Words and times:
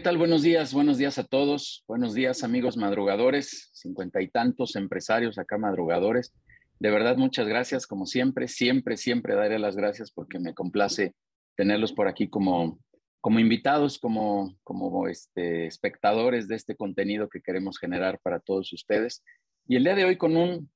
¿qué 0.00 0.04
tal? 0.04 0.16
Buenos 0.16 0.40
días, 0.40 0.72
buenos 0.72 0.96
días 0.96 1.18
a 1.18 1.24
todos. 1.24 1.84
Buenos 1.86 2.14
días, 2.14 2.42
amigos 2.42 2.78
madrugadores, 2.78 3.68
cincuenta 3.74 4.22
y 4.22 4.28
tantos 4.28 4.74
empresarios 4.76 5.36
acá 5.36 5.58
madrugadores. 5.58 6.32
De 6.78 6.90
verdad, 6.90 7.18
muchas 7.18 7.46
gracias, 7.46 7.86
como 7.86 8.06
siempre, 8.06 8.48
siempre, 8.48 8.96
siempre 8.96 9.34
daré 9.34 9.58
las 9.58 9.76
gracias 9.76 10.10
porque 10.10 10.38
me 10.38 10.54
complace 10.54 11.14
tenerlos 11.54 11.92
por 11.92 12.08
aquí 12.08 12.30
como, 12.30 12.78
como 13.20 13.40
invitados, 13.40 13.98
como, 13.98 14.56
como 14.64 15.06
este, 15.06 15.66
espectadores 15.66 16.48
de 16.48 16.54
este 16.54 16.76
contenido 16.76 17.28
que 17.28 17.42
queremos 17.42 17.78
generar 17.78 18.20
para 18.22 18.40
todos 18.40 18.72
ustedes. 18.72 19.22
Y 19.68 19.76
el 19.76 19.84
día 19.84 19.96
de 19.96 20.06
hoy 20.06 20.16
con 20.16 20.34
un 20.34 20.70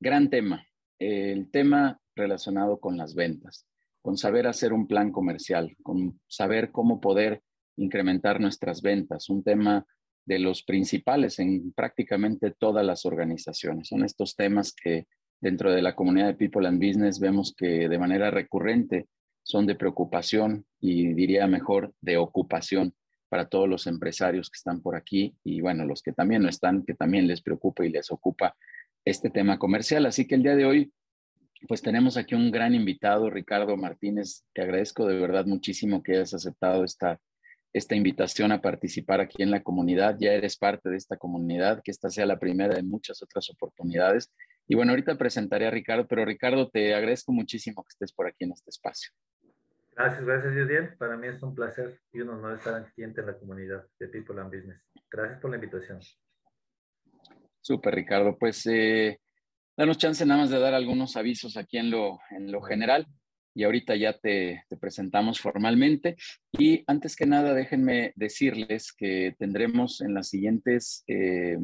gran 0.00 0.30
tema, 0.30 0.66
el 0.98 1.50
tema 1.50 2.00
relacionado 2.16 2.80
con 2.80 2.96
las 2.96 3.14
ventas, 3.14 3.66
con 4.00 4.16
saber 4.16 4.46
hacer 4.46 4.72
un 4.72 4.86
plan 4.86 5.12
comercial, 5.12 5.76
con 5.82 6.18
saber 6.26 6.72
cómo 6.72 7.02
poder 7.02 7.42
incrementar 7.76 8.40
nuestras 8.40 8.82
ventas, 8.82 9.28
un 9.28 9.42
tema 9.42 9.86
de 10.24 10.38
los 10.38 10.62
principales 10.62 11.38
en 11.38 11.72
prácticamente 11.72 12.52
todas 12.52 12.84
las 12.84 13.04
organizaciones. 13.04 13.88
Son 13.88 14.04
estos 14.04 14.36
temas 14.36 14.72
que 14.72 15.06
dentro 15.40 15.72
de 15.72 15.82
la 15.82 15.94
comunidad 15.94 16.28
de 16.28 16.34
People 16.34 16.68
and 16.68 16.78
Business 16.78 17.18
vemos 17.18 17.54
que 17.56 17.88
de 17.88 17.98
manera 17.98 18.30
recurrente 18.30 19.08
son 19.42 19.66
de 19.66 19.74
preocupación 19.74 20.64
y 20.80 21.12
diría 21.14 21.46
mejor 21.48 21.92
de 22.00 22.16
ocupación 22.16 22.94
para 23.28 23.48
todos 23.48 23.68
los 23.68 23.86
empresarios 23.86 24.50
que 24.50 24.58
están 24.58 24.80
por 24.80 24.94
aquí 24.94 25.34
y 25.42 25.60
bueno, 25.60 25.84
los 25.84 26.02
que 26.02 26.12
también 26.12 26.42
no 26.42 26.48
están, 26.48 26.84
que 26.84 26.94
también 26.94 27.26
les 27.26 27.42
preocupa 27.42 27.84
y 27.84 27.88
les 27.88 28.12
ocupa 28.12 28.54
este 29.04 29.30
tema 29.30 29.58
comercial. 29.58 30.06
Así 30.06 30.26
que 30.26 30.36
el 30.36 30.42
día 30.42 30.54
de 30.54 30.64
hoy, 30.64 30.92
pues 31.66 31.82
tenemos 31.82 32.16
aquí 32.16 32.34
un 32.34 32.50
gran 32.50 32.74
invitado, 32.74 33.30
Ricardo 33.30 33.76
Martínez. 33.76 34.44
Te 34.52 34.62
agradezco 34.62 35.06
de 35.06 35.18
verdad 35.18 35.46
muchísimo 35.46 36.02
que 36.02 36.12
hayas 36.12 36.34
aceptado 36.34 36.84
esta 36.84 37.20
esta 37.72 37.94
invitación 37.94 38.52
a 38.52 38.60
participar 38.60 39.20
aquí 39.20 39.42
en 39.42 39.50
la 39.50 39.62
comunidad. 39.62 40.16
Ya 40.18 40.32
eres 40.32 40.56
parte 40.56 40.90
de 40.90 40.96
esta 40.96 41.16
comunidad, 41.16 41.80
que 41.82 41.90
esta 41.90 42.10
sea 42.10 42.26
la 42.26 42.38
primera 42.38 42.74
de 42.74 42.82
muchas 42.82 43.22
otras 43.22 43.48
oportunidades. 43.50 44.32
Y 44.68 44.74
bueno, 44.74 44.92
ahorita 44.92 45.16
presentaré 45.16 45.66
a 45.66 45.70
Ricardo, 45.70 46.06
pero 46.06 46.24
Ricardo, 46.24 46.68
te 46.68 46.94
agradezco 46.94 47.32
muchísimo 47.32 47.82
que 47.82 47.88
estés 47.90 48.12
por 48.12 48.26
aquí 48.26 48.44
en 48.44 48.52
este 48.52 48.70
espacio. 48.70 49.10
Gracias, 49.94 50.24
gracias, 50.24 50.52
Judiel. 50.52 50.96
Para 50.96 51.16
mí 51.16 51.28
es 51.28 51.42
un 51.42 51.54
placer 51.54 51.98
y 52.12 52.20
un 52.20 52.30
honor 52.30 52.56
estar 52.56 52.74
aquí 52.74 53.02
en 53.02 53.14
la 53.14 53.38
comunidad 53.38 53.86
de 53.98 54.08
People 54.08 54.40
and 54.40 54.54
Business. 54.54 54.80
Gracias 55.10 55.40
por 55.40 55.50
la 55.50 55.56
invitación. 55.56 56.00
Súper, 57.60 57.94
Ricardo. 57.94 58.36
Pues 58.38 58.66
eh, 58.66 59.20
danos 59.76 59.98
chance 59.98 60.24
nada 60.24 60.40
más 60.40 60.50
de 60.50 60.58
dar 60.58 60.74
algunos 60.74 61.16
avisos 61.16 61.56
aquí 61.56 61.78
en 61.78 61.90
lo, 61.90 62.18
en 62.30 62.50
lo 62.50 62.62
general 62.62 63.06
y 63.54 63.64
ahorita 63.64 63.96
ya 63.96 64.18
te, 64.18 64.64
presentamos 64.80 65.40
formalmente. 65.40 66.16
Y 66.52 66.84
antes 66.86 67.16
que 67.16 67.26
nada, 67.26 67.54
déjenme 67.54 68.12
decirles 68.16 68.92
que 68.92 69.34
tendremos 69.38 70.00
en 70.00 70.14
las 70.14 70.28
siguientes 70.28 71.04
eh, 71.06 71.58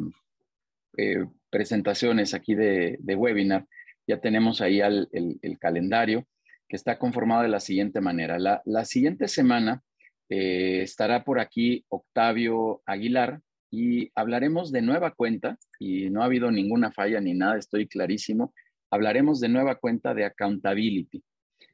eh, 0.97 1.25
presentaciones 1.50 2.34
aquí 2.34 2.55
de, 2.55 2.98
webinar, 3.16 3.66
ya 4.06 4.20
tenemos 4.20 4.61
ahí 4.61 4.81
el, 4.81 5.59
calendario 5.59 6.27
que 6.69 6.77
está 6.77 6.98
conformado 6.98 7.42
de 7.42 7.48
la 7.48 7.61
siguiente 7.61 8.00
manera. 8.00 8.39
La, 8.39 8.84
siguiente 8.84 9.28
semana 9.28 9.83
eh, 10.28 10.83
estará 10.83 11.25
por 11.25 11.41
aquí 11.41 11.84
Octavio 11.88 12.82
Aguilar 12.84 13.41
y 13.71 14.10
hablaremos 14.15 14.72
de 14.72 14.82
nueva 14.82 15.12
cuenta 15.12 15.59
y 15.78 16.10
no 16.10 16.22
ha 16.22 16.27
habido 16.27 16.50
ninguna 16.50 16.91
falla 16.91 17.21
ni 17.21 17.34
nada, 17.34 17.59
estoy 17.59 17.87
clarísimo. 17.87 18.53
Hablaremos 18.91 19.41
de 19.41 19.48
nueva 19.48 19.75
cuenta 19.75 20.15
de 20.15 20.25
accountability 20.25 21.22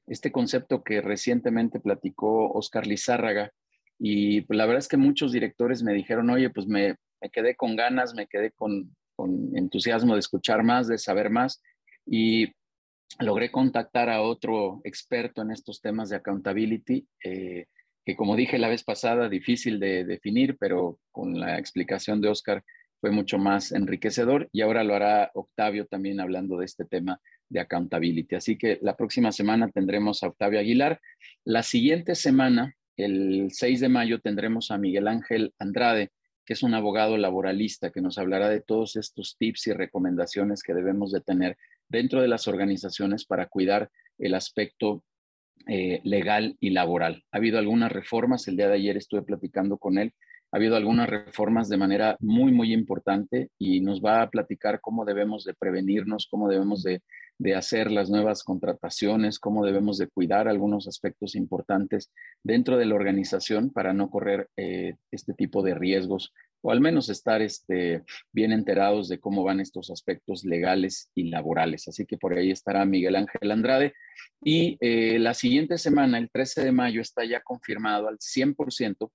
este 0.06 0.32
concepto 0.32 0.82
que 0.82 1.00
recientemente 1.00 1.81
platicó 1.81 2.50
Oscar 2.53 2.87
Lizárraga. 2.87 3.53
Y 3.98 4.42
pues, 4.42 4.56
la 4.56 4.66
verdad 4.66 4.81
es 4.81 4.88
que 4.88 4.97
muchos 4.97 5.32
directores 5.32 5.82
me 5.82 5.94
dijeron, 5.94 6.31
oye, 6.31 6.50
pues 6.50 6.66
me, 6.66 6.97
quedé 7.32 7.54
con 7.56 7.76
ganas, 7.76 8.15
me 8.15 8.26
quedé 8.26 8.50
con, 8.53 8.94
entusiasmo 9.54 10.15
de 10.15 10.20
escuchar 10.20 10.62
más, 10.65 10.88
de 10.88 10.98
saber 10.98 11.31
más. 11.31 11.62
Y 12.04 12.53
logré 13.20 13.50
contactar 13.50 14.10
a 14.10 14.22
otro 14.22 14.81
experto 14.84 15.42
en 15.42 15.53
estos 15.53 15.81
temas 15.81 16.10
de 16.10 16.16
accountability, 16.16 17.06
eh, 17.25 17.66
que 18.04 18.16
como 18.16 18.36
dije 18.36 18.59
la 18.59 18.69
vez 18.69 18.82
pasada, 18.82 19.28
difícil 19.28 19.78
de 19.78 20.04
definir, 20.04 20.56
pero 20.59 20.98
con 21.12 21.38
la 21.38 21.59
explicación 21.59 22.21
de 22.21 22.28
Oscar 22.28 22.62
fue 23.00 23.10
mucho 23.10 23.38
más 23.38 23.72
enriquecedor 23.72 24.48
y 24.53 24.62
ahora 24.62 24.82
lo 24.82 24.94
hará 24.94 25.31
Octavio 25.34 25.86
también 25.86 26.21
hablando 26.21 26.59
de 26.59 26.65
este 26.65 26.84
tema 26.84 27.21
de 27.54 27.60
accountability. 27.60 28.34
Así 28.34 28.59
que 28.59 28.78
la 28.82 28.97
próxima 28.97 29.32
semana 29.32 29.70
tendremos 29.70 30.22
a 30.22 30.26
Octavio 30.26 30.59
Aguilar. 30.59 31.00
La 31.44 31.62
siguiente 31.62 32.16
semana, 32.16 32.75
el 32.97 33.48
6 33.50 33.81
de 33.81 33.88
mayo, 33.88 34.20
tendremos 34.20 34.70
a 34.72 34.76
Miguel 34.76 35.06
Ángel 35.06 35.54
Andrade, 35.59 36.10
que 36.44 36.53
es 36.53 36.62
un 36.65 36.75
abogado 36.75 37.16
laboralista 37.16 37.91
que 37.91 38.03
nos 38.03 38.19
hablará 38.19 38.50
de 38.50 38.60
todos 38.60 38.97
estos 38.97 39.37
tips 39.38 39.69
y 39.69 39.72
recomendaciones 39.72 40.62
que 40.62 40.75
debemos 40.75 41.12
de 41.12 41.20
tener 41.20 41.56
dentro 41.88 42.20
de 42.20 42.28
las 42.28 42.48
organizaciones 42.48 43.25
para 43.25 43.47
cuidar 43.47 43.88
el 44.19 44.34
aspecto 44.34 45.04
eh, 45.69 46.00
legal 46.03 46.56
y 46.59 46.71
laboral. 46.71 47.22
Ha 47.31 47.38
habido 47.38 47.59
algunas 47.59 47.92
reformas, 47.92 48.48
el 48.48 48.56
día 48.56 48.69
de 48.69 48.75
ayer 48.75 48.97
estuve 48.97 49.22
platicando 49.22 49.78
con 49.78 49.97
él 49.97 50.12
ha 50.54 50.56
habido 50.56 50.76
algunas 50.76 51.09
reformas 51.09 51.69
de 51.69 51.76
manera 51.76 52.16
muy, 52.20 52.53
muy 52.53 52.72
importante 52.72 53.50
y 53.59 53.81
nos 53.81 54.00
va 54.00 54.22
a 54.22 54.31
platicar 54.31 54.81
cómo 54.81 55.04
debemos 55.04 55.42
de 55.42 55.53
prevenirnos, 55.53 56.28
cómo 56.31 56.48
debemos 56.48 56.84
de, 56.84 57.03
hacer 57.56 57.91
las 57.91 58.09
nuevas 58.09 58.44
contrataciones, 58.44 59.41
cómo 59.41 59.66
debemos 59.66 59.98
de 59.98 60.06
cuidar 60.06 60.47
algunos 60.47 60.87
aspectos 60.87 61.34
importantes 61.34 62.12
dentro 62.44 62.76
de 62.76 62.87
la 62.87 62.94
organización 62.94 63.70
para 63.70 63.92
no 63.92 64.09
correr 64.10 64.48
eh, 64.56 64.94
este 65.10 65.34
tipo 65.34 65.60
de 65.60 65.75
riesgos 65.75 66.32
o 66.62 66.71
al 66.71 66.81
menos 66.81 67.09
estar 67.09 67.42
este, 67.42 68.04
bien 68.32 68.53
enterados 68.53 69.09
de 69.09 69.19
cómo 69.19 69.42
van 69.42 69.59
estos 69.59 69.91
aspectos 69.91 70.44
legales 70.44 71.10
y 71.16 71.31
laborales. 71.31 71.88
Así 71.88 72.06
que 72.06 72.16
por 72.16 72.32
ahí 72.32 72.53
estará 72.53 72.84
Miguel 72.84 73.16
Ángel 73.16 73.50
Andrade. 73.50 73.92
Y 74.41 74.78
eh, 74.81 75.19
la 75.19 75.34
siguiente 75.34 75.78
semana, 75.78 76.16
el 76.16 76.31
13 76.31 76.65
de 76.65 76.72
mayo, 76.72 77.00
está 77.00 77.25
ya 77.25 77.41
confirmado 77.42 78.06
al 78.06 78.19
100% 78.19 79.10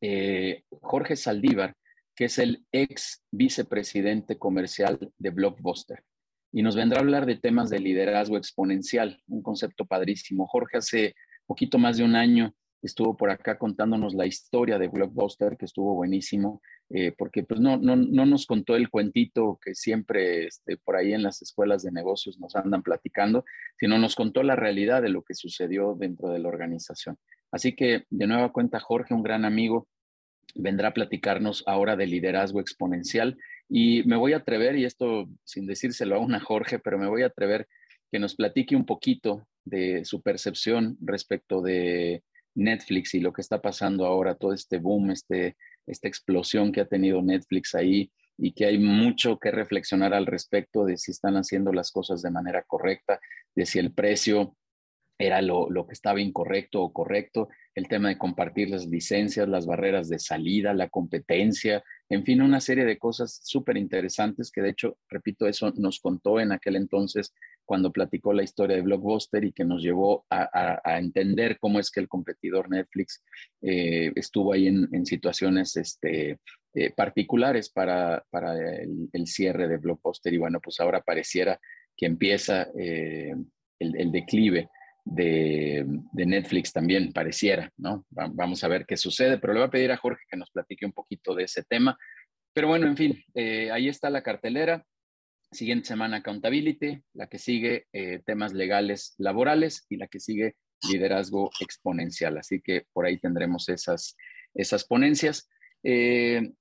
eh, 0.00 0.62
Jorge 0.80 1.16
Saldívar, 1.16 1.74
que 2.14 2.26
es 2.26 2.38
el 2.38 2.64
ex 2.72 3.22
vicepresidente 3.30 4.38
comercial 4.38 4.98
de 5.18 5.30
Blockbuster. 5.30 6.02
Y 6.52 6.62
nos 6.62 6.76
vendrá 6.76 6.98
a 6.98 7.02
hablar 7.02 7.26
de 7.26 7.36
temas 7.36 7.70
de 7.70 7.78
liderazgo 7.78 8.36
exponencial, 8.36 9.22
un 9.28 9.42
concepto 9.42 9.84
padrísimo. 9.86 10.46
Jorge 10.46 10.78
hace 10.78 11.14
poquito 11.46 11.78
más 11.78 11.96
de 11.96 12.04
un 12.04 12.16
año 12.16 12.54
estuvo 12.82 13.16
por 13.16 13.30
acá 13.30 13.58
contándonos 13.58 14.14
la 14.14 14.26
historia 14.26 14.78
de 14.78 14.88
Blockbuster, 14.88 15.56
que 15.56 15.64
estuvo 15.64 15.94
buenísimo, 15.94 16.60
eh, 16.90 17.12
porque 17.16 17.42
pues 17.42 17.60
no, 17.60 17.76
no, 17.76 17.96
no, 17.96 18.24
nos 18.24 18.46
contó 18.46 18.74
el 18.74 18.88
cuentito 18.88 19.58
que 19.62 19.74
siempre 19.74 20.46
este, 20.46 20.78
por 20.78 20.96
ahí 20.96 21.12
en 21.12 21.22
las 21.22 21.42
escuelas 21.42 21.82
de 21.82 21.92
negocios 21.92 22.38
nos 22.38 22.56
andan 22.56 22.82
platicando, 22.82 23.44
sino 23.78 23.98
nos 23.98 24.14
contó 24.14 24.42
la 24.42 24.56
realidad 24.56 25.02
de 25.02 25.10
lo 25.10 25.22
que 25.22 25.34
sucedió 25.34 25.94
dentro 25.94 26.30
de 26.30 26.38
la 26.38 26.48
organización. 26.48 27.18
Así 27.50 27.74
que 27.74 28.04
de 28.08 28.26
nueva 28.26 28.52
cuenta, 28.52 28.80
Jorge, 28.80 29.14
un 29.14 29.22
gran 29.22 29.44
amigo, 29.44 29.86
vendrá 30.54 30.88
a 30.88 30.94
platicarnos 30.94 31.62
ahora 31.66 31.96
de 31.96 32.06
liderazgo 32.06 32.60
exponencial. 32.60 33.36
Y 33.68 34.02
me 34.04 34.16
voy 34.16 34.32
a 34.32 34.38
atrever, 34.38 34.76
y 34.76 34.84
esto 34.84 35.28
sin 35.44 35.66
decírselo 35.66 36.16
a 36.16 36.20
una 36.20 36.40
Jorge, 36.40 36.78
pero 36.78 36.98
me 36.98 37.08
voy 37.08 37.22
a 37.22 37.26
atrever 37.26 37.68
que 38.10 38.18
nos 38.18 38.34
platique 38.34 38.76
un 38.76 38.86
poquito 38.86 39.46
de 39.64 40.04
su 40.04 40.22
percepción 40.22 40.96
respecto 41.02 41.60
de 41.60 42.22
Netflix 42.58 43.14
y 43.14 43.20
lo 43.20 43.32
que 43.32 43.40
está 43.40 43.62
pasando 43.62 44.04
ahora, 44.04 44.34
todo 44.34 44.52
este 44.52 44.78
boom, 44.78 45.10
este, 45.10 45.56
esta 45.86 46.08
explosión 46.08 46.72
que 46.72 46.80
ha 46.80 46.86
tenido 46.86 47.22
Netflix 47.22 47.74
ahí 47.74 48.10
y 48.36 48.52
que 48.52 48.66
hay 48.66 48.78
mucho 48.78 49.38
que 49.38 49.50
reflexionar 49.50 50.14
al 50.14 50.26
respecto 50.26 50.84
de 50.84 50.96
si 50.96 51.10
están 51.10 51.36
haciendo 51.36 51.72
las 51.72 51.90
cosas 51.90 52.22
de 52.22 52.30
manera 52.30 52.62
correcta, 52.66 53.20
de 53.54 53.66
si 53.66 53.78
el 53.78 53.92
precio 53.92 54.56
era 55.18 55.42
lo, 55.42 55.68
que 55.86 55.94
estaba 55.94 56.20
incorrecto 56.20 56.80
o 56.80 56.92
correcto, 56.92 57.48
el 57.74 57.88
tema 57.88 58.08
de 58.08 58.18
compartir 58.18 58.70
las 58.70 58.86
licencias, 58.86 59.48
las 59.48 59.66
barreras 59.66 60.08
de 60.08 60.20
salida, 60.20 60.72
la 60.74 60.88
competencia, 60.88 61.82
en 62.08 62.24
fin, 62.24 62.40
una 62.40 62.60
serie 62.60 62.84
de 62.84 62.98
cosas 62.98 63.40
súper 63.42 63.76
interesantes 63.76 64.52
que 64.52 64.62
de 64.62 64.70
hecho, 64.70 64.96
repito, 65.08 65.48
eso 65.48 65.72
nos 65.76 65.98
contó 65.98 66.38
en 66.38 66.52
aquel 66.52 66.76
entonces 66.76 67.34
cuando 67.68 67.92
platicó 67.92 68.32
la 68.32 68.42
historia 68.42 68.76
de 68.76 68.82
Blockbuster 68.82 69.44
y 69.44 69.52
que 69.52 69.62
nos 69.62 69.82
llevó 69.82 70.24
a, 70.30 70.80
entender 70.98 71.58
cómo 71.60 71.78
es 71.78 71.90
que 71.90 72.00
el 72.00 72.08
competidor 72.08 72.70
Netflix 72.70 73.22
eh, 73.60 74.10
estuvo 74.16 74.54
ahí 74.54 74.68
en, 74.68 75.04
situaciones 75.04 75.76
este, 75.76 76.38
eh, 76.72 76.90
particulares 76.96 77.68
para, 77.68 78.24
el, 79.12 79.26
cierre 79.26 79.68
de 79.68 79.76
Blockbuster 79.76 80.32
y 80.32 80.38
bueno, 80.38 80.60
pues 80.62 80.80
ahora 80.80 81.02
pareciera 81.02 81.60
que 81.94 82.06
empieza 82.06 82.68
eh, 82.74 83.34
el 83.78 84.12
declive 84.12 84.70
de, 85.04 85.84
Netflix 86.14 86.72
también, 86.72 87.12
pareciera, 87.12 87.70
¿no? 87.76 88.06
vamos 88.08 88.64
a 88.64 88.68
ver 88.68 88.86
qué 88.86 88.96
sucede, 88.96 89.36
pero 89.36 89.52
le 89.52 89.58
voy 89.60 89.68
a 89.68 89.70
pedir 89.70 89.92
a 89.92 89.98
Jorge 89.98 90.24
que 90.30 90.38
nos 90.38 90.50
platique 90.50 90.86
un 90.86 90.92
poquito 90.92 91.34
de 91.34 91.44
ese 91.44 91.64
tema. 91.64 91.98
Pero 92.54 92.68
bueno, 92.68 92.86
en 92.86 92.96
fin, 92.96 93.22
ahí 93.70 93.88
está 93.88 94.08
la 94.08 94.22
cartelera. 94.22 94.82
Siguiente 95.50 95.88
semana, 95.88 96.18
accountability, 96.18 97.02
la 97.14 97.26
que 97.26 97.38
sigue 97.38 97.86
eh, 97.92 98.20
temas 98.24 98.52
legales 98.52 99.14
laborales 99.18 99.86
y 99.88 99.96
la 99.96 100.06
que 100.06 100.20
sigue 100.20 100.56
liderazgo 100.90 101.50
exponencial. 101.60 102.36
Así 102.36 102.60
que 102.60 102.86
por 102.92 103.06
ahí 103.06 103.18
tendremos 103.18 103.68
esas, 103.68 104.16
esas 104.54 104.84
ponencias. 104.84 105.48
Eh, 105.82 106.52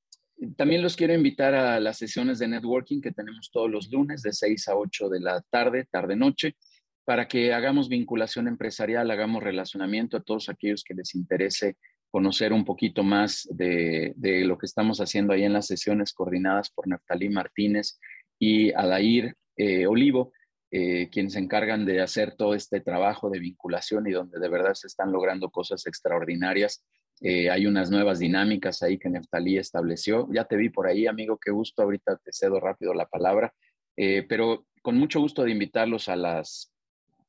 también 0.55 0.81
los 0.81 0.95
quiero 0.95 1.13
invitar 1.13 1.53
a 1.53 1.79
las 1.79 1.97
sesiones 1.97 2.39
de 2.39 2.47
networking 2.47 3.01
que 3.01 3.11
tenemos 3.11 3.49
todos 3.51 3.69
los 3.69 3.91
lunes 3.91 4.21
de 4.21 4.31
6 4.31 4.67
a 4.67 4.75
8 4.75 5.09
de 5.09 5.19
la 5.19 5.41
tarde, 5.49 5.87
tarde-noche, 5.91 6.55
para 7.03 7.27
que 7.27 7.53
hagamos 7.53 7.89
vinculación 7.89 8.47
empresarial, 8.47 9.09
hagamos 9.09 9.43
relacionamiento 9.43 10.17
a 10.17 10.23
todos 10.23 10.49
aquellos 10.49 10.83
que 10.83 10.93
les 10.93 11.15
interese 11.15 11.77
conocer 12.11 12.53
un 12.53 12.65
poquito 12.65 13.03
más 13.03 13.47
de, 13.51 14.13
lo 14.45 14.57
que 14.57 14.65
estamos 14.65 14.99
haciendo 14.99 15.33
ahí 15.33 15.43
en 15.43 15.53
las 15.53 15.67
sesiones 15.67 16.13
coordinadas 16.13 16.69
por 16.69 16.87
Neftalí 16.87 17.29
Martínez 17.29 17.99
y 18.39 18.71
Adair 18.73 19.35
eh, 19.55 19.87
Olivo, 19.87 20.31
eh, 20.69 21.09
quienes 21.09 21.33
se 21.33 21.39
encargan 21.39 21.85
de 21.85 22.01
hacer 22.01 22.35
todo 22.35 22.53
este 22.53 22.79
trabajo 22.79 23.29
de 23.29 23.39
vinculación 23.39 24.07
y 24.07 24.11
donde 24.11 24.39
de 24.39 24.49
verdad 24.49 24.73
se 24.75 24.87
están 24.87 25.11
logrando 25.11 25.49
cosas 25.49 25.85
extraordinarias. 25.87 26.85
Eh, 27.21 27.49
hay 27.49 27.65
unas 27.65 27.89
nuevas 27.89 28.19
dinámicas 28.19 28.83
ahí 28.83 28.99
que 28.99 29.09
Neftalí 29.09 29.57
estableció. 29.57 30.27
Ya 30.31 30.45
te 30.45 30.57
vi 30.57 30.69
por 30.69 30.87
ahí, 30.87 31.07
amigo, 31.07 31.39
qué 31.43 31.51
gusto. 31.51 31.81
Ahorita 31.81 32.17
te 32.17 32.31
cedo 32.31 32.59
rápido 32.59 32.93
la 32.93 33.07
palabra, 33.07 33.53
pero 33.95 34.67
con 34.83 34.95
mucho 34.95 35.19
gusto 35.19 35.43
de 35.43 35.49
invitarlos 35.49 36.07
a 36.07 36.15
las, 36.15 36.71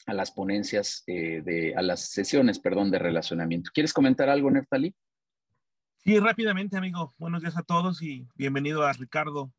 a 0.05 0.13
las 0.13 0.31
ponencias, 0.31 1.03
de, 1.07 1.73
a 1.75 1.81
las 1.81 2.11
sesiones, 2.11 2.59
perdón, 2.59 2.91
de 2.91 2.99
relacionamiento. 2.99 3.71
¿Quieres 3.73 3.95
comentar 3.95 4.29
algo, 4.29 4.51
Neftalí? 4.51 4.95
Sí, 6.05 6.19
rápidamente, 6.19 6.77
amigo. 6.77 7.15
Buenos 7.17 7.41
días 7.41 7.57
a 7.57 7.63
todos 7.63 8.03
y 8.03 8.29
bienvenido 8.35 8.85
a 8.85 8.93
Ricardo 8.93 9.51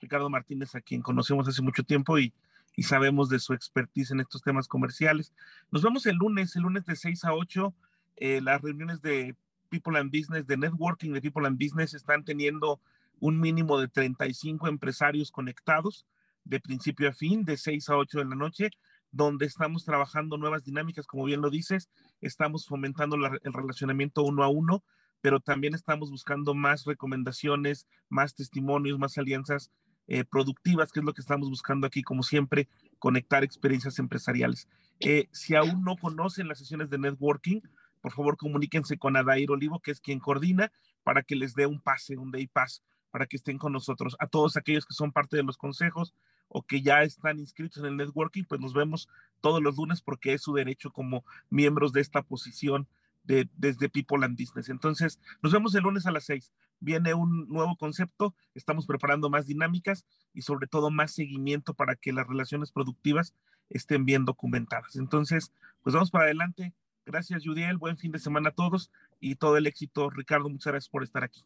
Ricardo 0.00 0.30
Martínez, 0.30 0.74
a 0.74 0.80
quien 0.80 1.02
conocemos 1.02 1.46
hace 1.48 1.62
mucho 1.62 1.82
tiempo 1.82 2.18
y, 2.18 2.32
y 2.76 2.82
sabemos 2.84 3.28
de 3.28 3.38
su 3.38 3.52
expertise 3.52 4.10
en 4.10 4.20
estos 4.20 4.42
temas 4.42 4.68
comerciales. 4.68 5.32
Nos 5.70 5.82
vemos 5.82 6.06
el 6.06 6.16
lunes, 6.16 6.56
el 6.56 6.62
lunes 6.62 6.84
de 6.86 6.96
6 6.96 7.24
a 7.24 7.34
8. 7.34 7.74
Eh, 8.16 8.40
las 8.40 8.60
reuniones 8.60 9.00
de 9.02 9.36
People 9.68 9.98
and 9.98 10.10
Business, 10.10 10.46
de 10.46 10.56
networking 10.56 11.12
de 11.12 11.20
People 11.20 11.46
and 11.46 11.58
Business, 11.58 11.94
están 11.94 12.24
teniendo 12.24 12.80
un 13.20 13.38
mínimo 13.38 13.78
de 13.78 13.88
35 13.88 14.68
empresarios 14.68 15.30
conectados 15.30 16.06
de 16.44 16.60
principio 16.60 17.08
a 17.08 17.12
fin, 17.12 17.44
de 17.44 17.56
6 17.56 17.90
a 17.90 17.96
8 17.96 18.18
de 18.18 18.24
la 18.24 18.34
noche, 18.34 18.70
donde 19.12 19.46
estamos 19.46 19.84
trabajando 19.84 20.38
nuevas 20.38 20.64
dinámicas, 20.64 21.06
como 21.06 21.24
bien 21.24 21.40
lo 21.42 21.50
dices, 21.50 21.90
estamos 22.20 22.66
fomentando 22.66 23.16
el 23.16 23.52
relacionamiento 23.52 24.22
uno 24.22 24.42
a 24.42 24.48
uno, 24.48 24.82
pero 25.20 25.40
también 25.40 25.74
estamos 25.74 26.10
buscando 26.10 26.54
más 26.54 26.84
recomendaciones, 26.84 27.86
más 28.08 28.34
testimonios, 28.34 28.98
más 28.98 29.18
alianzas 29.18 29.70
eh, 30.10 30.24
productivas, 30.24 30.90
que 30.90 30.98
es 30.98 31.06
lo 31.06 31.14
que 31.14 31.20
estamos 31.20 31.48
buscando 31.48 31.86
aquí, 31.86 32.02
como 32.02 32.24
siempre, 32.24 32.68
conectar 32.98 33.44
experiencias 33.44 34.00
empresariales. 34.00 34.68
Eh, 34.98 35.28
si 35.30 35.54
aún 35.54 35.84
no 35.84 35.96
conocen 35.96 36.48
las 36.48 36.58
sesiones 36.58 36.90
de 36.90 36.98
networking, 36.98 37.60
por 38.00 38.10
favor 38.10 38.36
comuníquense 38.36 38.98
con 38.98 39.16
Adair 39.16 39.52
Olivo, 39.52 39.78
que 39.78 39.92
es 39.92 40.00
quien 40.00 40.18
coordina, 40.18 40.72
para 41.04 41.22
que 41.22 41.36
les 41.36 41.54
dé 41.54 41.66
un 41.66 41.80
pase, 41.80 42.16
un 42.16 42.32
day 42.32 42.48
pass, 42.48 42.82
para 43.12 43.26
que 43.26 43.36
estén 43.36 43.56
con 43.56 43.72
nosotros. 43.72 44.16
A 44.18 44.26
todos 44.26 44.56
aquellos 44.56 44.84
que 44.84 44.94
son 44.94 45.12
parte 45.12 45.36
de 45.36 45.44
los 45.44 45.56
consejos 45.56 46.12
o 46.48 46.62
que 46.62 46.82
ya 46.82 47.04
están 47.04 47.38
inscritos 47.38 47.84
en 47.84 47.90
el 47.90 47.96
networking, 47.96 48.42
pues 48.42 48.60
nos 48.60 48.74
vemos 48.74 49.08
todos 49.40 49.62
los 49.62 49.76
lunes 49.76 50.02
porque 50.02 50.32
es 50.32 50.42
su 50.42 50.52
derecho 50.54 50.90
como 50.90 51.24
miembros 51.50 51.92
de 51.92 52.00
esta 52.00 52.22
posición 52.22 52.88
de, 53.22 53.48
desde 53.56 53.88
People 53.88 54.24
and 54.24 54.38
Business. 54.38 54.68
Entonces, 54.68 55.20
nos 55.42 55.52
vemos 55.52 55.74
el 55.74 55.82
lunes 55.82 56.06
a 56.06 56.12
las 56.12 56.24
seis 56.24 56.52
viene 56.80 57.14
un 57.14 57.46
nuevo 57.48 57.76
concepto, 57.76 58.34
estamos 58.54 58.86
preparando 58.86 59.30
más 59.30 59.46
dinámicas 59.46 60.06
y 60.32 60.42
sobre 60.42 60.66
todo 60.66 60.90
más 60.90 61.14
seguimiento 61.14 61.74
para 61.74 61.94
que 61.94 62.12
las 62.12 62.26
relaciones 62.26 62.72
productivas 62.72 63.34
estén 63.68 64.04
bien 64.04 64.24
documentadas. 64.24 64.96
Entonces, 64.96 65.52
pues 65.82 65.94
vamos 65.94 66.10
para 66.10 66.24
adelante. 66.24 66.72
Gracias, 67.06 67.44
Judiel. 67.44 67.76
Buen 67.76 67.98
fin 67.98 68.12
de 68.12 68.18
semana 68.18 68.48
a 68.48 68.54
todos 68.54 68.90
y 69.20 69.36
todo 69.36 69.56
el 69.56 69.66
éxito. 69.66 70.10
Ricardo, 70.10 70.48
muchas 70.48 70.72
gracias 70.72 70.90
por 70.90 71.02
estar 71.02 71.22
aquí. 71.22 71.44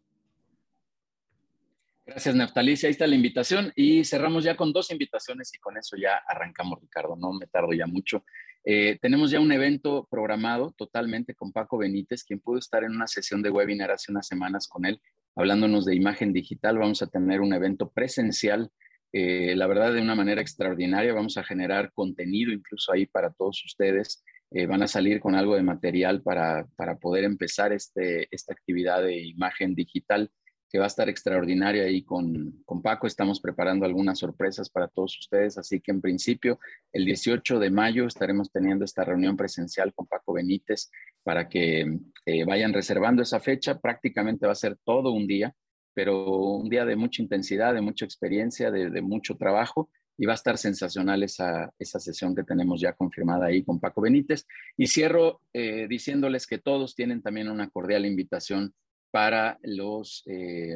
Gracias, 2.06 2.34
Naftalicia. 2.34 2.86
Ahí 2.86 2.92
está 2.92 3.06
la 3.06 3.14
invitación 3.14 3.72
y 3.74 4.04
cerramos 4.04 4.44
ya 4.44 4.56
con 4.56 4.72
dos 4.72 4.90
invitaciones 4.90 5.52
y 5.54 5.58
con 5.58 5.76
eso 5.78 5.96
ya 5.96 6.16
arrancamos, 6.28 6.80
Ricardo. 6.80 7.16
No 7.16 7.32
me 7.32 7.46
tardo 7.46 7.72
ya 7.72 7.86
mucho. 7.86 8.24
Eh, 8.64 8.98
tenemos 9.00 9.30
ya 9.30 9.40
un 9.40 9.52
evento 9.52 10.08
programado 10.10 10.72
totalmente 10.76 11.34
con 11.34 11.52
Paco 11.52 11.78
Benítez, 11.78 12.24
quien 12.24 12.40
pudo 12.40 12.58
estar 12.58 12.82
en 12.82 12.92
una 12.92 13.06
sesión 13.06 13.42
de 13.42 13.50
webinar 13.50 13.90
hace 13.90 14.10
unas 14.10 14.26
semanas 14.26 14.68
con 14.68 14.86
él 14.86 15.00
hablándonos 15.36 15.84
de 15.84 15.94
imagen 15.94 16.32
digital. 16.32 16.78
Vamos 16.78 17.02
a 17.02 17.06
tener 17.06 17.40
un 17.40 17.52
evento 17.52 17.90
presencial, 17.90 18.70
eh, 19.12 19.54
la 19.56 19.66
verdad 19.66 19.92
de 19.92 20.00
una 20.00 20.14
manera 20.14 20.40
extraordinaria. 20.40 21.12
Vamos 21.12 21.36
a 21.36 21.44
generar 21.44 21.92
contenido 21.92 22.52
incluso 22.52 22.92
ahí 22.92 23.06
para 23.06 23.32
todos 23.32 23.64
ustedes. 23.64 24.24
Eh, 24.50 24.66
van 24.66 24.82
a 24.82 24.88
salir 24.88 25.20
con 25.20 25.34
algo 25.34 25.56
de 25.56 25.62
material 25.62 26.22
para, 26.22 26.66
para 26.76 26.96
poder 26.96 27.24
empezar 27.24 27.72
este, 27.72 28.28
esta 28.30 28.52
actividad 28.52 29.02
de 29.02 29.20
imagen 29.20 29.74
digital 29.74 30.30
que 30.74 30.80
va 30.80 30.86
a 30.86 30.88
estar 30.88 31.08
extraordinaria 31.08 31.88
y 31.88 32.02
con, 32.02 32.64
con 32.64 32.82
Paco. 32.82 33.06
Estamos 33.06 33.38
preparando 33.40 33.86
algunas 33.86 34.18
sorpresas 34.18 34.68
para 34.68 34.88
todos 34.88 35.16
ustedes, 35.20 35.56
así 35.56 35.80
que 35.80 35.92
en 35.92 36.00
principio 36.00 36.58
el 36.92 37.04
18 37.04 37.60
de 37.60 37.70
mayo 37.70 38.08
estaremos 38.08 38.50
teniendo 38.50 38.84
esta 38.84 39.04
reunión 39.04 39.36
presencial 39.36 39.94
con 39.94 40.08
Paco 40.08 40.32
Benítez 40.32 40.90
para 41.22 41.48
que 41.48 42.00
eh, 42.26 42.44
vayan 42.44 42.72
reservando 42.72 43.22
esa 43.22 43.38
fecha. 43.38 43.78
Prácticamente 43.78 44.46
va 44.46 44.52
a 44.52 44.56
ser 44.56 44.76
todo 44.82 45.12
un 45.12 45.28
día, 45.28 45.54
pero 45.94 46.26
un 46.56 46.68
día 46.68 46.84
de 46.84 46.96
mucha 46.96 47.22
intensidad, 47.22 47.72
de 47.72 47.80
mucha 47.80 48.04
experiencia, 48.04 48.72
de, 48.72 49.00
mucho 49.00 49.36
trabajo 49.36 49.90
y 50.18 50.26
va 50.26 50.32
a 50.32 50.34
estar 50.42 50.58
sensacional 50.58 51.22
esa, 51.22 51.72
esa 51.78 52.00
sesión 52.00 52.34
que 52.34 52.42
tenemos 52.42 52.80
ya 52.80 52.94
confirmada 52.94 53.46
ahí 53.46 53.62
con 53.62 53.78
Paco 53.78 54.00
Benítez. 54.00 54.44
Y 54.76 54.88
cierro 54.88 55.40
eh, 55.52 55.86
diciéndoles 55.88 56.48
que 56.48 56.58
todos 56.58 56.96
tienen 56.96 57.22
también 57.22 57.48
una 57.48 57.70
cordial 57.70 58.06
invitación 58.06 58.74
para 59.14 59.60
los, 59.62 60.24
eh, 60.26 60.74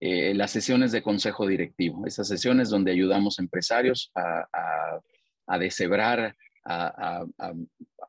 eh, 0.00 0.34
las 0.34 0.50
sesiones 0.50 0.90
de 0.90 1.00
consejo 1.00 1.46
directivo, 1.46 2.04
esas 2.04 2.26
sesiones 2.26 2.70
donde 2.70 2.90
ayudamos 2.90 3.38
empresarios 3.38 4.10
a, 4.16 4.48
a, 4.52 5.00
a 5.46 5.58
deshebrar, 5.60 6.34
a, 6.64 7.24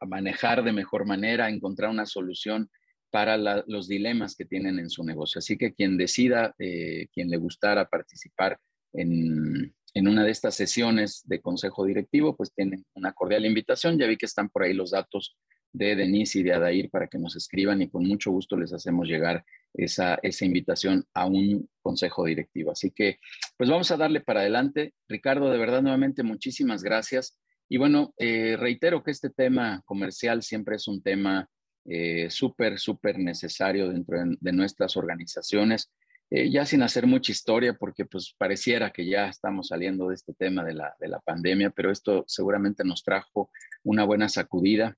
manejar 0.08 0.64
de 0.64 0.72
mejor 0.72 1.06
manera, 1.06 1.46
a 1.46 1.50
encontrar 1.52 1.92
una 1.92 2.08
solución 2.08 2.72
para 3.12 3.38
los 3.68 3.88
dilemas 3.88 4.36
que 4.36 4.46
tienen 4.46 4.80
en 4.80 4.90
su 4.90 5.04
negocio. 5.04 5.38
Así 5.38 5.56
que 5.56 5.76
quien 5.76 5.98
decida, 5.98 6.56
eh, 6.58 7.06
quien 7.14 7.30
le 7.30 7.38
gustara 7.38 7.88
participar 7.88 8.58
en, 8.94 9.72
en, 9.94 10.08
una 10.08 10.24
de 10.24 10.32
estas 10.32 10.56
sesiones 10.56 11.22
de 11.28 11.42
consejo 11.42 11.86
directivo, 11.86 12.36
pues 12.36 12.52
tienen 12.56 12.88
una 12.96 13.14
cordial 13.14 13.46
invitación. 13.46 14.00
Ya 14.00 14.08
vi 14.08 14.18
que 14.18 14.26
están 14.26 14.50
por 14.50 14.64
ahí 14.64 14.74
los 14.74 14.90
datos 14.90 15.38
de 15.74 15.96
Denise 15.96 16.40
y 16.40 16.44
de 16.44 16.54
Adair 16.54 16.90
para 16.90 17.08
que 17.08 17.20
nos 17.20 17.36
escriban 17.36 17.82
y 17.82 17.90
con 17.90 18.06
mucho 18.06 18.32
gusto 18.32 18.58
les 18.58 18.74
hacemos 18.74 19.08
llegar 19.08 19.46
esa, 19.74 20.20
esa 20.24 20.46
invitación 20.46 21.06
a 21.14 21.26
un 21.26 21.70
consejo 21.82 22.26
directivo. 22.26 22.72
Así 22.72 22.92
que, 22.92 23.20
pues 23.58 23.70
vamos 23.70 23.92
a 23.92 23.98
darle 23.98 24.22
para 24.22 24.42
adelante. 24.42 24.94
Ricardo, 25.08 25.50
de 25.52 25.58
verdad, 25.58 25.82
nuevamente, 25.82 26.24
muchísimas 26.24 26.84
gracias. 26.84 27.40
Y 27.70 27.78
bueno, 27.78 28.14
eh, 28.18 28.56
reitero 28.58 29.04
que 29.04 29.12
este 29.12 29.30
tema 29.30 29.82
comercial 29.86 30.42
siempre 30.42 30.78
es 30.78 30.88
un 30.88 31.02
tema 31.02 31.50
eh, 31.86 32.30
súper, 32.30 32.80
súper 32.80 33.20
necesario 33.20 33.90
dentro 33.90 34.18
de, 34.40 34.52
nuestras 34.52 34.98
organizaciones. 34.98 35.92
Eh, 36.30 36.50
ya 36.52 36.66
sin 36.66 36.82
hacer 36.82 37.08
mucha 37.08 37.32
historia, 37.32 37.74
porque 37.74 38.06
pues 38.06 38.36
pareciera 38.38 38.92
que 38.92 39.06
ya 39.06 39.30
estamos 39.30 39.68
saliendo 39.70 40.10
de 40.10 40.16
este 40.16 40.34
tema 40.34 40.64
de 40.64 40.74
la, 40.74 40.94
de 41.00 41.08
la 41.08 41.20
pandemia, 41.20 41.70
pero 41.70 41.92
esto 41.92 42.26
seguramente 42.28 42.84
nos 42.84 43.04
trajo 43.04 43.50
una 43.84 44.04
buena 44.04 44.28
sacudida 44.28 44.98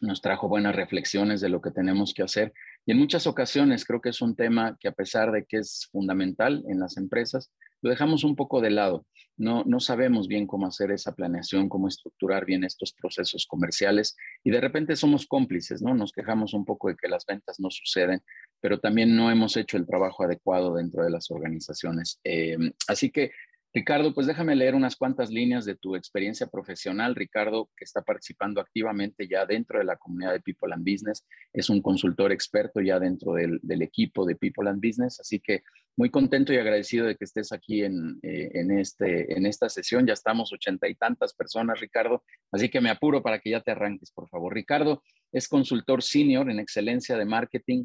nos 0.00 0.20
trajo 0.20 0.48
buenas 0.48 0.76
reflexiones 0.76 1.40
de 1.40 1.48
lo 1.48 1.60
que 1.60 1.70
tenemos 1.70 2.14
que 2.14 2.22
hacer. 2.22 2.52
Y 2.84 2.92
en 2.92 2.98
muchas 2.98 3.26
ocasiones 3.26 3.84
creo 3.84 4.00
que 4.00 4.10
es 4.10 4.20
un 4.20 4.36
tema 4.36 4.76
que 4.78 4.88
a 4.88 4.92
pesar 4.92 5.32
de 5.32 5.44
que 5.44 5.58
es 5.58 5.88
fundamental 5.90 6.64
en 6.68 6.80
las 6.80 6.96
empresas, 6.96 7.50
lo 7.82 7.90
dejamos 7.90 8.24
un 8.24 8.36
poco 8.36 8.60
de 8.60 8.70
lado. 8.70 9.06
No, 9.36 9.64
no 9.64 9.80
sabemos 9.80 10.28
bien 10.28 10.46
cómo 10.46 10.66
hacer 10.66 10.90
esa 10.90 11.14
planeación, 11.14 11.68
cómo 11.68 11.88
estructurar 11.88 12.46
bien 12.46 12.64
estos 12.64 12.94
procesos 12.94 13.46
comerciales 13.46 14.16
y 14.42 14.50
de 14.50 14.60
repente 14.60 14.96
somos 14.96 15.26
cómplices, 15.26 15.82
¿no? 15.82 15.94
Nos 15.94 16.12
quejamos 16.12 16.54
un 16.54 16.64
poco 16.64 16.88
de 16.88 16.96
que 16.96 17.08
las 17.08 17.26
ventas 17.26 17.60
no 17.60 17.70
suceden, 17.70 18.22
pero 18.60 18.80
también 18.80 19.14
no 19.14 19.30
hemos 19.30 19.56
hecho 19.58 19.76
el 19.76 19.86
trabajo 19.86 20.24
adecuado 20.24 20.74
dentro 20.74 21.04
de 21.04 21.10
las 21.10 21.30
organizaciones. 21.30 22.18
Eh, 22.24 22.56
así 22.88 23.10
que 23.10 23.32
Ricardo, 23.76 24.14
pues 24.14 24.26
déjame 24.26 24.56
leer 24.56 24.74
unas 24.74 24.96
cuantas 24.96 25.28
líneas 25.28 25.66
de 25.66 25.76
tu 25.76 25.96
experiencia 25.96 26.46
profesional. 26.46 27.14
Ricardo, 27.14 27.68
que 27.76 27.84
está 27.84 28.00
participando 28.00 28.58
activamente 28.58 29.28
ya 29.28 29.44
dentro 29.44 29.78
de 29.78 29.84
la 29.84 29.96
comunidad 29.96 30.32
de 30.32 30.40
People 30.40 30.72
and 30.72 30.82
Business, 30.82 31.26
es 31.52 31.68
un 31.68 31.82
consultor 31.82 32.32
experto 32.32 32.80
ya 32.80 32.98
dentro 32.98 33.34
del, 33.34 33.60
equipo 33.82 34.24
de 34.24 34.34
People 34.34 34.70
and 34.70 34.82
Business, 34.82 35.20
así 35.20 35.40
que 35.40 35.62
muy 35.94 36.08
contento 36.08 36.54
y 36.54 36.56
agradecido 36.56 37.04
de 37.04 37.16
que 37.16 37.26
estés 37.26 37.52
aquí 37.52 37.84
en, 37.84 38.18
eh, 38.22 38.50
este, 38.80 39.36
en 39.36 39.44
esta 39.44 39.68
sesión. 39.68 40.06
Ya 40.06 40.14
estamos 40.14 40.54
ochenta 40.54 40.88
y 40.88 40.94
tantas 40.94 41.34
personas, 41.34 41.78
Ricardo, 41.78 42.24
así 42.52 42.70
que 42.70 42.80
me 42.80 42.88
apuro 42.88 43.22
para 43.22 43.40
que 43.40 43.50
ya 43.50 43.60
te 43.60 43.72
arranques, 43.72 44.10
por 44.10 44.26
favor. 44.30 44.54
Ricardo 44.54 45.02
es 45.32 45.48
consultor 45.48 46.02
senior 46.02 46.50
en 46.50 46.60
excelencia 46.60 47.18
de 47.18 47.26
marketing 47.26 47.84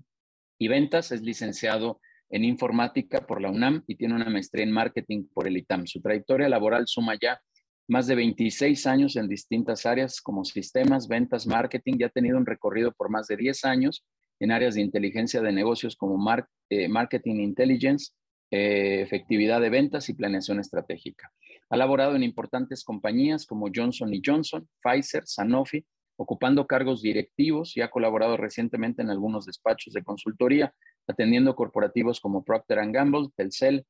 y 0.57 0.69
ventas, 0.69 1.12
es 1.12 1.21
licenciado 1.21 2.00
en 2.31 2.45
informática 2.45 3.27
por 3.27 3.41
la 3.41 3.51
UNAM 3.51 3.83
y 3.88 3.95
tiene 3.95 4.15
una 4.15 4.29
maestría 4.29 4.63
en 4.63 4.71
marketing 4.71 5.25
por 5.33 5.47
el 5.47 5.57
ITAM. 5.57 5.85
Su 5.85 6.01
trayectoria 6.01 6.47
laboral 6.47 6.88
suma 6.88 7.15
ya 7.21 7.39
más 7.88 8.07
de 8.07 8.15
26 8.15 8.88
años 8.88 9.17
en 9.17 9.27
distintas 9.27 9.85
áreas 9.85 10.21
como 10.21 10.45
sistemas, 10.45 11.09
ventas, 11.09 11.45
marketing. 11.45 11.95
Ya 12.00 12.07
ha 12.07 12.09
tenido 12.09 12.38
un 12.38 12.45
recorrido 12.45 12.93
por 12.93 13.09
más 13.09 13.27
de 13.27 13.35
10 13.35 13.65
años 13.65 14.05
en 14.39 14.51
áreas 14.51 14.75
de 14.75 14.81
inteligencia 14.81 15.41
de 15.41 15.51
negocios 15.51 15.97
como 15.97 16.17
eh, 16.69 16.88
marketing 16.88 17.35
intelligence, 17.41 18.13
eh, 18.50 19.01
efectividad 19.01 19.59
de 19.59 19.69
ventas 19.69 20.07
y 20.07 20.13
planeación 20.13 20.59
estratégica. 20.59 21.31
Ha 21.69 21.77
laborado 21.77 22.15
en 22.15 22.23
importantes 22.23 22.83
compañías 22.85 23.45
como 23.45 23.67
Johnson 23.73 24.11
Johnson, 24.25 24.67
Pfizer, 24.81 25.23
Sanofi, 25.25 25.85
ocupando 26.18 26.68
cargos 26.68 27.01
directivos 27.01 27.75
y 27.75 27.82
ha 27.82 27.89
colaborado 27.89 28.38
recientemente 28.38 29.01
en 29.01 29.10
algunos 29.10 29.46
despachos 29.46 29.94
de 29.94 30.03
consultoría, 30.03 30.74
atendiendo 31.08 31.56
corporativos 31.56 32.20
como 32.20 32.44
Procter 32.44 32.80
Gamble, 32.91 33.30
Telcel, 33.36 33.86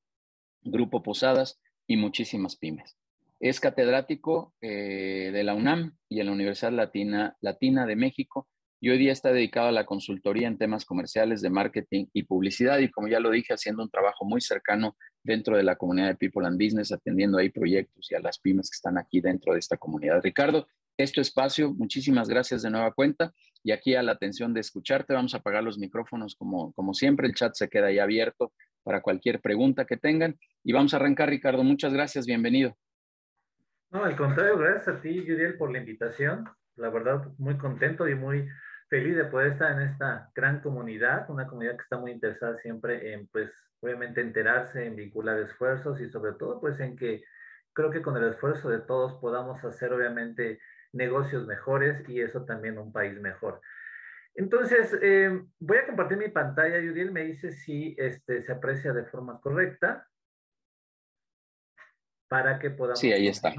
Grupo 0.62 1.04
Posadas 1.04 1.60
y 1.88 1.98
muchísimas 1.98 2.56
pymes. 2.56 2.98
Es 3.40 3.60
catedrático 3.60 4.54
eh, 4.62 5.32
de 5.34 5.44
la 5.44 5.56
UNAM 5.56 5.98
y 6.08 6.20
en 6.20 6.28
la 6.28 6.32
Universidad 6.32 6.72
Latina, 6.72 7.36
Latina 7.42 7.86
de 7.86 7.96
México 7.96 8.48
y 8.84 8.90
hoy 8.90 8.98
día 8.98 9.12
está 9.12 9.32
dedicado 9.32 9.68
a 9.68 9.72
la 9.72 9.86
consultoría 9.86 10.48
en 10.48 10.58
temas 10.58 10.86
comerciales 10.86 11.42
de 11.42 11.52
marketing 11.52 12.08
y 12.14 12.24
publicidad 12.24 12.80
y 12.80 12.90
como 12.90 13.08
ya 13.08 13.20
lo 13.20 13.30
dije, 13.30 13.54
haciendo 13.54 13.84
un 13.84 13.92
trabajo 13.92 14.26
muy 14.26 14.42
cercano 14.42 14.98
dentro 15.24 15.56
de 15.56 15.62
la 15.62 15.76
comunidad 15.76 16.08
de 16.08 16.16
People 16.16 16.48
and 16.48 16.60
Business, 16.60 16.92
atendiendo 16.92 17.38
ahí 17.38 17.50
proyectos 17.50 18.12
y 18.12 18.16
a 18.16 18.20
las 18.20 18.40
pymes 18.40 18.72
que 18.72 18.76
están 18.76 18.98
aquí 18.98 19.22
dentro 19.22 19.54
de 19.54 19.60
esta 19.60 19.78
comunidad. 19.78 20.22
Ricardo, 20.24 20.68
este 21.02 21.22
espacio, 21.22 21.74
muchísimas 21.74 22.30
gracias 22.30 22.62
de 22.62 22.70
nueva 22.70 22.92
cuenta 22.94 23.32
y 23.64 23.72
aquí 23.72 23.96
a 23.96 24.04
la 24.04 24.14
atención 24.14 24.54
de 24.54 24.62
escucharte. 24.62 25.14
Vamos 25.14 25.34
a 25.34 25.38
apagar 25.38 25.64
los 25.64 25.78
micrófonos 25.78 26.36
como, 26.36 26.74
como 26.74 26.94
siempre, 26.94 27.28
el 27.28 27.36
chat 27.36 27.54
se 27.54 27.70
queda 27.70 27.88
ahí 27.88 28.00
abierto 28.00 28.54
para 28.84 29.02
cualquier 29.02 29.42
pregunta 29.42 29.86
que 29.86 29.98
tengan 29.98 30.38
y 30.64 30.74
vamos 30.74 30.94
a 30.94 30.98
arrancar, 30.98 31.30
Ricardo. 31.30 31.64
Muchas 31.64 31.94
gracias, 31.94 32.26
bienvenido. 32.26 32.76
No, 33.92 34.06
al 34.06 34.16
contrario, 34.16 34.58
gracias 34.58 34.88
a 34.88 35.02
ti, 35.02 35.22
Judiel, 35.22 35.58
por 35.58 35.72
la 35.72 35.80
invitación. 35.80 36.46
La 36.78 36.90
verdad, 36.90 37.28
muy 37.38 37.58
contento 37.58 38.08
y 38.08 38.16
muy 38.16 38.48
feliz 38.90 39.16
de 39.16 39.26
poder 39.26 39.54
estar 39.54 39.72
en 39.74 39.88
esta 39.88 40.32
gran 40.34 40.62
comunidad, 40.62 41.30
una 41.30 41.48
comunidad 41.48 41.76
que 41.76 41.84
está 41.84 41.98
muy 41.98 42.12
interesada 42.12 42.58
siempre 42.58 43.14
en, 43.14 43.28
pues, 43.28 43.52
obviamente 43.82 44.22
enterarse, 44.22 44.86
en 44.86 44.96
vincular 44.96 45.40
esfuerzos 45.40 46.00
y 46.00 46.10
sobre 46.10 46.34
todo, 46.34 46.60
pues, 46.62 46.80
en 46.80 46.96
que 46.96 47.24
creo 47.74 47.90
que 47.90 48.02
con 48.02 48.18
el 48.18 48.30
esfuerzo 48.30 48.70
de 48.70 48.80
todos 48.80 49.14
podamos 49.16 49.64
hacer, 49.64 49.94
obviamente, 49.94 50.60
negocios 50.94 51.48
mejores 51.48 52.08
y 52.08 52.22
eso 52.22 52.46
también 52.46 52.78
un 52.78 52.92
país 52.92 53.20
mejor. 53.20 53.62
Entonces, 54.36 54.98
eh, 55.02 55.44
voy 55.60 55.78
a 55.78 55.86
compartir 55.86 56.18
mi 56.18 56.30
pantalla. 56.30 56.80
Yudiel 56.80 57.12
me 57.12 57.24
dice 57.24 57.52
si 57.52 57.96
este, 57.98 58.44
se 58.44 58.52
aprecia 58.52 58.94
de 58.94 59.06
forma 59.06 59.40
correcta 59.42 60.08
para 62.30 62.60
que 62.60 62.70
podamos. 62.70 63.00
Sí, 63.00 63.12
ahí 63.12 63.28
está. 63.28 63.54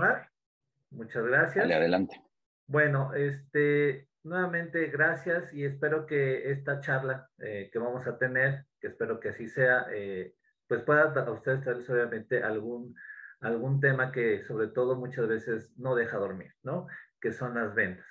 Muchas 0.91 1.25
gracias. 1.25 1.65
Dale, 1.65 1.75
adelante. 1.75 2.23
Bueno, 2.67 3.13
este, 3.15 4.09
nuevamente 4.25 4.87
gracias 4.87 5.53
y 5.53 5.65
espero 5.65 6.07
que 6.07 6.51
esta 6.51 6.81
charla 6.81 7.29
eh, 7.39 7.71
que 7.73 7.79
vamos 7.79 8.07
a 8.07 8.19
tener, 8.19 8.65
que 8.81 8.89
espero 8.89 9.21
que 9.21 9.31
así 9.31 9.49
sea, 9.49 9.87
eh, 9.93 10.35
pues 10.67 10.83
pueda 10.83 11.03
a 11.03 11.31
ustedes 11.31 11.63
traerles 11.63 11.91
obviamente 11.91 12.43
algún, 12.43 12.95
algún 13.41 13.81
tema 13.81 14.11
que 14.13 14.43
sobre 14.45 14.69
todo 14.69 14.97
muchas 14.97 15.29
veces 15.29 15.73
no 15.77 15.95
deja 15.95 16.17
dormir, 16.17 16.55
¿no? 16.63 16.87
Que 17.23 17.33
son 17.33 17.55
las 17.55 17.75
ventas. 17.75 18.05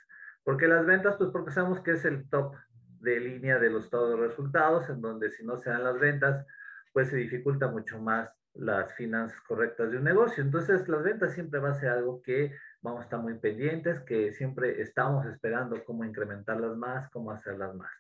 ¿Por 0.44 0.58
qué 0.58 0.68
las 0.68 0.86
ventas? 0.86 1.18
Pues 1.18 1.30
porque 1.30 1.52
sabemos 1.52 1.82
que 1.82 1.92
es 1.92 2.06
el 2.06 2.28
top 2.30 2.56
de 3.02 3.20
línea 3.20 3.60
de 3.60 3.70
los 3.70 3.90
todos 3.90 4.18
los 4.18 4.30
resultados, 4.30 4.90
en 4.90 5.02
donde 5.02 5.30
si 5.30 5.46
no 5.46 5.58
se 5.58 5.70
dan 5.70 5.84
las 5.84 6.00
ventas, 6.00 6.46
pues 6.94 7.10
se 7.10 7.18
dificulta 7.18 7.68
mucho 7.68 8.00
más 8.00 8.30
las 8.54 8.94
finanzas 8.94 9.40
correctas 9.42 9.92
de 9.92 9.98
un 9.98 10.04
negocio. 10.04 10.44
Entonces, 10.44 10.88
las 10.88 11.04
ventas 11.04 11.34
siempre 11.34 11.60
va 11.60 11.70
a 11.70 11.74
ser 11.74 11.90
algo 11.90 12.22
que 12.22 12.56
vamos 12.82 13.02
a 13.02 13.04
estar 13.04 13.20
muy 13.20 13.38
pendientes, 13.38 14.00
que 14.02 14.32
siempre 14.34 14.82
estamos 14.82 15.26
esperando 15.26 15.84
cómo 15.86 16.04
incrementarlas 16.04 16.76
más, 16.76 17.10
cómo 17.12 17.32
hacerlas 17.32 17.76
más. 17.76 17.92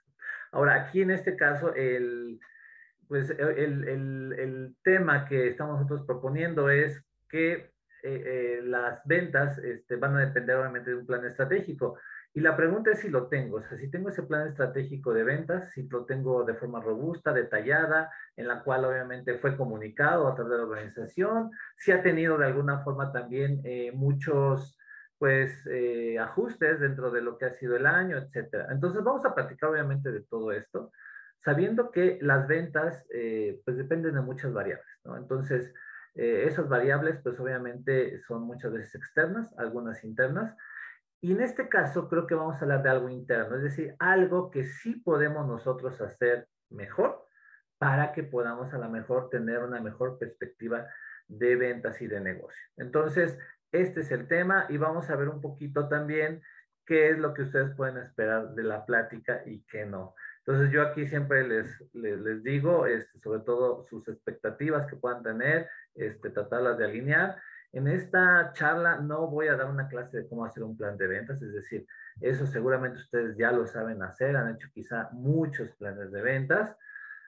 Ahora, 0.51 0.75
aquí 0.75 1.01
en 1.01 1.11
este 1.11 1.35
caso, 1.35 1.73
el, 1.75 2.39
pues, 3.07 3.29
el, 3.29 3.87
el, 3.87 4.33
el 4.37 4.75
tema 4.83 5.25
que 5.25 5.47
estamos 5.47 5.75
nosotros 5.75 6.05
proponiendo 6.05 6.69
es 6.69 7.01
que 7.29 7.70
eh, 8.03 8.24
eh, 8.25 8.62
las 8.63 9.01
ventas 9.05 9.58
este, 9.60 9.96
van 9.96 10.15
a 10.15 10.25
depender 10.25 10.55
obviamente 10.55 10.89
de 10.91 10.98
un 10.98 11.05
plan 11.05 11.25
estratégico. 11.25 11.98
Y 12.34 12.39
la 12.39 12.55
pregunta 12.55 12.91
es 12.91 13.00
si 13.00 13.10
lo 13.10 13.27
tengo, 13.27 13.58
o 13.58 13.63
sea, 13.63 13.77
si 13.77 13.89
tengo 13.91 14.10
ese 14.10 14.24
plan 14.24 14.48
estratégico 14.48 15.13
de 15.13 15.24
ventas, 15.24 15.72
si 15.72 15.88
lo 15.88 16.05
tengo 16.05 16.43
de 16.43 16.55
forma 16.55 16.81
robusta, 16.81 17.34
detallada, 17.34 18.10
en 18.36 18.48
la 18.48 18.63
cual 18.63 18.86
obviamente 18.86 19.38
fue 19.38 19.58
comunicado 19.58 20.27
a 20.27 20.36
través 20.36 20.51
de 20.51 20.58
la 20.58 20.63
organización, 20.63 21.51
si 21.77 21.91
ha 21.91 22.01
tenido 22.01 22.38
de 22.38 22.46
alguna 22.46 22.79
forma 22.79 23.12
también 23.12 23.62
eh, 23.65 23.91
muchos 23.93 24.77
pues 25.20 25.53
ajustes 26.20 26.79
dentro 26.79 27.12
de 27.12 27.22
lo 27.22 27.38
que 27.38 27.46
ha 27.46 27.51
sido 27.51 27.75
el 27.75 27.86
año, 27.86 28.17
etcétera. 28.17 28.70
Entonces 28.72 29.03
vamos 29.03 29.24
a 29.24 29.36
platicar 29.36 29.70
obviamente 29.70 30.12
de 30.12 30.24
todo 30.24 30.51
esto, 30.51 30.91
sabiendo 31.43 31.91
que 31.91 32.17
las 32.22 32.48
ventas 32.48 33.05
pues 33.63 33.77
dependen 33.77 34.15
de 34.15 34.22
muchas 34.22 34.51
variables. 34.51 34.88
Entonces, 35.05 35.72
esas 36.13 36.67
variables 36.67 37.19
pues 37.23 37.39
obviamente 37.39 38.19
son 38.21 38.43
muchas 38.43 38.73
veces 38.73 38.95
externas, 38.95 39.53
algunas 39.57 40.03
internas, 40.03 40.55
y 41.21 41.33
en 41.33 41.41
este 41.41 41.69
caso 41.69 42.09
creo 42.09 42.25
que 42.25 42.33
vamos 42.33 42.55
a 42.55 42.61
hablar 42.61 42.81
de 42.81 42.89
algo 42.89 43.07
interno, 43.07 43.55
es 43.55 43.63
decir, 43.63 43.95
algo 43.99 44.49
que 44.49 44.65
sí 44.65 44.95
podemos 44.95 45.47
nosotros 45.47 46.01
hacer 46.01 46.47
mejor 46.69 47.25
para 47.77 48.11
que 48.11 48.23
podamos 48.23 48.73
a 48.73 48.79
lo 48.79 48.89
mejor 48.89 49.29
tener 49.29 49.59
una 49.59 49.79
mejor 49.81 50.17
perspectiva 50.17 50.87
de 51.27 51.55
ventas 51.55 52.01
y 52.01 52.07
de 52.07 52.19
negocio. 52.19 52.61
Entonces, 52.77 53.37
este 53.71 54.01
es 54.01 54.11
el 54.11 54.27
tema 54.27 54.65
y 54.69 54.77
vamos 54.77 55.09
a 55.09 55.15
ver 55.15 55.29
un 55.29 55.41
poquito 55.41 55.87
también 55.87 56.41
qué 56.85 57.09
es 57.09 57.19
lo 57.19 57.33
que 57.33 57.43
ustedes 57.43 57.73
pueden 57.75 57.97
esperar 57.97 58.53
de 58.53 58.63
la 58.63 58.85
plática 58.85 59.43
y 59.45 59.63
qué 59.63 59.85
no. 59.85 60.15
Entonces 60.51 60.74
yo 60.74 60.81
aquí 60.81 61.08
siempre 61.08 61.48
les, 61.48 61.81
les, 61.93 62.43
digo, 62.43 62.86
este, 62.86 63.20
sobre 63.20 63.39
todo 63.39 63.86
sus 63.89 64.05
expectativas 64.10 64.86
que 64.86 64.98
puedan 64.98 65.24
tener, 65.24 65.70
este, 65.96 66.29
tratarlas 66.29 66.77
de 66.77 66.86
alinear 66.86 67.38
en 67.74 67.88
esta 67.88 68.51
charla 68.53 68.98
no 68.98 69.27
voy 69.27 69.48
a 69.48 69.55
dar 69.55 69.70
una 69.70 69.88
clase 69.88 70.17
de 70.17 70.27
cómo 70.27 70.43
hacer 70.43 70.63
un 70.63 70.75
plan 70.75 70.98
de 70.98 71.08
ventas, 71.08 71.41
es 71.41 71.53
decir, 71.53 71.88
eso 72.20 72.46
seguramente 72.46 73.00
ustedes 73.00 73.38
ya 73.38 73.51
lo 73.51 73.65
saben 73.65 74.03
hacer, 74.03 74.36
han 74.36 74.55
hecho 74.55 74.67
quizá 74.74 75.10
muchos 75.13 75.72
planes 75.77 76.12
de 76.12 76.22
ventas, 76.22 76.75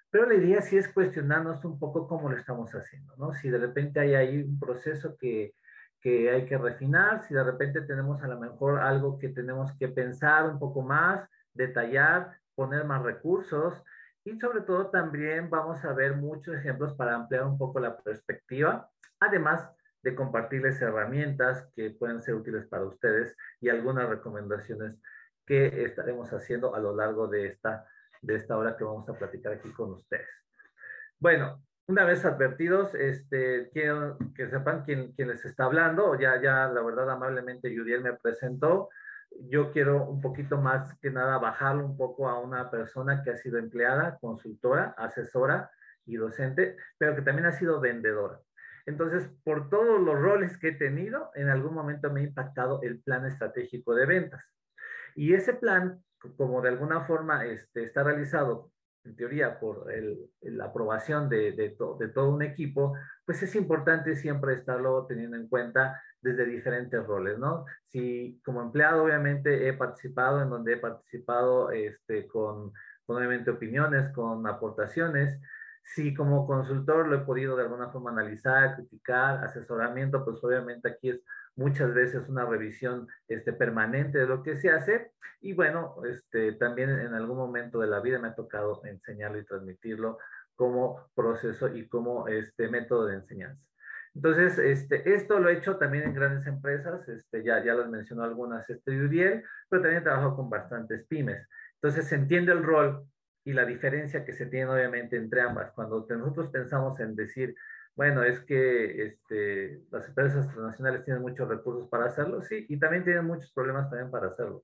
pero 0.10 0.28
la 0.28 0.36
idea 0.36 0.62
sí 0.62 0.78
es 0.78 0.90
cuestionarnos 0.90 1.64
un 1.64 1.80
poco 1.80 2.08
cómo 2.08 2.30
lo 2.30 2.38
estamos 2.38 2.76
haciendo, 2.76 3.16
¿no? 3.16 3.34
Si 3.34 3.50
de 3.50 3.58
repente 3.58 4.02
hay 4.02 4.16
ahí 4.16 4.44
un 4.44 4.60
proceso 4.60 5.16
que, 5.18 5.56
que 6.02 6.30
hay 6.30 6.46
que 6.46 6.58
refinar, 6.58 7.24
si 7.24 7.34
de 7.34 7.44
repente 7.44 7.82
tenemos 7.82 8.22
a 8.22 8.28
lo 8.28 8.38
mejor 8.38 8.82
algo 8.82 9.18
que 9.18 9.30
tenemos 9.30 9.72
que 9.80 9.88
pensar 9.88 10.50
un 10.50 10.60
poco 10.60 10.82
más, 10.82 11.26
detallar, 11.54 12.38
poner 12.56 12.86
más 12.86 13.04
recursos 13.04 13.82
y 14.26 14.40
sobre 14.40 14.62
todo 14.62 14.90
también 14.90 15.50
vamos 15.50 15.84
a 15.84 15.94
ver 15.94 16.16
muchos 16.16 16.56
ejemplos 16.56 16.94
para 16.94 17.16
ampliar 17.16 17.44
un 17.46 17.58
poco 17.58 17.80
la 17.80 17.98
perspectiva. 17.98 18.90
Además, 19.20 19.70
de 20.02 20.16
compartirles 20.16 20.82
herramientas 20.82 21.68
que 21.76 21.92
pueden 21.92 22.22
ser 22.22 22.36
útiles 22.36 22.68
para 22.68 22.84
ustedes 22.84 23.36
y 23.62 23.70
algunas 23.70 24.08
recomendaciones 24.10 25.02
que 25.46 25.86
estaremos 25.86 26.32
haciendo 26.32 26.76
a 26.76 26.80
lo 26.80 26.96
largo 26.96 27.28
de 27.28 27.48
esta, 27.48 27.86
de 28.22 28.36
esta 28.36 28.58
hora 28.58 28.76
que 28.78 28.84
vamos 28.84 29.08
a 29.10 29.18
platicar 29.18 29.54
aquí 29.54 29.72
con 29.72 29.94
ustedes. 29.94 30.28
Bueno, 31.20 31.64
una 31.88 32.06
vez 32.06 32.24
advertidos, 32.24 32.96
este, 32.96 33.70
quiero 33.72 34.18
que 34.36 34.50
sepan 34.50 34.84
quién, 34.84 35.14
quién 35.14 35.30
les 35.30 35.44
está 35.46 35.66
hablando. 35.66 36.18
Ya, 36.20 36.42
ya, 36.42 36.68
la 36.68 36.82
verdad, 36.82 37.10
amablemente 37.10 37.74
Yudiel 37.74 38.02
me 38.02 38.14
presentó. 38.14 38.90
Yo 39.42 39.72
quiero 39.72 40.06
un 40.06 40.22
poquito 40.22 40.58
más 40.58 40.98
que 41.00 41.12
nada 41.12 41.38
bajarlo 41.38 41.86
un 41.86 41.98
poco 41.98 42.30
a 42.30 42.40
una 42.40 42.70
persona 42.72 43.24
que 43.24 43.32
ha 43.32 43.38
sido 43.38 43.58
empleada, 43.58 44.18
consultora, 44.20 44.96
asesora 44.98 45.72
y 46.06 46.16
docente, 46.16 46.78
pero 46.98 47.16
que 47.16 47.22
también 47.22 47.46
ha 47.46 47.52
sido 47.52 47.80
vendedora. 47.80 48.40
Entonces, 48.86 49.30
por 49.44 49.70
todos 49.70 50.02
los 50.02 50.20
roles 50.20 50.58
que 50.58 50.70
he 50.70 50.74
tenido, 50.74 51.32
en 51.36 51.50
algún 51.50 51.74
momento 51.74 52.12
me 52.12 52.22
ha 52.22 52.24
impactado 52.24 52.82
el 52.82 53.02
plan 53.02 53.26
estratégico 53.26 53.96
de 53.96 54.06
ventas. 54.06 54.44
Y 55.16 55.34
ese 55.34 55.54
plan, 55.54 56.04
como 56.38 56.62
de 56.62 56.70
alguna 56.70 57.02
forma 57.02 57.46
este, 57.46 57.84
está 57.84 58.04
realizado, 58.04 58.72
en 59.06 59.16
teoría, 59.16 59.60
por 59.60 59.88
la 60.42 60.66
aprobación 60.66 61.28
de, 61.30 61.52
de, 61.52 61.70
todo 61.70 62.30
un 62.30 62.42
equipo, 62.42 62.96
pues 63.26 63.44
es 63.44 63.56
importante 63.56 64.16
siempre 64.16 64.54
estarlo 64.54 65.06
teniendo 65.08 65.36
en 65.36 65.48
cuenta 65.48 66.02
desde 66.24 66.46
diferentes 66.46 67.06
roles, 67.06 67.38
¿no? 67.38 67.66
Si 67.88 68.42
como 68.44 68.62
empleado, 68.62 69.04
obviamente, 69.04 69.68
he 69.68 69.74
participado 69.74 70.42
en 70.42 70.50
donde 70.50 70.74
he 70.74 70.78
participado 70.78 71.70
este, 71.72 72.28
con, 72.28 72.72
con, 73.06 73.18
obviamente, 73.18 73.52
opiniones, 73.52 74.12
con 74.14 74.48
aportaciones, 74.48 75.40
si 75.84 76.14
como 76.14 76.48
consultor 76.48 77.08
lo 77.08 77.18
he 77.18 77.26
podido 77.26 77.56
de 77.56 77.64
alguna 77.64 77.90
forma 77.90 78.12
analizar, 78.12 78.76
criticar, 78.76 79.44
asesoramiento, 79.44 80.24
pues 80.24 80.42
obviamente 80.44 80.90
aquí 80.90 81.10
es 81.10 81.22
muchas 81.56 81.94
veces 81.94 82.28
una 82.30 82.46
revisión 82.46 83.08
este, 83.28 83.54
permanente 83.54 84.18
de 84.18 84.26
lo 84.26 84.42
que 84.42 84.58
se 84.58 84.72
hace. 84.72 85.12
Y 85.42 85.54
bueno, 85.54 85.96
este, 86.06 86.54
también 86.54 86.90
en 86.90 87.14
algún 87.14 87.38
momento 87.38 87.80
de 87.80 87.88
la 87.88 88.00
vida 88.00 88.18
me 88.18 88.30
ha 88.30 88.36
tocado 88.36 88.82
enseñarlo 88.86 89.40
y 89.40 89.46
transmitirlo 89.46 90.18
como 90.56 91.10
proceso 91.16 91.68
y 91.76 91.88
como 91.88 92.28
este 92.28 92.70
método 92.70 93.08
de 93.08 93.16
enseñanza. 93.16 93.62
Entonces, 94.16 94.60
este, 94.60 95.14
esto 95.16 95.40
lo 95.40 95.50
he 95.50 95.54
hecho 95.54 95.78
también 95.78 96.04
en 96.04 96.14
grandes 96.14 96.46
empresas, 96.46 97.08
este, 97.10 97.44
ya, 97.44 97.64
ya 97.64 97.74
las 97.74 97.90
mencionó 97.90 98.24
algunas 98.24 98.70
este, 98.70 98.92
Uriel, 98.92 99.44
pero 99.70 99.82
también 99.82 100.02
he 100.02 100.06
trabajado 100.06 100.36
con 100.36 100.50
bastantes 100.50 101.06
pymes. 101.08 101.48
Entonces, 101.76 102.08
se 102.08 102.16
entiende 102.16 102.52
el 102.52 102.64
rol 102.64 103.08
y 103.44 103.54
la 103.54 103.66
diferencia 103.66 104.24
que 104.24 104.34
se 104.34 104.46
tiene 104.46 104.70
obviamente 104.72 105.18
entre 105.18 105.42
ambas. 105.42 105.72
Cuando 105.72 106.06
nosotros 106.08 106.52
pensamos 106.52 107.00
en 107.00 107.16
decir, 107.16 107.56
bueno, 107.96 108.24
es 108.24 108.40
que 108.42 109.04
este, 109.04 109.82
las 109.92 110.08
empresas 110.08 110.48
transnacionales 110.48 111.04
tienen 111.04 111.22
muchos 111.22 111.48
recursos 111.48 111.90
para 111.90 112.06
hacerlo, 112.06 112.42
sí, 112.42 112.66
y 112.70 112.80
también 112.80 113.04
tienen 113.04 113.26
muchos 113.26 113.52
problemas 113.52 113.90
también 113.90 114.10
para 114.10 114.28
hacerlo. 114.28 114.64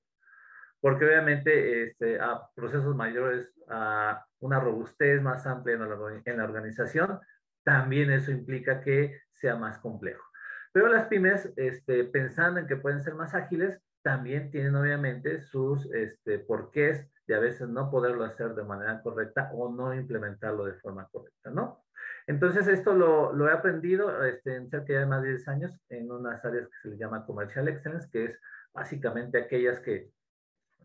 Porque 0.80 1.04
obviamente 1.04 1.84
este, 1.84 2.18
a 2.18 2.40
procesos 2.54 2.96
mayores, 2.96 3.52
a 3.68 4.24
una 4.40 4.58
robustez 4.58 5.20
más 5.20 5.46
amplia 5.46 5.74
en 5.74 5.88
la, 5.88 6.22
en 6.24 6.36
la 6.38 6.44
organización, 6.44 7.20
también 7.70 8.10
eso 8.10 8.32
implica 8.32 8.80
que 8.80 9.20
sea 9.30 9.54
más 9.54 9.78
complejo. 9.78 10.24
Pero 10.72 10.88
las 10.88 11.06
pymes, 11.06 11.52
este, 11.54 12.02
pensando 12.02 12.58
en 12.58 12.66
que 12.66 12.74
pueden 12.74 13.00
ser 13.00 13.14
más 13.14 13.32
ágiles, 13.32 13.80
también 14.02 14.50
tienen 14.50 14.74
obviamente 14.74 15.40
sus 15.40 15.88
este, 15.94 16.40
porqués 16.40 17.06
de 17.28 17.36
a 17.36 17.38
veces 17.38 17.68
no 17.68 17.88
poderlo 17.88 18.24
hacer 18.24 18.56
de 18.56 18.64
manera 18.64 19.00
correcta 19.02 19.52
o 19.54 19.72
no 19.72 19.94
implementarlo 19.94 20.64
de 20.64 20.74
forma 20.80 21.06
correcta, 21.12 21.50
¿no? 21.50 21.84
Entonces, 22.26 22.66
esto 22.66 22.92
lo, 22.92 23.32
lo 23.32 23.48
he 23.48 23.52
aprendido 23.52 24.24
este, 24.24 24.56
en 24.56 24.68
cerca 24.68 24.92
de 24.92 25.06
más 25.06 25.22
de 25.22 25.28
10 25.28 25.46
años 25.46 25.80
en 25.90 26.10
unas 26.10 26.44
áreas 26.44 26.66
que 26.66 26.76
se 26.82 26.88
le 26.88 26.98
llama 26.98 27.24
Commercial 27.24 27.68
Excellence, 27.68 28.08
que 28.10 28.24
es 28.24 28.40
básicamente 28.74 29.38
aquellas 29.38 29.78
que 29.78 30.10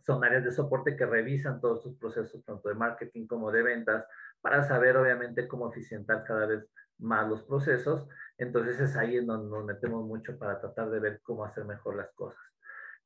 son 0.05 0.23
áreas 0.23 0.43
de 0.43 0.51
soporte 0.51 0.95
que 0.95 1.07
revisan 1.07 1.59
todos 1.59 1.81
sus 1.81 1.97
procesos, 1.97 2.45
tanto 2.45 2.69
de 2.69 2.75
marketing 2.75 3.25
como 3.25 3.51
de 3.51 3.63
ventas, 3.63 4.05
para 4.45 4.61
saber 4.61 4.95
obviamente 4.95 5.47
cómo 5.47 5.71
eficientar 5.71 6.23
cada 6.23 6.45
vez 6.45 6.69
más 6.99 7.27
los 7.27 7.41
procesos. 7.41 8.07
Entonces 8.37 8.79
es 8.79 8.95
ahí 8.95 9.17
en 9.17 9.25
donde 9.25 9.49
nos 9.49 9.65
metemos 9.65 10.05
mucho 10.05 10.37
para 10.37 10.61
tratar 10.61 10.91
de 10.91 10.99
ver 10.99 11.19
cómo 11.23 11.45
hacer 11.45 11.65
mejor 11.65 11.95
las 11.95 12.11
cosas. 12.13 12.39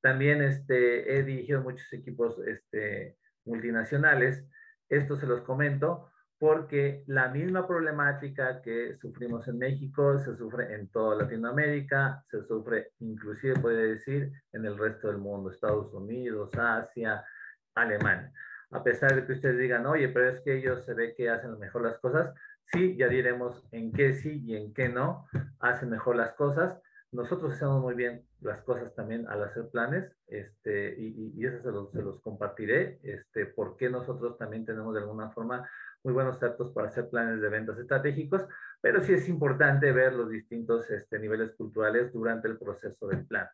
También 0.01 0.41
este, 0.41 1.17
he 1.17 1.24
dirigido 1.24 1.62
muchos 1.62 1.93
equipos 1.93 2.38
este, 2.46 3.15
multinacionales. 3.46 4.46
Esto 4.89 5.15
se 5.15 5.27
los 5.27 5.39
comento 5.39 6.12
porque 6.39 7.05
la 7.08 7.29
misma 7.29 7.65
problemática 7.65 8.62
que 8.62 8.98
sufrimos 8.98 9.48
en 9.48 9.60
México 9.60 10.19
se 10.19 10.36
sufre 10.36 10.75
en 10.75 10.89
toda 10.89 11.24
Latinoamérica, 11.24 12.22
se 12.29 12.43
sufre 12.43 12.91
inclusive, 13.00 13.58
puede 13.62 13.93
decir, 13.93 14.29
en 14.51 14.65
el 14.65 14.77
resto 14.77 15.08
del 15.08 15.19
mundo, 15.19 15.51
Estados 15.51 15.93
Unidos, 15.93 16.51
Asia, 16.58 17.24
Alemania. 17.75 18.29
A 18.72 18.84
pesar 18.84 19.16
de 19.16 19.26
que 19.26 19.34
ustedes 19.34 19.58
digan, 19.58 19.86
oye, 19.86 20.10
pero 20.10 20.30
es 20.30 20.42
que 20.42 20.58
ellos 20.58 20.86
se 20.86 20.94
ve 20.94 21.16
que 21.16 21.30
hacen 21.30 21.58
mejor 21.60 21.84
las 21.84 21.98
cosas, 22.00 22.34
sí, 22.66 22.96
ya 22.98 23.08
diremos 23.08 23.68
en 23.72 23.92
qué 23.92 24.14
sí 24.14 24.44
y 24.46 24.56
en 24.56 24.74
qué 24.74 24.90
no 24.90 25.28
hacen 25.60 25.90
mejor 25.90 26.16
las 26.16 26.34
cosas. 26.34 26.80
Nosotros 27.12 27.54
hacemos 27.54 27.82
muy 27.82 27.96
bien 27.96 28.24
las 28.42 28.62
cosas 28.62 28.94
también 28.94 29.28
al 29.28 29.44
hacer 29.44 29.70
planes, 29.70 30.16
este, 30.28 30.96
y, 31.00 31.34
y, 31.36 31.46
eso 31.46 31.62
se 31.64 31.72
los, 31.72 31.92
se 31.92 32.04
los, 32.04 32.22
compartiré, 32.22 33.00
este, 33.02 33.48
porque 33.48 33.90
nosotros 33.90 34.38
también 34.38 34.66
tenemos 34.66 34.94
de 34.94 35.02
alguna 35.02 35.32
forma 35.32 35.68
muy 36.04 36.14
buenos 36.14 36.40
datos 36.40 36.72
para 36.72 36.88
hacer 36.88 37.10
planes 37.10 37.42
de 37.42 37.50
ventas 37.50 37.78
estratégicos, 37.80 38.46
pero 38.80 39.02
sí 39.02 39.14
es 39.14 39.28
importante 39.28 39.92
ver 39.92 40.14
los 40.14 40.30
distintos 40.30 40.90
este, 40.92 41.18
niveles 41.20 41.52
culturales 41.56 42.14
durante 42.14 42.48
el 42.48 42.58
proceso 42.58 43.08
del 43.08 43.26
plan. 43.26 43.48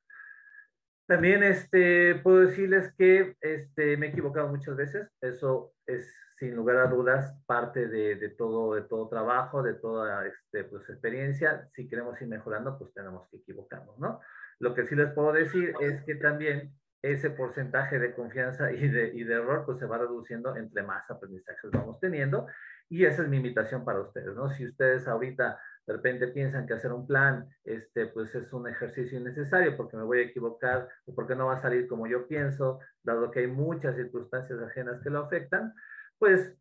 También 1.08 1.44
este, 1.44 2.16
puedo 2.16 2.40
decirles 2.40 2.92
que 2.98 3.36
este, 3.42 3.96
me 3.98 4.08
he 4.08 4.10
equivocado 4.10 4.48
muchas 4.48 4.75
veces, 4.75 5.08
eso 5.22 5.74
es 5.86 6.12
sin 6.38 6.56
lugar 6.56 6.77
a 6.77 6.88
dudas 6.88 7.34
parte 7.46 7.88
de, 7.88 8.16
de 8.16 8.29
todo, 8.29 8.74
de 8.75 8.82
todo 8.82 9.08
trabajo, 9.08 9.64
de 9.64 9.75
toda 9.75 10.25
este, 10.25 10.64
pues, 10.66 10.90
experiencia. 10.90 11.70
Si 11.74 11.88
queremos 11.88 12.20
ir 12.22 12.27
mejorando, 12.27 12.77
pues 12.77 12.94
tenemos 12.94 13.27
que 13.29 13.38
equivocarnos, 13.38 13.98
¿no? 14.00 14.20
Lo 14.60 14.74
que 14.74 14.86
sí 14.86 14.96
les 14.96 15.12
puedo 15.14 15.32
decir 15.32 15.74
es 15.79 16.03
que 16.03 16.16
también 16.16 16.74
ese 17.01 17.29
porcentaje 17.29 18.00
de 18.00 18.14
confianza 18.14 18.72
y 18.72 18.88
de, 18.88 19.12
y 19.14 19.24
de 19.24 19.36
error 19.36 19.64
pues 19.66 19.77
se 19.77 19.86
va 19.86 20.00
reduciendo 20.00 20.56
entre 20.56 20.82
más 20.82 21.10
aprendizajes 21.12 21.70
vamos 21.70 22.00
teniendo 22.00 22.48
y 22.90 23.06
esa 23.06 23.22
es 23.22 23.27
mi 23.27 23.38
invitación 23.38 23.86
para 23.86 24.00
ustedes, 24.01 24.36
¿no? 24.36 24.50
Si 24.50 24.66
ustedes 24.66 25.08
ahorita 25.08 25.60
de 25.88 25.94
repente 25.94 26.28
piensan 26.30 26.66
que 26.66 26.74
hacer 26.74 26.92
un 26.92 27.06
plan, 27.06 27.48
este, 27.64 28.08
pues 28.08 28.34
es 28.34 28.52
un 28.54 28.68
ejercicio 28.68 29.20
innecesario 29.20 29.78
porque 29.78 29.98
me 29.98 30.04
voy 30.04 30.20
a 30.20 30.24
equivocar 30.24 30.90
o 31.06 31.14
porque 31.14 31.36
no 31.36 31.48
va 31.48 31.58
a 31.58 31.62
salir 31.62 31.88
como 31.88 32.08
yo 32.08 32.28
pienso, 32.28 32.80
dado 33.04 33.30
que 33.32 33.42
hay 33.42 33.48
muchas 33.48 33.96
circunstancias 33.96 34.60
ajenas 34.62 35.02
que 35.02 35.10
lo 35.10 35.20
afectan, 35.20 35.74
pues 36.18 36.56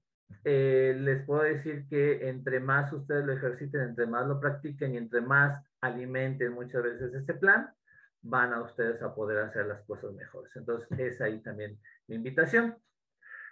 eh, 0.45 0.97
les 0.99 1.25
puedo 1.25 1.43
decir 1.43 1.87
que 1.89 2.29
entre 2.29 2.61
más 2.61 2.93
ustedes 2.93 3.25
lo 3.25 3.33
ejerciten, 3.33 3.81
entre 3.81 4.07
más 4.07 4.27
lo 4.27 4.41
practiquen 4.41 4.95
y 4.95 4.99
entre 4.99 5.21
más 5.21 5.63
alimenten 5.81 6.53
muchas 6.53 6.83
veces 6.83 7.15
ese 7.15 7.35
plan, 7.35 7.71
van 8.23 8.53
a 8.53 8.63
ustedes 8.63 9.03
a 9.03 9.15
poder 9.15 9.39
hacer 9.39 9.67
las 9.67 9.83
cosas 9.83 10.13
mejores. 10.13 10.51
Entonces, 10.57 10.89
es 10.99 11.21
ahí 11.21 11.43
también 11.43 11.79
mi 12.07 12.17
invitación. 12.17 12.77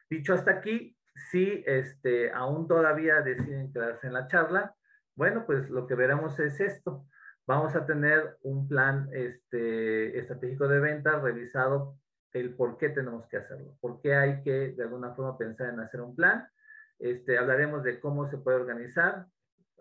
Dicho 0.09 0.33
hasta 0.33 0.51
aquí, 0.51 0.97
si 1.31 1.63
este, 1.67 2.31
aún 2.33 2.67
todavía 2.67 3.21
deciden 3.21 3.73
quedarse 3.73 4.07
en 4.07 4.15
la 4.15 4.27
charla, 4.29 4.75
bueno, 5.15 5.45
pues 5.47 5.69
lo 5.71 5.87
que 5.87 5.95
veremos 5.95 6.39
es 6.39 6.61
esto. 6.61 7.07
Vamos 7.47 7.75
a 7.75 7.85
tener 7.87 8.37
un 8.43 8.69
plan 8.69 9.09
este, 9.13 10.19
estratégico 10.19 10.69
de 10.69 10.81
venta 10.81 11.19
revisado 11.19 11.97
el 12.33 12.55
por 12.55 12.79
qué 12.79 12.89
tenemos 12.89 13.27
que 13.27 13.37
hacerlo, 13.37 13.77
por 13.81 14.01
qué 14.01 14.15
hay 14.15 14.43
que 14.43 14.73
de 14.73 14.83
alguna 14.83 15.15
forma 15.15 15.37
pensar 15.37 15.69
en 15.69 15.81
hacer 15.81 16.01
un 16.01 16.15
plan. 16.15 16.49
Este, 16.99 17.37
hablaremos 17.37 17.83
de 17.83 18.01
cómo 18.01 18.29
se 18.31 18.39
puede 18.39 18.59
organizar. 18.59 19.27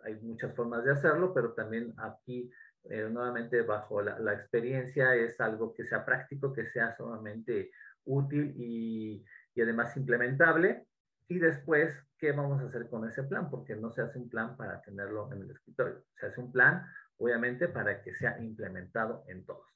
Hay 0.03 0.15
muchas 0.21 0.53
formas 0.55 0.83
de 0.83 0.91
hacerlo, 0.91 1.33
pero 1.33 1.53
también 1.53 1.93
aquí 1.97 2.51
eh, 2.85 3.07
nuevamente 3.09 3.61
bajo 3.61 4.01
la, 4.01 4.33
experiencia 4.33 5.13
es 5.15 5.39
algo 5.39 5.73
que 5.73 5.85
sea 5.85 6.03
práctico, 6.03 6.51
que 6.51 6.65
sea 6.65 6.95
sumamente 6.97 7.71
útil 8.05 8.53
y, 8.57 9.23
y, 9.53 9.61
además 9.61 9.95
implementable. 9.95 10.87
Y 11.27 11.39
después, 11.39 11.93
¿qué 12.17 12.31
vamos 12.31 12.61
a 12.61 12.65
hacer 12.65 12.89
con 12.89 13.07
ese 13.07 13.23
plan? 13.23 13.49
Porque 13.49 13.75
no 13.75 13.91
se 13.91 14.01
hace 14.01 14.19
un 14.19 14.29
plan 14.29 14.57
para 14.57 14.81
tenerlo 14.81 15.31
en 15.31 15.43
el 15.43 15.51
escritorio, 15.51 16.03
se 16.15 16.27
hace 16.27 16.41
un 16.41 16.51
plan, 16.51 16.85
obviamente, 17.17 17.67
para 17.67 18.01
que 18.01 18.13
sea 18.13 18.37
implementado 18.39 19.23
en 19.27 19.45
todos. 19.45 19.67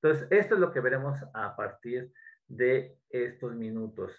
Entonces, 0.00 0.26
esto 0.30 0.54
es 0.54 0.60
lo 0.60 0.72
que 0.72 0.80
veremos 0.80 1.18
a 1.34 1.54
partir 1.56 2.12
de 2.46 2.98
estos 3.08 3.54
minutos. 3.54 4.12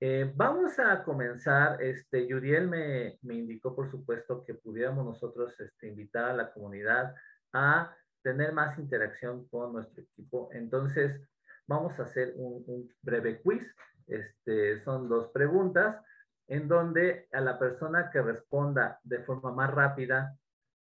Eh, 0.00 0.30
vamos 0.34 0.78
a 0.78 1.02
comenzar. 1.02 1.82
Este, 1.82 2.26
Yuriel 2.26 2.68
me, 2.68 3.18
me, 3.22 3.34
indicó, 3.34 3.74
por 3.74 3.90
supuesto, 3.90 4.44
que 4.44 4.54
pudiéramos 4.54 5.04
nosotros 5.04 5.58
este, 5.58 5.88
invitar 5.88 6.26
a 6.26 6.34
la 6.34 6.52
comunidad 6.52 7.14
a 7.52 7.96
tener 8.22 8.52
más 8.52 8.78
interacción 8.78 9.46
con 9.48 9.72
nuestro 9.72 10.02
equipo. 10.02 10.48
Entonces, 10.52 11.20
vamos 11.66 11.98
a 11.98 12.04
hacer 12.04 12.34
un, 12.36 12.88
breve 13.02 13.40
quiz. 13.40 13.62
Este, 14.06 14.82
son 14.84 15.08
dos 15.08 15.28
preguntas 15.32 16.04
en 16.48 16.68
donde 16.68 17.28
a 17.32 17.40
la 17.40 17.58
persona 17.58 18.10
que 18.10 18.22
responda 18.22 19.00
de 19.02 19.20
forma 19.20 19.52
más 19.52 19.72
rápida 19.72 20.36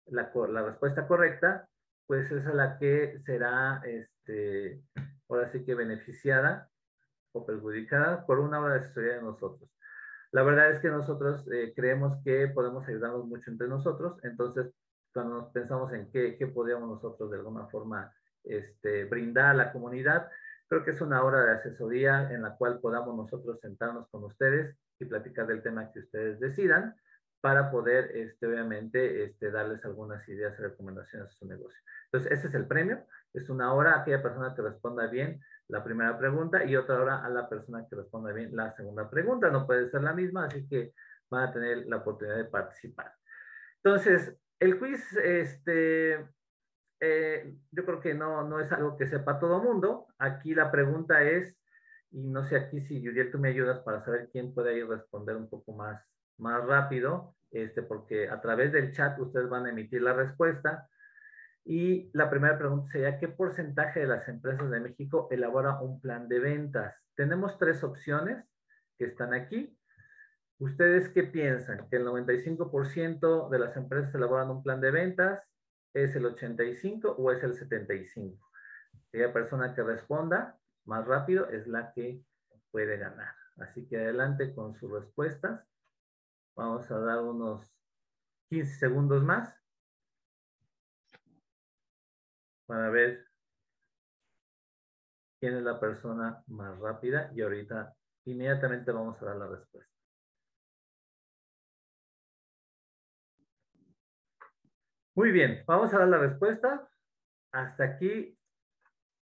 la, 0.06 0.30
la 0.48 0.62
respuesta 0.62 1.06
correcta, 1.06 1.68
pues 2.06 2.30
es 2.33 2.46
a 2.46 2.54
la 2.54 2.78
que 2.78 3.20
será, 3.24 3.83
este, 3.85 4.83
ahora 5.28 5.50
sí 5.52 5.64
que 5.64 5.74
beneficiada 5.74 6.68
o 7.33 7.46
perjudicada 7.46 8.26
por 8.26 8.40
una 8.40 8.61
hora 8.61 8.74
de 8.74 8.80
asesoría 8.80 9.16
de 9.16 9.22
nosotros. 9.22 9.70
La 10.33 10.42
verdad 10.42 10.70
es 10.70 10.80
que 10.80 10.88
nosotros 10.88 11.46
eh, 11.52 11.72
creemos 11.74 12.16
que 12.24 12.48
podemos 12.48 12.87
ayudarnos 12.88 13.26
mucho 13.26 13.50
entre 13.50 13.68
nosotros, 13.68 14.18
entonces 14.22 14.72
cuando 15.12 15.52
pensamos 15.52 15.92
en 15.92 16.11
qué, 16.11 16.37
qué 16.37 16.46
podríamos 16.46 16.88
nosotros 16.88 17.30
de 17.30 17.38
alguna 17.38 17.66
forma 17.66 18.12
este, 18.44 19.04
brindar 19.04 19.46
a 19.46 19.54
la 19.54 19.72
comunidad, 19.72 20.30
creo 20.70 20.85
que 20.85 20.92
es 20.92 21.00
una 21.00 21.24
hora 21.24 21.44
de 21.44 21.50
asesoría 21.50 22.30
en 22.30 22.42
la 22.42 22.56
cual 22.56 22.78
podamos 22.78 23.16
nosotros 23.16 23.59
sentarnos 23.61 24.09
con 24.09 24.22
ustedes 24.22 24.76
y 25.00 25.04
platicar 25.04 25.48
del 25.48 25.62
tema 25.62 25.90
que 25.90 25.98
ustedes 25.98 26.38
decidan 26.38 26.94
para 27.40 27.72
poder, 27.72 28.16
este, 28.16 28.46
obviamente, 28.46 29.24
este, 29.24 29.50
darles 29.50 29.85
algunas 29.85 30.26
ideas 30.28 30.56
y 30.59 30.62
recomendaciones 30.62 31.28
a 31.28 31.33
su 31.33 31.46
negocio. 31.46 31.80
Entonces, 32.04 32.30
ese 32.30 32.48
es 32.48 32.54
el 32.54 32.68
premio. 32.68 33.04
Es 33.35 33.50
una 33.50 33.74
hora 33.74 33.94
a 33.94 34.02
aquella 34.02 34.22
persona 34.22 34.54
que 34.54 34.62
responda 34.62 35.09
bien 35.09 35.40
la 35.66 35.83
primera 35.83 36.16
pregunta 36.16 36.62
y 36.64 36.76
otra 36.76 37.00
hora 37.00 37.24
a 37.24 37.28
la 37.28 37.48
persona 37.48 37.85
que 37.88 37.96
responda 37.96 38.33
bien 38.33 38.54
la 38.54 38.70
segunda 38.76 39.11
pregunta. 39.11 39.50
No 39.50 39.66
puede 39.66 39.90
ser 39.90 40.04
la 40.04 40.12
misma, 40.12 40.44
así 40.44 40.68
que 40.68 40.94
van 41.30 41.48
a 41.48 41.52
tener 41.52 41.87
la 41.87 41.96
oportunidad 41.96 42.37
de 42.37 42.44
participar. 42.44 43.12
Entonces, 43.83 44.37
el 44.61 44.78
quiz, 44.78 45.16
este, 45.16 46.28
eh, 47.01 47.55
yo 47.71 47.85
creo 47.85 48.01
que 48.01 48.15
no, 48.15 48.47
no 48.47 48.61
es 48.61 48.71
algo 48.73 48.97
que 48.97 49.09
sepa 49.09 49.39
todo 49.41 49.63
mundo. 49.63 50.07
Aquí 50.19 50.55
la 50.55 50.71
pregunta 50.71 51.23
es, 51.23 51.57
y 52.11 52.29
no 52.29 52.45
sé 52.45 52.57
aquí 52.57 52.81
si 52.83 53.05
Juliet 53.05 53.31
tú 53.31 53.39
me 53.39 53.49
ayudas 53.49 53.81
para 53.81 54.05
saber 54.05 54.29
quién 54.33 54.53
puede 54.53 54.75
ahí 54.75 54.83
responder 54.83 55.37
un 55.37 55.49
poco 55.49 55.73
más, 55.73 56.05
más 56.39 56.65
rápido, 56.65 57.35
este, 57.51 57.83
porque 57.83 58.29
a 58.29 58.41
través 58.41 58.73
del 58.73 58.93
chat 58.93 59.19
ustedes 59.19 59.49
van 59.49 59.67
a 59.67 59.71
emitir 59.71 60.03
la 60.03 60.13
respuesta. 60.13 60.89
Y 61.65 62.11
la 62.15 62.31
primera 62.31 62.59
pregunta 62.59 62.91
sería, 62.91 63.19
¿qué 63.19 63.29
porcentaje 63.29 64.01
de 64.01 64.07
las 64.07 64.29
empresas 64.29 64.71
de 64.71 64.81
México 64.81 65.29
elabora 65.31 65.81
un 65.81 66.01
plan 66.01 66.29
de 66.29 66.39
ventas? 66.39 66.95
Tenemos 67.15 67.59
tres 67.59 67.83
opciones 67.85 68.45
que 68.99 69.07
están 69.07 69.35
aquí. 69.35 69.77
¿Ustedes 70.59 71.09
qué 71.09 71.23
piensan? 71.23 71.89
¿Que 71.89 71.97
el 71.97 72.07
95% 72.07 73.49
de 73.49 73.59
las 73.59 73.77
empresas 73.77 74.15
elaboran 74.15 74.51
un 74.51 74.63
plan 74.63 74.81
de 74.81 74.91
ventas? 74.91 75.43
¿Es 75.94 76.14
el 76.14 76.24
85% 76.24 77.14
o 77.18 77.33
es 77.33 77.42
el 77.42 77.55
75%? 77.55 78.38
Aquella 79.09 79.33
persona 79.33 79.74
que 79.74 79.83
responda 79.83 80.59
más 80.85 81.07
rápido 81.07 81.48
es 81.48 81.66
la 81.66 81.92
que 81.92 82.24
puede 82.70 82.96
ganar. 82.96 83.35
Así 83.57 83.87
que 83.87 83.96
adelante 83.96 84.55
con 84.55 84.74
sus 84.74 84.90
respuestas. 84.90 85.66
Vamos 86.57 86.90
a 86.90 86.98
dar 86.98 87.20
unos 87.20 87.74
15 88.50 88.79
segundos 88.79 89.22
más 89.22 89.55
para 92.66 92.90
ver 92.90 93.26
quién 95.40 95.57
es 95.57 95.62
la 95.62 95.81
persona 95.81 96.42
más 96.46 96.79
rápida 96.79 97.33
y 97.35 97.42
ahorita 97.42 97.96
inmediatamente 98.26 98.92
vamos 98.92 99.20
a 99.20 99.24
dar 99.26 99.37
la 99.37 99.48
respuesta. 99.48 99.89
Muy 105.20 105.33
bien, 105.33 105.62
vamos 105.66 105.92
a 105.92 105.98
dar 105.98 106.09
la 106.09 106.16
respuesta. 106.16 106.88
Hasta 107.52 107.85
aquí, 107.85 108.38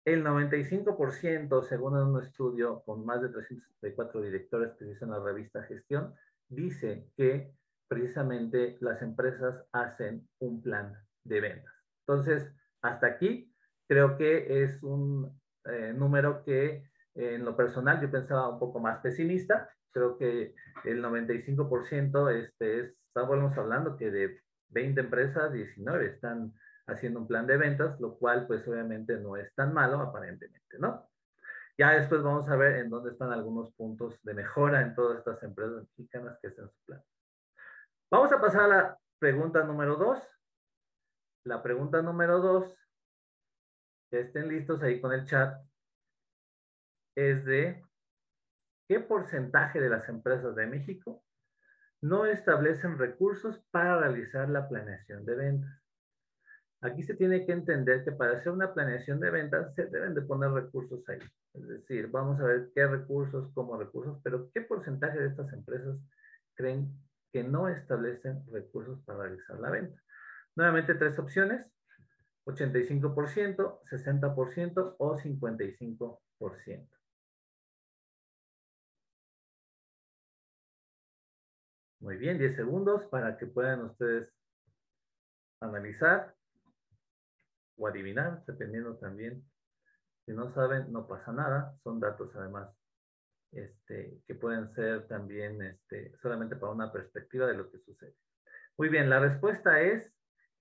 el 0.05 0.23
95%, 0.23 1.63
según 1.63 1.97
un 1.97 2.21
estudio 2.21 2.83
con 2.83 3.03
más 3.03 3.19
de 3.19 3.29
364 3.29 4.21
directores 4.21 4.73
que 4.77 4.86
dice 4.86 5.05
en 5.05 5.10
la 5.10 5.19
revista 5.19 5.63
Gestión, 5.63 6.13
dice 6.49 7.10
que 7.17 7.51
precisamente 7.88 8.77
las 8.79 9.01
empresas 9.01 9.65
hacen 9.71 10.29
un 10.38 10.62
plan 10.62 10.93
de 11.23 11.41
ventas. 11.41 11.73
Entonces, 12.05 12.47
hasta 12.83 13.07
aquí, 13.07 13.51
creo 13.88 14.17
que 14.17 14.62
es 14.62 14.83
un 14.83 15.36
eh, 15.65 15.93
número 15.93 16.43
que 16.43 16.91
en 17.15 17.43
lo 17.43 17.57
personal 17.57 17.99
yo 17.99 18.12
pensaba 18.12 18.49
un 18.49 18.60
poco 18.60 18.79
más 18.79 18.99
pesimista. 18.99 19.67
Creo 19.91 20.15
que 20.15 20.53
el 20.83 21.03
95% 21.03 22.29
este, 22.36 22.81
es, 22.81 22.95
estamos 23.07 23.57
hablando 23.57 23.97
que 23.97 24.12
de 24.12 24.46
20 24.69 25.01
empresas, 25.01 25.51
19 25.51 26.06
están 26.08 26.53
haciendo 26.88 27.19
un 27.19 27.27
plan 27.27 27.45
de 27.45 27.58
ventas, 27.58 27.99
lo 27.99 28.17
cual 28.17 28.47
pues 28.47 28.67
obviamente 28.67 29.17
no 29.17 29.36
es 29.38 29.53
tan 29.56 29.73
malo 29.73 29.99
aparentemente, 29.99 30.80
¿no? 30.80 31.10
Ya 31.77 31.91
después 31.91 32.23
vamos 32.23 32.49
a 32.49 32.56
ver 32.56 32.77
en 32.77 32.89
dónde 32.89 33.12
están 33.12 33.32
algunos 33.32 33.71
puntos 33.73 34.19
de 34.23 34.34
mejora 34.34 34.82
en 34.82 34.95
todas 34.95 35.19
estas 35.19 35.43
empresas 35.43 35.84
mexicanas 35.84 36.39
que 36.41 36.47
están 36.47 36.65
en 36.65 36.71
su 36.71 36.86
plan. 36.86 37.03
Vamos 38.10 38.32
a 38.32 38.41
pasar 38.41 38.62
a 38.63 38.67
la 38.67 38.99
pregunta 39.19 39.63
número 39.63 39.95
dos. 39.95 40.19
La 41.43 41.62
pregunta 41.62 42.01
número 42.01 42.39
dos, 42.39 42.73
que 44.10 44.21
estén 44.21 44.47
listos 44.47 44.82
ahí 44.82 44.99
con 44.99 45.13
el 45.13 45.25
chat, 45.25 45.62
es 47.15 47.45
de 47.45 47.84
qué 48.88 48.99
porcentaje 48.99 49.80
de 49.80 49.89
las 49.89 50.08
empresas 50.10 50.56
de 50.56 50.67
México 50.67 51.23
no 52.01 52.25
establecen 52.25 52.97
recursos 52.97 53.60
para 53.71 53.99
realizar 53.99 54.49
la 54.49 54.67
planeación 54.67 55.25
de 55.25 55.36
ventas. 55.36 55.81
Aquí 56.81 57.01
se 57.01 57.15
tiene 57.15 57.45
que 57.45 57.53
entender 57.53 58.03
que 58.03 58.12
para 58.12 58.38
hacer 58.38 58.51
una 58.51 58.73
planeación 58.73 59.19
de 59.19 59.31
ventas 59.31 59.73
se 59.73 59.88
deben 59.88 60.13
de 60.13 60.21
poner 60.21 60.51
recursos 60.51 61.07
ahí. 61.10 61.19
Es 61.53 61.67
decir, 61.67 62.07
vamos 62.07 62.39
a 62.39 62.43
ver 62.43 62.69
qué 62.75 62.86
recursos 62.86 63.51
como 63.53 63.77
recursos, 63.77 64.19
pero 64.23 64.51
qué 64.53 64.62
porcentaje 64.62 65.19
de 65.19 65.27
estas 65.27 65.51
empresas 65.53 65.97
creen 66.53 66.93
que 67.33 67.43
no 67.43 67.67
establecen 67.67 68.43
recursos 68.51 68.99
para 69.05 69.23
realizar 69.23 69.60
la 69.60 69.71
venta. 69.71 69.99
Nuevamente 70.55 70.93
tres 70.93 71.17
opciones, 71.17 71.65
85%, 72.45 73.81
60% 73.83 74.95
o 74.99 75.17
55%. 75.17 76.96
Muy 82.08 82.15
bien, 82.15 82.38
10 82.38 82.56
segundos 82.56 83.04
para 83.08 83.38
que 83.38 83.48
puedan 83.48 83.82
ustedes 83.82 84.30
analizar 85.60 86.34
o 87.76 87.86
adivinar, 87.86 88.46
dependiendo 88.48 88.96
también. 88.96 89.43
Si 90.26 90.32
no 90.32 90.54
saben, 90.54 90.89
no 90.93 91.06
pasa 91.06 91.34
nada. 91.34 91.76
Son 91.84 92.00
datos 92.00 92.34
además 92.38 92.70
este, 93.52 94.22
que 94.26 94.36
pueden 94.36 94.74
ser 94.74 95.06
también 95.10 95.62
este, 95.62 96.15
solamente 96.22 96.56
para 96.56 96.72
una 96.72 96.93
perspectiva 96.93 97.46
de 97.46 97.56
lo 97.56 97.70
que 97.70 97.80
sucede. 97.80 98.15
Muy 98.78 98.88
bien, 98.88 99.10
la 99.10 99.20
respuesta 99.20 99.82
es 99.82 100.10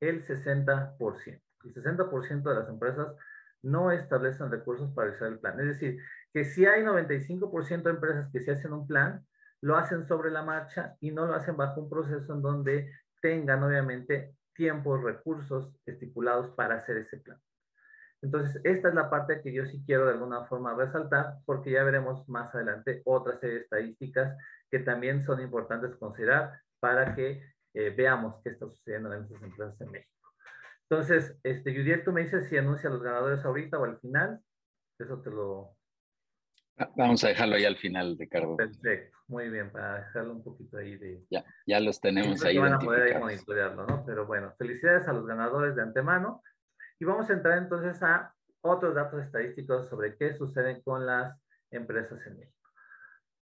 el 0.00 0.26
60%. 0.26 0.98
El 0.98 1.74
60% 1.74 2.42
de 2.42 2.54
las 2.56 2.68
empresas 2.68 3.14
no 3.62 3.92
establecen 3.92 4.50
recursos 4.50 4.90
para 4.96 5.10
realizar 5.10 5.28
el 5.28 5.38
plan. 5.38 5.60
Es 5.60 5.78
decir, 5.78 6.02
que 6.32 6.44
si 6.44 6.66
hay 6.66 6.82
95% 6.82 7.84
de 7.84 7.90
empresas 7.90 8.32
que 8.32 8.40
se 8.40 8.50
hacen 8.50 8.72
un 8.72 8.88
plan, 8.88 9.24
lo 9.62 9.76
hacen 9.76 10.06
sobre 10.06 10.30
la 10.30 10.42
marcha 10.42 10.96
y 11.00 11.10
no 11.10 11.26
lo 11.26 11.34
hacen 11.34 11.56
bajo 11.56 11.80
un 11.80 11.90
proceso 11.90 12.32
en 12.34 12.42
donde 12.42 12.92
tengan 13.20 13.62
obviamente 13.62 14.34
tiempos, 14.54 15.02
recursos 15.02 15.74
estipulados 15.86 16.50
para 16.50 16.76
hacer 16.76 16.98
ese 16.98 17.18
plan. 17.18 17.40
Entonces, 18.22 18.60
esta 18.64 18.88
es 18.88 18.94
la 18.94 19.10
parte 19.10 19.40
que 19.42 19.52
yo 19.52 19.66
sí 19.66 19.82
quiero 19.86 20.06
de 20.06 20.12
alguna 20.12 20.44
forma 20.46 20.74
resaltar, 20.74 21.36
porque 21.44 21.70
ya 21.70 21.84
veremos 21.84 22.28
más 22.28 22.54
adelante 22.54 23.02
otra 23.04 23.38
serie 23.38 23.56
de 23.56 23.62
estadísticas 23.62 24.36
que 24.70 24.78
también 24.80 25.24
son 25.24 25.40
importantes 25.40 25.94
considerar 25.96 26.60
para 26.80 27.14
que 27.14 27.42
eh, 27.74 27.90
veamos 27.90 28.40
qué 28.42 28.50
está 28.50 28.66
sucediendo 28.66 29.12
en 29.12 29.22
estas 29.22 29.42
empresas 29.42 29.80
en 29.80 29.90
México. 29.90 30.28
Entonces, 30.88 31.38
este, 31.42 31.74
Judiel, 31.74 32.04
tú 32.04 32.12
me 32.12 32.22
dices 32.22 32.48
si 32.48 32.56
anuncia 32.56 32.90
los 32.90 33.02
ganadores 33.02 33.44
ahorita 33.44 33.78
o 33.78 33.84
al 33.84 33.98
final. 33.98 34.40
Eso 34.98 35.20
te 35.20 35.30
lo, 35.30 35.75
vamos 36.96 37.24
a 37.24 37.28
dejarlo 37.28 37.56
ahí 37.56 37.64
al 37.64 37.76
final, 37.76 38.16
Ricardo. 38.18 38.56
Perfecto, 38.56 39.18
muy 39.28 39.48
bien, 39.48 39.70
para 39.70 40.04
dejarlo 40.04 40.32
un 40.32 40.44
poquito 40.44 40.78
ahí 40.78 40.96
de... 40.96 41.24
Ya, 41.30 41.44
ya 41.66 41.80
los 41.80 42.00
tenemos 42.00 42.44
ahí. 42.44 42.58
van 42.58 42.74
a 42.74 42.78
poder 42.78 43.14
ahí 43.14 43.20
monitorearlo, 43.20 43.86
¿no? 43.86 44.04
Pero 44.04 44.26
bueno, 44.26 44.54
felicidades 44.58 45.06
a 45.08 45.12
los 45.12 45.26
ganadores 45.26 45.74
de 45.74 45.82
antemano. 45.82 46.42
Y 46.98 47.04
vamos 47.04 47.28
a 47.28 47.34
entrar 47.34 47.58
entonces 47.58 48.02
a 48.02 48.32
otros 48.62 48.94
datos 48.94 49.22
estadísticos 49.22 49.88
sobre 49.88 50.16
qué 50.16 50.34
sucede 50.34 50.82
con 50.82 51.06
las 51.06 51.38
empresas 51.70 52.24
en 52.26 52.38
México. 52.38 52.70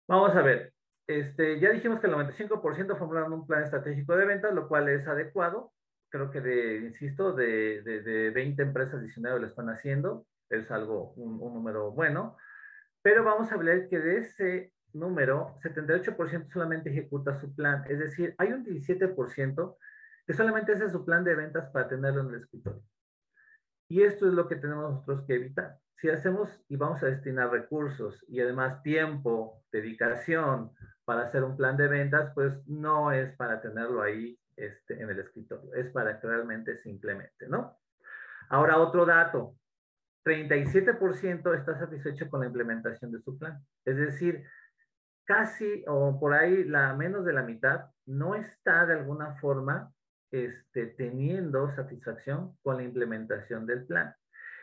Vamos 0.09 0.35
a 0.37 0.43
ver, 0.43 0.73
este, 1.07 1.61
ya 1.61 1.71
dijimos 1.71 2.01
que 2.01 2.09
el 2.09 2.15
95% 2.15 2.99
formulan 2.99 3.33
un 3.33 3.47
plan 3.47 3.63
estratégico 3.63 4.17
de 4.17 4.27
ventas, 4.27 4.55
lo 4.55 4.69
cual 4.69 4.89
es 4.89 5.07
adecuado. 5.07 5.73
Creo 6.09 6.31
que, 6.31 6.41
de, 6.41 6.79
insisto, 6.79 7.33
de, 7.33 7.83
de, 7.83 8.31
20 8.31 8.63
empresas 8.63 9.01
19 9.03 9.41
lo 9.41 9.47
están 9.47 9.69
haciendo. 9.69 10.27
Es 10.49 10.71
algo, 10.71 11.13
un, 11.17 11.41
un 11.41 11.55
número 11.55 11.91
bueno. 11.91 12.37
Pero 13.07 13.23
vamos 13.23 13.53
a 13.53 13.57
ver 13.57 13.89
que 13.89 14.01
de 14.01 14.19
ese 14.19 14.73
número, 14.93 15.55
78% 15.63 16.53
solamente 16.53 16.91
ejecuta 16.91 17.39
su 17.39 17.55
plan. 17.55 17.85
Es 17.89 18.01
decir, 18.01 18.35
hay 18.37 18.53
un 18.53 18.65
17% 18.65 19.77
que 20.27 20.35
solamente 20.35 20.73
hace 20.73 20.91
su 20.91 21.05
plan 21.05 21.23
de 21.23 21.37
ventas 21.37 21.71
para 21.71 21.87
tenerlo 21.87 22.23
en 22.23 22.35
el 22.35 22.41
escritorio. 22.41 22.83
Y 23.89 24.03
esto 24.03 24.27
es 24.27 24.35
lo 24.35 24.49
que 24.49 24.57
tenemos 24.57 24.91
nosotros 24.91 25.25
que 25.25 25.37
evitar. 25.37 25.79
Si 25.95 26.09
hacemos 26.09 26.49
y 26.69 26.75
vamos 26.75 27.01
a 27.05 27.07
destinar 27.07 27.53
recursos 27.53 28.25
y 28.27 28.41
además 28.41 28.83
tiempo, 28.83 29.63
dedicación 29.71 30.73
para 31.05 31.29
hacer 31.29 31.45
un 31.45 31.57
plan 31.57 31.77
de 31.77 31.87
ventas, 31.87 32.33
pues 32.35 32.55
no 32.67 33.13
es 33.13 33.37
para 33.37 33.61
tenerlo 33.61 34.03
ahí 34.03 34.37
este, 34.57 35.01
en 35.01 35.11
el 35.11 35.21
escritorio, 35.21 35.73
es 35.75 35.93
para 35.93 36.19
que 36.19 36.27
realmente 36.27 36.77
se 36.79 36.99
¿no? 37.49 37.79
Ahora, 38.49 38.79
otro 38.79 39.07
dato. 39.07 39.55
37% 40.27 41.57
está 41.57 41.79
satisfecho 41.79 42.29
con 42.29 42.41
la 42.41 42.47
implementación 42.47 43.13
de 43.13 43.23
su 43.23 43.39
plan. 43.39 43.65
Es 43.85 43.97
decir, 43.97 44.45
casi 45.25 45.85
o 45.87 46.19
por 46.19 46.35
ahí 46.35 46.65
la 46.65 46.93
menos 46.95 47.25
de 47.25 47.33
la 47.33 47.43
mitad 47.43 47.87
no 48.07 48.35
está 48.35 48.87
de 48.87 48.95
alguna 48.95 49.37
forma 49.37 49.93
este, 50.33 50.87
teniendo 50.87 51.71
satisfacción 51.77 52.57
con 52.63 52.79
la 52.79 52.83
implementación 52.83 53.67
del 53.67 53.87
plan. 53.87 54.15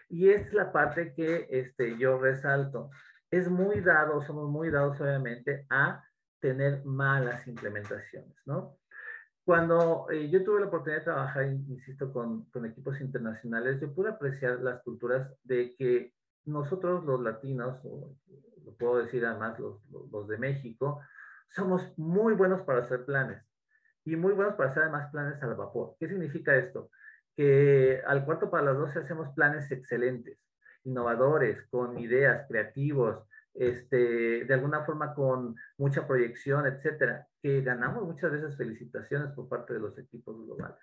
Y 0.09 0.29
es 0.29 0.53
la 0.53 0.73
parte 0.73 1.13
que 1.13 1.47
este, 1.49 1.97
yo 1.97 2.19
resalto. 2.19 2.89
Es 3.31 3.49
muy 3.49 3.79
dado, 3.79 4.21
somos 4.21 4.49
muy 4.49 4.69
dados 4.69 4.99
obviamente 4.99 5.65
a 5.69 6.03
tener 6.41 6.83
malas 6.83 7.47
implementaciones, 7.47 8.35
¿no? 8.45 8.77
Cuando 9.45 10.07
eh, 10.09 10.29
yo 10.29 10.43
tuve 10.43 10.61
la 10.61 10.67
oportunidad 10.67 10.99
de 10.99 11.05
trabajar, 11.05 11.45
insisto, 11.47 12.13
con, 12.13 12.45
con, 12.45 12.65
equipos 12.65 13.01
internacionales, 13.01 13.79
yo 13.81 13.93
pude 13.93 14.09
apreciar 14.09 14.59
las 14.61 14.81
culturas 14.83 15.29
de 15.43 15.75
que 15.75 16.13
nosotros 16.45 17.03
los 17.03 17.21
latinos, 17.21 17.77
o 17.83 18.15
lo 18.63 18.73
puedo 18.77 18.99
decir 18.99 19.25
además 19.25 19.59
los, 19.59 19.81
los, 20.11 20.27
de 20.29 20.37
México, 20.37 21.01
somos 21.49 21.81
muy 21.97 22.35
buenos 22.35 22.61
para 22.61 22.83
hacer 22.83 23.05
planes 23.05 23.43
y 24.05 24.15
muy 24.15 24.33
buenos 24.33 24.55
para 24.55 24.69
hacer 24.69 24.83
además 24.83 25.11
planes 25.11 25.43
al 25.43 25.55
vapor. 25.55 25.95
¿Qué 25.99 26.07
significa 26.07 26.55
esto? 26.55 26.89
Que 27.35 28.01
al 28.07 28.23
cuarto 28.23 28.49
para 28.49 28.63
las 28.63 28.77
doce 28.77 28.99
hacemos 28.99 29.33
planes 29.35 29.69
excelentes, 29.71 30.39
innovadores, 30.85 31.67
con 31.69 31.99
ideas, 31.99 32.45
creativos, 32.47 33.27
este, 33.53 34.45
de 34.45 34.53
alguna 34.53 34.83
forma 34.83 35.13
con 35.13 35.55
mucha 35.77 36.07
proyección, 36.07 36.65
etcétera, 36.65 37.27
que 37.41 37.61
ganamos 37.61 38.03
muchas 38.03 38.31
veces 38.31 38.57
felicitaciones 38.57 39.31
por 39.33 39.47
parte 39.47 39.73
de 39.73 39.79
los 39.79 39.97
equipos 39.97 40.35
globales. 40.45 40.79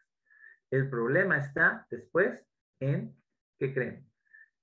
El 0.71 0.89
problema 0.89 1.39
está 1.39 1.87
después 1.91 2.47
en, 2.79 3.17
¿qué 3.59 3.75
creen? 3.75 4.09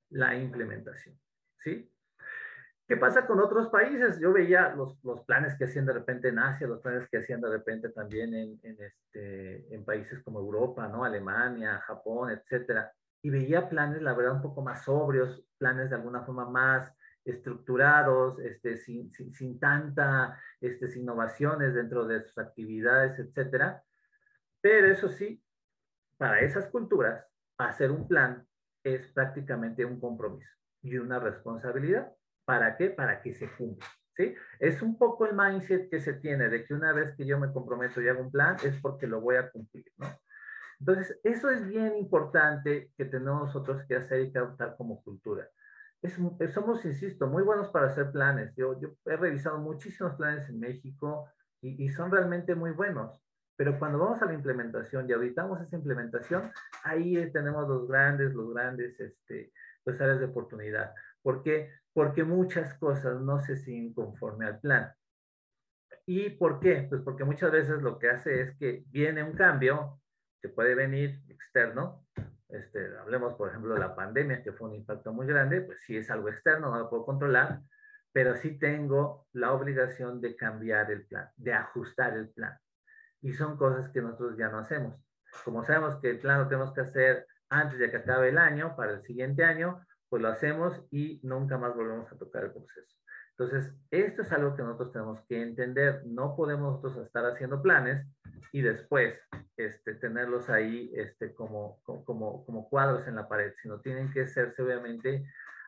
La 0.10 0.36
implementación, 0.36 1.20
¿sí? 1.58 1.92
¿Qué 2.88 2.96
pasa 2.96 3.28
con 3.28 3.42
otros 3.42 3.68
países? 3.68 4.18
Yo 4.22 4.32
veía 4.32 4.70
los, 4.70 5.04
los, 5.04 5.26
planes 5.26 5.56
que 5.56 5.66
hacían 5.66 5.86
de 5.86 5.92
repente 5.92 6.30
en 6.30 6.40
Asia, 6.40 6.68
los 6.68 6.80
planes 6.80 7.10
que 7.10 7.18
hacían 7.18 7.42
de 7.42 7.50
repente 7.50 7.90
también 7.90 8.34
en, 8.34 8.58
en, 8.64 8.78
este, 8.82 9.76
en 9.76 9.84
países 9.84 10.24
como 10.24 10.40
Europa, 10.40 10.88
¿no? 10.88 11.04
Alemania, 11.04 11.82
Japón, 11.82 12.32
etcétera. 12.32 12.90
Y 13.22 13.30
veía 13.30 13.68
planes, 13.68 14.02
la 14.02 14.14
verdad, 14.14 14.36
un 14.36 14.42
poco 14.42 14.62
más 14.62 14.86
sobrios, 14.86 15.44
planes 15.58 15.90
de 15.90 15.98
alguna 15.98 16.22
forma 16.22 16.50
más 16.50 16.97
estructurados, 17.28 18.40
este, 18.40 18.78
sin, 18.78 19.12
sin, 19.14 19.34
sin 19.34 19.60
tanta 19.60 20.40
este, 20.62 20.88
innovaciones 20.98 21.74
dentro 21.74 22.08
de 22.08 22.24
sus 22.24 22.38
actividades, 22.38 23.20
etcétera. 23.20 23.84
Pero 24.62 24.88
eso 24.88 25.10
sí, 25.10 25.44
para 26.18 26.40
esas 26.42 26.68
culturas, 26.68 27.26
hacer 27.58 27.92
un 27.92 28.08
plan 28.08 28.46
es 28.84 29.08
prácticamente 29.08 29.86
un 29.86 30.00
compromiso 30.00 30.52
y 30.82 30.98
una 30.98 31.20
responsabilidad. 31.20 32.12
¿Para 32.46 32.78
qué? 32.78 32.90
Para 32.90 33.22
que 33.22 33.34
se 33.34 33.52
cumpla. 33.56 33.88
¿sí? 34.16 34.34
Es 34.60 34.82
un 34.82 34.98
poco 34.98 35.26
el 35.26 35.36
mindset 35.36 35.90
que 35.90 36.00
se 36.00 36.14
tiene 36.14 36.50
de 36.50 36.66
que 36.66 36.74
una 36.74 36.94
vez 36.94 37.16
que 37.16 37.26
yo 37.26 37.40
me 37.40 37.52
comprometo 37.52 38.02
y 38.02 38.08
hago 38.08 38.22
un 38.22 38.32
plan 38.32 38.56
es 38.64 38.80
porque 38.82 39.08
lo 39.08 39.22
voy 39.22 39.36
a 39.36 39.50
cumplir, 39.52 39.86
¿no? 39.98 40.08
Entonces, 40.80 41.20
eso 41.24 41.50
es 41.50 41.68
bien 41.68 41.96
importante 41.96 42.92
que 42.96 43.06
tenemos 43.06 43.48
nosotros 43.48 43.84
que 43.88 43.96
hacer 43.96 44.22
y 44.22 44.32
que 44.32 44.38
adoptar 44.38 44.76
como 44.78 45.02
cultura. 45.02 45.50
Somos, 46.54 46.86
insisto, 46.86 47.28
muy 47.28 47.44
buenos 47.44 47.70
para 47.70 47.88
hacer 47.88 48.12
planes. 48.12 48.54
Yo, 48.56 48.80
yo 48.80 48.90
he 49.06 49.18
revisado 49.18 49.58
muchísimos 49.60 50.16
planes 50.16 50.48
en 50.50 50.60
México 50.60 51.30
y, 51.62 51.84
y, 51.84 51.90
son 51.90 52.12
realmente 52.12 52.56
muy 52.56 52.72
buenos. 52.72 53.20
Pero 53.56 53.80
cuando 53.80 53.98
vamos 53.98 54.22
a 54.22 54.26
la 54.26 54.34
implementación 54.34 55.10
y 55.10 55.14
auditamos 55.14 55.60
esa 55.62 55.76
implementación, 55.76 56.52
ahí 56.84 57.32
tenemos 57.32 57.68
los 57.68 57.88
grandes, 57.88 58.34
los 58.34 58.54
grandes 58.54 59.00
este, 59.00 59.52
pues, 59.84 60.00
áreas 60.00 60.20
de 60.20 60.26
oportunidad. 60.26 60.94
¿Por 61.24 61.42
qué? 61.42 61.72
Porque 61.94 62.24
muchas 62.24 62.76
cosas 62.76 63.20
no 63.20 63.40
se 63.40 63.58
siguen 63.58 63.94
conforme 63.94 64.46
al 64.46 64.60
plan. 64.60 64.94
¿Y 66.06 66.30
por 66.30 66.60
qué? 66.60 66.86
Pues 66.88 67.02
porque 67.02 67.26
muchas 67.26 67.52
veces 67.52 67.82
lo 67.82 68.00
que 68.00 68.10
hace 68.10 68.42
es 68.42 68.58
que 68.58 68.84
viene 68.88 69.24
un 69.24 69.34
cambio 69.34 70.00
que 70.42 70.50
puede 70.50 70.76
venir 70.76 71.22
externo. 71.28 72.07
Este, 72.50 72.98
hablemos, 72.98 73.34
por 73.36 73.50
ejemplo, 73.50 73.74
de 73.74 73.80
la 73.80 73.96
pandemia, 73.96 74.42
que 74.42 74.54
fue 74.54 74.70
un 74.70 74.76
impacto 74.76 75.12
muy 75.14 75.28
grande, 75.28 75.62
pues 75.62 75.80
sí 75.86 75.98
es 75.98 76.10
algo 76.10 76.30
externo, 76.30 76.72
no 76.72 76.80
lo 76.80 76.90
puedo 76.90 77.06
controlar, 77.06 77.60
pero 78.12 78.36
sí 78.36 78.58
tengo 78.58 79.28
la 79.34 79.54
obligación 79.54 80.22
de 80.22 80.36
cambiar 80.36 80.90
el 80.92 81.06
plan, 81.06 81.30
de 81.36 81.54
ajustar 81.54 82.14
el 82.16 82.30
plan 82.30 82.58
y 83.22 83.34
son 83.34 83.58
cosas 83.58 83.90
que 83.90 84.02
nosotros 84.02 84.38
ya 84.38 84.50
no 84.50 84.60
hacemos. 84.60 84.96
Como 85.44 85.64
sabemos 85.64 86.00
que 86.02 86.10
el 86.10 86.20
plan 86.20 86.40
lo 86.40 86.48
tenemos 86.48 86.74
que 86.74 86.82
hacer 86.82 87.28
antes 87.50 87.80
de 87.80 87.90
que 87.90 87.98
acabe 87.98 88.30
el 88.30 88.38
año, 88.38 88.76
para 88.76 88.94
el 88.94 89.02
siguiente 89.04 89.44
año, 89.44 89.86
pues 90.10 90.22
lo 90.22 90.30
hacemos 90.30 90.82
y 90.92 91.20
nunca 91.24 91.58
más 91.58 91.76
volvemos 91.76 92.12
a 92.12 92.18
tocar 92.18 92.46
el 92.46 92.52
proceso. 92.52 92.96
Entonces, 93.32 93.72
esto 93.92 94.24
es 94.24 94.32
algo 94.32 94.56
que 94.56 94.64
nosotros 94.64 94.92
tenemos 94.92 95.22
que 95.28 95.42
entender. 95.42 96.02
No 96.06 96.36
podemos 96.36 96.82
nosotros 96.82 97.06
estar 97.06 97.24
haciendo 97.26 97.62
planes 97.62 98.08
y 98.52 98.62
después 98.62 99.20
este, 99.58 99.94
tenerlos 99.96 100.50
ahí 100.50 100.92
este, 100.96 101.34
como, 101.36 101.80
como, 101.84 102.46
como 102.46 102.68
cuadros 102.70 103.08
en 103.08 103.16
la 103.16 103.28
pared, 103.28 103.54
sino 103.62 103.80
tienen 103.82 104.12
que 104.12 104.28
serse 104.28 104.62
obviamente 104.64 105.24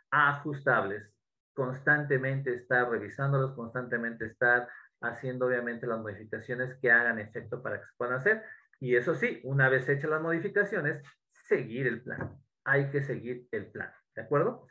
ajustables, 0.10 1.13
constantemente 1.54 2.56
estar 2.56 2.89
revisándolos, 2.89 3.54
constantemente 3.54 4.25
estar 4.25 4.67
haciendo 5.02 5.45
obviamente 5.45 5.88
las 5.88 5.99
modificaciones 5.99 6.75
que 6.82 6.91
hagan 6.91 7.19
efecto 7.19 7.62
para 7.62 7.80
que 7.80 7.86
se 7.86 7.93
puedan 7.97 8.15
hacer. 8.15 8.43
Y 8.80 8.95
eso 8.95 9.13
sí, 9.13 9.41
una 9.43 9.69
vez 9.69 9.88
hechas 9.89 10.10
las 10.10 10.21
modificaciones, 10.21 11.04
seguir 11.32 11.88
el 11.88 12.02
plan. 12.02 12.38
Hay 12.63 12.89
que 12.89 13.04
seguir 13.04 13.47
el 13.52 13.67
plan, 13.67 13.91
¿de 14.19 14.25
acuerdo? 14.25 14.67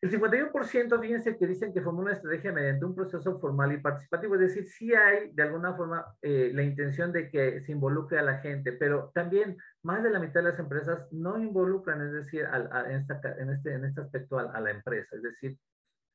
El 0.00 0.12
51%, 0.12 1.00
fíjense 1.00 1.36
que 1.36 1.46
dicen 1.48 1.74
que 1.74 1.82
formó 1.82 2.02
una 2.02 2.12
estrategia 2.12 2.52
mediante 2.52 2.84
un 2.84 2.94
proceso 2.94 3.40
formal 3.40 3.72
y 3.72 3.78
participativo, 3.78 4.36
es 4.36 4.40
decir, 4.42 4.68
sí 4.68 4.94
hay 4.94 5.32
de 5.32 5.42
alguna 5.42 5.74
forma 5.74 6.06
eh, 6.22 6.52
la 6.54 6.62
intención 6.62 7.10
de 7.10 7.28
que 7.28 7.60
se 7.62 7.72
involucre 7.72 8.20
a 8.20 8.22
la 8.22 8.38
gente, 8.38 8.72
pero 8.72 9.10
también 9.12 9.56
más 9.82 10.04
de 10.04 10.10
la 10.10 10.20
mitad 10.20 10.40
de 10.40 10.50
las 10.50 10.58
empresas 10.60 11.08
no 11.10 11.36
involucran, 11.36 12.00
es 12.06 12.12
decir, 12.12 12.46
en, 12.46 13.50
este, 13.50 13.72
en 13.72 13.84
este 13.84 14.00
aspecto 14.00 14.38
a 14.38 14.60
la 14.60 14.70
empresa, 14.70 15.16
es 15.16 15.22
decir, 15.22 15.58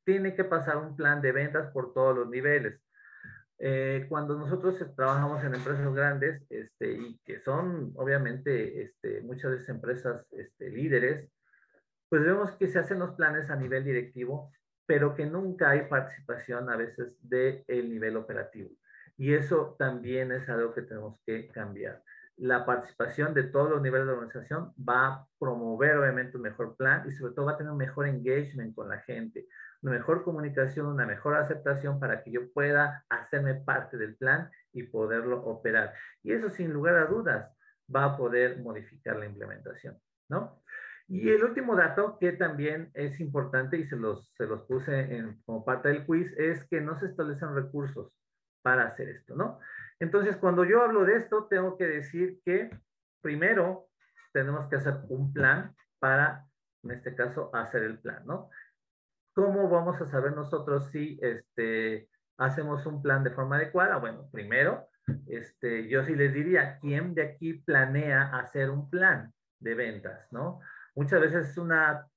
tiene 0.06 0.34
que 0.34 0.46
pasar 0.46 0.78
un 0.78 0.96
plan 0.96 1.22
de 1.22 1.34
ventas 1.34 1.70
por 1.72 1.94
todos 1.94 2.16
los 2.16 2.30
niveles. 2.30 2.80
Eh, 3.60 4.06
cuando 4.10 4.38
nosotros 4.38 4.78
trabajamos 4.96 5.44
en 5.44 5.56
empresas 5.56 5.94
grandes 5.94 6.42
este, 6.50 6.94
y 6.94 7.20
que 7.24 7.40
son 7.40 7.92
obviamente 7.96 8.82
este, 8.82 9.22
muchas 9.22 9.52
veces 9.52 9.70
empresas 9.70 10.26
este, 10.32 10.70
líderes, 10.70 11.30
pues 12.14 12.24
vemos 12.24 12.52
que 12.58 12.68
se 12.68 12.78
hacen 12.78 13.00
los 13.00 13.16
planes 13.16 13.50
a 13.50 13.56
nivel 13.56 13.84
directivo, 13.84 14.52
pero 14.86 15.16
que 15.16 15.26
nunca 15.26 15.72
hay 15.72 15.88
participación 15.88 16.70
a 16.70 16.76
veces 16.76 17.16
del 17.24 17.90
nivel 17.90 18.18
operativo. 18.18 18.70
Y 19.18 19.34
eso 19.34 19.76
también 19.80 20.32
es 20.32 20.48
algo 20.48 20.76
que 20.76 20.84
tenemos 20.84 21.20
que 21.26 21.48
cambiar. 21.48 22.04
La 22.38 22.68
participación 22.68 23.34
de 23.34 23.46
todos 23.46 23.68
los 23.68 23.82
niveles 23.82 24.06
de 24.06 24.14
organización 24.14 24.76
va 24.78 25.08
a 25.08 25.28
promover 25.40 25.98
obviamente 25.98 26.38
un 26.38 26.44
mejor 26.44 26.76
plan 26.76 27.04
y 27.10 27.14
sobre 27.14 27.34
todo 27.34 27.48
va 27.48 27.54
a 27.54 27.58
tener 27.58 27.72
un 27.72 27.80
mejor 27.80 28.08
engagement 28.08 28.76
con 28.76 28.90
la 28.90 29.00
gente 29.00 29.48
una 29.82 29.94
mejor 29.94 30.24
comunicación, 30.24 30.86
una 30.86 31.08
mejor 31.08 31.36
aceptación 31.36 32.00
para 32.00 32.24
que 32.24 32.30
yo 32.30 32.54
pueda 32.54 33.04
hacerme 33.10 33.56
parte 33.56 33.98
del 33.98 34.16
plan 34.16 34.52
y 34.72 34.84
poderlo 34.84 35.44
operar. 35.44 35.96
Y 36.22 36.32
eso 36.32 36.52
sin 36.52 36.72
lugar 36.72 36.96
a 36.96 37.08
dudas 37.08 37.52
va 37.94 38.06
a 38.06 38.18
poder 38.18 38.60
modificar 38.60 39.18
la 39.18 39.26
implementación, 39.26 40.00
¿no? 40.30 40.63
Y 41.08 41.30
el 41.30 41.44
último 41.44 41.76
dato 41.76 42.18
que 42.20 42.32
también 42.34 42.90
es 42.94 43.20
importante 43.20 43.78
y 43.78 43.86
se 43.86 43.96
los, 43.96 44.32
se 44.38 44.46
los 44.46 44.64
puse 44.64 45.16
en, 45.16 45.42
como 45.44 45.66
parte 45.66 45.90
del 45.90 46.06
quiz 46.06 46.32
es 46.38 46.64
que 46.70 46.82
no 46.82 46.98
se 47.00 47.08
establecen 47.08 47.54
recursos 47.54 48.12
para 48.62 48.86
hacer 48.86 49.10
esto, 49.10 49.36
¿no? 49.36 49.60
Entonces, 50.00 50.38
cuando 50.38 50.64
yo 50.64 50.82
hablo 50.82 51.06
de 51.06 51.18
esto, 51.18 51.48
tengo 51.50 51.78
que 51.78 51.86
decir 51.86 52.40
que 52.46 52.70
primero 53.22 53.90
tenemos 54.32 54.68
que 54.70 54.78
hacer 54.78 54.96
un 55.10 55.34
plan 55.34 55.76
para, 56.00 56.46
en 56.84 56.92
este 56.92 57.16
caso, 57.16 57.54
hacer 57.54 57.84
el 57.84 58.00
plan, 58.00 58.26
¿no? 58.26 58.50
¿Cómo 59.34 59.70
vamos 59.70 60.00
a 60.02 60.08
saber 60.08 60.34
nosotros 60.34 60.90
si 60.92 61.20
este, 61.22 62.08
hacemos 62.38 62.86
un 62.86 63.02
plan 63.02 63.24
de 63.24 63.32
forma 63.32 63.58
adecuada? 63.58 63.98
Bueno, 63.98 64.30
primero, 64.32 64.88
este, 65.28 65.88
yo 65.88 66.04
sí 66.04 66.16
les 66.16 66.34
diría, 66.34 66.78
¿quién 66.80 67.14
de 67.14 67.24
aquí 67.24 67.54
planea 67.54 68.38
hacer 68.38 68.70
un 68.70 68.90
plan 68.90 69.34
de 69.60 69.76
ventas? 69.76 70.28
¿no? 70.32 70.60
Muchas 70.96 71.22
veces 71.22 71.50
es 71.50 71.58
una, 71.58 72.08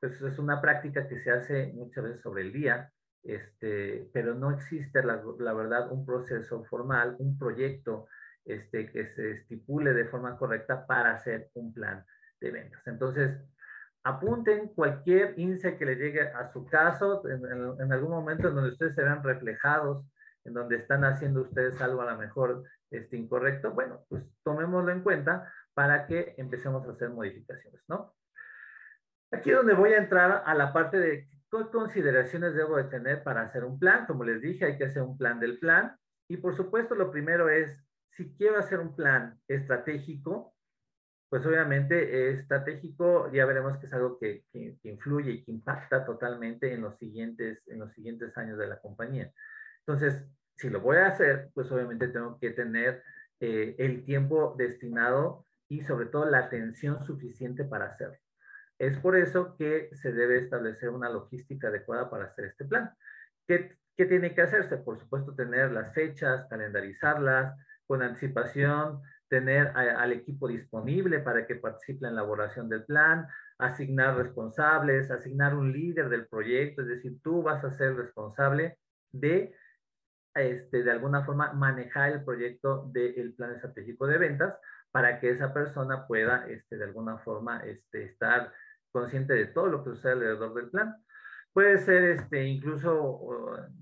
pues 0.00 0.20
es 0.20 0.38
una 0.38 0.60
práctica 0.60 1.08
que 1.08 1.20
se 1.20 1.30
hace 1.30 1.72
muchas 1.74 2.04
veces 2.04 2.20
sobre 2.20 2.42
el 2.42 2.52
día, 2.52 2.90
este, 3.22 4.10
pero 4.12 4.34
no 4.34 4.50
existe, 4.50 5.02
la, 5.02 5.22
la 5.38 5.52
verdad, 5.54 5.90
un 5.90 6.04
proceso 6.04 6.64
formal, 6.64 7.16
un 7.18 7.38
proyecto 7.38 8.06
este, 8.44 8.90
que 8.90 9.06
se 9.14 9.30
estipule 9.32 9.94
de 9.94 10.04
forma 10.04 10.36
correcta 10.36 10.86
para 10.86 11.12
hacer 11.12 11.48
un 11.54 11.72
plan 11.72 12.04
de 12.40 12.50
ventas. 12.50 12.86
Entonces, 12.86 13.40
apunten 14.02 14.68
cualquier 14.68 15.38
índice 15.38 15.78
que 15.78 15.86
le 15.86 15.96
llegue 15.96 16.20
a 16.20 16.52
su 16.52 16.66
caso, 16.66 17.22
en, 17.26 17.92
algún 17.92 18.10
momento 18.10 18.48
en 18.48 18.54
donde 18.54 18.70
ustedes 18.70 18.94
se 18.94 19.02
vean 19.02 19.22
reflejados, 19.22 20.04
en 20.44 20.52
donde 20.52 20.76
están 20.76 21.04
haciendo 21.04 21.40
ustedes 21.40 21.80
algo 21.80 22.02
a 22.02 22.12
lo 22.12 22.18
mejor 22.18 22.64
este, 22.90 23.16
incorrecto, 23.16 23.72
bueno, 23.72 24.04
pues 24.08 24.22
tomémoslo 24.42 24.92
en 24.92 25.02
cuenta 25.02 25.50
para 25.72 26.06
que 26.06 26.34
empecemos 26.36 26.86
a 26.86 26.92
hacer 26.92 27.08
modificaciones, 27.08 27.80
¿no? 27.88 28.14
Aquí 29.34 29.50
es 29.50 29.56
donde 29.56 29.74
voy 29.74 29.92
a 29.92 29.98
entrar 29.98 30.42
a 30.46 30.54
la 30.54 30.72
parte 30.72 30.98
de 30.98 31.28
qué 31.50 31.70
consideraciones 31.72 32.54
debo 32.54 32.76
de 32.76 32.84
tener 32.84 33.22
para 33.22 33.42
hacer 33.42 33.64
un 33.64 33.78
plan. 33.78 34.06
Como 34.06 34.24
les 34.24 34.40
dije, 34.40 34.64
hay 34.64 34.78
que 34.78 34.84
hacer 34.84 35.02
un 35.02 35.18
plan 35.18 35.40
del 35.40 35.58
plan. 35.58 35.96
Y 36.28 36.36
por 36.36 36.56
supuesto, 36.56 36.94
lo 36.94 37.10
primero 37.10 37.48
es, 37.48 37.84
si 38.10 38.32
quiero 38.34 38.58
hacer 38.58 38.78
un 38.78 38.94
plan 38.94 39.38
estratégico, 39.48 40.54
pues 41.28 41.44
obviamente 41.46 42.30
es 42.30 42.38
estratégico, 42.38 43.30
ya 43.32 43.44
veremos 43.44 43.76
que 43.78 43.86
es 43.86 43.92
algo 43.92 44.18
que, 44.20 44.44
influye 44.84 45.32
y 45.32 45.44
que 45.44 45.50
impacta 45.50 46.04
totalmente 46.04 46.72
en 46.72 46.82
los, 46.82 46.96
siguientes, 46.96 47.66
en 47.66 47.80
los 47.80 47.92
siguientes 47.92 48.36
años 48.38 48.56
de 48.56 48.68
la 48.68 48.78
compañía. 48.78 49.32
Entonces, 49.80 50.24
si 50.56 50.70
lo 50.70 50.80
voy 50.80 50.98
a 50.98 51.08
hacer, 51.08 51.50
pues 51.52 51.72
obviamente 51.72 52.06
tengo 52.06 52.38
que 52.38 52.50
tener 52.50 53.02
eh, 53.40 53.74
el 53.78 54.04
tiempo 54.04 54.54
destinado 54.56 55.44
y 55.68 55.82
sobre 55.82 56.06
todo 56.06 56.24
la 56.24 56.38
atención 56.38 57.04
suficiente 57.04 57.64
para 57.64 57.86
hacerlo. 57.86 58.23
Es 58.78 58.98
por 58.98 59.16
eso 59.16 59.56
que 59.56 59.90
se 59.92 60.12
debe 60.12 60.38
establecer 60.38 60.88
una 60.90 61.08
logística 61.08 61.68
adecuada 61.68 62.10
para 62.10 62.24
hacer 62.24 62.46
este 62.46 62.64
plan. 62.64 62.92
¿Qué, 63.46 63.76
tiene 63.96 64.34
que 64.34 64.42
hacerse? 64.42 64.78
Por 64.78 64.98
supuesto, 64.98 65.34
tener 65.34 65.70
las 65.70 65.94
fechas, 65.94 66.46
calendarizarlas 66.48 67.56
con 67.86 68.02
anticipación, 68.02 69.02
tener 69.28 69.68
al 69.68 70.12
equipo 70.12 70.48
disponible 70.48 71.20
para 71.20 71.46
que 71.46 71.56
participe 71.56 72.06
en 72.06 72.14
la 72.14 72.22
elaboración 72.22 72.68
del 72.68 72.84
plan, 72.84 73.26
asignar 73.58 74.16
responsables, 74.16 75.10
asignar 75.10 75.54
un 75.54 75.72
líder 75.72 76.08
del 76.08 76.26
proyecto, 76.26 76.82
es 76.82 76.88
decir, 76.88 77.20
tú 77.22 77.42
vas 77.42 77.62
a 77.64 77.70
ser 77.70 77.94
responsable 77.94 78.78
de, 79.12 79.54
este, 80.34 80.82
de 80.82 80.90
alguna 80.90 81.24
forma, 81.24 81.52
manejar 81.52 82.12
el 82.12 82.24
proyecto 82.24 82.90
del 82.92 83.34
plan 83.34 83.52
estratégico 83.52 84.06
de 84.06 84.18
ventas 84.18 84.58
para 84.90 85.20
que 85.20 85.30
esa 85.30 85.52
persona 85.52 86.06
pueda, 86.06 86.46
este, 86.48 86.76
de 86.76 86.84
alguna 86.84 87.18
forma, 87.18 87.64
este, 87.64 88.04
estar 88.04 88.52
consciente 88.94 89.34
de 89.34 89.46
todo 89.46 89.66
lo 89.66 89.82
que 89.82 89.90
sucede 89.90 90.12
alrededor 90.12 90.54
del 90.54 90.70
plan. 90.70 90.96
Puede 91.52 91.78
ser 91.78 92.04
este, 92.04 92.44
incluso, 92.44 93.20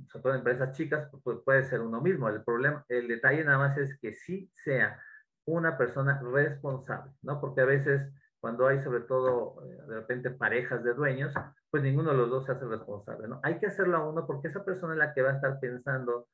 sobre 0.08 0.22
todo 0.22 0.32
en 0.32 0.38
empresas 0.38 0.72
chicas, 0.72 1.08
puede 1.44 1.64
ser 1.64 1.80
uno 1.80 2.00
mismo. 2.00 2.28
El 2.28 2.42
problema, 2.42 2.84
el 2.88 3.08
detalle 3.08 3.44
nada 3.44 3.58
más 3.58 3.76
es 3.78 3.98
que 3.98 4.14
sí 4.14 4.50
sea 4.54 4.98
una 5.44 5.76
persona 5.76 6.20
responsable, 6.22 7.12
¿no? 7.22 7.40
Porque 7.40 7.60
a 7.60 7.66
veces 7.66 8.10
cuando 8.40 8.66
hay 8.66 8.82
sobre 8.82 9.00
todo 9.02 9.62
eh, 9.64 9.82
de 9.86 9.94
repente 9.94 10.30
parejas 10.30 10.82
de 10.82 10.94
dueños, 10.94 11.32
pues 11.70 11.82
ninguno 11.82 12.10
de 12.10 12.16
los 12.16 12.30
dos 12.30 12.46
se 12.46 12.52
hace 12.52 12.64
responsable, 12.64 13.28
¿no? 13.28 13.40
Hay 13.42 13.58
que 13.58 13.66
hacerlo 13.66 13.96
a 13.96 14.08
uno 14.08 14.26
porque 14.26 14.48
esa 14.48 14.64
persona 14.64 14.94
es 14.94 14.98
la 14.98 15.14
que 15.14 15.22
va 15.22 15.30
a 15.30 15.34
estar 15.34 15.60
pensando 15.60 16.28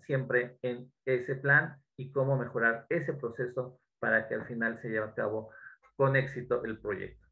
siempre 0.00 0.58
en 0.62 0.92
ese 1.04 1.36
plan 1.36 1.76
y 1.96 2.12
cómo 2.12 2.36
mejorar 2.36 2.86
ese 2.88 3.14
proceso 3.14 3.80
para 3.98 4.28
que 4.28 4.34
al 4.34 4.46
final 4.46 4.78
se 4.80 4.90
lleve 4.90 5.06
a 5.06 5.14
cabo 5.14 5.50
con 5.96 6.16
éxito 6.16 6.64
el 6.64 6.78
proyecto. 6.78 7.27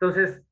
Entonces, 0.00 0.42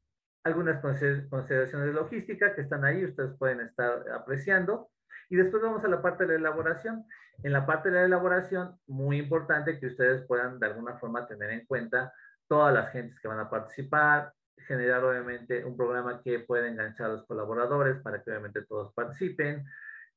algunas 0.45 0.81
consideraciones 0.81 1.87
de 1.89 1.93
logística 1.93 2.55
que 2.55 2.63
están 2.63 2.85
ahí, 2.85 3.05
ustedes 3.05 3.37
pueden 3.39 3.61
estar 3.61 4.05
apreciando. 4.11 4.91
Y 5.31 5.37
después 5.37 5.63
vamos 5.63 5.85
a 5.85 5.89
la 5.89 6.03
parte 6.03 6.25
de 6.25 6.35
la 6.35 6.49
elaboración. 6.49 7.05
En 7.43 7.53
la 7.53 7.67
parte 7.67 7.91
de 7.91 7.97
la 7.97 8.05
elaboración, 8.05 8.79
muy 8.87 9.19
importante 9.19 9.79
que 9.81 9.87
ustedes 9.87 10.23
puedan 10.27 10.61
de 10.61 10.67
alguna 10.67 10.99
forma 10.99 11.27
tener 11.27 11.51
en 11.51 11.67
cuenta 11.67 12.13
todas 12.47 12.75
las 12.75 12.93
gentes 12.93 13.19
que 13.21 13.29
van 13.29 13.41
a 13.41 13.51
participar, 13.51 14.33
generar 14.67 15.03
obviamente 15.03 15.65
un 15.65 15.77
programa 15.77 16.21
que 16.23 16.41
pueda 16.41 16.69
enganchar 16.69 17.07
a 17.07 17.15
los 17.15 17.27
colaboradores 17.27 18.01
para 18.03 18.23
que 18.23 18.31
obviamente 18.31 18.65
todos 18.67 18.93
participen, 18.95 19.65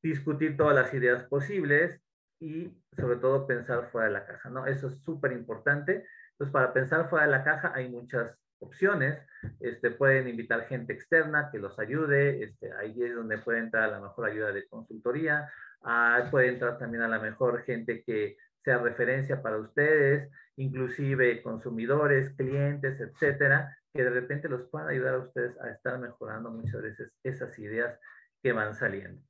discutir 0.04 0.56
todas 0.56 0.76
las 0.76 0.94
ideas 0.94 1.24
posibles 1.24 2.02
y 2.40 2.72
sobre 2.96 3.18
todo 3.18 3.48
pensar 3.48 3.90
fuera 3.92 4.08
de 4.08 4.14
la 4.14 4.26
caja, 4.26 4.50
¿no? 4.50 4.66
Eso 4.68 4.88
es 4.88 5.02
súper 5.04 5.32
importante. 5.32 6.06
Entonces, 6.32 6.54
para 6.54 6.72
pensar 6.74 7.10
fuera 7.10 7.26
de 7.26 7.32
la 7.32 7.44
caja 7.44 7.72
hay 7.74 7.90
muchas 7.90 8.38
opciones. 8.60 9.20
Este, 9.60 9.92
pueden 9.92 10.28
invitar 10.28 10.68
gente 10.68 10.94
externa 10.94 11.50
que 11.52 11.60
los 11.60 11.78
ayude. 11.80 12.44
Este, 12.44 12.72
ahí 12.74 13.02
es 13.02 13.16
donde 13.16 13.38
puede 13.38 13.60
entrar 13.60 13.84
a 13.84 13.92
la 13.92 14.00
mejor 14.00 14.30
ayuda 14.30 14.52
de 14.52 14.68
consultoría. 14.68 15.50
Ah, 15.82 16.28
puede 16.32 16.50
entrar 16.50 16.78
también 16.78 17.04
a 17.04 17.08
la 17.08 17.20
mejor 17.20 17.64
gente 17.64 18.04
que 18.04 18.38
sea 18.64 18.80
referencia 18.80 19.42
para 19.42 19.58
ustedes, 19.58 20.30
inclusive 20.58 21.42
consumidores, 21.42 22.32
clientes, 22.36 23.00
etcétera, 23.00 23.78
que 23.94 24.04
de 24.04 24.10
repente 24.10 24.50
los 24.50 24.64
puedan 24.70 24.90
ayudar 24.90 25.16
a 25.16 25.20
ustedes 25.20 25.58
a 25.62 25.70
estar 25.70 25.98
mejorando 26.00 26.52
muchas 26.52 26.82
veces 26.82 27.12
esas 27.24 27.58
ideas 27.60 27.98
que 28.44 28.52
van 28.52 28.74
saliendo. 28.74 29.22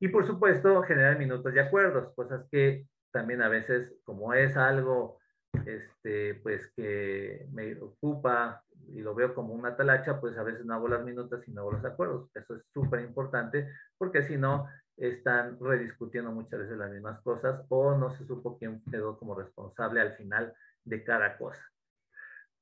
Y 0.00 0.08
por 0.08 0.26
supuesto, 0.26 0.82
generar 0.82 1.18
minutos 1.18 1.54
de 1.54 1.60
acuerdos, 1.60 2.12
cosas 2.14 2.46
que 2.50 2.86
también 3.12 3.40
a 3.40 3.48
veces, 3.48 3.94
como 4.04 4.34
es 4.34 4.56
algo 4.56 5.18
este, 5.66 6.34
pues 6.42 6.70
que 6.76 7.46
me 7.52 7.74
ocupa 7.80 8.62
y 8.88 9.00
lo 9.00 9.14
veo 9.14 9.34
como 9.34 9.54
una 9.54 9.76
talacha, 9.76 10.20
pues 10.20 10.36
a 10.36 10.42
veces 10.42 10.64
no 10.64 10.74
hago 10.74 10.88
las 10.88 11.04
minutas 11.04 11.46
y 11.46 11.52
no 11.52 11.62
hago 11.62 11.72
los 11.72 11.84
acuerdos. 11.84 12.30
Eso 12.34 12.56
es 12.56 12.62
súper 12.72 13.00
importante 13.00 13.68
porque 13.98 14.22
si 14.22 14.36
no, 14.36 14.68
están 14.96 15.58
rediscutiendo 15.60 16.32
muchas 16.32 16.60
veces 16.60 16.78
las 16.78 16.90
mismas 16.90 17.20
cosas 17.20 17.64
o 17.68 17.96
no 17.96 18.10
se 18.16 18.24
supo 18.26 18.58
quién 18.58 18.82
quedó 18.90 19.18
como 19.18 19.34
responsable 19.34 20.00
al 20.00 20.12
final 20.12 20.54
de 20.84 21.04
cada 21.04 21.36
cosa. 21.36 21.62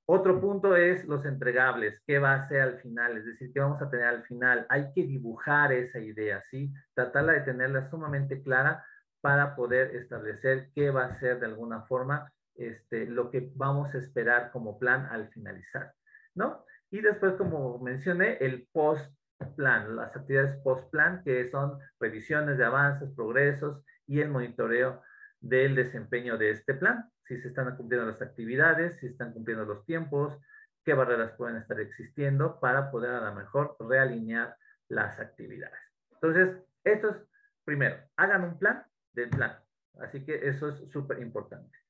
Otro 0.07 0.38
punto 0.38 0.76
es 0.76 1.04
los 1.07 1.24
entregables. 1.24 1.98
¿Qué 2.07 2.18
va 2.18 2.35
a 2.35 2.48
ser 2.48 2.61
al 2.61 2.80
final? 2.80 3.16
Es 3.16 3.24
decir, 3.24 3.52
¿qué 3.54 3.61
vamos 3.61 3.80
a 3.80 3.88
tener 3.88 4.07
al 4.07 4.24
final? 4.24 4.66
Hay 4.68 4.92
que 4.92 5.04
dibujar 5.04 5.72
esa 5.72 5.98
idea, 5.98 6.42
¿sí? 6.50 6.72
Tratarla 6.92 7.33
de 7.33 7.40
tenerla 7.40 7.88
sumamente 7.88 8.42
clara 8.42 8.85
para 9.22 9.57
poder 9.57 9.96
establecer 9.96 10.68
qué 10.74 10.90
va 10.90 11.07
a 11.07 11.18
ser 11.18 11.40
de 11.40 11.46
alguna 11.46 11.83
forma 11.83 12.30
este, 12.56 13.06
lo 13.06 13.30
que 13.30 13.50
vamos 13.54 13.94
a 13.94 13.98
esperar 13.98 14.50
como 14.52 14.78
plan 14.78 15.06
al 15.10 15.28
finalizar, 15.30 15.92
¿no? 16.34 16.64
Y 16.90 17.00
después, 17.00 17.34
como 17.34 17.78
mencioné, 17.78 18.38
el 18.40 18.68
post-plan, 18.72 19.96
las 19.96 20.14
actividades 20.14 20.56
post-plan, 20.62 21.22
que 21.24 21.50
son 21.50 21.78
revisiones 21.98 22.58
de 22.58 22.64
avances, 22.64 23.10
progresos 23.14 23.82
y 24.06 24.20
el 24.20 24.30
monitoreo 24.30 25.02
del 25.40 25.74
desempeño 25.74 26.38
de 26.38 26.50
este 26.50 26.74
plan, 26.74 27.10
si 27.26 27.38
se 27.40 27.48
están 27.48 27.76
cumpliendo 27.76 28.10
las 28.10 28.22
actividades, 28.22 28.98
si 28.98 29.06
están 29.06 29.32
cumpliendo 29.32 29.64
los 29.64 29.84
tiempos, 29.84 30.38
qué 30.84 30.94
barreras 30.94 31.32
pueden 31.32 31.56
estar 31.56 31.80
existiendo 31.80 32.60
para 32.60 32.90
poder 32.90 33.10
a 33.10 33.30
lo 33.30 33.34
mejor 33.34 33.76
realinear 33.80 34.56
las 34.88 35.18
actividades. 35.18 35.78
Entonces, 36.12 36.62
esto 36.84 37.10
es, 37.10 37.16
primero, 37.64 37.96
hagan 38.16 38.44
un 38.44 38.58
plan 38.58 38.84
del 39.12 39.30
plan. 39.30 39.58
Así 40.00 40.24
que 40.24 40.48
eso 40.48 40.68
es 40.68 40.90
súper 40.90 41.20
importante. 41.20 41.84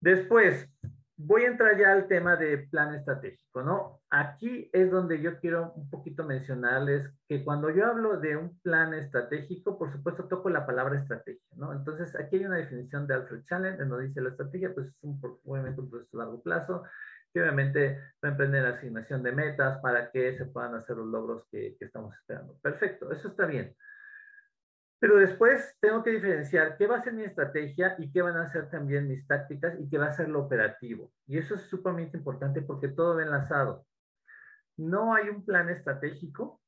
Después, 0.00 0.68
voy 1.16 1.44
a 1.44 1.48
entrar 1.48 1.78
ya 1.78 1.92
al 1.92 2.08
tema 2.08 2.36
de 2.36 2.58
plan 2.58 2.94
estratégico, 2.94 3.62
¿no? 3.62 4.00
Aquí 4.10 4.68
es 4.72 4.90
donde 4.90 5.20
yo 5.20 5.40
quiero 5.40 5.72
un 5.74 5.88
poquito 5.88 6.24
mencionarles 6.24 7.10
que 7.28 7.42
cuando 7.42 7.70
yo 7.70 7.86
hablo 7.86 8.18
de 8.18 8.36
un 8.36 8.58
plan 8.60 8.92
estratégico, 8.92 9.78
por 9.78 9.90
supuesto 9.90 10.28
toco 10.28 10.50
la 10.50 10.66
palabra 10.66 10.98
estrategia, 10.98 11.48
¿no? 11.56 11.72
Entonces, 11.72 12.14
aquí 12.16 12.36
hay 12.36 12.44
una 12.44 12.56
definición 12.56 13.06
de 13.06 13.14
Alfred 13.14 13.44
Challenge, 13.44 13.82
en 13.82 13.88
donde 13.88 14.08
dice 14.08 14.20
la 14.20 14.30
estrategia, 14.30 14.74
pues 14.74 14.88
es 14.88 14.94
un, 15.02 15.18
obviamente 15.44 15.80
un 15.80 15.90
proceso 15.90 16.20
a 16.20 16.24
largo 16.24 16.42
plazo, 16.42 16.82
que 17.32 17.40
obviamente 17.40 17.98
va 18.22 18.28
a 18.28 18.32
emprender 18.32 18.62
la 18.62 18.70
asignación 18.70 19.22
de 19.22 19.32
metas 19.32 19.78
para 19.80 20.10
que 20.10 20.36
se 20.36 20.44
puedan 20.46 20.74
hacer 20.74 20.96
los 20.96 21.06
logros 21.06 21.44
que, 21.50 21.76
que 21.78 21.86
estamos 21.86 22.14
esperando. 22.14 22.58
Perfecto, 22.62 23.10
eso 23.10 23.28
está 23.28 23.46
bien. 23.46 23.74
Pero 24.98 25.16
después 25.16 25.76
tengo 25.80 26.02
que 26.02 26.10
diferenciar 26.10 26.76
qué 26.76 26.86
va 26.86 26.96
a 26.96 27.02
ser 27.02 27.12
mi 27.12 27.24
estrategia 27.24 27.96
y 27.98 28.10
qué 28.10 28.22
van 28.22 28.36
a 28.36 28.50
ser 28.50 28.70
también 28.70 29.08
mis 29.08 29.26
tácticas 29.26 29.78
y 29.78 29.88
qué 29.88 29.98
va 29.98 30.06
a 30.06 30.14
ser 30.14 30.28
lo 30.28 30.40
operativo. 30.40 31.12
Y 31.26 31.38
eso 31.38 31.54
es 31.54 31.62
sumamente 31.62 32.16
importante 32.16 32.62
porque 32.62 32.88
todo 32.88 33.16
va 33.16 33.22
enlazado. 33.22 33.86
No 34.76 35.14
hay 35.14 35.28
un 35.28 35.44
plan 35.44 35.68
estratégico 35.68 36.60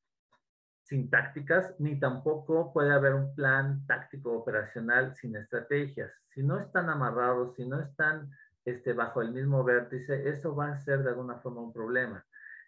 sin 0.89 1.11
tácticas, 1.11 1.75
ni 1.79 2.01
tampoco 2.01 2.73
puede 2.73 2.93
haber 2.93 3.13
un 3.15 3.35
plan 3.35 3.87
táctico 3.87 4.33
operacional 4.33 5.15
sin 5.15 5.37
estrategias. 5.37 6.11
Si 6.29 6.43
no 6.43 6.59
están 6.59 6.89
amarrados, 6.89 7.55
si 7.57 7.67
no 7.67 7.79
están 7.79 8.31
este, 8.65 8.95
bajo 8.95 9.21
el 9.21 9.33
mismo 9.33 9.63
vértice, 9.65 10.29
eso 10.31 10.57
va 10.57 10.69
a 10.69 10.79
ser 10.79 11.03
de 11.03 11.11
alguna 11.11 11.37
forma 11.41 11.61
un 11.61 11.75
problema. 11.75 12.25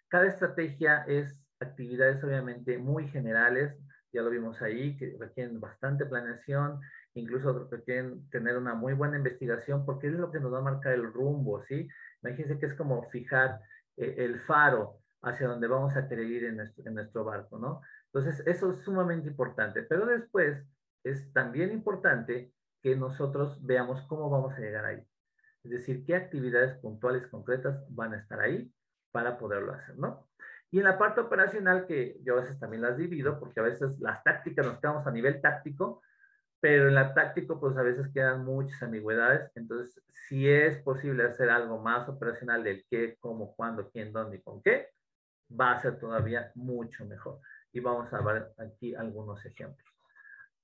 Cada 0.07 0.27
estrategia 0.27 1.03
es 1.07 1.43
actividades 1.59 2.23
obviamente 2.23 2.77
muy 2.77 3.07
generales, 3.07 3.75
ya 4.13 4.21
lo 4.21 4.29
vimos 4.29 4.61
ahí, 4.61 4.97
que 4.97 5.15
requieren 5.19 5.59
bastante 5.59 6.05
planeación, 6.05 6.79
incluso 7.13 7.67
requieren 7.69 8.29
tener 8.29 8.57
una 8.57 8.73
muy 8.73 8.93
buena 8.93 9.17
investigación, 9.17 9.85
porque 9.85 10.07
es 10.07 10.13
lo 10.13 10.31
que 10.31 10.39
nos 10.39 10.53
va 10.53 10.59
a 10.59 10.63
marcar 10.63 10.93
el 10.93 11.11
rumbo, 11.11 11.63
¿sí? 11.63 11.87
Imagínense 12.23 12.59
que 12.59 12.65
es 12.67 12.73
como 12.75 13.09
fijar 13.09 13.61
eh, 13.97 14.15
el 14.17 14.39
faro 14.41 14.99
hacia 15.21 15.47
donde 15.47 15.67
vamos 15.67 15.95
a 15.95 16.07
querer 16.07 16.25
ir 16.25 16.45
en 16.45 16.57
nuestro, 16.57 16.83
en 16.85 16.95
nuestro 16.95 17.23
barco, 17.23 17.59
¿no? 17.59 17.81
Entonces, 18.13 18.45
eso 18.45 18.71
es 18.71 18.83
sumamente 18.83 19.29
importante, 19.29 19.83
pero 19.83 20.05
después 20.05 20.65
es 21.03 21.31
también 21.33 21.71
importante 21.71 22.53
que 22.81 22.95
nosotros 22.95 23.63
veamos 23.65 24.01
cómo 24.07 24.29
vamos 24.29 24.53
a 24.53 24.59
llegar 24.59 24.85
ahí. 24.85 25.01
Es 25.63 25.71
decir, 25.71 26.03
qué 26.05 26.15
actividades 26.15 26.77
puntuales 26.79 27.27
concretas 27.27 27.85
van 27.89 28.13
a 28.13 28.17
estar 28.17 28.39
ahí 28.39 28.73
para 29.11 29.37
poderlo 29.37 29.73
hacer, 29.73 29.97
¿no? 29.97 30.27
Y 30.71 30.79
en 30.79 30.85
la 30.85 30.97
parte 30.97 31.19
operacional, 31.19 31.85
que 31.85 32.17
yo 32.23 32.37
a 32.37 32.41
veces 32.41 32.57
también 32.57 32.81
las 32.81 32.97
divido, 32.97 33.37
porque 33.39 33.59
a 33.59 33.63
veces 33.63 33.99
las 33.99 34.23
tácticas 34.23 34.65
nos 34.65 34.79
quedamos 34.79 35.05
a 35.05 35.11
nivel 35.11 35.41
táctico, 35.41 36.01
pero 36.61 36.87
en 36.87 36.95
la 36.95 37.13
táctico 37.13 37.59
pues 37.59 37.75
a 37.75 37.83
veces 37.83 38.07
quedan 38.13 38.45
muchas 38.45 38.81
ambigüedades. 38.81 39.51
Entonces, 39.55 40.01
si 40.13 40.47
es 40.47 40.81
posible 40.81 41.23
hacer 41.23 41.49
algo 41.49 41.79
más 41.79 42.07
operacional 42.07 42.63
del 42.63 42.85
qué, 42.89 43.17
cómo, 43.19 43.53
cuándo, 43.53 43.89
quién, 43.91 44.13
dónde 44.13 44.37
y 44.37 44.41
con 44.41 44.61
qué, 44.61 44.87
va 45.59 45.73
a 45.73 45.81
ser 45.81 45.99
todavía 45.99 46.51
mucho 46.55 47.05
mejor. 47.05 47.39
Y 47.73 47.81
vamos 47.81 48.13
a 48.13 48.21
ver 48.21 48.53
aquí 48.57 48.95
algunos 48.95 49.45
ejemplos. 49.45 49.85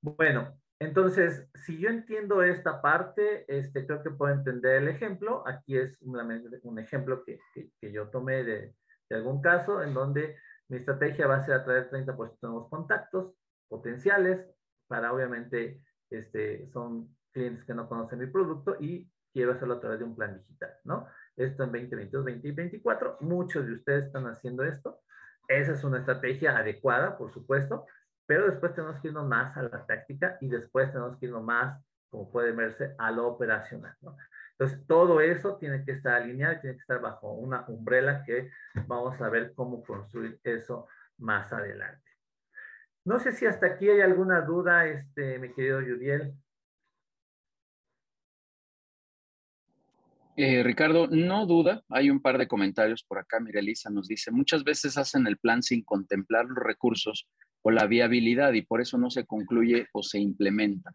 Bueno, 0.02 0.58
entonces, 0.80 1.50
si 1.54 1.80
yo 1.80 1.90
entiendo 1.90 2.44
esta 2.44 2.82
parte, 2.82 3.44
este, 3.50 3.86
creo 3.86 4.02
que 4.04 4.12
puedo 4.12 4.34
entender 4.34 4.84
el 4.84 4.88
ejemplo. 4.88 5.44
Aquí 5.46 5.78
es 5.78 6.02
un, 6.02 6.80
ejemplo 6.80 7.26
que, 7.26 7.40
que 7.82 7.92
yo 7.92 8.08
tomé 8.10 8.46
de, 8.46 8.76
de 9.10 9.16
algún 9.16 9.42
caso 9.42 9.82
en 9.82 9.94
donde 9.94 10.38
mi 10.70 10.78
estrategia 10.78 11.28
va 11.28 11.38
a 11.38 11.46
ser 11.46 11.56
atraer 11.56 11.90
30% 11.90 12.40
de 12.42 12.48
nuevos 12.48 12.70
contactos 12.70 13.34
potenciales 13.68 14.46
para 14.88 15.12
obviamente, 15.12 15.82
este, 16.10 16.70
son 16.72 17.16
clientes 17.32 17.64
que 17.66 17.74
no 17.74 17.88
conocen 17.88 18.20
mi 18.20 18.28
producto 18.28 18.78
y 18.80 19.10
quiero 19.34 19.54
hacerlo 19.54 19.76
a 19.76 19.80
través 19.80 20.00
de 20.00 20.06
un 20.06 20.16
plan 20.16 20.38
digital, 20.38 20.72
¿no? 20.86 21.08
Esto 21.36 21.64
en 21.64 21.72
2022, 21.72 22.26
2024, 22.26 23.18
muchos 23.22 23.66
de 23.68 23.74
ustedes 23.74 24.06
están 24.06 24.26
haciendo 24.26 24.64
esto. 24.64 25.02
Esa 25.48 25.74
es 25.74 25.84
una 25.84 26.00
estrategia 26.00 26.58
adecuada, 26.58 27.18
por 27.18 27.32
supuesto, 27.32 27.86
pero 28.26 28.50
después 28.50 28.74
tenemos 28.74 29.00
que 29.00 29.10
irnos 29.10 29.28
más 29.28 29.56
a 29.56 29.64
la 29.64 29.86
táctica 29.86 30.38
y 30.42 30.50
después 30.50 30.92
tenemos 30.92 31.18
que 31.20 31.28
irnos 31.28 31.44
más, 31.44 31.82
como 32.10 32.32
puede 32.32 32.52
verse, 32.52 32.96
a 32.98 33.12
lo 33.12 33.28
operacional, 33.28 33.96
¿no? 34.02 34.18
Entonces, 34.60 34.88
todo 34.88 35.22
eso 35.22 35.58
tiene 35.58 35.86
que 35.86 35.92
estar 35.92 36.22
alineado, 36.22 36.60
tiene 36.62 36.78
que 36.78 36.82
estar 36.82 37.00
bajo 37.00 37.32
una 37.34 37.64
umbrella 37.68 38.24
que 38.26 38.50
vamos 38.88 39.22
a 39.22 39.30
ver 39.30 39.54
cómo 39.54 39.84
construir 39.84 40.40
eso 40.44 40.88
más 41.20 41.54
adelante. 41.54 42.02
No 43.06 43.20
sé 43.20 43.34
si 43.34 43.46
hasta 43.46 43.68
aquí 43.68 43.88
hay 43.88 44.02
alguna 44.02 44.42
duda, 44.42 44.88
este, 44.88 45.38
mi 45.38 45.54
querido 45.54 45.82
Yudiel. 45.82 46.34
Eh, 50.36 50.64
Ricardo, 50.64 51.08
no 51.08 51.46
duda, 51.46 51.84
hay 51.90 52.10
un 52.10 52.22
par 52.22 52.38
de 52.38 52.48
comentarios 52.48 53.04
por 53.04 53.20
acá. 53.20 53.40
Mira, 53.40 53.60
Elisa 53.60 53.90
nos 53.92 54.08
dice, 54.08 54.32
muchas 54.32 54.64
veces 54.64 54.98
hacen 54.98 55.26
el 55.28 55.38
plan 55.38 55.62
sin 55.62 55.84
contemplar 55.84 56.46
los 56.46 56.64
recursos 56.64 57.28
o 57.62 57.70
la 57.72 57.86
viabilidad 57.86 58.54
y 58.54 58.64
por 58.64 58.82
eso 58.82 58.98
no 58.98 59.10
se 59.10 59.26
concluye 59.26 59.88
o 59.94 60.02
se 60.02 60.20
implementa. 60.20 60.94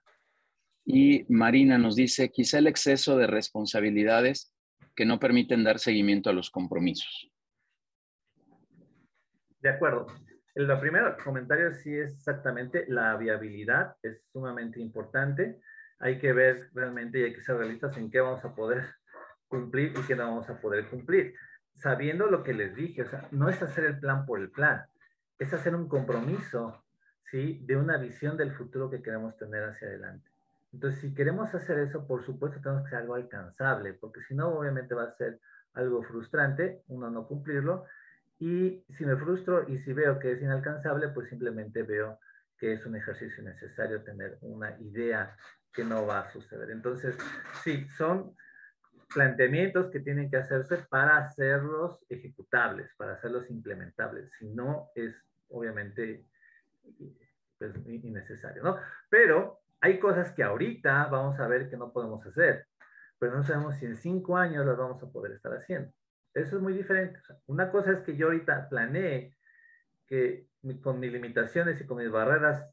Y 0.84 1.24
Marina 1.32 1.78
nos 1.78 1.96
dice, 1.96 2.30
quizá 2.30 2.58
el 2.58 2.66
exceso 2.66 3.16
de 3.16 3.26
responsabilidades 3.26 4.52
que 4.96 5.06
no 5.06 5.18
permiten 5.18 5.64
dar 5.64 5.78
seguimiento 5.78 6.30
a 6.30 6.32
los 6.32 6.50
compromisos. 6.50 7.30
De 9.60 9.68
acuerdo. 9.68 10.06
El 10.54 10.68
primer 10.80 11.16
comentario 11.24 11.72
sí 11.72 11.94
es 11.96 12.12
exactamente 12.12 12.84
la 12.88 13.16
viabilidad, 13.16 13.96
es 14.02 14.22
sumamente 14.32 14.80
importante. 14.80 15.60
Hay 15.98 16.18
que 16.18 16.34
ver 16.34 16.68
realmente 16.74 17.20
y 17.20 17.22
hay 17.22 17.32
que 17.32 17.40
ser 17.40 17.56
realistas 17.56 17.96
en 17.96 18.10
qué 18.10 18.20
vamos 18.20 18.44
a 18.44 18.54
poder 18.54 18.84
cumplir 19.48 19.94
y 19.96 20.02
qué 20.06 20.14
no 20.14 20.24
vamos 20.24 20.50
a 20.50 20.60
poder 20.60 20.88
cumplir. 20.88 21.34
Sabiendo 21.72 22.26
lo 22.26 22.42
que 22.42 22.52
les 22.52 22.74
dije, 22.74 23.02
o 23.02 23.06
sea, 23.06 23.28
no 23.30 23.48
es 23.48 23.62
hacer 23.62 23.84
el 23.84 23.98
plan 23.98 24.26
por 24.26 24.40
el 24.40 24.50
plan, 24.50 24.84
es 25.38 25.54
hacer 25.54 25.74
un 25.74 25.88
compromiso, 25.88 26.84
¿sí? 27.30 27.60
De 27.64 27.76
una 27.76 27.96
visión 27.96 28.36
del 28.36 28.52
futuro 28.52 28.90
que 28.90 29.00
queremos 29.00 29.36
tener 29.38 29.64
hacia 29.64 29.88
adelante. 29.88 30.31
Entonces, 30.72 31.00
si 31.00 31.14
queremos 31.14 31.54
hacer 31.54 31.78
eso, 31.78 32.06
por 32.06 32.24
supuesto 32.24 32.60
tenemos 32.60 32.84
que 32.84 32.90
ser 32.90 33.00
algo 33.00 33.14
alcanzable, 33.14 33.94
porque 33.94 34.22
si 34.22 34.34
no, 34.34 34.48
obviamente 34.48 34.94
va 34.94 35.04
a 35.04 35.16
ser 35.16 35.38
algo 35.74 36.02
frustrante, 36.02 36.82
uno 36.88 37.10
no 37.10 37.26
cumplirlo, 37.26 37.84
y 38.38 38.84
si 38.96 39.04
me 39.04 39.16
frustro 39.16 39.68
y 39.68 39.78
si 39.78 39.92
veo 39.92 40.18
que 40.18 40.32
es 40.32 40.42
inalcanzable, 40.42 41.08
pues 41.08 41.28
simplemente 41.28 41.82
veo 41.82 42.18
que 42.58 42.72
es 42.72 42.86
un 42.86 42.96
ejercicio 42.96 43.42
necesario 43.42 44.02
tener 44.02 44.38
una 44.40 44.78
idea 44.80 45.36
que 45.72 45.84
no 45.84 46.06
va 46.06 46.20
a 46.20 46.32
suceder. 46.32 46.70
Entonces, 46.70 47.16
sí, 47.62 47.86
son 47.96 48.34
planteamientos 49.12 49.90
que 49.90 50.00
tienen 50.00 50.30
que 50.30 50.38
hacerse 50.38 50.78
para 50.88 51.18
hacerlos 51.18 52.04
ejecutables, 52.08 52.90
para 52.96 53.14
hacerlos 53.14 53.48
implementables. 53.50 54.30
Si 54.38 54.48
no, 54.48 54.90
es 54.94 55.14
obviamente 55.48 56.24
pues, 57.58 57.74
innecesario, 57.86 58.62
¿no? 58.62 58.78
Pero 59.08 59.61
hay 59.82 59.98
cosas 59.98 60.32
que 60.32 60.44
ahorita 60.44 61.06
vamos 61.06 61.38
a 61.40 61.48
ver 61.48 61.68
que 61.68 61.76
no 61.76 61.92
podemos 61.92 62.24
hacer, 62.24 62.66
pero 63.18 63.36
no 63.36 63.42
sabemos 63.42 63.76
si 63.76 63.86
en 63.86 63.96
cinco 63.96 64.36
años 64.36 64.64
las 64.64 64.78
vamos 64.78 65.02
a 65.02 65.10
poder 65.10 65.32
estar 65.32 65.52
haciendo. 65.52 65.92
Eso 66.32 66.56
es 66.56 66.62
muy 66.62 66.72
diferente. 66.72 67.20
una 67.46 67.70
cosa 67.70 67.92
es 67.92 68.00
que 68.00 68.16
yo 68.16 68.26
ahorita 68.26 68.68
planeé 68.68 69.36
que 70.06 70.46
con 70.82 71.00
mis 71.00 71.12
limitaciones 71.12 71.80
y 71.80 71.86
con 71.86 71.98
mis 71.98 72.10
barreras 72.10 72.64